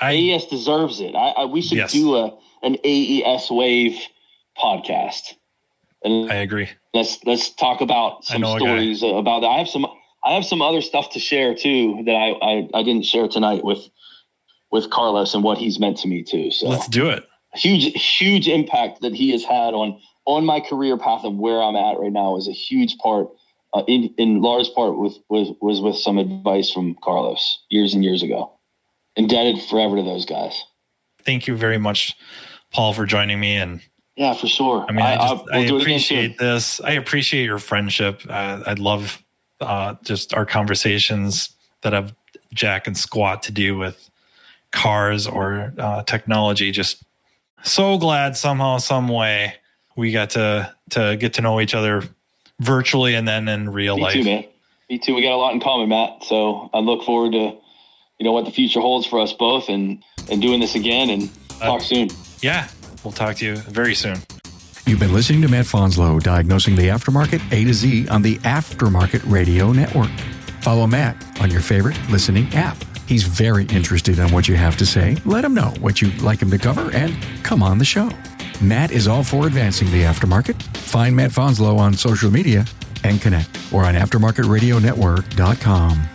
I, 0.00 0.12
AES 0.12 0.46
deserves 0.46 1.00
it. 1.00 1.14
I, 1.14 1.28
I 1.30 1.44
we 1.46 1.62
should 1.62 1.78
yes. 1.78 1.92
do 1.92 2.16
a 2.16 2.38
an 2.62 2.76
AES 2.84 3.50
wave 3.50 3.98
podcast. 4.56 5.34
And 6.02 6.30
I 6.30 6.36
agree. 6.36 6.68
Let's 6.94 7.18
let's 7.24 7.50
talk 7.50 7.80
about 7.80 8.24
some 8.24 8.44
stories 8.44 9.02
about 9.02 9.40
that. 9.40 9.48
I 9.48 9.58
have 9.58 9.68
some 9.68 9.86
I 10.24 10.34
have 10.34 10.44
some 10.44 10.62
other 10.62 10.80
stuff 10.80 11.10
to 11.10 11.18
share 11.18 11.54
too 11.54 12.02
that 12.06 12.14
I, 12.14 12.30
I, 12.42 12.68
I 12.74 12.82
didn't 12.82 13.04
share 13.04 13.28
tonight 13.28 13.64
with 13.64 13.88
with 14.70 14.90
Carlos 14.90 15.34
and 15.34 15.42
what 15.42 15.58
he's 15.58 15.80
meant 15.80 15.98
to 15.98 16.08
me 16.08 16.22
too. 16.22 16.50
So 16.50 16.68
let's 16.68 16.88
do 16.88 17.08
it. 17.08 17.27
Huge 17.54 17.84
huge 18.18 18.48
impact 18.48 19.00
that 19.00 19.14
he 19.14 19.30
has 19.32 19.42
had 19.42 19.74
on 19.74 20.00
on 20.26 20.44
my 20.44 20.60
career 20.60 20.98
path 20.98 21.24
and 21.24 21.38
where 21.38 21.62
I'm 21.62 21.76
at 21.76 21.98
right 21.98 22.12
now 22.12 22.36
is 22.36 22.46
a 22.46 22.52
huge 22.52 22.96
part 22.98 23.28
uh, 23.74 23.82
in 23.86 24.14
in 24.18 24.42
large 24.42 24.72
part 24.74 24.98
with 24.98 25.14
was 25.28 25.52
was 25.60 25.80
with 25.80 25.96
some 25.96 26.18
advice 26.18 26.70
from 26.70 26.96
Carlos 27.02 27.60
years 27.70 27.94
and 27.94 28.04
years 28.04 28.22
ago. 28.22 28.52
Indebted 29.16 29.62
forever 29.62 29.96
to 29.96 30.02
those 30.02 30.26
guys. 30.26 30.62
Thank 31.22 31.46
you 31.46 31.56
very 31.56 31.78
much, 31.78 32.16
Paul, 32.72 32.92
for 32.92 33.04
joining 33.04 33.40
me. 33.40 33.56
And 33.56 33.80
yeah, 34.16 34.34
for 34.34 34.46
sure. 34.46 34.84
I 34.88 34.92
mean, 34.92 35.04
I, 35.04 35.16
I, 35.16 35.28
just, 35.28 35.44
I 35.52 35.58
appreciate 35.58 36.38
this. 36.38 36.80
I 36.80 36.92
appreciate 36.92 37.44
your 37.44 37.58
friendship. 37.58 38.22
Uh, 38.28 38.62
I 38.66 38.74
love 38.74 39.22
uh, 39.60 39.96
just 40.04 40.34
our 40.34 40.46
conversations 40.46 41.50
that 41.82 41.92
have 41.92 42.14
Jack 42.54 42.86
and 42.86 42.96
Squat 42.96 43.42
to 43.44 43.52
do 43.52 43.76
with 43.76 44.10
cars 44.70 45.26
or 45.26 45.72
uh, 45.78 46.02
technology. 46.04 46.70
Just 46.70 47.02
so 47.62 47.98
glad 47.98 48.36
somehow, 48.36 48.78
some 48.78 49.08
way 49.08 49.54
we 49.96 50.12
got 50.12 50.30
to 50.30 50.72
to 50.90 51.16
get 51.16 51.34
to 51.34 51.42
know 51.42 51.60
each 51.60 51.74
other 51.74 52.02
virtually 52.60 53.14
and 53.14 53.26
then 53.26 53.48
in 53.48 53.70
real 53.70 53.98
life. 53.98 54.14
Me 54.14 54.22
life. 54.22 54.24
too, 54.24 54.24
man. 54.24 54.44
Me 54.88 54.98
too. 54.98 55.14
We 55.14 55.22
got 55.22 55.32
a 55.32 55.36
lot 55.36 55.52
in 55.52 55.60
common, 55.60 55.88
Matt. 55.88 56.24
So 56.24 56.70
I 56.72 56.78
look 56.78 57.04
forward 57.04 57.32
to 57.32 57.56
you 58.18 58.24
know 58.24 58.32
what 58.32 58.44
the 58.44 58.50
future 58.50 58.80
holds 58.80 59.06
for 59.06 59.20
us 59.20 59.32
both, 59.32 59.68
and 59.68 60.02
and 60.30 60.40
doing 60.40 60.60
this 60.60 60.74
again. 60.74 61.10
And 61.10 61.30
uh, 61.60 61.66
talk 61.66 61.82
soon. 61.82 62.08
Yeah, 62.40 62.68
we'll 63.04 63.12
talk 63.12 63.36
to 63.36 63.44
you 63.44 63.56
very 63.56 63.94
soon. 63.94 64.18
You've 64.86 65.00
been 65.00 65.12
listening 65.12 65.42
to 65.42 65.48
Matt 65.48 65.66
Fanslow 65.66 66.22
diagnosing 66.22 66.74
the 66.74 66.84
aftermarket 66.84 67.42
A 67.52 67.64
to 67.64 67.74
Z 67.74 68.08
on 68.08 68.22
the 68.22 68.36
Aftermarket 68.38 69.20
Radio 69.30 69.70
Network. 69.70 70.10
Follow 70.62 70.86
Matt 70.86 71.22
on 71.42 71.50
your 71.50 71.60
favorite 71.60 71.98
listening 72.08 72.48
app. 72.54 72.87
He's 73.08 73.24
very 73.24 73.64
interested 73.64 74.18
in 74.18 74.30
what 74.32 74.48
you 74.48 74.56
have 74.56 74.76
to 74.76 74.84
say. 74.84 75.16
Let 75.24 75.42
him 75.42 75.54
know 75.54 75.72
what 75.80 76.02
you'd 76.02 76.20
like 76.20 76.42
him 76.42 76.50
to 76.50 76.58
cover 76.58 76.94
and 76.94 77.16
come 77.42 77.62
on 77.62 77.78
the 77.78 77.84
show. 77.86 78.10
Matt 78.60 78.90
is 78.90 79.08
all 79.08 79.24
for 79.24 79.46
advancing 79.46 79.90
the 79.90 80.02
aftermarket. 80.02 80.62
Find 80.76 81.16
Matt 81.16 81.30
Fanslow 81.30 81.78
on 81.78 81.94
social 81.94 82.30
media 82.30 82.66
and 83.04 83.18
connect 83.18 83.58
or 83.72 83.84
on 83.84 83.94
aftermarketradionetwork.com. 83.94 86.08